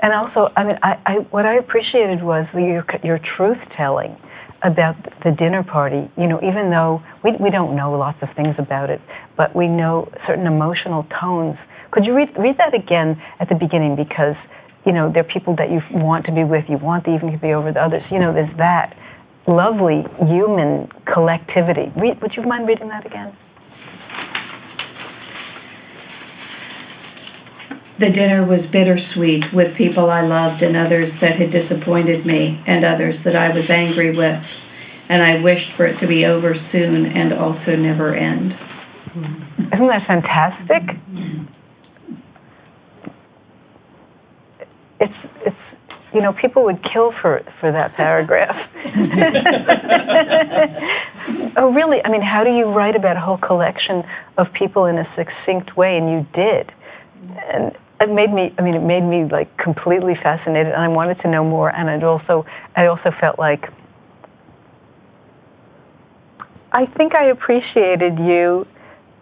And 0.00 0.12
also, 0.12 0.52
I 0.56 0.64
mean, 0.64 0.78
I, 0.82 0.98
I, 1.06 1.14
what 1.30 1.46
I 1.46 1.54
appreciated 1.54 2.22
was 2.22 2.54
your, 2.54 2.84
your 3.02 3.18
truth 3.18 3.70
telling 3.70 4.16
about 4.62 5.02
the 5.20 5.32
dinner 5.32 5.62
party. 5.62 6.08
You 6.16 6.26
know, 6.26 6.42
even 6.42 6.70
though 6.70 7.02
we, 7.22 7.32
we 7.32 7.50
don't 7.50 7.74
know 7.74 7.92
lots 7.92 8.22
of 8.22 8.30
things 8.30 8.58
about 8.58 8.90
it, 8.90 9.00
but 9.36 9.54
we 9.54 9.68
know 9.68 10.08
certain 10.18 10.46
emotional 10.46 11.04
tones. 11.04 11.66
Could 11.90 12.06
you 12.06 12.14
read, 12.14 12.36
read 12.36 12.58
that 12.58 12.74
again 12.74 13.20
at 13.40 13.48
the 13.48 13.54
beginning? 13.54 13.96
Because, 13.96 14.48
you 14.84 14.92
know, 14.92 15.08
there 15.08 15.22
are 15.22 15.24
people 15.24 15.54
that 15.56 15.70
you 15.70 15.82
want 15.92 16.26
to 16.26 16.32
be 16.32 16.44
with, 16.44 16.68
you 16.68 16.76
want 16.76 17.04
the 17.04 17.14
evening 17.14 17.32
to 17.32 17.38
be 17.38 17.52
over 17.52 17.72
the 17.72 17.82
others. 17.82 18.12
You 18.12 18.18
know, 18.18 18.32
there's 18.32 18.54
that 18.54 18.96
lovely 19.46 20.06
human 20.24 20.88
collectivity. 21.04 21.92
Read, 21.96 22.20
would 22.20 22.36
you 22.36 22.42
mind 22.42 22.66
reading 22.66 22.88
that 22.88 23.04
again? 23.06 23.32
The 27.98 28.10
dinner 28.10 28.44
was 28.44 28.66
bittersweet 28.70 29.54
with 29.54 29.74
people 29.74 30.10
I 30.10 30.20
loved 30.20 30.62
and 30.62 30.76
others 30.76 31.20
that 31.20 31.36
had 31.36 31.50
disappointed 31.50 32.26
me 32.26 32.60
and 32.66 32.84
others 32.84 33.24
that 33.24 33.34
I 33.34 33.48
was 33.54 33.70
angry 33.70 34.10
with, 34.10 35.06
and 35.08 35.22
I 35.22 35.42
wished 35.42 35.72
for 35.72 35.86
it 35.86 35.96
to 35.98 36.06
be 36.06 36.26
over 36.26 36.54
soon 36.54 37.06
and 37.06 37.32
also 37.32 37.74
never 37.74 38.14
end. 38.14 38.52
Isn't 39.72 39.86
that 39.86 40.02
fantastic? 40.02 40.96
It's 45.00 45.34
it's 45.46 45.80
you 46.16 46.22
know 46.22 46.32
people 46.32 46.64
would 46.64 46.82
kill 46.82 47.10
for 47.10 47.40
for 47.40 47.70
that 47.70 47.92
paragraph. 47.92 48.72
oh 51.58 51.70
really? 51.74 52.02
I 52.02 52.08
mean, 52.08 52.22
how 52.22 52.42
do 52.42 52.50
you 52.50 52.72
write 52.72 52.96
about 52.96 53.16
a 53.16 53.20
whole 53.20 53.36
collection 53.36 54.02
of 54.38 54.54
people 54.54 54.86
in 54.86 54.96
a 54.96 55.04
succinct 55.04 55.76
way? 55.76 55.98
And 55.98 56.10
you 56.10 56.26
did, 56.32 56.72
and 57.44 57.76
it 58.00 58.08
made 58.08 58.32
me. 58.32 58.54
I 58.58 58.62
mean, 58.62 58.74
it 58.74 58.82
made 58.82 59.02
me 59.02 59.26
like 59.26 59.54
completely 59.58 60.14
fascinated, 60.14 60.72
and 60.72 60.80
I 60.80 60.88
wanted 60.88 61.18
to 61.18 61.28
know 61.28 61.44
more. 61.44 61.70
And 61.70 61.90
it 61.90 62.02
also 62.02 62.46
I 62.74 62.86
also 62.86 63.10
felt 63.10 63.38
like. 63.38 63.70
I 66.72 66.86
think 66.86 67.14
I 67.14 67.24
appreciated 67.24 68.18
you 68.18 68.66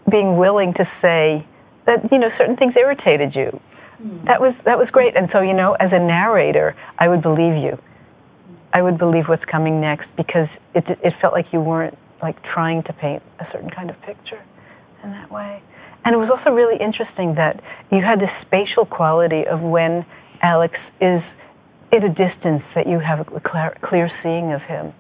being 0.09 0.37
willing 0.37 0.73
to 0.75 0.85
say 0.85 1.45
that 1.87 2.13
you 2.13 2.21
know 2.21 2.29
certain 2.29 2.57
things 2.57 2.77
irritated 2.77 3.35
you. 3.35 3.61
That 4.25 4.41
was 4.41 4.59
that 4.63 4.79
was 4.79 4.91
great. 4.91 5.17
And 5.17 5.29
so 5.29 5.41
you 5.41 5.55
know, 5.55 5.75
as 5.75 5.93
a 5.93 5.99
narrator, 5.99 6.77
I 6.99 7.09
would 7.09 7.23
believe 7.23 7.57
you. 7.57 7.79
I 8.73 8.83
would 8.83 8.99
believe 8.99 9.29
what's 9.29 9.45
coming 9.45 9.81
next 9.81 10.15
because 10.17 10.61
it 10.75 10.91
it 10.91 11.11
felt 11.11 11.33
like 11.33 11.53
you 11.53 11.61
weren't 11.61 11.97
like 12.23 12.43
trying 12.43 12.83
to 12.83 12.93
paint 12.93 13.23
a 13.39 13.47
certain 13.47 13.71
kind 13.71 13.91
of 13.91 14.01
picture 14.03 14.43
in 15.03 15.11
that 15.13 15.31
way. 15.31 15.63
And 16.05 16.15
it 16.15 16.19
was 16.19 16.29
also 16.29 16.55
really 16.55 16.77
interesting 16.77 17.35
that 17.35 17.63
you 17.91 18.03
had 18.03 18.21
this 18.21 18.33
spatial 18.33 18.85
quality 18.85 19.47
of 19.47 19.63
when 19.63 20.05
Alex 20.43 20.93
is 21.01 21.35
at 21.91 22.05
a 22.05 22.09
distance 22.09 22.73
that 22.73 22.87
you 22.87 22.99
have 22.99 23.21
a 23.21 23.41
clear, 23.41 23.75
clear 23.81 24.09
seeing 24.09 24.53
of 24.53 24.65
him. 24.65 24.93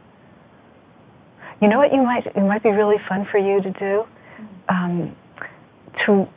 You 1.60 1.68
know 1.68 1.78
what 1.78 1.92
you 1.92 2.02
might 2.02 2.26
it 2.26 2.42
might 2.42 2.62
be 2.62 2.70
really 2.70 2.98
fun 2.98 3.24
for 3.24 3.38
you 3.38 3.60
to 3.60 3.70
do 3.70 4.06
um, 4.68 5.14
to 5.94 6.28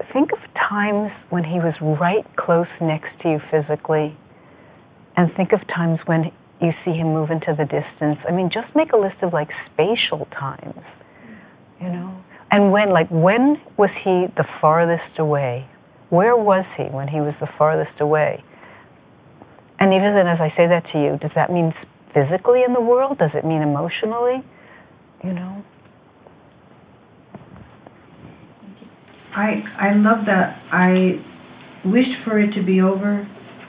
think 0.00 0.32
of 0.32 0.52
times 0.54 1.26
when 1.30 1.44
he 1.44 1.58
was 1.60 1.82
right 1.82 2.24
close 2.36 2.80
next 2.80 3.20
to 3.20 3.30
you 3.30 3.38
physically, 3.38 4.16
and 5.16 5.32
think 5.32 5.52
of 5.52 5.66
times 5.66 6.06
when 6.06 6.32
you 6.60 6.72
see 6.72 6.92
him 6.92 7.08
move 7.12 7.30
into 7.30 7.52
the 7.52 7.64
distance. 7.64 8.24
I 8.28 8.32
mean, 8.32 8.48
just 8.48 8.76
make 8.76 8.92
a 8.92 8.96
list 8.96 9.22
of 9.22 9.32
like 9.32 9.52
spatial 9.52 10.26
times, 10.30 10.90
you 11.80 11.88
know. 11.88 12.22
And 12.50 12.72
when, 12.72 12.88
like, 12.88 13.08
when 13.08 13.60
was 13.76 13.96
he 13.96 14.26
the 14.26 14.44
farthest 14.44 15.18
away? 15.18 15.66
Where 16.08 16.36
was 16.36 16.74
he 16.74 16.84
when 16.84 17.08
he 17.08 17.20
was 17.20 17.36
the 17.36 17.46
farthest 17.46 18.00
away? 18.00 18.42
And 19.78 19.92
even 19.92 20.14
then, 20.14 20.26
as 20.26 20.40
I 20.40 20.48
say 20.48 20.66
that 20.66 20.84
to 20.86 21.00
you, 21.00 21.18
does 21.20 21.34
that 21.34 21.52
mean 21.52 21.70
physically 21.70 22.64
in 22.64 22.72
the 22.72 22.80
world? 22.80 23.18
Does 23.18 23.34
it 23.34 23.44
mean 23.44 23.60
emotionally? 23.60 24.42
You 25.22 25.32
know? 25.32 25.64
I, 29.34 29.64
I 29.78 29.94
love 29.94 30.26
that. 30.26 30.60
I 30.72 31.20
wished 31.84 32.16
for 32.16 32.38
it 32.38 32.52
to 32.52 32.60
be 32.60 32.80
over 32.80 33.26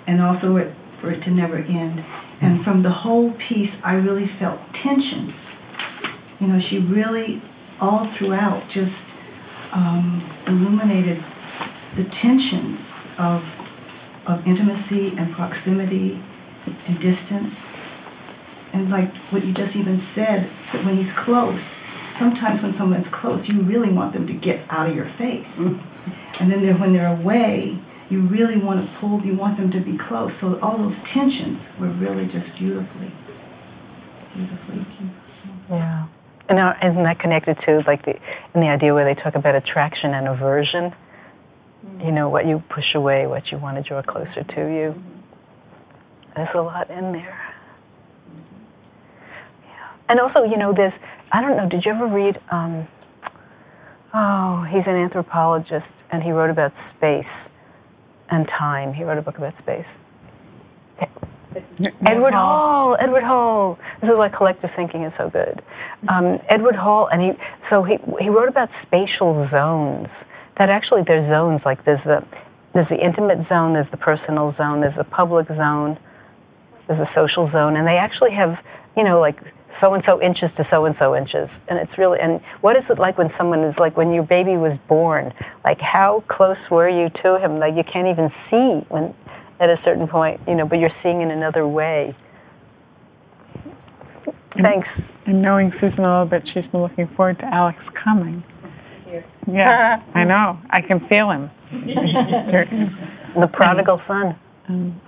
and 0.07 0.21
also 0.21 0.57
it, 0.57 0.71
for 0.71 1.11
it 1.11 1.21
to 1.23 1.31
never 1.31 1.57
end. 1.57 2.03
And 2.41 2.59
from 2.59 2.83
the 2.83 2.89
whole 2.89 3.33
piece, 3.33 3.83
I 3.83 3.95
really 3.95 4.25
felt 4.25 4.73
tensions. 4.73 5.61
You 6.39 6.47
know, 6.47 6.59
she 6.59 6.79
really, 6.79 7.41
all 7.81 8.05
throughout, 8.05 8.69
just 8.69 9.17
um, 9.73 10.21
illuminated 10.47 11.17
the 11.95 12.07
tensions 12.09 13.05
of, 13.17 13.43
of 14.27 14.45
intimacy 14.47 15.17
and 15.17 15.29
proximity 15.31 16.19
and 16.87 16.99
distance. 16.99 17.75
And 18.73 18.89
like 18.89 19.09
what 19.31 19.43
you 19.43 19.53
just 19.53 19.75
even 19.75 19.97
said, 19.97 20.43
that 20.43 20.85
when 20.85 20.95
he's 20.95 21.13
close, 21.15 21.83
sometimes 22.09 22.61
when 22.63 22.71
someone's 22.71 23.09
close, 23.09 23.49
you 23.49 23.61
really 23.61 23.91
want 23.91 24.13
them 24.13 24.25
to 24.27 24.33
get 24.33 24.65
out 24.69 24.89
of 24.89 24.95
your 24.95 25.05
face. 25.05 25.59
Mm. 25.59 26.41
And 26.41 26.51
then 26.51 26.61
they're, 26.61 26.75
when 26.75 26.93
they're 26.93 27.15
away, 27.15 27.77
you 28.09 28.21
really 28.21 28.59
want 28.59 28.81
to 28.83 28.97
pull, 28.97 29.21
you 29.21 29.35
want 29.35 29.57
them 29.57 29.69
to 29.71 29.79
be 29.79 29.97
close. 29.97 30.33
So 30.33 30.57
all 30.61 30.77
those 30.77 31.03
tensions 31.03 31.77
were 31.79 31.87
really 31.87 32.27
just 32.27 32.57
beautifully, 32.57 33.11
beautifully. 34.35 35.05
Yeah. 35.69 36.07
And 36.47 36.55
now, 36.55 36.75
isn't 36.81 37.03
that 37.03 37.19
connected 37.19 37.59
to 37.59 37.83
like 37.85 38.03
the 38.03 38.15
in 38.55 38.61
the 38.61 38.69
idea 38.69 38.93
where 38.95 39.05
they 39.05 39.13
talk 39.13 39.35
about 39.35 39.53
attraction 39.53 40.15
and 40.15 40.27
aversion? 40.27 40.93
Mm-hmm. 41.85 42.05
You 42.05 42.11
know, 42.11 42.29
what 42.29 42.47
you 42.47 42.63
push 42.69 42.95
away, 42.95 43.27
what 43.27 43.51
you 43.51 43.59
want 43.59 43.77
to 43.77 43.83
draw 43.83 44.01
closer 44.01 44.43
to 44.43 44.61
you. 44.61 44.95
Mm-hmm. 44.95 46.35
There's 46.35 46.55
a 46.55 46.61
lot 46.61 46.89
in 46.89 47.11
there. 47.11 47.53
Yeah. 49.63 49.89
And 50.07 50.19
also, 50.19 50.43
you 50.43 50.57
know, 50.57 50.73
there's 50.73 50.97
I 51.31 51.41
don't 51.41 51.57
know. 51.57 51.67
Did 51.67 51.85
you 51.85 51.91
ever 51.91 52.07
read? 52.07 52.39
Um, 52.49 52.87
oh, 54.13 54.63
he's 54.63 54.87
an 54.87 54.95
anthropologist, 54.95 56.03
and 56.11 56.23
he 56.23 56.31
wrote 56.31 56.49
about 56.49 56.77
space 56.77 57.49
and 58.29 58.47
time. 58.47 58.93
He 58.93 59.03
wrote 59.03 59.17
a 59.17 59.21
book 59.21 59.37
about 59.37 59.57
space. 59.57 59.97
Edward 62.05 62.33
Hall. 62.33 62.95
Edward 62.99 63.23
Hall. 63.23 63.79
This 64.01 64.09
is 64.09 64.15
why 64.15 64.29
collective 64.29 64.71
thinking 64.71 65.03
is 65.03 65.13
so 65.13 65.29
good. 65.29 65.61
Um, 66.07 66.39
Edward 66.47 66.75
Hall, 66.75 67.07
and 67.07 67.21
he 67.21 67.33
so 67.59 67.83
he 67.83 67.99
he 68.19 68.29
wrote 68.29 68.49
about 68.49 68.71
spatial 68.71 69.33
zones. 69.33 70.25
That 70.55 70.69
actually 70.69 71.03
there's 71.03 71.25
zones 71.25 71.65
like 71.65 71.83
there's 71.85 72.03
the 72.03 72.23
there's 72.73 72.89
the 72.89 73.01
intimate 73.03 73.41
zone, 73.41 73.73
there's 73.73 73.89
the 73.89 73.97
personal 73.97 74.51
zone, 74.51 74.81
there's 74.81 74.95
the 74.95 75.03
public 75.03 75.51
zone, 75.51 75.97
there's 76.87 76.99
the 76.99 77.05
social 77.05 77.45
zone, 77.45 77.75
and 77.75 77.87
they 77.87 77.97
actually 77.97 78.31
have 78.31 78.63
you 78.95 79.03
know 79.03 79.19
like 79.19 79.41
so 79.73 79.93
and 79.93 80.03
so 80.03 80.21
inches 80.21 80.53
to 80.53 80.63
so 80.63 80.85
and 80.85 80.95
so 80.95 81.15
inches, 81.15 81.59
and 81.67 81.79
it's 81.79 81.97
really 81.97 82.19
and 82.19 82.41
what 82.61 82.75
is 82.75 82.89
it 82.89 82.99
like 82.99 83.17
when 83.17 83.29
someone 83.29 83.59
is 83.59 83.79
like 83.79 83.95
when 83.95 84.11
your 84.11 84.23
baby 84.23 84.57
was 84.57 84.77
born? 84.77 85.33
Like 85.63 85.81
how 85.81 86.21
close 86.21 86.69
were 86.69 86.89
you 86.89 87.09
to 87.09 87.39
him? 87.39 87.59
Like 87.59 87.75
you 87.75 87.83
can't 87.83 88.07
even 88.07 88.29
see 88.29 88.79
when 88.89 89.13
at 89.59 89.69
a 89.69 89.75
certain 89.75 90.07
point, 90.07 90.39
you 90.47 90.55
know, 90.55 90.65
but 90.65 90.79
you're 90.79 90.89
seeing 90.89 91.21
in 91.21 91.31
another 91.31 91.67
way. 91.67 92.15
Thanks. 94.51 95.07
And 95.25 95.41
knowing 95.41 95.71
Susan 95.71 96.05
a 96.05 96.09
little 96.09 96.25
bit, 96.25 96.47
she's 96.47 96.67
been 96.67 96.81
looking 96.81 97.07
forward 97.07 97.39
to 97.39 97.45
Alex 97.53 97.89
coming. 97.89 98.43
Yeah, 99.47 100.01
I 100.13 100.23
know. 100.23 100.59
I 100.69 100.81
can 100.81 100.99
feel 100.99 101.29
him. 101.29 101.49
The 103.35 103.45
prodigal 103.45 103.99
son. 103.99 104.35
Um, 104.67 104.99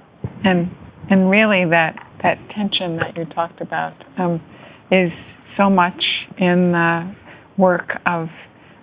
and 0.43 0.69
and 1.09 1.31
really 1.31 1.65
that 1.65 2.05
that 2.21 2.49
tension 2.49 2.97
that 2.97 3.17
you 3.17 3.25
talked 3.25 3.61
about 3.61 3.93
um, 4.17 4.39
is 4.89 5.35
so 5.43 5.69
much 5.69 6.27
in 6.37 6.71
the 6.71 7.07
work 7.57 8.01
of 8.05 8.31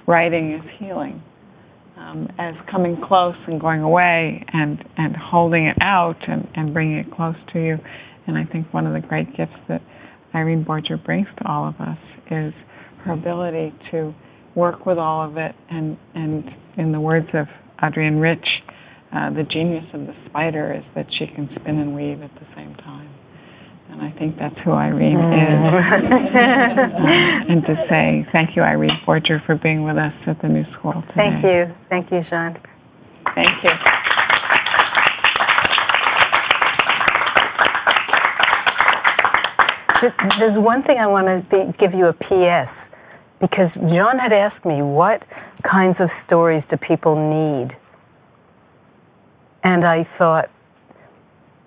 writing 0.07 0.53
is 0.53 0.69
healing 0.69 1.23
um, 1.97 2.29
as 2.39 2.61
coming 2.63 2.97
close 2.97 3.47
and 3.49 3.61
going 3.61 3.83
away 3.83 4.45
and 4.49 4.85
and 4.97 5.17
holding 5.17 5.67
it 5.67 5.77
out 5.81 6.29
and, 6.29 6.47
and 6.55 6.73
bringing 6.73 6.99
it 6.99 7.11
close 7.11 7.43
to 7.45 7.59
you 7.59 7.81
and 8.27 8.39
i 8.39 8.45
think 8.45 8.67
one 8.73 8.87
of 8.87 8.93
the 8.93 9.01
great 9.01 9.33
gifts 9.33 9.59
that 9.61 9.83
irene 10.35 10.65
borger 10.65 11.03
brings 11.03 11.35
to 11.35 11.47
all 11.47 11.67
of 11.67 11.81
us 11.81 12.15
is 12.31 12.65
her 12.99 13.13
ability 13.13 13.73
to 13.81 14.15
work 14.55 14.87
with 14.87 14.99
all 14.99 15.23
of 15.23 15.37
it 15.37 15.55
and 15.69 15.97
and 16.15 16.55
in 16.77 16.93
the 16.93 17.01
words 17.01 17.35
of 17.35 17.49
adrienne 17.83 18.19
rich 18.19 18.63
uh, 19.11 19.31
the 19.31 19.43
genius 19.43 19.95
of 19.95 20.07
the 20.07 20.15
spider 20.15 20.73
is 20.73 20.89
that 20.89 21.11
she 21.11 21.27
can 21.27 21.49
spin 21.49 21.79
and 21.79 21.95
weave 21.95 22.23
at 22.23 22.35
the 22.37 22.45
same 22.45 22.75
time. 22.75 23.08
I 24.01 24.11
think 24.11 24.37
that's 24.37 24.61
who 24.61 24.71
Irene 24.71 25.19
is. 25.19 25.73
Uh, 25.73 27.45
and 27.49 27.65
to 27.67 27.75
say 27.75 28.25
thank 28.31 28.57
you, 28.57 28.63
Irene 28.63 28.91
Borger, 28.91 29.41
for 29.41 29.55
being 29.55 29.83
with 29.83 29.97
us 29.97 30.27
at 30.29 30.41
the 30.41 30.49
new 30.49 30.65
school 30.65 31.03
today. 31.03 31.31
Thank 31.31 31.45
you. 31.45 31.75
Thank 31.89 32.11
you, 32.13 32.21
Jean. 32.23 32.57
Thank 33.35 33.65
you. 33.65 33.71
There's 40.39 40.57
one 40.57 40.83
thing 40.83 40.99
I 40.99 41.07
want 41.09 41.27
to 41.27 41.45
be, 41.51 41.73
give 41.77 41.93
you 41.93 42.07
a 42.07 42.13
PS 42.13 42.89
because 43.41 43.75
John 43.75 44.19
had 44.19 44.33
asked 44.33 44.65
me 44.65 44.83
what 44.83 45.25
kinds 45.63 46.01
of 46.01 46.11
stories 46.11 46.65
do 46.65 46.77
people 46.77 47.17
need? 47.17 47.77
And 49.63 49.85
I 49.85 50.05
thought, 50.05 50.51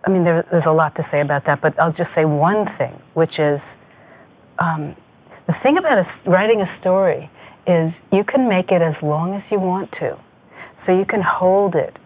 I 0.03 0.09
mean, 0.09 0.23
there, 0.23 0.41
there's 0.43 0.65
a 0.65 0.71
lot 0.71 0.95
to 0.95 1.03
say 1.03 1.21
about 1.21 1.43
that, 1.45 1.61
but 1.61 1.79
I'll 1.79 1.91
just 1.91 2.11
say 2.11 2.25
one 2.25 2.65
thing, 2.65 2.99
which 3.13 3.39
is 3.39 3.77
um, 4.57 4.95
the 5.45 5.53
thing 5.53 5.77
about 5.77 5.97
a 5.97 6.29
writing 6.29 6.61
a 6.61 6.65
story 6.65 7.29
is 7.67 8.01
you 8.11 8.23
can 8.23 8.47
make 8.47 8.71
it 8.71 8.81
as 8.81 9.03
long 9.03 9.33
as 9.33 9.51
you 9.51 9.59
want 9.59 9.91
to. 9.93 10.17
So 10.75 10.97
you 10.97 11.05
can 11.05 11.21
hold 11.21 11.75
it 11.75 11.99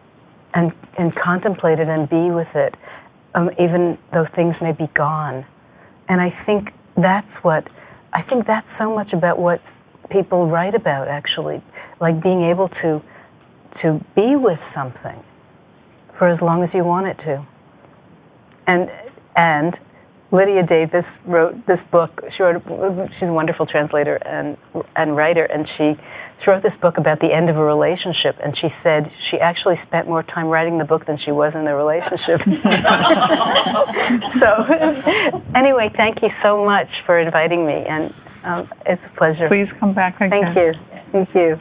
and, 0.54 0.74
and 0.98 1.16
contemplate 1.16 1.80
it 1.80 1.88
and 1.88 2.10
be 2.10 2.32
with 2.32 2.56
it, 2.56 2.76
um, 3.34 3.52
even 3.58 3.98
though 4.12 4.26
things 4.26 4.62
may 4.62 4.72
be 4.72 4.88
gone. 4.88 5.46
And 6.08 6.22
I 6.22 6.30
think 6.30 6.74
that's 6.96 7.38
what, 7.44 7.70
I 8.14 8.22
think 8.22 8.46
that's 8.46 8.74
so 8.76 8.94
much 8.94 9.14
about 9.14 9.40
what 9.40 9.74
people 10.10 10.48
write 10.48 10.76
about, 10.76 11.08
actually, 11.08 11.62
like 12.00 12.22
being 12.22 12.42
able 12.42 12.68
to, 12.70 13.02
to 13.72 14.04
be 14.16 14.36
with 14.36 14.60
something 14.60 15.24
for 16.14 16.28
as 16.28 16.42
long 16.42 16.64
as 16.64 16.74
you 16.74 16.84
want 16.84 17.08
it 17.08 17.18
to. 17.20 17.46
And, 18.68 18.92
and 19.36 19.80
Lydia 20.32 20.64
Davis 20.64 21.18
wrote 21.26 21.66
this 21.66 21.84
book. 21.84 22.26
She 22.30 22.44
wrote, 22.44 23.14
she's 23.14 23.30
a 23.30 23.34
wonderful 23.34 23.66
translator 23.66 24.16
and, 24.26 24.58
and 24.96 25.16
writer, 25.16 25.46
and 25.46 25.68
she, 25.68 25.98
she 26.40 26.50
wrote 26.50 26.62
this 26.62 26.76
book 26.76 26.98
about 26.98 27.20
the 27.20 27.32
end 27.32 27.50
of 27.50 27.58
a 27.58 27.64
relationship. 27.64 28.38
And 28.44 28.56
she 28.56 28.68
said 28.68 29.12
she 29.12 29.40
actually 29.40 29.76
spent 29.76 30.08
more 30.08 30.24
time 30.24 30.48
writing 30.48 30.78
the 30.78 30.86
book 30.86 31.06
than 31.06 31.18
she 31.18 31.32
was 31.32 31.56
in 31.56 31.64
the 31.64 31.76
relationship. 31.76 32.42
so, 34.32 34.64
anyway, 35.56 35.90
thank 35.90 36.22
you 36.22 36.30
so 36.30 36.66
much 36.66 37.02
for 37.02 37.20
inviting 37.20 37.66
me, 37.66 37.86
and 37.86 38.14
um, 38.44 38.68
it's 38.86 39.06
a 39.06 39.10
pleasure. 39.10 39.48
Please 39.48 39.72
come 39.72 39.94
back 39.94 40.20
again. 40.22 40.46
Thank 40.46 40.56
you. 40.56 40.74
Thank 41.12 41.36
you. 41.36 41.60